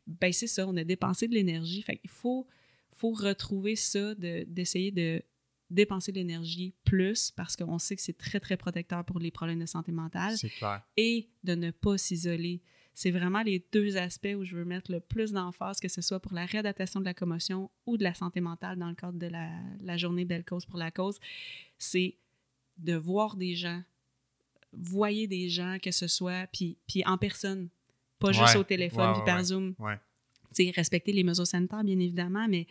Ben, 0.07 0.33
c'est 0.33 0.47
ça, 0.47 0.67
on 0.67 0.75
a 0.77 0.83
dépensé 0.83 1.27
de 1.27 1.33
l'énergie. 1.33 1.81
Fait 1.81 1.97
qu'il 1.97 2.09
faut, 2.09 2.47
faut 2.93 3.11
retrouver 3.11 3.75
ça, 3.75 4.15
de- 4.15 4.43
d'essayer 4.47 4.91
de, 4.91 5.21
dépenser 5.69 6.11
de 6.11 6.17
l'énergie 6.17 6.73
plus, 6.85 7.31
parce 7.31 7.55
qu'on 7.55 7.79
sait 7.79 7.95
que 7.95 8.01
c'est 8.01 8.17
très, 8.17 8.39
très 8.39 8.57
protecteur 8.57 9.03
pour 9.03 9.19
les 9.19 9.31
problèmes 9.31 9.59
de 9.59 9.65
santé 9.65 9.91
mentale, 9.91 10.37
C'est 10.37 10.49
clair. 10.49 10.81
et 10.95 11.29
de 11.43 11.55
ne 11.55 11.71
pas 11.71 11.97
s'isoler. 11.97 12.61
C'est 12.93 13.11
vraiment 13.11 13.43
les 13.43 13.63
deux 13.71 13.95
aspects 13.97 14.33
où 14.35 14.43
je 14.43 14.55
veux 14.55 14.65
mettre 14.65 14.91
le 14.91 14.99
plus 14.99 15.31
d'emphase, 15.31 15.79
que 15.79 15.87
ce 15.87 16.01
soit 16.01 16.19
pour 16.19 16.33
la 16.33 16.45
réadaptation 16.45 16.99
de 16.99 17.05
la 17.05 17.13
commotion 17.13 17.69
ou 17.85 17.95
de 17.97 18.03
la 18.03 18.13
santé 18.15 18.41
mentale 18.41 18.77
dans 18.79 18.89
le 18.89 18.95
cadre 18.95 19.19
de 19.19 19.27
la, 19.27 19.51
la 19.81 19.97
journée 19.97 20.25
Belle 20.25 20.43
Cause 20.45 20.65
pour 20.65 20.79
la 20.79 20.89
cause. 20.89 21.19
C'est 21.77 22.15
de 22.77 22.95
voir 22.95 23.35
des 23.35 23.55
gens, 23.55 23.83
voyez 24.73 25.27
des 25.27 25.49
gens, 25.49 25.77
que 25.81 25.91
ce 25.91 26.07
soit, 26.07 26.47
puis, 26.51 26.77
puis 26.87 27.03
en 27.05 27.17
personne, 27.17 27.69
pas 28.19 28.31
juste 28.31 28.55
au 28.55 28.63
téléphone, 28.63 29.09
ouais, 29.09 29.13
puis 29.13 29.25
par 29.25 29.37
ouais. 29.37 29.43
Zoom. 29.43 29.75
Respecter 30.75 31.11
les 31.11 31.23
mesures 31.23 31.45
sanitaires, 31.45 31.83
bien 31.83 31.99
évidemment, 31.99 32.47
mais 32.47 32.65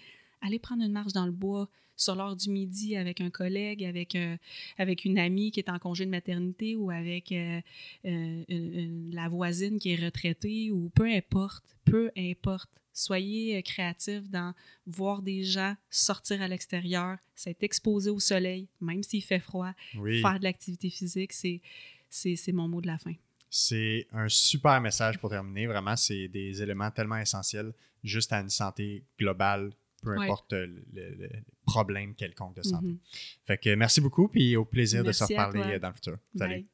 aller 0.47 0.59
prendre 0.59 0.82
une 0.82 0.93
marche 0.93 1.12
dans 1.12 1.27
le 1.27 1.32
bois 1.32 1.68
sur 1.97 2.14
l'heure 2.14 2.36
du 2.36 2.51
midi 2.51 2.97
avec 2.97 3.20
un 3.20 3.31
collègue, 3.31 3.85
avec, 3.85 4.14
euh, 4.14 4.36
avec 4.78 5.05
une 5.05 5.18
amie 5.18 5.51
qui 5.51 5.60
est 5.60 5.70
en 5.70 5.78
congé 5.78 6.05
de 6.05 6.10
maternité 6.10 6.77
ou 6.77 6.90
avec 6.90 7.32
euh, 7.32 7.60
euh, 8.05 9.10
la 9.12 9.28
voisine 9.28 9.78
qui 9.78 9.93
est 9.93 10.05
retraitée 10.05 10.70
ou 10.70 10.90
peu 10.90 11.06
importe, 11.06 11.64
peu 11.85 12.10
importe. 12.16 12.70
Soyez 12.93 13.62
créatifs 13.62 14.28
dans 14.31 14.55
voir 14.86 15.20
des 15.20 15.44
gens 15.44 15.77
sortir 15.90 16.40
à 16.40 16.48
l'extérieur, 16.48 17.18
s'être 17.35 17.62
exposé 17.62 18.09
au 18.09 18.20
soleil, 18.20 18.68
même 18.81 19.02
s'il 19.02 19.23
fait 19.23 19.39
froid, 19.39 19.73
faire 19.93 20.39
de 20.39 20.44
l'activité 20.44 20.89
physique, 20.89 21.35
c'est, 21.35 21.60
c'est 22.09 22.52
mon 22.52 22.68
mot 22.68 22.81
de 22.81 22.86
la 22.86 22.97
fin. 22.97 23.12
C'est 23.51 24.06
un 24.12 24.31
super 24.31 24.81
message 24.81 25.18
pour 25.18 25.28
terminer. 25.28 25.66
Vraiment, 25.66 25.94
c'est 25.94 26.28
des 26.28 26.62
éléments 26.62 26.90
tellement 26.90 27.18
essentiels 27.18 27.74
juste 28.02 28.32
à 28.32 28.40
une 28.40 28.48
santé 28.48 29.05
globale 29.18 29.73
peu 30.06 30.20
importe 30.20 30.52
le, 30.52 31.28
problème 31.66 32.14
quelconque 32.14 32.56
de 32.56 32.62
santé. 32.62 32.86
Mm-hmm. 32.86 33.46
Fait 33.46 33.58
que 33.58 33.74
merci 33.74 34.00
beaucoup, 34.00 34.28
puis 34.28 34.56
au 34.56 34.64
plaisir 34.64 35.02
de 35.02 35.12
se 35.12 35.24
reparler 35.24 35.78
dans 35.78 35.88
le 35.88 35.94
futur. 35.94 36.18
Salut. 36.36 36.66